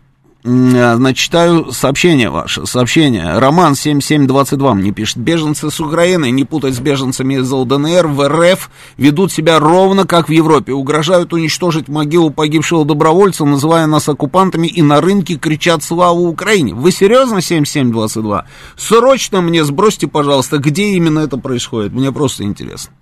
А, 0.49 0.95
значит, 0.95 1.18
читаю 1.18 1.72
сообщение 1.74 2.30
ваше, 2.30 2.65
сообщение. 2.65 3.38
Роман 3.38 3.76
7722 3.76 4.74
мне 4.76 4.91
пишет. 4.91 5.18
Беженцы 5.18 5.69
с 5.69 5.80
Украины, 5.82 6.32
не 6.32 6.45
путать 6.45 6.76
с 6.76 6.80
беженцами 6.80 7.36
из 7.36 7.52
ЛДНР, 7.52 8.07
в 8.07 8.28
РФ 8.30 8.69
ведут 8.95 9.34
себя 9.34 9.60
ровно 9.60 10.07
как 10.07 10.30
в 10.30 10.32
Европе. 10.32 10.72
Угрожают 10.72 11.34
уничтожить 11.34 11.90
могилу 11.90 12.30
погибшего 12.30 12.86
добровольца, 12.86 13.44
называя 13.44 13.88
нас 13.88 14.07
оккупантами, 14.07 14.68
и 14.68 14.82
на 14.82 15.02
рынке 15.02 15.36
кричат 15.36 15.84
«Славу 15.84 16.30
Украине». 16.30 16.74
Вы 16.74 16.91
серьезно 16.91 17.41
7722? 17.41 18.45
Срочно 18.78 19.41
мне 19.41 19.65
сбросьте, 19.65 20.07
пожалуйста, 20.07 20.60
где 20.60 20.91
именно 20.91 21.19
это 21.19 21.38
происходит. 21.38 21.91
Мне 21.91 22.14
просто 22.14 22.44
интересно. 22.44 22.94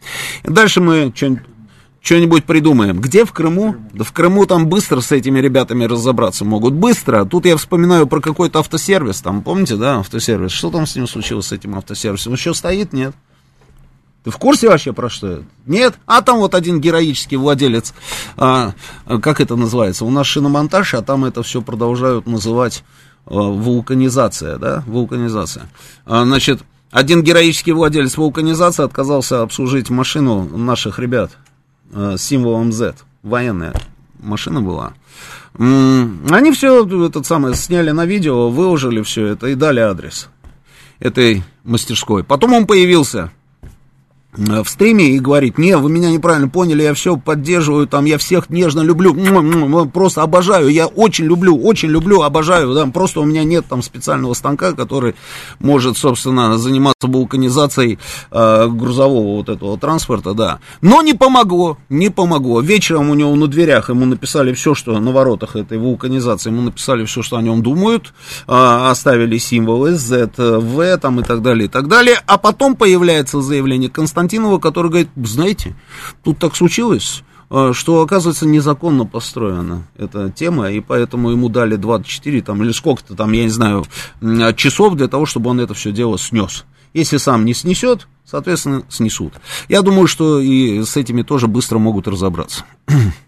Дальше 0.44 0.82
мы 0.82 1.12
что-нибудь 1.16 1.44
что-нибудь 2.06 2.46
придумаем. 2.46 3.02
Где 3.02 3.26
в 3.26 3.34
Крыму? 3.34 3.76
Да 3.92 4.04
в 4.04 4.14
Крыму 4.14 4.46
там 4.46 4.68
быстро 4.68 5.02
с 5.02 5.12
этими 5.12 5.40
ребятами 5.40 5.86
разобраться 5.86 6.46
могут. 6.46 6.76
Быстро. 6.76 7.26
Тут 7.26 7.48
я 7.48 7.58
вспоминаю 7.58 8.06
про 8.06 8.22
какой-то 8.22 8.60
автосервис. 8.60 9.22
Там, 9.22 9.42
помните, 9.42 9.76
да, 9.76 9.98
автосервис? 9.98 10.52
Что 10.52 10.70
там 10.70 10.86
с 10.86 10.96
ним 10.96 11.08
случилось, 11.08 11.48
с 11.48 11.52
этим 11.52 11.76
автосервисом? 11.76 12.34
Еще 12.34 12.54
стоит? 12.54 12.94
Нет. 12.94 13.16
Ты 14.24 14.30
в 14.30 14.38
курсе 14.38 14.70
вообще 14.70 14.94
про 14.94 15.10
что 15.10 15.28
это? 15.28 15.44
Нет? 15.66 15.96
А 16.06 16.22
там 16.22 16.38
вот 16.38 16.54
один 16.54 16.80
героический 16.80 17.38
владелец, 17.38 17.96
а, 18.38 18.74
как 19.08 19.42
это 19.42 19.56
называется? 19.56 20.06
У 20.06 20.12
нас 20.12 20.28
шиномонтаж, 20.28 20.94
а 20.94 21.02
там 21.02 21.26
это 21.26 21.42
все 21.42 21.64
продолжают 21.64 22.28
называть 22.28 22.84
а, 23.26 23.34
вулканизация, 23.34 24.58
да? 24.58 24.84
Вулканизация. 24.86 25.70
А, 26.06 26.24
значит, 26.24 26.62
один 26.92 27.24
героический 27.24 27.72
владелец 27.72 28.16
вулканизации 28.16 28.86
отказался 28.86 29.42
обслужить 29.42 29.90
машину 29.90 30.56
наших 30.56 31.00
ребят 31.00 31.32
э, 31.92 32.16
символом 32.18 32.72
Z. 32.72 32.96
Военная 33.24 33.74
машина 34.20 34.62
была. 34.62 34.94
Они 35.58 36.52
все 36.52 36.86
этот 37.06 37.26
самый 37.26 37.56
сняли 37.56 37.92
на 37.92 38.06
видео, 38.06 38.50
выложили 38.50 39.02
все 39.04 39.28
это 39.28 39.48
и 39.48 39.56
дали 39.56 39.80
адрес 39.80 40.30
этой 41.00 41.44
мастерской. 41.64 42.24
Потом 42.24 42.54
он 42.54 42.68
появился 42.68 43.32
в 44.38 44.66
стриме 44.68 45.10
и 45.10 45.20
говорит, 45.20 45.58
не, 45.58 45.78
вы 45.78 45.90
меня 45.90 46.12
неправильно 46.12 46.50
поняли, 46.50 46.84
я 46.84 46.94
все 46.94 47.18
поддерживаю, 47.18 47.88
там, 47.88 48.06
я 48.06 48.18
всех 48.18 48.50
нежно 48.50 48.82
люблю, 48.82 49.16
просто 49.94 50.22
обожаю, 50.22 50.70
я 50.70 50.88
очень 50.88 51.26
люблю, 51.26 51.58
очень 51.58 51.90
люблю, 51.90 52.22
обожаю, 52.22 52.74
да, 52.74 52.86
просто 52.88 53.22
у 53.22 53.26
меня 53.26 53.44
нет 53.44 53.66
там 53.68 53.82
специального 53.82 54.34
станка, 54.34 54.74
который 54.74 55.16
может, 55.60 55.98
собственно, 55.98 56.58
заниматься 56.58 57.08
вулканизацией 57.08 58.00
э, 58.32 58.68
грузового 58.68 59.38
вот 59.38 59.50
этого 59.50 59.78
транспорта, 59.78 60.34
да, 60.34 60.60
но 60.82 61.02
не 61.02 61.14
помогло, 61.14 61.78
не 61.90 62.10
помогло, 62.10 62.62
вечером 62.62 63.10
у 63.10 63.14
него 63.14 63.34
на 63.36 63.48
дверях 63.48 63.90
ему 63.90 64.06
написали 64.06 64.54
все, 64.54 64.76
что 64.76 65.00
на 65.00 65.12
воротах 65.12 65.56
этой 65.56 65.78
вулканизации, 65.78 66.50
ему 66.50 66.62
написали 66.62 67.06
все, 67.06 67.22
что 67.22 67.38
о 67.38 67.42
нем 67.42 67.64
думают, 67.64 68.14
э, 68.48 68.52
оставили 68.90 69.38
символы 69.38 69.94
Z, 69.94 70.32
V, 70.38 70.98
там, 70.98 71.22
и 71.22 71.24
так 71.24 71.42
далее, 71.42 71.66
и 71.66 71.70
так 71.70 71.88
далее, 71.88 72.22
а 72.26 72.38
потом 72.38 72.76
появляется 72.76 73.42
заявление 73.42 73.90
Константина 73.90 74.25
Константинова, 74.26 74.60
который 74.60 74.90
говорит, 74.90 75.10
знаете, 75.16 75.76
тут 76.24 76.40
так 76.40 76.56
случилось, 76.56 77.24
э, 77.52 77.72
что, 77.74 78.02
оказывается, 78.02 78.48
незаконно 78.48 79.06
построена 79.06 79.88
эта 79.98 80.32
тема, 80.32 80.72
и 80.72 80.80
поэтому 80.80 81.30
ему 81.30 81.50
дали 81.50 81.76
24 81.76 82.42
там, 82.42 82.64
или 82.64 82.72
сколько-то 82.72 83.16
там, 83.16 83.32
я 83.34 83.44
не 83.44 83.50
знаю, 83.50 83.86
часов 84.56 84.96
для 84.96 85.08
того, 85.08 85.26
чтобы 85.26 85.52
он 85.52 85.60
это 85.60 85.74
все 85.74 85.92
дело 85.92 86.18
снес. 86.18 86.66
Если 86.94 87.18
сам 87.18 87.46
не 87.46 87.54
снесет, 87.54 88.08
соответственно, 88.26 88.84
снесут. 88.90 89.34
Я 89.70 89.82
думаю, 89.82 90.08
что 90.08 90.40
и 90.40 90.84
с 90.84 90.98
этими 90.98 91.22
тоже 91.22 91.48
быстро 91.48 91.78
могут 91.78 92.08
разобраться. 92.08 92.66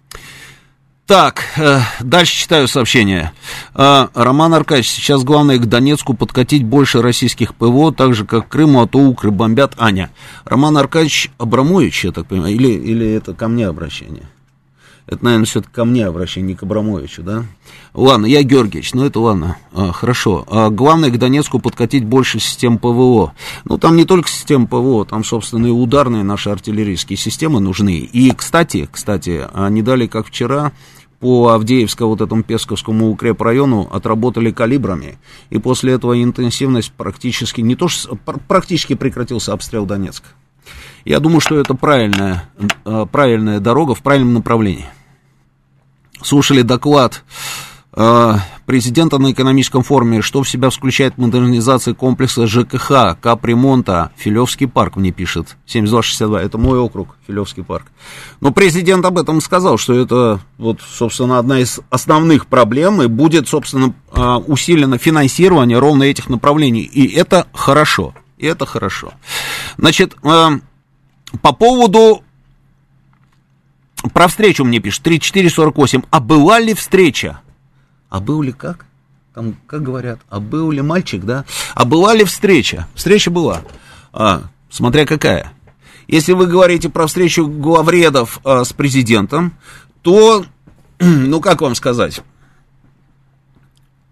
Так, 1.07 1.45
э, 1.55 1.79
дальше 2.01 2.35
читаю 2.35 2.67
сообщение. 2.67 3.31
Э, 3.73 4.07
Роман 4.13 4.53
Аркадьевич, 4.53 4.89
сейчас 4.89 5.23
главное 5.23 5.57
к 5.57 5.65
Донецку 5.65 6.13
подкатить 6.13 6.65
больше 6.65 7.01
российских 7.01 7.55
ПВО, 7.55 7.93
так 7.93 8.13
же, 8.13 8.25
как 8.25 8.49
к 8.49 8.51
Крыму, 8.51 8.81
а 8.81 8.88
то 8.88 8.99
укры 8.99 9.31
бомбят 9.31 9.73
Аня. 9.77 10.09
Роман 10.43 10.77
Аркадьевич 10.77 11.31
Абрамович, 11.38 12.03
я 12.03 12.11
так 12.11 12.27
понимаю, 12.27 12.53
или, 12.53 12.67
или 12.67 13.09
это 13.09 13.34
ко 13.34 13.47
мне 13.47 13.67
обращение? 13.67 14.23
Это, 15.05 15.23
наверное, 15.23 15.45
все-таки 15.45 15.73
ко 15.73 15.85
мне 15.85 16.05
обращение, 16.05 16.49
не 16.49 16.55
к 16.55 16.63
Абрамовичу, 16.63 17.23
да? 17.23 17.45
Ладно, 17.93 18.25
я 18.25 18.43
Георгиевич, 18.43 18.93
ну 18.93 19.05
это 19.05 19.21
ладно, 19.21 19.55
а, 19.71 19.93
хорошо. 19.93 20.45
А 20.49 20.69
главное 20.69 21.09
к 21.09 21.17
Донецку 21.17 21.59
подкатить 21.59 22.03
больше 22.03 22.41
систем 22.41 22.77
ПВО. 22.77 23.34
Ну, 23.63 23.77
там 23.77 23.95
не 23.95 24.03
только 24.03 24.27
систем 24.27 24.67
ПВО, 24.67 25.05
там, 25.05 25.23
собственно, 25.23 25.67
и 25.67 25.69
ударные 25.69 26.23
наши 26.23 26.49
артиллерийские 26.49 27.15
системы 27.15 27.61
нужны. 27.61 27.99
И, 27.99 28.31
кстати, 28.31 28.89
кстати, 28.91 29.47
не 29.69 29.81
дали, 29.81 30.07
как 30.07 30.27
вчера, 30.27 30.73
по 31.19 31.49
Авдеевско, 31.49 32.06
вот 32.06 32.22
этому 32.22 32.44
Песковскому 32.44 33.10
укрепрайону 33.10 33.88
отработали 33.91 34.52
калибрами, 34.52 35.18
и 35.49 35.57
после 35.57 35.94
этого 35.94 36.22
интенсивность 36.22 36.91
практически, 36.91 37.61
не 37.61 37.76
то 37.76 37.88
что, 37.88 38.15
практически 38.48 38.94
прекратился 38.94 39.53
обстрел 39.53 39.85
Донецка. 39.85 40.27
Я 41.06 41.19
думаю, 41.19 41.39
что 41.39 41.60
это 41.60 41.73
правильная, 41.73 42.49
э, 42.85 43.06
правильная 43.11 43.60
дорога 43.60 43.95
в 43.95 44.02
правильном 44.02 44.34
направлении. 44.35 44.85
Слушали 46.22 46.61
доклад 46.61 47.23
президента 48.68 49.18
на 49.18 49.32
экономическом 49.32 49.82
форуме, 49.82 50.22
что 50.22 50.44
в 50.44 50.49
себя 50.49 50.69
включает 50.69 51.18
модернизация 51.18 51.95
комплекса 51.95 52.45
ЖКХ, 52.45 53.18
капремонта, 53.19 54.11
Филевский 54.18 54.68
парк, 54.68 54.98
мне 54.98 55.11
пишет, 55.11 55.57
7262, 55.65 56.41
это 56.44 56.57
мой 56.60 56.78
округ, 56.78 57.18
Филевский 57.26 57.64
парк. 57.64 57.88
Но 58.40 58.52
президент 58.52 59.03
об 59.03 59.18
этом 59.18 59.41
сказал, 59.41 59.80
что 59.80 59.95
это, 59.95 60.41
вот, 60.60 60.82
собственно, 60.82 61.40
одна 61.40 61.60
из 61.60 61.80
основных 61.90 62.45
проблем, 62.45 63.02
и 63.02 63.07
будет, 63.07 63.48
собственно, 63.48 63.95
э, 64.11 64.22
усилено 64.45 64.99
финансирование 64.99 65.80
ровно 65.80 66.03
этих 66.03 66.30
направлений, 66.30 66.84
и 66.84 67.15
это 67.15 67.48
хорошо, 67.52 68.14
и 68.38 68.45
это 68.45 68.68
хорошо. 68.68 69.14
Значит, 69.78 70.15
э, 70.22 70.49
по 71.41 71.53
поводу 71.53 72.22
про 74.14 74.28
встречу 74.28 74.64
мне 74.64 74.80
пишет, 74.80 75.02
3448, 75.02 76.03
а 76.11 76.19
была 76.19 76.60
ли 76.60 76.76
встреча? 76.76 77.41
А 78.09 78.19
был 78.19 78.41
ли 78.41 78.51
как? 78.51 78.85
Там, 79.34 79.55
как 79.67 79.84
говорят, 79.84 80.19
а 80.29 80.39
был 80.39 80.71
ли 80.71 80.81
мальчик, 80.81 81.23
да? 81.23 81.45
А 81.75 81.85
была 81.85 82.15
ли 82.15 82.23
встреча? 82.23 82.88
Встреча 82.95 83.29
была. 83.29 83.61
А, 84.11 84.43
смотря 84.69 85.05
какая. 85.05 85.53
Если 86.07 86.34
вы 86.34 86.47
говорите 86.47 86.89
про 86.89 87.05
встречу 87.07 87.47
главредов 87.47 88.39
а, 88.43 88.63
с 88.63 88.73
президентом, 88.73 89.53
то, 90.01 90.45
ну 90.99 91.41
как 91.41 91.61
вам 91.61 91.75
сказать? 91.75 92.21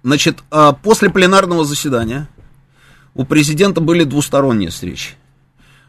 Значит, 0.03 0.43
а, 0.51 0.73
после 0.73 1.09
пленарного 1.09 1.65
заседания 1.65 2.29
у 3.15 3.23
президента 3.23 3.81
были 3.81 4.03
двусторонние 4.03 4.69
встречи. 4.69 5.15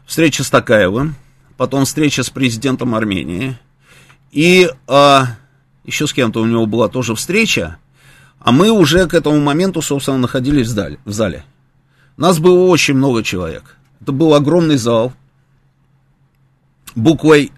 Встреча 0.05 0.43
с 0.43 0.49
Такаевым, 0.49 1.15
потом 1.57 1.85
встреча 1.85 2.23
с 2.23 2.29
президентом 2.29 2.95
Армении. 2.95 3.59
И 4.31 4.71
а, 4.87 5.35
еще 5.83 6.07
с 6.07 6.13
кем-то 6.13 6.41
у 6.41 6.45
него 6.45 6.65
была 6.65 6.87
тоже 6.87 7.13
встреча. 7.13 7.77
А 8.47 8.53
мы 8.53 8.71
уже 8.71 9.07
к 9.07 9.13
этому 9.13 9.41
моменту, 9.41 9.81
собственно, 9.81 10.19
находились 10.19 10.69
в 10.69 11.11
зале. 11.11 11.43
Нас 12.15 12.39
было 12.39 12.67
очень 12.67 12.93
много 12.93 13.21
человек. 13.21 13.75
Это 13.99 14.13
был 14.13 14.33
огромный 14.33 14.77
зал. 14.77 15.11
Буквой 16.95 17.51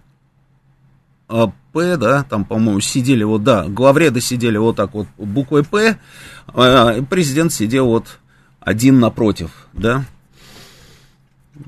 а, 1.28 1.52
П, 1.74 1.96
да, 1.96 2.24
там, 2.24 2.44
по-моему, 2.44 2.80
сидели 2.80 3.24
вот, 3.24 3.44
да, 3.44 3.66
главреды 3.66 4.20
сидели 4.20 4.58
вот 4.58 4.78
так 4.78 4.96
вот 4.96 5.06
буквой 5.20 5.64
П, 5.64 6.00
а 6.48 7.04
президент 7.04 7.54
сидел 7.54 7.86
вот 7.86 8.18
один 8.60 9.00
напротив, 9.00 9.68
да. 9.74 10.06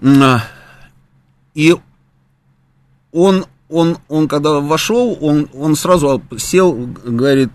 А, 0.01 0.41
и 1.53 1.75
он, 3.11 3.45
он, 3.69 3.99
он 4.07 4.27
когда 4.27 4.59
вошел, 4.61 5.15
он, 5.21 5.47
он 5.53 5.75
сразу 5.75 6.23
сел, 6.39 6.73
говорит, 6.73 7.51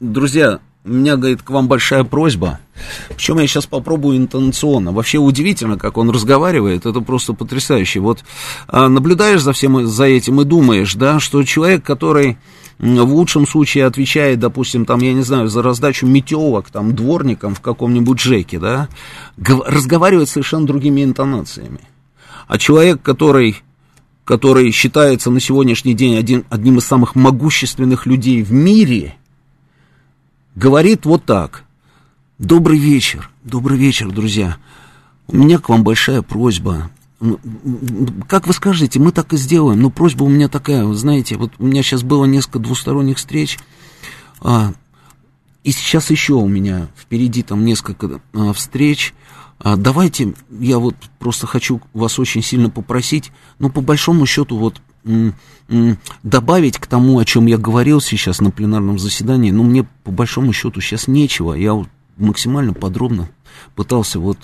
друзья, 0.00 0.58
у 0.84 0.90
меня, 0.90 1.16
говорит, 1.16 1.42
к 1.42 1.48
вам 1.48 1.66
большая 1.66 2.04
просьба. 2.04 2.60
Причем 3.08 3.38
я 3.38 3.46
сейчас 3.46 3.64
попробую 3.64 4.18
интонационно. 4.18 4.92
Вообще 4.92 5.18
удивительно, 5.18 5.78
как 5.78 5.96
он 5.96 6.10
разговаривает, 6.10 6.84
это 6.84 7.00
просто 7.00 7.32
потрясающе. 7.32 8.00
Вот 8.00 8.22
а, 8.68 8.88
наблюдаешь 8.88 9.40
за 9.40 9.54
всем 9.54 9.86
за 9.86 10.04
этим 10.04 10.42
и 10.42 10.44
думаешь, 10.44 10.94
да, 10.94 11.20
что 11.20 11.42
человек, 11.44 11.82
который 11.82 12.36
в 12.78 13.14
лучшем 13.14 13.46
случае 13.46 13.86
отвечает, 13.86 14.40
допустим, 14.40 14.84
там, 14.84 15.00
я 15.00 15.14
не 15.14 15.22
знаю, 15.22 15.48
за 15.48 15.62
раздачу 15.62 16.06
метелок, 16.06 16.68
там, 16.70 16.94
дворникам 16.94 17.54
в 17.54 17.60
каком-нибудь 17.60 18.20
ЖЭКе, 18.20 18.58
да, 18.58 18.88
разговаривает 19.38 20.28
совершенно 20.28 20.66
другими 20.66 21.02
интонациями. 21.02 21.80
А 22.46 22.58
человек, 22.58 23.00
который 23.00 23.56
который 24.26 24.70
считается 24.70 25.30
на 25.30 25.38
сегодняшний 25.38 25.92
день 25.92 26.16
один, 26.16 26.44
одним 26.48 26.78
из 26.78 26.86
самых 26.86 27.14
могущественных 27.14 28.06
людей 28.06 28.42
в 28.42 28.52
мире– 28.52 29.16
говорит 30.54 31.06
вот 31.06 31.24
так. 31.24 31.64
Добрый 32.38 32.78
вечер, 32.78 33.30
добрый 33.42 33.78
вечер, 33.78 34.10
друзья. 34.10 34.56
У 35.26 35.36
меня 35.36 35.58
к 35.58 35.68
вам 35.68 35.84
большая 35.84 36.22
просьба. 36.22 36.90
Как 38.28 38.46
вы 38.46 38.52
скажете, 38.52 38.98
мы 38.98 39.12
так 39.12 39.32
и 39.32 39.36
сделаем. 39.36 39.80
Но 39.80 39.90
просьба 39.90 40.24
у 40.24 40.28
меня 40.28 40.48
такая, 40.48 40.84
вы 40.84 40.94
знаете, 40.94 41.36
вот 41.36 41.52
у 41.58 41.66
меня 41.66 41.82
сейчас 41.82 42.02
было 42.02 42.24
несколько 42.24 42.58
двусторонних 42.58 43.16
встреч. 43.16 43.58
А, 44.40 44.74
и 45.62 45.70
сейчас 45.70 46.10
еще 46.10 46.34
у 46.34 46.48
меня 46.48 46.88
впереди 46.96 47.42
там 47.42 47.64
несколько 47.64 48.20
а, 48.34 48.52
встреч. 48.52 49.14
А, 49.58 49.76
давайте, 49.76 50.34
я 50.50 50.78
вот 50.78 50.96
просто 51.18 51.46
хочу 51.46 51.80
вас 51.94 52.18
очень 52.18 52.42
сильно 52.42 52.68
попросить, 52.68 53.32
ну, 53.58 53.70
по 53.70 53.80
большому 53.80 54.26
счету, 54.26 54.58
вот 54.58 54.82
добавить 56.22 56.78
к 56.78 56.86
тому, 56.86 57.18
о 57.18 57.24
чем 57.24 57.46
я 57.46 57.58
говорил 57.58 58.00
сейчас 58.00 58.40
на 58.40 58.50
пленарном 58.50 58.98
заседании, 58.98 59.50
ну, 59.50 59.62
мне 59.62 59.84
по 60.02 60.10
большому 60.10 60.52
счету 60.52 60.80
сейчас 60.80 61.08
нечего. 61.08 61.54
Я 61.54 61.84
максимально 62.16 62.72
подробно 62.72 63.28
пытался 63.74 64.18
вот 64.18 64.38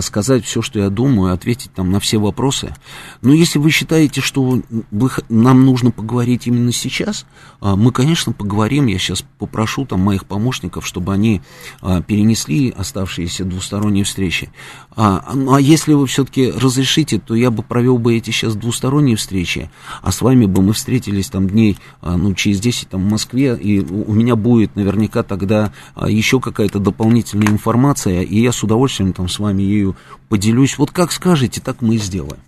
сказать 0.00 0.44
все, 0.44 0.62
что 0.62 0.78
я 0.78 0.88
думаю, 0.88 1.34
ответить 1.34 1.72
там 1.72 1.90
на 1.90 2.00
все 2.00 2.18
вопросы. 2.18 2.74
Но 3.20 3.32
если 3.32 3.58
вы 3.58 3.70
считаете, 3.70 4.20
что 4.20 4.60
вы, 4.90 5.10
нам 5.28 5.64
нужно 5.64 5.90
поговорить 5.90 6.46
именно 6.46 6.72
сейчас, 6.72 7.26
а, 7.60 7.76
мы, 7.76 7.92
конечно, 7.92 8.32
поговорим. 8.32 8.86
Я 8.86 8.98
сейчас 8.98 9.24
попрошу 9.38 9.84
там 9.86 10.00
моих 10.00 10.24
помощников, 10.24 10.86
чтобы 10.86 11.12
они 11.12 11.42
а, 11.80 12.02
перенесли 12.02 12.72
оставшиеся 12.76 13.44
двусторонние 13.44 14.04
встречи. 14.04 14.50
Ну, 14.94 15.54
а 15.54 15.60
если 15.60 15.94
вы 15.94 16.06
все-таки 16.06 16.50
разрешите, 16.50 17.18
то 17.18 17.34
я 17.34 17.50
бы 17.50 17.62
провел 17.62 17.96
бы 17.96 18.14
эти 18.14 18.30
сейчас 18.30 18.54
двусторонние 18.54 19.16
встречи, 19.16 19.70
а 20.02 20.12
с 20.12 20.20
вами 20.20 20.44
бы 20.44 20.60
мы 20.60 20.74
встретились 20.74 21.30
там 21.30 21.48
дней, 21.48 21.78
ну, 22.02 22.34
через 22.34 22.60
10 22.60 22.90
там 22.90 23.08
в 23.08 23.10
Москве, 23.10 23.56
и 23.58 23.80
у 23.80 24.12
меня 24.12 24.36
будет 24.36 24.76
наверняка 24.76 25.22
тогда 25.22 25.72
еще 26.06 26.40
какая-то 26.40 26.78
дополнительная 26.78 27.48
информация, 27.48 28.20
и 28.20 28.38
я 28.38 28.52
с 28.52 28.62
удовольствием 28.62 29.14
там 29.14 29.30
с 29.30 29.38
вами 29.38 29.62
ею 29.82 29.96
поделюсь. 30.28 30.78
Вот 30.78 30.90
как 30.90 31.12
скажете, 31.12 31.60
так 31.60 31.82
мы 31.82 31.96
и 31.96 31.98
сделаем. 31.98 32.40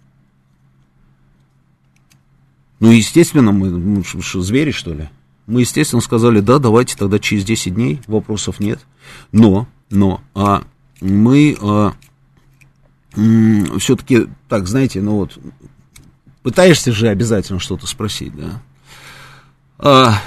Ну, 2.80 2.90
естественно, 2.90 3.52
мы, 3.52 3.70
ну, 3.70 4.04
что, 4.04 4.42
звери, 4.42 4.70
что 4.70 4.92
ли? 4.92 5.08
Мы, 5.46 5.60
естественно, 5.60 6.00
сказали, 6.00 6.40
да, 6.40 6.58
давайте 6.58 6.96
тогда 6.96 7.18
через 7.18 7.44
10 7.44 7.74
дней, 7.74 8.00
вопросов 8.06 8.60
нет. 8.60 8.80
Но, 9.32 9.68
но, 9.90 10.22
а 10.34 10.64
мы 11.00 11.56
а, 11.60 11.94
все-таки, 13.78 14.26
так, 14.48 14.66
знаете, 14.66 15.00
ну 15.00 15.16
вот, 15.16 15.38
пытаешься 16.42 16.92
же 16.92 17.08
обязательно 17.08 17.58
что-то 17.58 17.86
спросить, 17.86 18.34
да? 18.34 18.62
А, 19.78 20.20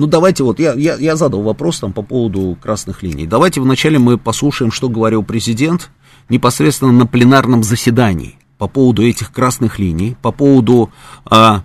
ну, 0.00 0.06
давайте 0.06 0.44
вот, 0.44 0.58
я, 0.58 0.72
я, 0.72 0.94
я 0.94 1.14
задал 1.14 1.42
вопрос 1.42 1.78
там 1.78 1.92
по 1.92 2.00
поводу 2.00 2.56
красных 2.62 3.02
линий. 3.02 3.26
Давайте 3.26 3.60
вначале 3.60 3.98
мы 3.98 4.16
послушаем, 4.16 4.72
что 4.72 4.88
говорил 4.88 5.22
президент 5.22 5.90
непосредственно 6.30 6.90
на 6.90 7.06
пленарном 7.06 7.62
заседании 7.62 8.38
по 8.56 8.66
поводу 8.66 9.06
этих 9.06 9.30
красных 9.30 9.78
линий, 9.78 10.16
по 10.22 10.32
поводу 10.32 10.90
а, 11.26 11.64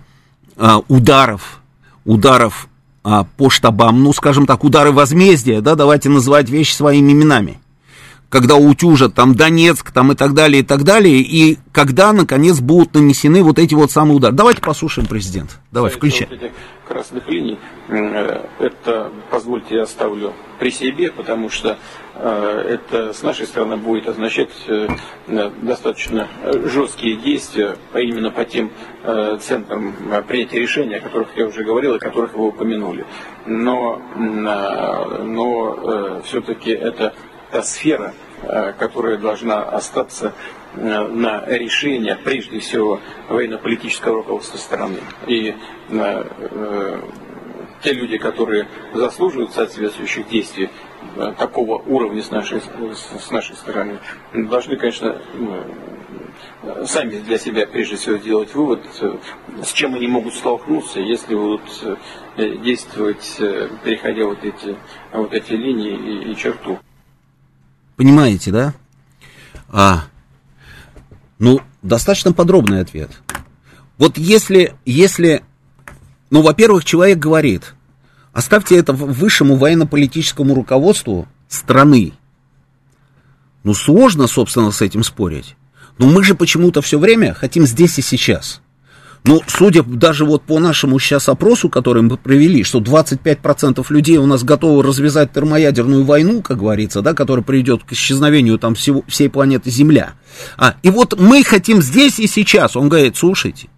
а, 0.58 0.82
ударов, 0.88 1.62
ударов 2.04 2.68
а, 3.02 3.24
по 3.24 3.48
штабам, 3.48 4.02
ну, 4.02 4.12
скажем 4.12 4.44
так, 4.44 4.64
удары 4.64 4.92
возмездия, 4.92 5.62
да, 5.62 5.74
давайте 5.74 6.10
называть 6.10 6.50
вещи 6.50 6.74
своими 6.74 7.12
именами. 7.12 7.58
Когда 8.28 8.56
утюжат 8.56 9.14
там 9.14 9.34
Донецк, 9.34 9.90
там 9.92 10.12
и 10.12 10.14
так 10.14 10.34
далее, 10.34 10.62
и 10.62 10.64
так 10.64 10.82
далее, 10.82 11.18
и 11.18 11.58
когда, 11.72 12.12
наконец, 12.12 12.60
будут 12.60 12.94
нанесены 12.94 13.42
вот 13.42 13.58
эти 13.58 13.74
вот 13.74 13.90
самые 13.90 14.16
удары. 14.16 14.34
Давайте 14.34 14.62
послушаем 14.62 15.08
президент. 15.08 15.58
Давай, 15.70 15.90
включай 15.90 16.28
красных 16.86 17.28
линий, 17.28 17.58
э, 17.88 18.44
это, 18.58 19.10
позвольте, 19.30 19.76
я 19.76 19.82
оставлю 19.82 20.32
при 20.58 20.70
себе, 20.70 21.10
потому 21.10 21.50
что 21.50 21.78
э, 22.14 22.78
это 22.78 23.12
с 23.12 23.22
нашей 23.22 23.46
стороны 23.46 23.76
будет 23.76 24.08
означать 24.08 24.50
э, 24.68 24.88
достаточно 25.62 26.28
жесткие 26.64 27.16
действия 27.16 27.76
а 27.92 28.00
именно 28.00 28.30
по 28.30 28.44
тем 28.44 28.70
центрам 29.40 29.94
принятия 30.28 30.60
решения, 30.60 30.96
о 30.96 31.00
которых 31.00 31.28
я 31.36 31.46
уже 31.46 31.64
говорил 31.64 31.94
и 31.94 31.98
которых 31.98 32.34
вы 32.34 32.48
упомянули. 32.48 33.06
Но, 33.46 34.02
но 34.16 36.20
все-таки 36.24 36.70
это 36.70 37.14
та 37.56 37.62
сфера, 37.62 38.12
которая 38.78 39.16
должна 39.16 39.62
остаться 39.62 40.34
на 40.74 41.42
решение, 41.46 42.18
прежде 42.22 42.58
всего, 42.58 43.00
военно-политического 43.30 44.16
руководства 44.16 44.58
страны. 44.58 44.98
И 45.26 45.54
э, 45.88 47.00
те 47.82 47.92
люди, 47.94 48.18
которые 48.18 48.68
заслуживают 48.92 49.52
соответствующих 49.52 50.28
действий 50.28 50.68
э, 51.16 51.32
такого 51.38 51.78
уровня 51.78 52.22
с 52.22 52.30
нашей, 52.30 52.60
с 52.60 53.30
нашей 53.30 53.56
стороны, 53.56 54.00
должны, 54.34 54.76
конечно, 54.76 55.16
э, 56.62 56.84
сами 56.84 57.20
для 57.20 57.38
себя 57.38 57.66
прежде 57.66 57.96
всего 57.96 58.18
сделать 58.18 58.54
вывод, 58.54 58.82
с 59.64 59.72
чем 59.72 59.94
они 59.94 60.08
могут 60.08 60.34
столкнуться, 60.34 61.00
если 61.00 61.34
будут 61.34 61.62
действовать, 62.36 63.36
переходя 63.82 64.26
вот 64.26 64.44
эти, 64.44 64.76
вот 65.14 65.32
эти 65.32 65.52
линии 65.52 66.24
и, 66.26 66.32
и 66.32 66.36
черту. 66.36 66.78
Понимаете, 67.96 68.50
да? 68.52 68.74
А, 69.68 70.04
ну, 71.38 71.60
достаточно 71.82 72.32
подробный 72.32 72.80
ответ. 72.80 73.10
Вот 73.98 74.18
если, 74.18 74.74
если, 74.84 75.42
ну, 76.30 76.42
во-первых, 76.42 76.84
человек 76.84 77.18
говорит, 77.18 77.74
оставьте 78.32 78.76
это 78.76 78.92
высшему 78.92 79.56
военно-политическому 79.56 80.54
руководству 80.54 81.26
страны. 81.48 82.12
Ну, 83.64 83.72
сложно, 83.72 84.26
собственно, 84.26 84.70
с 84.70 84.82
этим 84.82 85.02
спорить. 85.02 85.56
Но 85.98 86.06
мы 86.06 86.22
же 86.22 86.34
почему-то 86.34 86.82
все 86.82 86.98
время 86.98 87.32
хотим 87.32 87.66
здесь 87.66 87.98
и 87.98 88.02
сейчас. 88.02 88.60
Ну, 89.26 89.42
судя 89.48 89.82
даже 89.82 90.24
вот 90.24 90.42
по 90.42 90.60
нашему 90.60 91.00
сейчас 91.00 91.28
опросу, 91.28 91.68
который 91.68 92.02
мы 92.02 92.16
провели, 92.16 92.62
что 92.62 92.78
25% 92.78 93.84
людей 93.88 94.18
у 94.18 94.26
нас 94.26 94.44
готовы 94.44 94.84
развязать 94.84 95.32
термоядерную 95.32 96.04
войну, 96.04 96.42
как 96.42 96.58
говорится, 96.58 97.02
да, 97.02 97.12
которая 97.12 97.44
приведет 97.44 97.82
к 97.82 97.92
исчезновению 97.92 98.56
там 98.58 98.76
всего, 98.76 99.02
всей 99.08 99.28
планеты 99.28 99.70
Земля. 99.70 100.12
А, 100.56 100.76
и 100.84 100.90
вот 100.90 101.18
мы 101.18 101.42
хотим 101.42 101.82
здесь 101.82 102.20
и 102.20 102.28
сейчас. 102.28 102.76
Он 102.76 102.88
говорит, 102.88 103.16
слушайте, 103.16 103.68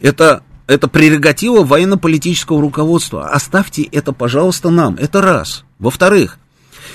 это, 0.00 0.42
это 0.66 0.88
прерогатива 0.88 1.64
военно-политического 1.64 2.58
руководства. 2.58 3.28
Оставьте 3.28 3.82
это, 3.82 4.14
пожалуйста, 4.14 4.70
нам. 4.70 4.96
Это 4.96 5.20
раз. 5.20 5.64
Во-вторых, 5.78 6.38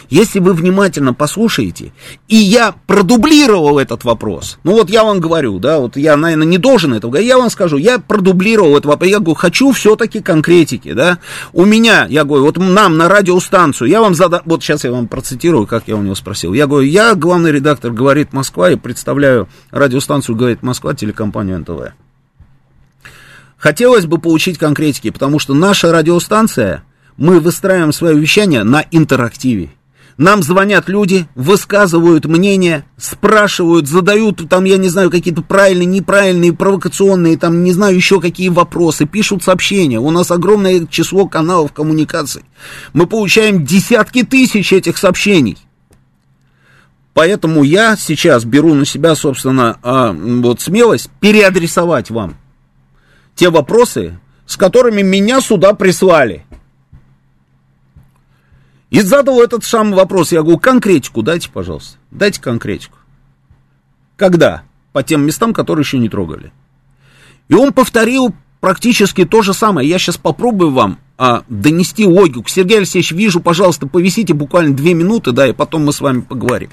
если 0.10 0.40
вы 0.40 0.54
внимательно 0.54 1.14
послушаете, 1.14 1.94
и 2.28 2.36
я 2.36 2.76
продублировал 2.86 3.80
этот 3.80 4.04
вопрос, 4.04 4.60
ну 4.64 4.74
вот 4.74 4.90
я 4.90 5.04
вам 5.04 5.20
говорю, 5.20 5.60
да, 5.60 5.80
вот 5.80 5.98
я, 5.98 6.16
наверное, 6.18 6.48
не 6.48 6.58
должен 6.58 6.94
этого 6.94 7.12
говорить, 7.12 7.30
я 7.30 7.38
вам 7.38 7.50
скажу, 7.50 7.78
я 7.78 8.00
продублировал 8.00 8.74
этот 8.74 8.86
вопрос, 8.86 9.10
я 9.10 9.20
говорю, 9.20 9.36
хочу 9.36 9.72
все-таки 9.72 10.22
конкретики, 10.22 10.94
да, 10.94 11.20
у 11.54 11.66
меня, 11.66 12.06
я 12.10 12.24
говорю, 12.24 12.46
вот 12.46 12.58
нам 12.58 12.98
на 12.98 13.10
радиостанцию, 13.10 13.90
я 13.90 14.02
вам 14.02 14.16
задам, 14.16 14.42
вот 14.46 14.64
сейчас 14.64 14.84
я 14.84 14.92
вам 14.92 15.08
процитирую, 15.08 15.68
как 15.68 15.84
я 15.88 15.96
у 15.96 16.02
него 16.02 16.16
спросил, 16.16 16.54
я 16.54 16.68
говорю, 16.68 16.88
я 16.88 17.16
главный 17.16 17.52
редактор 17.52 17.92
«Говорит 17.92 18.34
Москва» 18.34 18.72
и 18.72 18.76
представляю 18.76 19.48
радиостанцию 19.72 20.36
«Говорит 20.36 20.64
Москва», 20.64 20.94
телекомпанию 20.94 21.60
НТВ. 21.60 21.94
Хотелось 23.58 24.06
бы 24.06 24.20
получить 24.20 24.58
конкретики, 24.58 25.10
потому 25.10 25.40
что 25.40 25.54
наша 25.54 25.92
радиостанция, 25.92 26.84
мы 27.18 27.40
выстраиваем 27.40 27.92
свое 27.92 28.18
вещание 28.18 28.64
на 28.64 28.86
интерактиве. 28.92 29.72
Нам 30.18 30.42
звонят 30.42 30.90
люди, 30.90 31.28
высказывают 31.36 32.26
мнение, 32.26 32.86
спрашивают, 32.98 33.88
задают 33.88 34.50
там, 34.50 34.64
я 34.64 34.78
не 34.78 34.90
знаю, 34.90 35.12
какие-то 35.12 35.44
правильные, 35.44 35.86
неправильные, 35.86 36.54
провокационные, 36.54 37.38
там, 37.38 37.64
не 37.64 37.72
знаю, 37.72 37.96
еще 37.96 38.20
какие 38.20 38.50
вопросы, 38.50 39.06
пишут 39.06 39.44
сообщения. 39.44 40.00
У 40.00 40.10
нас 40.10 40.32
огромное 40.32 40.88
число 40.88 41.28
каналов 41.28 41.72
коммуникаций. 41.72 42.44
Мы 42.94 43.06
получаем 43.06 43.64
десятки 43.64 44.24
тысяч 44.24 44.74
этих 44.74 44.98
сообщений. 44.98 45.60
Поэтому 47.14 47.64
я 47.64 47.96
сейчас 47.96 48.44
беру 48.44 48.74
на 48.74 48.86
себя, 48.86 49.14
собственно, 49.16 49.78
а, 49.84 50.14
вот 50.14 50.62
смелость 50.62 51.10
переадресовать 51.20 52.10
вам 52.10 52.38
те 53.36 53.50
вопросы, 53.50 54.20
с 54.48 54.58
которыми 54.58 55.04
меня 55.04 55.42
сюда 55.42 55.74
прислали. 55.74 56.44
И 58.90 59.02
задал 59.02 59.42
этот 59.42 59.64
самый 59.64 59.96
вопрос. 59.96 60.32
Я 60.32 60.42
говорю, 60.42 60.60
конкретику 60.60 61.22
дайте, 61.22 61.50
пожалуйста. 61.50 61.98
Дайте 62.12 62.42
конкретику. 62.42 62.98
Когда? 64.16 64.64
По 64.94 65.04
тем 65.04 65.26
местам, 65.26 65.54
которые 65.54 65.84
еще 65.84 66.00
не 66.00 66.10
трогали. 66.10 66.52
И 67.50 67.54
он 67.54 67.74
повторил 67.74 68.34
практически 68.60 69.26
то 69.26 69.42
же 69.42 69.54
самое. 69.54 69.88
Я 69.88 70.00
сейчас 70.00 70.18
попробую 70.18 70.72
вам 70.72 71.00
а, 71.18 71.44
донести 71.50 72.06
логику. 72.06 72.48
Сергей 72.48 72.78
Алексеевич, 72.78 73.12
вижу, 73.12 73.42
пожалуйста, 73.42 73.88
повисите 73.88 74.34
буквально 74.34 74.76
две 74.76 74.94
минуты, 74.94 75.32
да, 75.32 75.48
и 75.48 75.54
потом 75.54 75.86
мы 75.86 75.94
с 75.94 76.02
вами 76.02 76.22
поговорим. 76.22 76.72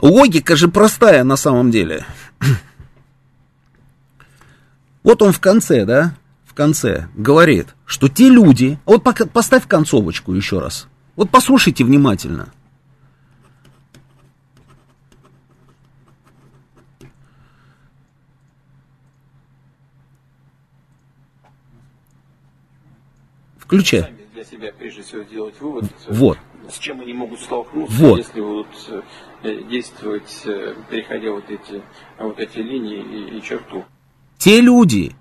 Логика 0.00 0.56
же 0.56 0.68
простая 0.68 1.24
на 1.24 1.36
самом 1.36 1.70
деле. 1.70 2.04
Вот 5.02 5.20
он 5.20 5.32
в 5.32 5.40
конце, 5.40 5.84
да, 5.84 6.14
в 6.54 6.56
конце 6.56 7.08
говорит, 7.16 7.74
что 7.84 8.08
те 8.08 8.28
люди... 8.28 8.78
Вот 8.84 9.02
пока, 9.02 9.26
поставь 9.26 9.66
концовочку 9.66 10.32
еще 10.32 10.60
раз. 10.60 10.86
Вот 11.16 11.28
послушайте 11.28 11.82
внимательно. 11.82 12.52
Включай. 23.58 24.14
Для 24.32 24.44
себя 24.44 24.70
прежде 24.78 25.02
всего 25.02 25.24
сделать 25.24 25.60
вывод, 25.60 25.86
вот. 26.08 26.38
с 26.70 26.78
чем 26.78 27.00
они 27.00 27.14
могут 27.14 27.40
столкнуться, 27.40 27.96
вот. 27.96 28.18
если 28.18 28.40
будут 28.40 28.68
действовать, 29.42 30.42
переходя 30.88 31.32
вот 31.32 31.50
эти, 31.50 31.82
вот 32.20 32.38
эти 32.38 32.58
линии 32.58 33.00
и, 33.00 33.38
и 33.38 33.42
черту. 33.42 33.84
Те 34.38 34.60
люди, 34.60 35.16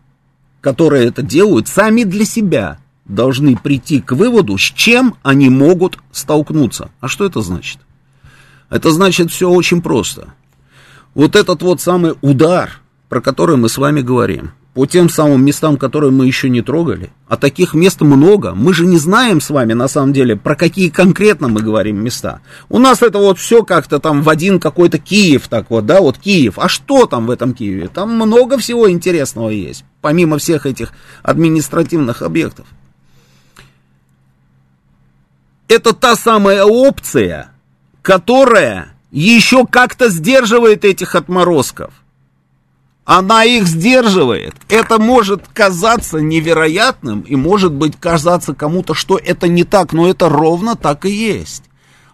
которые 0.64 1.08
это 1.08 1.22
делают, 1.22 1.68
сами 1.68 2.06
для 2.06 2.24
себя 2.24 2.80
должны 3.04 3.58
прийти 3.58 4.00
к 4.00 4.14
выводу, 4.14 4.58
с 4.58 4.62
чем 4.62 5.16
они 5.22 5.50
могут 5.50 6.00
столкнуться. 6.14 6.90
А 7.02 7.10
что 7.10 7.26
это 7.26 7.42
значит? 7.42 7.80
Это 8.70 8.92
значит 8.92 9.30
все 9.30 9.50
очень 9.50 9.82
просто. 9.82 10.34
Вот 11.16 11.36
этот 11.36 11.62
вот 11.64 11.82
самый 11.82 12.14
удар, 12.22 12.80
про 13.10 13.20
который 13.20 13.58
мы 13.58 13.68
с 13.68 13.78
вами 13.78 14.00
говорим, 14.00 14.52
по 14.74 14.88
тем 14.88 15.08
самым 15.08 15.46
местам, 15.46 15.78
которые 15.78 16.12
мы 16.12 16.26
еще 16.26 16.50
не 16.50 16.62
трогали, 16.62 17.12
а 17.28 17.38
таких 17.38 17.76
мест 17.76 18.02
много, 18.02 18.56
мы 18.56 18.74
же 18.74 18.86
не 18.86 18.98
знаем 18.98 19.40
с 19.40 19.52
вами 19.52 19.74
на 19.74 19.88
самом 19.88 20.14
деле, 20.14 20.36
про 20.36 20.56
какие 20.56 20.90
конкретно 20.90 21.48
мы 21.48 21.62
говорим 21.62 22.04
места. 22.04 22.42
У 22.70 22.80
нас 22.80 23.04
это 23.04 23.20
вот 23.20 23.38
все 23.38 23.64
как-то 23.64 24.00
там 24.00 24.24
в 24.24 24.30
один 24.30 24.60
какой-то 24.60 24.98
Киев, 24.98 25.48
так 25.48 25.70
вот, 25.70 25.86
да, 25.86 26.02
вот 26.02 26.18
Киев. 26.18 26.58
А 26.58 26.68
что 26.70 27.06
там 27.06 27.28
в 27.28 27.32
этом 27.32 27.54
Киеве? 27.54 27.88
Там 27.88 28.16
много 28.16 28.58
всего 28.58 28.90
интересного 28.90 29.50
есть, 29.50 29.86
помимо 30.02 30.40
всех 30.40 30.66
этих 30.66 30.92
административных 31.22 32.24
объектов. 32.24 32.66
Это 35.68 35.94
та 35.94 36.16
самая 36.16 36.64
опция, 36.66 37.52
которая 38.02 38.94
еще 39.12 39.68
как-то 39.68 40.10
сдерживает 40.10 40.84
этих 40.84 41.14
отморозков. 41.14 41.94
Она 43.06 43.44
их 43.44 43.68
сдерживает. 43.68 44.56
Это 44.70 44.98
может 44.98 45.48
казаться 45.50 46.20
невероятным 46.20 47.22
и 47.22 47.36
может 47.36 47.74
быть 47.74 47.98
казаться 48.00 48.54
кому-то, 48.54 48.94
что 48.94 49.18
это 49.18 49.48
не 49.48 49.66
так, 49.66 49.92
но 49.92 50.08
это 50.08 50.30
ровно 50.30 50.76
так 50.76 51.06
и 51.06 51.12
есть. 51.12 51.64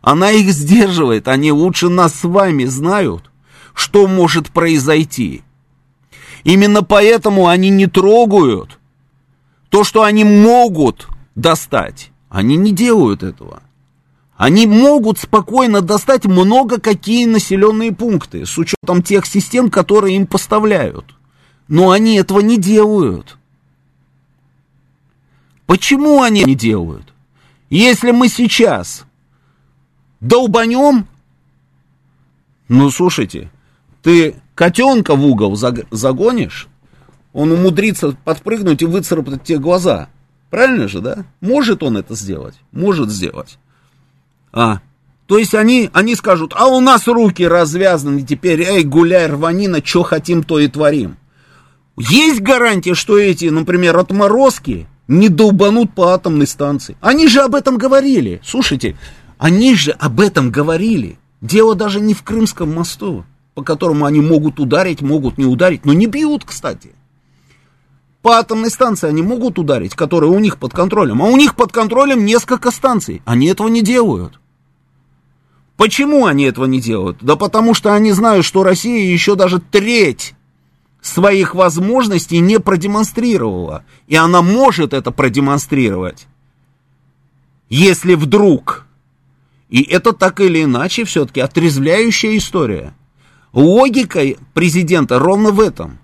Она 0.01 0.31
их 0.31 0.51
сдерживает, 0.51 1.27
они 1.27 1.51
лучше 1.51 1.89
нас 1.89 2.15
с 2.15 2.23
вами 2.23 2.65
знают, 2.65 3.29
что 3.73 4.07
может 4.07 4.49
произойти. 4.49 5.43
Именно 6.43 6.83
поэтому 6.83 7.47
они 7.47 7.69
не 7.69 7.85
трогают 7.85 8.79
то, 9.69 9.83
что 9.83 10.03
они 10.03 10.23
могут 10.23 11.07
достать. 11.35 12.11
Они 12.29 12.55
не 12.55 12.71
делают 12.71 13.23
этого. 13.23 13.61
Они 14.39 14.67
могут 14.67 15.19
спокойно 15.19 15.81
достать 15.81 16.23
много 16.23 16.79
какие 16.79 17.25
населенные 17.25 17.91
пункты 17.91 18.45
с 18.45 18.57
учетом 18.57 19.03
тех 19.03 19.25
систем, 19.25 19.69
которые 19.69 20.15
им 20.15 20.25
поставляют. 20.25 21.03
Но 21.67 21.91
они 21.91 22.15
этого 22.15 22.39
не 22.39 22.57
делают. 22.57 23.37
Почему 25.65 26.21
они 26.21 26.45
не 26.45 26.55
делают? 26.55 27.13
Если 27.69 28.11
мы 28.11 28.29
сейчас 28.29 29.03
долбанем, 30.21 31.05
ну 32.69 32.89
слушайте, 32.91 33.51
ты 34.01 34.35
котенка 34.55 35.15
в 35.15 35.25
угол 35.25 35.57
загонишь, 35.57 36.69
он 37.33 37.51
умудрится 37.51 38.15
подпрыгнуть 38.23 38.83
и 38.83 38.85
выцарапать 38.85 39.43
тебе 39.43 39.59
глаза. 39.59 40.07
Правильно 40.49 40.87
же, 40.87 41.01
да? 41.01 41.25
Может 41.41 41.83
он 41.83 41.97
это 41.97 42.15
сделать? 42.15 42.55
Может 42.71 43.09
сделать. 43.09 43.59
А, 44.51 44.79
то 45.27 45.37
есть 45.37 45.53
они, 45.53 45.89
они 45.93 46.15
скажут, 46.15 46.53
а 46.55 46.67
у 46.67 46.79
нас 46.79 47.07
руки 47.07 47.43
развязаны 47.47 48.23
теперь, 48.23 48.63
эй, 48.63 48.83
гуляй, 48.83 49.27
рванина, 49.27 49.79
что 49.83 50.03
хотим, 50.03 50.43
то 50.43 50.59
и 50.59 50.67
творим. 50.67 51.17
Есть 51.97 52.41
гарантия, 52.41 52.95
что 52.95 53.19
эти, 53.19 53.45
например, 53.45 53.97
отморозки 53.97 54.87
не 55.07 55.29
долбанут 55.29 55.93
по 55.93 56.13
атомной 56.13 56.47
станции? 56.47 56.97
Они 57.01 57.27
же 57.27 57.41
об 57.41 57.55
этом 57.55 57.77
говорили. 57.77 58.41
Слушайте, 58.43 58.97
они 59.37 59.75
же 59.75 59.91
об 59.91 60.19
этом 60.19 60.49
говорили. 60.49 61.19
Дело 61.41 61.75
даже 61.75 61.99
не 61.99 62.13
в 62.13 62.23
Крымском 62.23 62.73
мосту, 62.73 63.25
по 63.53 63.61
которому 63.61 64.05
они 64.05 64.21
могут 64.21 64.59
ударить, 64.59 65.01
могут 65.01 65.37
не 65.37 65.45
ударить, 65.45 65.85
но 65.85 65.93
не 65.93 66.07
бьют, 66.07 66.43
кстати. 66.43 66.93
По 68.21 68.37
атомной 68.37 68.69
станции 68.69 69.07
они 69.07 69.21
могут 69.21 69.57
ударить, 69.59 69.95
которая 69.95 70.29
у 70.29 70.39
них 70.39 70.57
под 70.57 70.73
контролем, 70.73 71.21
а 71.21 71.25
у 71.25 71.37
них 71.37 71.55
под 71.55 71.71
контролем 71.71 72.25
несколько 72.25 72.69
станций. 72.71 73.21
Они 73.25 73.47
этого 73.47 73.69
не 73.69 73.81
делают. 73.81 74.39
Почему 75.77 76.25
они 76.25 76.43
этого 76.43 76.65
не 76.65 76.81
делают? 76.81 77.19
Да 77.21 77.37
потому 77.37 77.73
что 77.73 77.93
они 77.93 78.11
знают, 78.11 78.45
что 78.45 78.63
Россия 78.63 79.09
еще 79.09 79.35
даже 79.35 79.59
треть 79.59 80.33
своих 81.01 81.55
возможностей 81.55 82.39
не 82.39 82.59
продемонстрировала. 82.59 83.85
И 84.07 84.17
она 84.17 84.41
может 84.41 84.93
это 84.93 85.11
продемонстрировать, 85.11 86.27
если 87.69 88.15
вдруг. 88.15 88.85
И 89.69 89.81
это 89.83 90.11
так 90.11 90.41
или 90.41 90.65
иначе 90.65 91.05
все-таки 91.05 91.39
отрезвляющая 91.39 92.35
история. 92.35 92.93
Логика 93.53 94.21
президента 94.53 95.17
ровно 95.19 95.51
в 95.51 95.61
этом. 95.61 95.99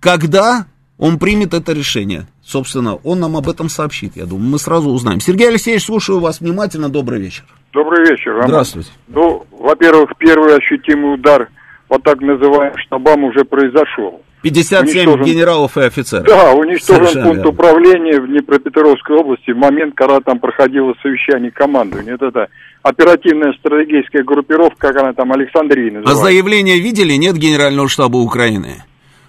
Когда 0.00 0.66
он 0.98 1.18
примет 1.18 1.54
это 1.54 1.72
решение. 1.72 2.26
Собственно, 2.42 2.96
он 2.96 3.20
нам 3.20 3.36
об 3.36 3.48
этом 3.48 3.68
сообщит, 3.68 4.16
я 4.16 4.24
думаю. 4.24 4.50
Мы 4.50 4.58
сразу 4.58 4.90
узнаем. 4.90 5.20
Сергей 5.20 5.48
Алексеевич, 5.48 5.84
слушаю 5.84 6.20
вас 6.20 6.40
внимательно. 6.40 6.88
Добрый 6.88 7.20
вечер. 7.20 7.44
Добрый 7.72 8.08
вечер, 8.08 8.32
Роман. 8.32 8.48
Здравствуйте. 8.48 8.90
Ну, 9.08 9.44
во-первых, 9.50 10.10
первый 10.18 10.56
ощутимый 10.56 11.14
удар 11.14 11.48
по 11.88 11.98
так 11.98 12.20
называемым 12.20 12.78
штабам 12.78 13.24
уже 13.24 13.44
произошел. 13.44 14.22
57 14.42 14.84
уничтожен... 14.84 15.24
генералов 15.24 15.76
и 15.76 15.80
офицеров. 15.80 16.26
Да, 16.26 16.52
уничтожен 16.52 17.06
Совершенно 17.06 17.24
пункт 17.24 17.36
верно. 17.38 17.50
управления 17.50 18.20
в 18.20 18.26
Днепропетровской 18.28 19.16
области 19.16 19.50
в 19.50 19.56
момент, 19.56 19.94
когда 19.96 20.20
там 20.20 20.38
проходило 20.38 20.94
совещание 21.02 21.50
командования. 21.50 22.14
Это, 22.14 22.26
это 22.26 22.48
оперативная 22.82 23.52
стратегическая 23.58 24.22
группировка, 24.22 24.76
как 24.78 24.96
она 24.98 25.12
там, 25.14 25.32
Александрия 25.32 25.90
называется. 25.90 26.12
А 26.12 26.24
заявление 26.24 26.78
видели, 26.78 27.14
нет, 27.14 27.36
Генерального 27.36 27.88
штаба 27.88 28.18
Украины? 28.18 28.84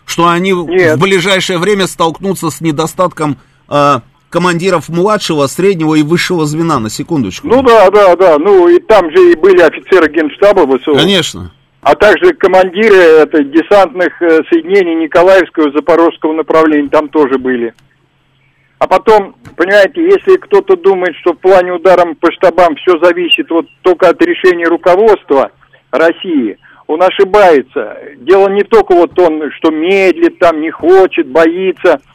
Что 0.08 0.28
они 0.30 0.52
нет. 0.52 0.96
в 0.98 1.02
ближайшее 1.02 1.60
время 1.60 1.86
столкнутся 1.86 2.50
с 2.50 2.62
недостатком 2.62 3.38
э, 3.70 4.00
командиров 4.30 4.88
младшего, 4.88 5.48
среднего 5.48 5.96
и 5.96 6.02
высшего 6.02 6.46
звена, 6.46 6.80
на 6.80 6.90
секундочку. 6.90 7.46
Ну 7.46 7.62
да, 7.62 7.92
да, 7.92 8.16
да. 8.16 8.38
Ну 8.40 8.70
и 8.70 8.80
там 8.80 9.12
же 9.12 9.32
и 9.32 9.36
были 9.36 9.62
офицеры 9.62 10.10
генштаба 10.10 10.66
ВСУ. 10.66 10.96
Конечно. 10.96 11.52
А 11.82 11.94
также 11.96 12.34
командиры 12.34 12.96
это, 12.96 13.44
десантных 13.44 14.22
э, 14.22 14.42
соединений 14.50 14.96
Николаевского, 14.96 15.72
Запорожского 15.72 16.34
направления 16.34 16.90
там 16.90 17.10
тоже 17.10 17.38
были. 17.38 17.74
А 18.80 18.88
потом, 18.88 19.36
понимаете, 19.56 20.04
если 20.04 20.38
кто-то 20.38 20.78
думает, 20.78 21.16
что 21.18 21.34
в 21.34 21.40
плане 21.40 21.74
ударом 21.74 22.16
по 22.16 22.32
штабам 22.32 22.76
все 22.76 22.98
зависит 23.04 23.50
вот 23.50 23.66
только 23.82 24.10
от 24.10 24.22
решения 24.22 24.68
руководства 24.68 25.52
России, 25.92 26.58
он 26.88 27.04
ошибается. 27.04 27.98
Дело 28.18 28.50
не 28.50 28.64
только 28.64 28.96
вот 28.96 29.18
он, 29.20 29.52
что 29.52 29.72
медлит 29.72 30.40
там, 30.40 30.62
не 30.62 30.72
хочет, 30.72 31.28
боится– 31.28 32.02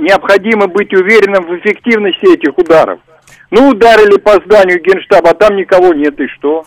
необходимо 0.00 0.66
быть 0.66 0.92
уверенным 0.92 1.46
в 1.46 1.58
эффективности 1.58 2.34
этих 2.34 2.56
ударов. 2.58 3.00
Ну, 3.50 3.68
ударили 3.68 4.18
по 4.18 4.32
зданию 4.44 4.80
генштаба, 4.80 5.30
а 5.30 5.34
там 5.34 5.56
никого 5.56 5.92
нет, 5.92 6.18
и 6.20 6.26
что? 6.28 6.64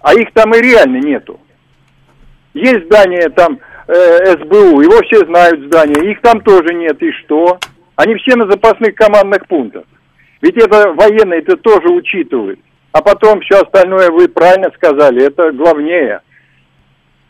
А 0.00 0.14
их 0.14 0.32
там 0.32 0.54
и 0.54 0.60
реально 0.60 0.98
нету. 0.98 1.40
Есть 2.54 2.86
здание 2.86 3.28
там 3.30 3.58
э, 3.86 4.36
СБУ, 4.38 4.80
его 4.80 5.00
все 5.02 5.24
знают 5.26 5.66
здание, 5.66 6.10
их 6.10 6.20
там 6.20 6.40
тоже 6.40 6.74
нет, 6.74 7.02
и 7.02 7.10
что? 7.12 7.58
Они 7.96 8.14
все 8.16 8.36
на 8.36 8.50
запасных 8.50 8.94
командных 8.94 9.46
пунктах. 9.46 9.84
Ведь 10.40 10.56
это 10.56 10.92
военные 10.92 11.40
это 11.40 11.56
тоже 11.56 11.88
учитывают. 11.88 12.60
А 12.98 13.00
потом 13.00 13.40
все 13.42 13.60
остальное 13.62 14.10
вы 14.10 14.26
правильно 14.26 14.72
сказали, 14.74 15.24
это 15.24 15.52
главнее 15.52 16.20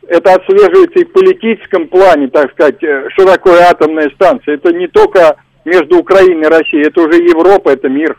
это 0.08 0.32
отслеживается 0.32 1.00
и 1.00 1.04
в 1.04 1.12
политическом 1.12 1.88
плане, 1.88 2.28
так 2.28 2.50
сказать, 2.52 2.82
э, 2.82 3.08
что 3.12 3.26
такое 3.26 3.60
атомная 3.68 4.10
станция. 4.14 4.54
Это 4.54 4.72
не 4.72 4.88
только 4.88 5.36
между 5.66 5.98
Украиной 5.98 6.46
и 6.46 6.48
Россией, 6.48 6.86
это 6.86 7.02
уже 7.02 7.22
Европа, 7.22 7.68
это 7.68 7.90
мир. 7.90 8.16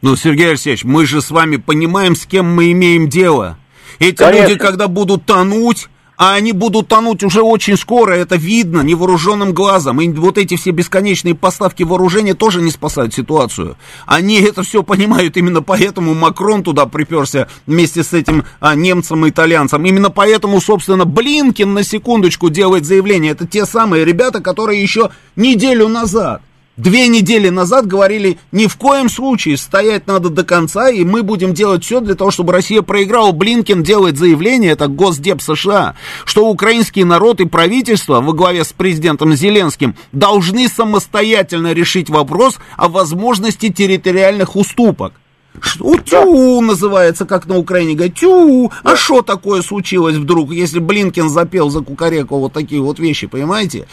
Ну, 0.00 0.16
Сергей 0.16 0.48
Алексеевич, 0.48 0.84
мы 0.84 1.04
же 1.04 1.20
с 1.20 1.30
вами 1.30 1.56
понимаем, 1.56 2.14
с 2.14 2.24
кем 2.24 2.46
мы 2.46 2.72
имеем 2.72 3.10
дело. 3.10 3.58
Эти 3.98 4.16
Конечно. 4.16 4.48
люди, 4.48 4.58
когда 4.58 4.88
будут 4.88 5.26
тонуть, 5.26 5.88
а 6.16 6.34
они 6.34 6.52
будут 6.52 6.88
тонуть 6.88 7.22
уже 7.22 7.42
очень 7.42 7.76
скоро, 7.76 8.12
это 8.12 8.36
видно 8.36 8.80
невооруженным 8.80 9.52
глазом. 9.52 10.00
И 10.00 10.08
вот 10.08 10.38
эти 10.38 10.56
все 10.56 10.70
бесконечные 10.70 11.34
поставки 11.34 11.82
вооружения 11.82 12.34
тоже 12.34 12.62
не 12.62 12.70
спасают 12.70 13.14
ситуацию. 13.14 13.76
Они 14.06 14.40
это 14.40 14.62
все 14.62 14.82
понимают, 14.82 15.36
именно 15.36 15.62
поэтому 15.62 16.14
Макрон 16.14 16.62
туда 16.62 16.86
приперся 16.86 17.48
вместе 17.66 18.02
с 18.02 18.12
этим 18.12 18.44
а, 18.60 18.74
немцем 18.74 19.26
и 19.26 19.30
итальянцем. 19.30 19.84
Именно 19.84 20.10
поэтому, 20.10 20.60
собственно, 20.60 21.04
Блинкин 21.04 21.74
на 21.74 21.82
секундочку 21.82 22.50
делает 22.50 22.84
заявление. 22.84 23.32
Это 23.32 23.46
те 23.46 23.66
самые 23.66 24.04
ребята, 24.04 24.40
которые 24.40 24.80
еще 24.80 25.10
неделю 25.36 25.88
назад 25.88 26.42
Две 26.76 27.06
недели 27.06 27.50
назад 27.50 27.86
говорили, 27.86 28.36
ни 28.50 28.66
в 28.66 28.76
коем 28.76 29.08
случае 29.08 29.56
стоять 29.56 30.08
надо 30.08 30.28
до 30.28 30.42
конца, 30.42 30.90
и 30.90 31.04
мы 31.04 31.22
будем 31.22 31.54
делать 31.54 31.84
все 31.84 32.00
для 32.00 32.16
того, 32.16 32.32
чтобы 32.32 32.52
Россия 32.52 32.82
проиграла. 32.82 33.30
Блинкен 33.30 33.84
делает 33.84 34.18
заявление, 34.18 34.72
это 34.72 34.88
Госдеп 34.88 35.40
США, 35.40 35.94
что 36.24 36.48
украинский 36.48 37.04
народ 37.04 37.40
и 37.40 37.46
правительство 37.46 38.20
во 38.20 38.32
главе 38.32 38.64
с 38.64 38.72
президентом 38.72 39.34
Зеленским 39.34 39.94
должны 40.10 40.68
самостоятельно 40.68 41.72
решить 41.72 42.10
вопрос 42.10 42.58
о 42.76 42.88
возможности 42.88 43.68
территориальных 43.68 44.56
уступок. 44.56 45.12
Что, 45.60 45.96
тю 45.98 46.60
называется, 46.60 47.24
как 47.24 47.46
на 47.46 47.56
Украине 47.56 47.94
говорят, 47.94 48.16
тю, 48.16 48.72
а 48.82 48.96
что 48.96 49.22
такое 49.22 49.62
случилось 49.62 50.16
вдруг, 50.16 50.50
если 50.50 50.80
Блинкен 50.80 51.28
запел 51.28 51.70
за 51.70 51.82
Кукареку 51.82 52.40
вот 52.40 52.52
такие 52.52 52.82
вот 52.82 52.98
вещи, 52.98 53.28
понимаете? 53.28 53.86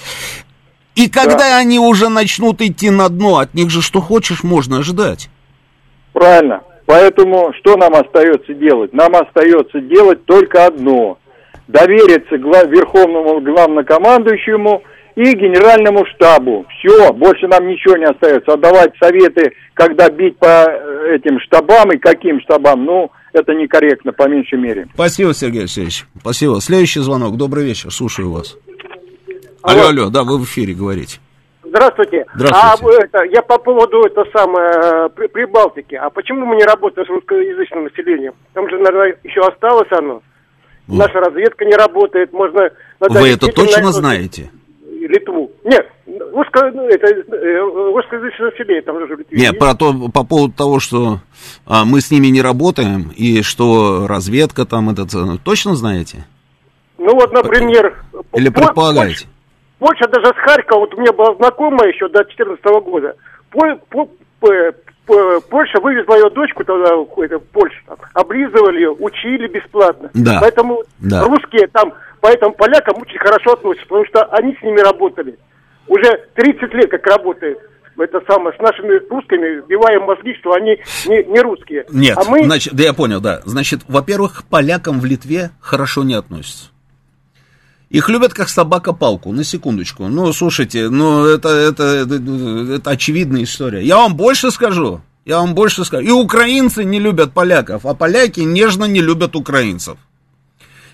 И 0.96 1.10
когда 1.10 1.38
да. 1.38 1.58
они 1.58 1.80
уже 1.80 2.10
начнут 2.10 2.62
идти 2.62 2.90
на 2.90 3.10
дно, 3.10 3.38
от 3.38 3.54
них 3.54 3.70
же 3.70 3.82
что 3.82 4.02
хочешь 4.02 4.44
можно 4.44 4.84
ждать. 4.84 5.30
Правильно. 6.14 6.62
Поэтому 6.86 7.54
что 7.60 7.78
нам 7.78 7.94
остается 7.96 8.54
делать? 8.54 8.92
Нам 8.92 9.16
остается 9.16 9.80
делать 9.80 10.26
только 10.26 10.66
одно. 10.66 11.18
Довериться 11.68 12.38
глав, 12.38 12.68
верховному 12.68 13.40
главнокомандующему 13.40 14.84
и 15.16 15.24
генеральному 15.34 16.06
штабу. 16.08 16.66
Все, 16.78 17.14
больше 17.14 17.48
нам 17.48 17.68
ничего 17.68 17.96
не 17.96 18.06
остается. 18.06 18.54
Отдавать 18.54 18.92
советы, 19.02 19.54
когда 19.74 20.10
бить 20.10 20.38
по 20.38 20.66
э, 20.68 21.16
этим 21.16 21.40
штабам 21.40 21.92
и 21.92 21.98
каким 21.98 22.42
штабам, 22.42 22.84
ну, 22.84 23.12
это 23.32 23.54
некорректно, 23.54 24.12
по 24.12 24.28
меньшей 24.28 24.60
мере. 24.60 24.88
Спасибо, 24.94 25.34
Сергей 25.34 25.62
Алексеевич. 25.62 26.06
Спасибо. 26.20 26.60
Следующий 26.60 27.00
звонок. 27.00 27.38
Добрый 27.38 27.64
вечер. 27.64 27.92
Слушаю 27.92 28.32
вас. 28.32 28.58
Алло, 29.64 29.88
алло, 29.88 30.10
да, 30.10 30.24
вы 30.24 30.38
в 30.38 30.44
эфире 30.44 30.74
говорите. 30.74 31.20
Здравствуйте. 31.64 32.26
Здравствуйте. 32.36 33.00
А 33.00 33.06
это, 33.06 33.24
я 33.32 33.42
по 33.42 33.58
поводу 33.58 34.02
это 34.04 34.24
самое 34.36 35.10
при, 35.10 35.28
Прибалтики. 35.28 35.96
А 35.96 36.10
почему 36.10 36.46
мы 36.46 36.56
не 36.58 36.64
работаем 36.64 37.08
с 37.08 37.10
русскоязычным 37.10 37.86
населением? 37.86 38.34
Там 38.54 38.70
же, 38.70 38.78
наверное, 38.78 39.18
еще 39.24 39.40
осталось 39.42 39.88
оно. 39.92 40.22
Вот. 40.88 40.98
Наша 40.98 41.20
разведка 41.20 41.64
не 41.64 41.76
работает. 41.76 42.34
Можно. 42.34 42.70
Вы 43.00 43.30
это 43.30 43.48
точно 43.48 43.84
на... 43.84 43.92
знаете? 43.92 44.52
Литву. 44.84 45.52
Нет, 45.64 45.88
русско, 46.34 46.72
ну, 46.74 46.88
это, 46.88 47.08
э, 47.08 47.60
русскоязычное 47.94 48.52
население 48.52 48.82
там 48.82 49.00
же 49.00 49.16
Литве. 49.16 49.38
Нет, 49.38 49.58
про 49.58 49.74
то, 49.74 49.94
по 50.14 50.24
поводу 50.24 50.54
того, 50.54 50.80
что 50.80 51.20
а, 51.66 51.86
мы 51.86 52.02
с 52.02 52.12
ними 52.12 52.28
не 52.28 52.42
работаем, 52.42 53.12
и 53.16 53.42
что 53.42 54.06
разведка 54.08 54.66
там, 54.66 54.90
это, 54.90 55.06
точно 55.44 55.76
знаете? 55.76 56.26
Ну 56.98 57.16
вот, 57.16 57.32
например... 57.32 58.04
Или 58.34 58.50
предполагаете? 58.50 59.28
Польша 59.82 60.08
даже 60.10 60.28
с 60.28 60.38
Харькова, 60.38 60.82
вот 60.82 60.94
у 60.94 61.02
меня 61.02 61.12
была 61.12 61.34
знакомая 61.38 61.92
еще 61.92 62.08
до 62.08 62.24
2014 62.24 62.64
года. 62.86 63.16
Поль, 63.50 63.80
по, 63.90 64.08
по, 64.40 65.42
Польша 65.50 65.80
вывезла 65.82 66.18
ее 66.18 66.30
дочку 66.30 66.64
тогда 66.64 66.94
это, 67.18 67.40
в 67.40 67.44
Польшу, 67.46 67.82
там, 67.88 67.98
облизывали 68.14 68.76
ее, 68.76 68.92
учили 68.92 69.48
бесплатно. 69.48 70.12
Да. 70.14 70.38
Поэтому 70.40 70.84
да. 71.00 71.24
русские 71.24 71.66
там, 71.70 71.94
поэтому 72.22 72.54
полякам 72.54 73.02
очень 73.02 73.18
хорошо 73.18 73.54
относятся, 73.54 73.88
потому 73.88 74.06
что 74.06 74.24
они 74.26 74.56
с 74.56 74.62
ними 74.62 74.80
работали. 74.82 75.40
Уже 75.88 76.28
30 76.36 76.74
лет 76.76 76.92
как 76.92 77.08
работает 77.08 77.58
это 77.98 78.22
самое, 78.28 78.56
с 78.56 78.62
нашими 78.62 79.00
русскими 79.10 79.62
вбиваем 79.62 80.04
мозги, 80.04 80.36
что 80.40 80.54
они 80.54 80.78
не, 81.08 81.24
не 81.24 81.40
русские. 81.40 81.86
Нет, 81.92 82.18
а 82.18 82.30
мы... 82.30 82.46
значит, 82.46 82.74
да 82.74 82.84
я 82.84 82.94
понял, 82.94 83.20
да. 83.20 83.42
Значит, 83.46 83.82
во-первых, 83.88 84.44
полякам 84.50 85.00
в 85.00 85.06
Литве 85.06 85.52
хорошо 85.60 86.04
не 86.04 86.14
относятся. 86.14 86.71
Их 87.92 88.08
любят 88.08 88.34
как 88.34 88.48
собака 88.48 88.94
палку, 88.94 89.34
на 89.34 89.44
секундочку. 89.44 90.08
Ну, 90.08 90.32
слушайте, 90.32 90.90
ну, 90.90 91.26
это, 91.26 91.50
это, 91.50 91.84
это, 91.84 92.76
это 92.76 92.90
очевидная 92.90 93.44
история. 93.44 93.84
Я 93.86 93.98
вам 93.98 94.16
больше 94.16 94.50
скажу, 94.50 95.02
я 95.26 95.40
вам 95.40 95.54
больше 95.54 95.84
скажу. 95.84 96.08
И 96.08 96.12
украинцы 96.12 96.86
не 96.86 97.00
любят 97.00 97.34
поляков, 97.34 97.86
а 97.86 97.94
поляки 97.94 98.40
нежно 98.40 98.86
не 98.86 99.02
любят 99.02 99.36
украинцев. 99.36 99.98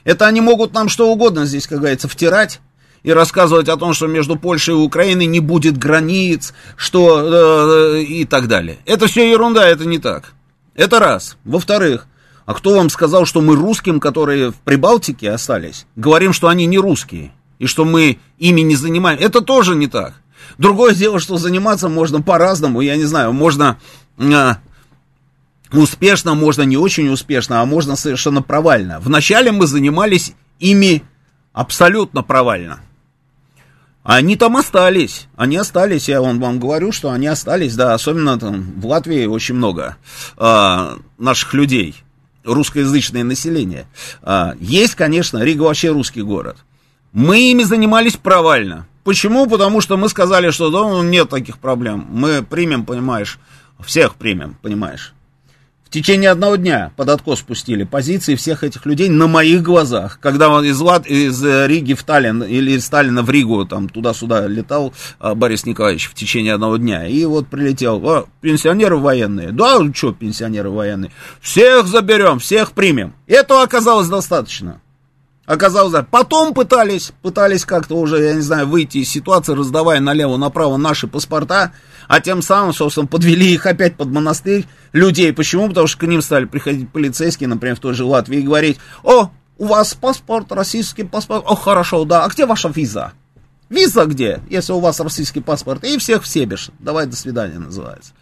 Это 0.05 0.25
они 0.25 0.41
могут 0.41 0.73
нам 0.73 0.89
что 0.89 1.11
угодно 1.11 1.45
здесь, 1.45 1.67
как 1.67 1.79
говорится, 1.79 2.07
втирать 2.07 2.61
и 3.03 3.13
рассказывать 3.13 3.69
о 3.69 3.77
том, 3.77 3.93
что 3.93 4.07
между 4.07 4.35
Польшей 4.35 4.73
и 4.73 4.77
Украиной 4.77 5.27
не 5.27 5.39
будет 5.39 5.77
границ, 5.77 6.55
что 6.75 7.93
э, 7.95 8.01
и 8.01 8.25
так 8.25 8.47
далее. 8.47 8.79
Это 8.85 9.05
все 9.05 9.29
ерунда, 9.29 9.67
это 9.67 9.85
не 9.85 9.99
так. 9.99 10.33
Это 10.73 10.97
раз. 10.97 11.37
Во-вторых, 11.43 12.07
а 12.47 12.53
кто 12.53 12.75
вам 12.77 12.89
сказал, 12.89 13.25
что 13.25 13.41
мы 13.41 13.57
русским, 13.57 13.99
которые 13.99 14.51
в 14.51 14.55
Прибалтике 14.55 15.31
остались, 15.31 15.85
говорим, 15.97 16.31
что 16.31 16.47
они 16.47 16.65
не 16.65 16.79
русские, 16.79 17.33
и 17.59 17.67
что 17.67 17.83
мы 17.83 18.19
ими 18.39 18.61
не 18.61 18.77
занимаем? 18.77 19.19
Это 19.19 19.41
тоже 19.41 19.75
не 19.75 19.87
так. 19.87 20.13
Другое 20.57 20.93
дело, 20.95 21.19
что 21.19 21.37
заниматься 21.37 21.89
можно 21.89 22.21
по-разному, 22.21 22.79
я 22.79 22.95
не 22.95 23.03
знаю, 23.03 23.33
можно 23.33 23.77
э, 24.17 24.53
успешно, 25.73 26.35
можно 26.35 26.61
не 26.61 26.77
очень 26.77 27.09
успешно, 27.09 27.61
а 27.61 27.65
можно 27.65 27.97
совершенно 27.97 28.41
провально. 28.41 29.01
Вначале 29.01 29.51
мы 29.51 29.67
занимались 29.67 30.33
ими 30.59 31.03
абсолютно 31.51 32.23
провально. 32.23 32.79
Они 34.03 34.37
там 34.37 34.55
остались, 34.55 35.27
они 35.35 35.57
остались, 35.57 36.07
я 36.07 36.21
вам, 36.21 36.39
вам 36.39 36.61
говорю, 36.61 36.93
что 36.93 37.11
они 37.11 37.27
остались, 37.27 37.75
да, 37.75 37.93
особенно 37.93 38.39
там 38.39 38.79
в 38.79 38.85
Латвии 38.85 39.25
очень 39.25 39.55
много 39.55 39.97
э, 40.37 40.97
наших 41.17 41.53
людей, 41.53 42.05
русскоязычное 42.47 43.23
население. 43.23 43.85
А, 44.23 44.55
есть, 44.59 44.95
конечно, 44.95 45.43
Рига 45.43 45.63
вообще 45.63 45.91
русский 45.91 46.21
город. 46.21 46.57
Мы 47.11 47.51
ими 47.51 47.63
занимались 47.63 48.17
провально. 48.17 48.87
Почему? 49.03 49.47
Потому 49.47 49.81
что 49.81 49.97
мы 49.97 50.09
сказали, 50.09 50.51
что 50.51 50.69
да, 50.69 50.79
ну, 50.79 51.03
нет 51.03 51.29
таких 51.29 51.59
проблем. 51.59 52.05
Мы 52.09 52.43
примем, 52.43 52.85
понимаешь, 52.85 53.39
всех 53.79 54.15
примем, 54.15 54.57
понимаешь. 54.61 55.13
В 55.87 55.89
течение 55.89 56.31
одного 56.31 56.57
дня 56.57 56.91
под 56.97 57.07
откос 57.07 57.39
спустили 57.39 57.85
позиции 57.85 58.35
всех 58.35 58.65
этих 58.65 58.85
людей 58.85 59.07
на 59.07 59.27
моих 59.27 59.63
глазах. 59.63 60.19
Когда 60.19 60.49
он 60.49 60.65
из, 60.65 60.77
Лат, 60.81 61.07
из 61.07 61.41
э, 61.41 61.65
Риги 61.65 61.93
в 61.93 62.03
Таллин 62.03 62.43
или 62.43 62.71
из 62.71 62.85
Сталина 62.85 63.23
в 63.23 63.29
Ригу, 63.29 63.63
там 63.63 63.87
туда-сюда 63.87 64.47
летал 64.47 64.93
а, 65.17 65.33
Борис 65.33 65.65
Николаевич 65.65 66.09
в 66.09 66.13
течение 66.13 66.55
одного 66.55 66.75
дня. 66.75 67.07
И 67.07 67.23
вот 67.23 67.47
прилетел, 67.47 68.05
а, 68.05 68.25
пенсионеры 68.41 68.97
военные. 68.97 69.53
Да, 69.53 69.79
что 69.93 70.11
пенсионеры 70.11 70.69
военные? 70.71 71.11
Всех 71.39 71.87
заберем, 71.87 72.39
всех 72.39 72.73
примем. 72.73 73.13
Этого 73.25 73.63
оказалось 73.63 74.09
достаточно. 74.09 74.81
Оказалось. 75.45 76.05
Потом 76.11 76.53
пытались, 76.53 77.13
пытались 77.21 77.63
как-то 77.63 77.95
уже, 77.95 78.21
я 78.21 78.33
не 78.33 78.41
знаю, 78.41 78.67
выйти 78.67 78.97
из 78.97 79.09
ситуации, 79.09 79.53
раздавая 79.53 80.01
налево-направо 80.01 80.75
наши 80.75 81.07
паспорта 81.07 81.71
а 82.07 82.21
тем 82.21 82.41
самым, 82.41 82.73
собственно, 82.73 83.07
подвели 83.07 83.53
их 83.53 83.65
опять 83.65 83.95
под 83.95 84.09
монастырь 84.09 84.65
людей. 84.93 85.33
Почему? 85.33 85.67
Потому 85.69 85.87
что 85.87 85.99
к 85.99 86.07
ним 86.07 86.21
стали 86.21 86.45
приходить 86.45 86.89
полицейские, 86.89 87.49
например, 87.49 87.75
в 87.75 87.79
той 87.79 87.93
же 87.93 88.05
Латвии, 88.05 88.39
и 88.39 88.43
говорить, 88.43 88.77
о, 89.03 89.29
у 89.57 89.65
вас 89.65 89.93
паспорт, 89.93 90.51
российский 90.51 91.03
паспорт, 91.03 91.43
о, 91.45 91.55
хорошо, 91.55 92.05
да, 92.05 92.25
а 92.25 92.29
где 92.29 92.45
ваша 92.45 92.69
виза? 92.69 93.13
Виза 93.69 94.05
где, 94.05 94.41
если 94.49 94.71
у 94.71 94.79
вас 94.79 94.99
российский 94.99 95.41
паспорт? 95.41 95.83
И 95.83 95.97
всех 95.97 96.23
в 96.23 96.27
себеш. 96.27 96.69
Давай, 96.79 97.05
до 97.05 97.15
свидания, 97.15 97.59
называется. 97.59 98.13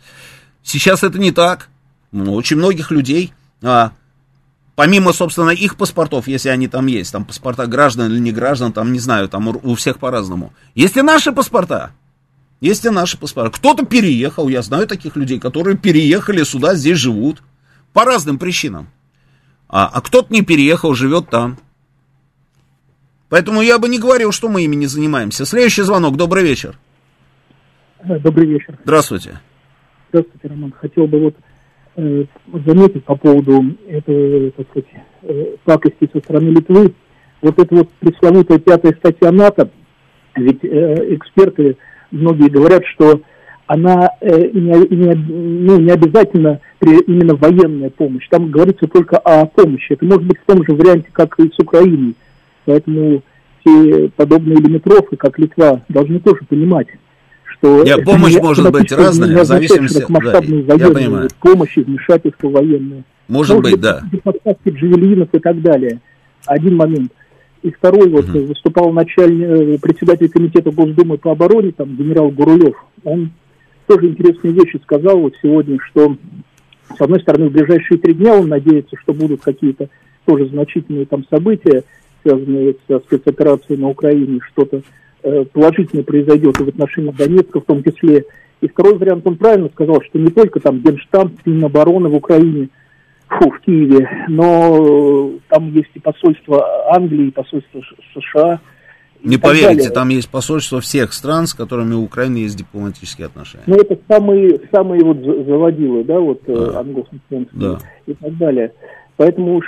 Сейчас 0.64 1.04
это 1.04 1.20
не 1.20 1.32
так. 1.32 1.70
Ну, 2.12 2.34
очень 2.34 2.58
многих 2.58 2.90
людей, 2.90 3.34
а, 3.62 3.92
помимо, 4.76 5.14
собственно, 5.14 5.52
их 5.52 5.76
паспортов, 5.76 6.28
если 6.28 6.50
они 6.50 6.68
там 6.68 6.88
есть, 6.88 7.12
там 7.12 7.26
паспорта 7.26 7.68
граждан 7.68 8.12
или 8.12 8.20
не 8.20 8.32
граждан, 8.32 8.74
там, 8.74 8.92
не 8.92 9.00
знаю, 9.00 9.30
там 9.30 9.48
у 9.48 9.76
всех 9.76 10.00
по-разному. 10.00 10.54
Есть 10.74 10.98
и 10.98 11.02
наши 11.02 11.32
паспорта. 11.32 11.92
Есть 12.66 12.84
и 12.84 12.90
наши 12.90 13.16
паспорта. 13.20 13.52
Кто-то 13.52 13.86
переехал, 13.86 14.48
я 14.48 14.64
знаю 14.64 14.88
таких 14.88 15.16
людей, 15.16 15.40
которые 15.40 15.78
переехали 15.78 16.42
сюда, 16.42 16.74
здесь 16.74 16.98
живут. 16.98 17.44
По 17.94 18.06
разным 18.06 18.40
причинам. 18.40 18.88
А, 19.70 19.86
а 19.86 20.02
кто-то 20.02 20.34
не 20.34 20.42
переехал, 20.42 20.96
живет 20.96 21.30
там. 21.30 21.60
Поэтому 23.30 23.62
я 23.62 23.78
бы 23.78 23.88
не 23.88 24.00
говорил, 24.00 24.32
что 24.32 24.50
мы 24.50 24.64
ими 24.64 24.76
не 24.76 24.88
занимаемся. 24.88 25.46
Следующий 25.46 25.84
звонок. 25.84 26.18
Добрый 26.18 26.42
вечер. 26.42 26.76
Добрый 28.04 28.48
вечер. 28.48 28.80
Здравствуйте. 28.84 29.40
Здравствуйте, 30.10 30.48
Роман. 30.48 30.74
Хотел 30.82 31.06
бы 31.06 31.20
вот 31.20 31.36
э, 31.98 32.26
заметить 32.66 33.06
по 33.06 33.16
поводу 33.16 33.78
этого, 33.88 34.50
так 34.50 34.68
сказать, 34.72 34.90
э, 35.22 35.56
пакости 35.66 36.10
со 36.12 36.20
стороны 36.20 36.50
Литвы. 36.50 36.96
Вот 37.44 37.60
эта 37.60 37.76
вот 37.76 37.92
пресловутая 38.00 38.58
пятая 38.58 38.94
статья 38.94 39.32
НАТО, 39.32 39.70
ведь 40.36 40.64
э, 40.64 41.14
эксперты 41.16 41.78
многие 42.16 42.50
говорят, 42.50 42.84
что 42.86 43.22
она 43.68 44.10
э, 44.22 44.50
не, 44.54 44.96
не, 44.96 45.14
ну, 45.16 45.80
не 45.80 45.92
обязательно 45.92 46.60
при, 46.80 47.00
именно 47.00 47.36
военная 47.36 47.90
помощь. 47.90 48.28
Там 48.30 48.52
говорится 48.52 48.88
только 48.88 49.18
о 49.18 49.46
помощи. 49.46 49.94
Это 49.94 50.06
может 50.06 50.24
быть 50.24 50.38
в 50.40 50.46
том 50.46 50.64
же 50.64 50.74
варианте, 50.74 51.10
как 51.12 51.40
и 51.40 51.50
с 51.50 51.60
Украиной. 51.60 52.14
Поэтому 52.66 53.24
все 53.60 54.10
подобные 54.16 54.58
лимитрофы, 54.58 55.16
как 55.16 55.40
Литва, 55.40 55.82
должны 55.90 56.20
тоже 56.20 56.42
понимать, 56.48 56.88
что... 57.44 57.84
Нет, 57.84 58.04
помощь 58.04 58.36
может 58.36 58.72
быть 58.72 58.92
разная, 58.92 59.44
в 59.44 59.46
зависимости... 59.46 60.04
от 60.04 60.10
масштабной 60.10 60.64
да, 60.64 60.76
военной 60.76 61.28
помощи, 61.40 61.80
вмешательства 61.80 62.50
военное. 62.50 63.04
Может, 63.28 63.56
может 63.56 63.72
быть, 63.72 63.82
да. 63.82 64.04
Поставки 64.24 64.70
джавелинов 64.70 65.30
и 65.34 65.40
так 65.40 65.60
далее. 65.62 66.00
Один 66.46 66.76
момент– 66.76 67.12
и 67.66 67.72
второй 67.72 68.10
вот 68.10 68.26
выступал 68.26 68.92
начальник, 68.92 69.48
э, 69.48 69.78
председатель 69.82 70.30
комитета 70.30 70.70
Госдумы 70.70 71.18
по 71.18 71.32
обороне, 71.32 71.72
там 71.72 71.96
генерал 71.96 72.30
Гурулев. 72.30 72.76
Он 73.04 73.32
тоже 73.88 74.10
интересные 74.10 74.54
вещи 74.54 74.80
сказал 74.84 75.20
вот 75.20 75.34
сегодня, 75.42 75.80
что 75.90 76.16
с 76.96 77.02
одной 77.02 77.20
стороны, 77.22 77.50
в 77.50 77.54
ближайшие 77.54 77.98
три 77.98 78.14
дня 78.14 78.36
он 78.36 78.50
надеется, 78.50 78.96
что 79.02 79.16
будут 79.16 79.42
какие-то 79.42 79.90
тоже 80.26 80.46
значительные 80.46 81.08
там 81.08 81.26
события, 81.28 81.84
связанные 82.22 82.76
со 82.88 83.00
спецоперацией 83.00 83.80
на 83.80 83.90
Украине, 83.90 84.42
что-то 84.52 84.84
э, 85.24 85.46
положительное 85.52 86.04
произойдет 86.04 86.60
и 86.60 86.64
в 86.64 86.68
отношении 86.68 87.12
Донецка 87.18 87.62
в 87.62 87.66
том 87.66 87.84
числе. 87.84 88.26
И 88.62 88.68
второй 88.68 89.00
вариант, 89.00 89.26
он 89.26 89.38
правильно 89.38 89.70
сказал, 89.70 90.04
что 90.04 90.20
не 90.20 90.30
только 90.30 90.60
там 90.60 90.82
Генштаб, 90.82 91.32
Минобороны 91.46 92.10
в 92.10 92.16
Украине, 92.16 92.70
фу, 93.28 93.52
в 93.52 93.60
Киеве, 93.62 94.26
но 94.28 95.32
там 95.50 95.72
есть 95.74 95.90
и 95.94 96.00
посольство 96.00 96.94
Англии, 96.94 97.28
и 97.28 97.32
посольство 97.32 97.82
США, 98.14 98.60
не 99.26 99.38
поверите, 99.38 99.76
далее. 99.76 99.90
там 99.90 100.10
есть 100.10 100.30
посольство 100.30 100.82
всех 100.82 101.12
стран, 101.14 101.48
с 101.48 101.54
которыми 101.54 101.96
у 101.96 102.04
Украины 102.04 102.38
есть 102.38 102.56
дипломатические 102.58 103.28
отношения. 103.28 103.64
Ну, 103.66 103.76
это 103.76 103.98
самые, 104.08 104.60
самые 104.72 105.04
вот 105.04 105.18
заводилы, 105.18 106.04
да, 106.04 106.20
вот 106.20 106.42
э, 106.46 106.54
да. 106.54 106.80
англосаксонские 106.80 107.48
да. 107.54 107.80
и 108.06 108.14
так 108.14 108.38
далее. 108.38 108.72
Поэтому 109.18 109.62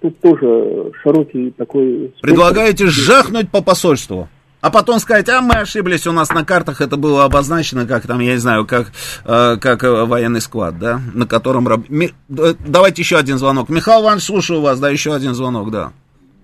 тут 0.00 0.20
тоже 0.20 0.92
широкий 1.02 1.50
такой... 1.50 2.12
Предлагаете 2.22 2.86
жахнуть 2.86 3.50
по 3.50 3.62
посольству? 3.62 4.28
А 4.64 4.70
потом 4.70 4.98
сказать, 4.98 5.28
а 5.28 5.42
мы 5.42 5.56
ошиблись, 5.56 6.06
у 6.06 6.12
нас 6.12 6.30
на 6.30 6.42
картах 6.42 6.80
это 6.80 6.96
было 6.96 7.24
обозначено, 7.24 7.86
как 7.86 8.06
там, 8.06 8.20
я 8.20 8.32
не 8.32 8.38
знаю, 8.38 8.66
как, 8.66 8.92
э, 9.26 9.56
как 9.60 9.82
военный 9.82 10.40
склад, 10.40 10.78
да, 10.78 11.00
на 11.12 11.26
котором... 11.26 11.68
Ми... 11.90 12.12
Давайте 12.28 13.02
еще 13.02 13.18
один 13.18 13.36
звонок. 13.36 13.68
Михаил 13.68 14.00
Иванович, 14.00 14.24
слушаю 14.24 14.62
вас, 14.62 14.80
да, 14.80 14.88
еще 14.88 15.14
один 15.14 15.34
звонок, 15.34 15.70
да. 15.70 15.92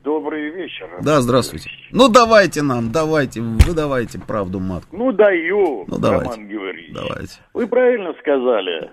Добрый 0.05 0.51
вечер. 0.51 0.87
Да, 1.01 1.23
здравствуйте. 1.23 1.71
Ну, 1.93 2.11
давайте 2.11 2.61
нам, 2.61 2.93
давайте, 2.93 3.41
вы 3.41 3.73
давайте 3.75 4.19
правду 4.19 4.61
матку. 4.61 4.99
Ну, 4.99 5.13
даю, 5.13 5.87
ну, 5.89 5.99
давайте. 5.99 6.31
Роман 6.31 6.47
Георгиевич. 6.47 6.95
Давайте. 6.95 7.39
Вы 7.55 7.67
правильно 7.69 8.13
сказали 8.21 8.91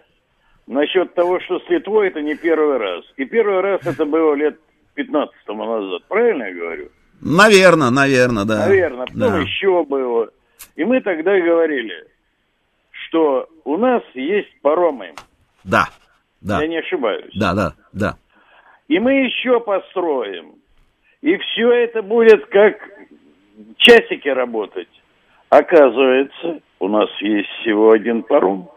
насчет 0.68 1.14
того, 1.16 1.41
что 1.41 1.60
с 1.60 1.70
Литвой 1.70 2.08
это 2.08 2.22
не 2.22 2.36
первый 2.36 2.78
раз. 2.78 3.04
И 3.18 3.26
первый 3.26 3.60
раз 3.60 3.82
это 3.84 4.06
было 4.06 4.36
лет 4.36 4.58
15 4.94 5.36
тому 5.45 5.66
назад. 5.66 6.04
Правильно 6.08 6.44
я 6.44 6.54
говорю? 6.54 6.90
Наверное, 7.22 7.89
наверное, 7.89 8.45
да. 8.45 8.68
Наверное. 8.68 9.06
Потом 9.06 9.19
да. 9.19 9.39
еще 9.39 9.84
было. 9.84 10.30
И 10.76 10.84
мы 10.84 11.02
тогда 11.02 11.39
говорили, 11.39 12.07
что 12.91 13.48
у 13.64 13.77
нас 13.77 14.03
есть 14.14 14.60
паромы. 14.61 15.14
Да, 15.64 15.88
да. 16.41 16.61
Я 16.61 16.68
не 16.68 16.77
ошибаюсь. 16.77 17.34
Да, 17.35 17.53
да, 17.53 17.73
да. 17.94 18.18
И 18.88 18.99
мы 18.99 19.26
еще 19.26 19.60
построим. 19.60 20.56
И 21.22 21.35
все 21.38 21.72
это 21.72 22.02
будет 22.02 22.45
как 22.48 22.77
часики 23.77 24.30
работать. 24.30 24.89
Оказывается, 25.49 26.60
у 26.80 26.88
нас 26.88 27.10
есть 27.22 27.49
всего 27.61 27.91
один 27.91 28.23
паром. 28.23 28.69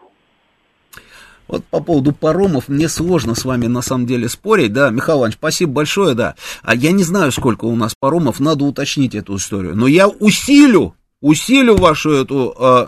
Вот 1.51 1.65
по 1.65 1.81
поводу 1.81 2.13
паромов 2.13 2.69
мне 2.69 2.87
сложно 2.87 3.35
с 3.35 3.43
вами 3.43 3.67
на 3.67 3.81
самом 3.81 4.07
деле 4.07 4.29
спорить, 4.29 4.71
да, 4.71 4.89
Михаил 4.89 5.19
Иванович, 5.19 5.35
спасибо 5.37 5.73
большое, 5.73 6.15
да. 6.15 6.35
А 6.63 6.73
я 6.73 6.93
не 6.93 7.03
знаю, 7.03 7.33
сколько 7.33 7.65
у 7.65 7.75
нас 7.75 7.93
паромов, 7.99 8.39
надо 8.39 8.63
уточнить 8.63 9.15
эту 9.15 9.35
историю. 9.35 9.75
Но 9.75 9.85
я 9.85 10.07
усилю, 10.07 10.95
усилю 11.19 11.75
вашу 11.75 12.11
эту... 12.11 12.55
Э, 12.57 12.87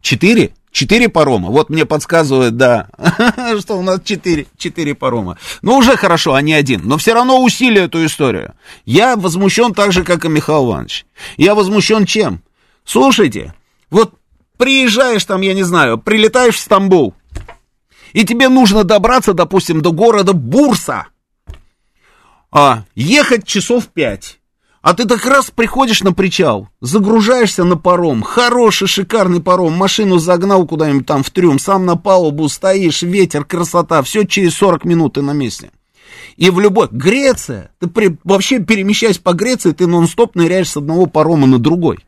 четыре? 0.00 0.52
Четыре 0.72 1.08
парома. 1.08 1.50
Вот 1.50 1.70
мне 1.70 1.84
подсказывают, 1.86 2.56
да, 2.56 2.88
что 3.60 3.78
у 3.78 3.82
нас 3.82 4.00
четыре, 4.02 4.46
четыре 4.56 4.96
парома. 4.96 5.38
Ну, 5.60 5.76
уже 5.76 5.96
хорошо, 5.96 6.34
а 6.34 6.42
не 6.42 6.54
один. 6.54 6.80
Но 6.84 6.98
все 6.98 7.14
равно 7.14 7.40
усилию 7.40 7.84
эту 7.84 8.04
историю. 8.04 8.54
Я 8.84 9.16
возмущен 9.16 9.74
так 9.74 9.92
же, 9.92 10.02
как 10.02 10.24
и 10.24 10.28
Михаил 10.28 10.66
Иванович. 10.66 11.06
Я 11.36 11.54
возмущен 11.54 12.04
чем? 12.04 12.42
Слушайте, 12.84 13.54
вот 13.90 14.14
приезжаешь 14.62 15.24
там, 15.24 15.40
я 15.40 15.54
не 15.54 15.64
знаю, 15.64 15.98
прилетаешь 15.98 16.54
в 16.54 16.60
Стамбул, 16.60 17.14
и 18.12 18.24
тебе 18.24 18.48
нужно 18.48 18.84
добраться, 18.84 19.34
допустим, 19.34 19.82
до 19.82 19.90
города 19.90 20.34
Бурса. 20.34 21.06
А, 22.52 22.84
ехать 22.94 23.44
часов 23.44 23.88
пять. 23.88 24.38
А 24.80 24.94
ты 24.94 25.04
так 25.04 25.26
раз 25.26 25.50
приходишь 25.50 26.04
на 26.04 26.12
причал, 26.12 26.68
загружаешься 26.80 27.64
на 27.64 27.76
паром, 27.76 28.22
хороший, 28.22 28.86
шикарный 28.86 29.42
паром, 29.42 29.72
машину 29.72 30.18
загнал 30.18 30.64
куда-нибудь 30.64 31.06
там 31.06 31.24
в 31.24 31.30
трюм, 31.30 31.58
сам 31.58 31.84
на 31.84 31.96
палубу 31.96 32.48
стоишь, 32.48 33.02
ветер, 33.02 33.44
красота, 33.44 34.00
все 34.02 34.22
через 34.24 34.54
40 34.54 34.84
минут 34.84 35.14
ты 35.14 35.22
на 35.22 35.32
месте. 35.32 35.72
И 36.36 36.50
в 36.50 36.60
любой... 36.60 36.86
Греция, 36.88 37.72
ты 37.80 37.88
при, 37.88 38.16
вообще 38.22 38.60
перемещаясь 38.60 39.18
по 39.18 39.32
Греции, 39.32 39.72
ты 39.72 39.88
нон-стоп 39.88 40.36
ныряешь 40.36 40.70
с 40.70 40.76
одного 40.76 41.06
парома 41.06 41.48
на 41.48 41.58
другой. 41.58 41.98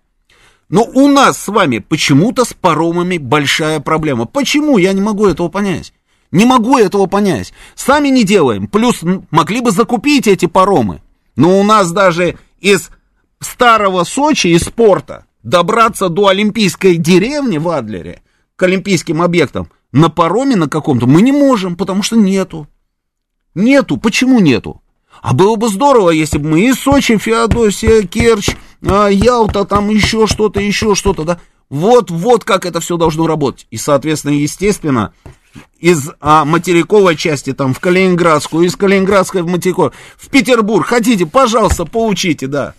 Но 0.74 0.82
у 0.92 1.06
нас 1.06 1.38
с 1.40 1.46
вами 1.46 1.78
почему-то 1.78 2.44
с 2.44 2.52
паромами 2.52 3.16
большая 3.16 3.78
проблема. 3.78 4.24
Почему? 4.24 4.76
Я 4.76 4.92
не 4.92 5.00
могу 5.00 5.26
этого 5.26 5.46
понять. 5.46 5.92
Не 6.32 6.46
могу 6.46 6.76
этого 6.76 7.06
понять. 7.06 7.54
Сами 7.76 8.08
не 8.08 8.24
делаем. 8.24 8.66
Плюс 8.66 9.04
могли 9.30 9.60
бы 9.60 9.70
закупить 9.70 10.26
эти 10.26 10.46
паромы. 10.46 11.00
Но 11.36 11.60
у 11.60 11.62
нас 11.62 11.92
даже 11.92 12.38
из 12.58 12.90
старого 13.38 14.02
Сочи, 14.02 14.48
из 14.48 14.62
спорта, 14.62 15.26
добраться 15.44 16.08
до 16.08 16.26
Олимпийской 16.26 16.96
деревни 16.96 17.58
в 17.58 17.68
Адлере, 17.68 18.22
к 18.56 18.64
олимпийским 18.64 19.22
объектам, 19.22 19.70
на 19.92 20.08
пароме 20.08 20.56
на 20.56 20.68
каком-то 20.68 21.06
мы 21.06 21.22
не 21.22 21.30
можем, 21.30 21.76
потому 21.76 22.02
что 22.02 22.16
нету. 22.16 22.66
Нету. 23.54 23.96
Почему 23.96 24.40
нету? 24.40 24.82
А 25.24 25.32
было 25.32 25.56
бы 25.56 25.70
здорово, 25.70 26.10
если 26.10 26.36
бы 26.36 26.50
мы 26.50 26.68
из 26.68 26.78
Сочи, 26.78 27.16
Феодосия, 27.16 28.02
Керчь, 28.02 28.50
а, 28.86 29.08
Ялта, 29.08 29.64
там 29.64 29.88
еще 29.88 30.26
что-то, 30.26 30.60
еще 30.60 30.94
что-то, 30.94 31.24
да. 31.24 31.40
Вот, 31.70 32.10
вот 32.10 32.44
как 32.44 32.66
это 32.66 32.80
все 32.80 32.98
должно 32.98 33.26
работать. 33.26 33.66
И, 33.70 33.78
соответственно, 33.78 34.32
естественно, 34.32 35.14
из 35.78 36.10
а, 36.20 36.44
материковой 36.44 37.16
части, 37.16 37.54
там, 37.54 37.72
в 37.72 37.80
Калининградскую, 37.80 38.66
из 38.66 38.76
Калининградской 38.76 39.40
в 39.40 39.46
материковую, 39.46 39.94
в 40.18 40.28
Петербург, 40.28 40.86
хотите, 40.86 41.24
пожалуйста, 41.24 41.86
поучите, 41.86 42.46
да. 42.46 42.74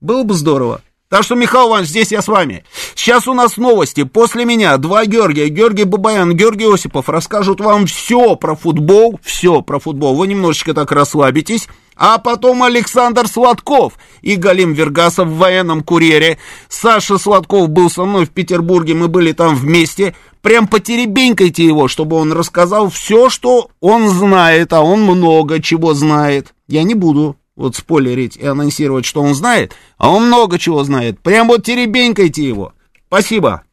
Было 0.00 0.24
бы 0.24 0.34
здорово. 0.34 0.82
Так 1.08 1.22
что, 1.22 1.36
Михаил 1.36 1.68
Иванович, 1.68 1.90
здесь 1.90 2.10
я 2.10 2.20
с 2.20 2.26
вами. 2.26 2.64
Сейчас 2.96 3.28
у 3.28 3.34
нас 3.34 3.56
новости. 3.56 4.02
После 4.02 4.44
меня 4.44 4.76
два 4.76 5.06
Георгия, 5.06 5.48
Георгий 5.48 5.84
Бабаян, 5.84 6.34
Георгий 6.34 6.72
Осипов 6.72 7.08
расскажут 7.08 7.60
вам 7.60 7.86
все 7.86 8.34
про 8.34 8.56
футбол, 8.56 9.20
все 9.22 9.62
про 9.62 9.78
футбол. 9.78 10.16
Вы 10.16 10.26
немножечко 10.26 10.74
так 10.74 10.90
расслабитесь. 10.90 11.68
А 11.94 12.18
потом 12.18 12.62
Александр 12.62 13.28
Сладков 13.28 13.94
и 14.20 14.34
Галим 14.34 14.72
Вергасов 14.72 15.28
в 15.28 15.36
военном 15.36 15.82
курьере. 15.82 16.38
Саша 16.68 17.18
Сладков 17.18 17.70
был 17.70 17.88
со 17.88 18.04
мной 18.04 18.26
в 18.26 18.30
Петербурге, 18.30 18.94
мы 18.94 19.08
были 19.08 19.32
там 19.32 19.54
вместе. 19.54 20.14
Прям 20.42 20.66
потеребенькайте 20.66 21.64
его, 21.64 21.88
чтобы 21.88 22.16
он 22.16 22.32
рассказал 22.32 22.90
все, 22.90 23.30
что 23.30 23.70
он 23.80 24.08
знает, 24.10 24.72
а 24.72 24.82
он 24.82 25.02
много 25.02 25.62
чего 25.62 25.94
знает. 25.94 26.52
Я 26.68 26.82
не 26.82 26.94
буду 26.94 27.36
вот 27.56 27.74
спойлерить 27.74 28.36
и 28.36 28.46
анонсировать, 28.46 29.04
что 29.04 29.22
он 29.22 29.34
знает, 29.34 29.74
а 29.98 30.10
он 30.10 30.26
много 30.26 30.58
чего 30.58 30.84
знает. 30.84 31.18
Прям 31.20 31.48
вот 31.48 31.64
теребенькайте 31.64 32.46
его. 32.46 32.74
Спасибо. 33.08 33.65